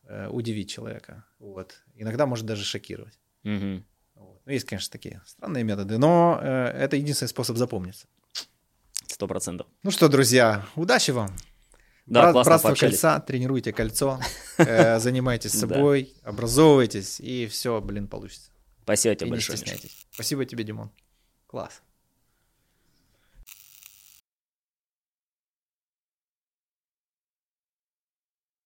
э, 0.04 0.28
удивить 0.28 0.70
человека. 0.70 1.26
Вот. 1.40 1.82
Иногда 1.96 2.26
может 2.26 2.46
даже 2.46 2.64
шокировать. 2.64 3.20
Мгм. 3.44 3.86
Вот. 4.16 4.42
Ну, 4.46 4.52
есть, 4.52 4.66
конечно, 4.66 4.92
такие 4.92 5.22
странные 5.26 5.64
методы, 5.64 5.98
но 5.98 6.40
э, 6.42 6.66
это 6.68 6.96
единственный 6.96 7.30
способ 7.30 7.58
запомниться. 7.58 8.08
Сто 9.08 9.28
процентов. 9.28 9.68
Ну 9.84 9.92
что, 9.92 10.08
друзья, 10.10 10.66
удачи 10.76 11.12
вам. 11.12 11.30
Да, 12.08 12.24
Бра- 12.24 12.32
классно 12.34 12.50
Братство 12.52 12.70
пообщались. 12.70 12.94
кольца, 12.94 13.20
тренируйте 13.20 13.72
кольцо, 13.72 14.20
э, 14.58 15.00
занимайтесь 15.00 15.54
Да. 15.54 15.60
собой, 15.60 16.14
образовывайтесь, 16.24 17.20
и 17.20 17.46
все, 17.48 17.80
блин, 17.82 18.08
получится. 18.08 18.52
Спасибо 18.84 19.14
И 19.14 19.18
тебе 19.18 19.26
не 19.28 19.32
большое. 19.36 19.54
Миша. 19.60 19.66
стесняйтесь. 19.68 20.08
Спасибо 20.12 20.46
тебе, 20.46 20.64
Димон. 20.64 20.92
Класс. 21.48 21.82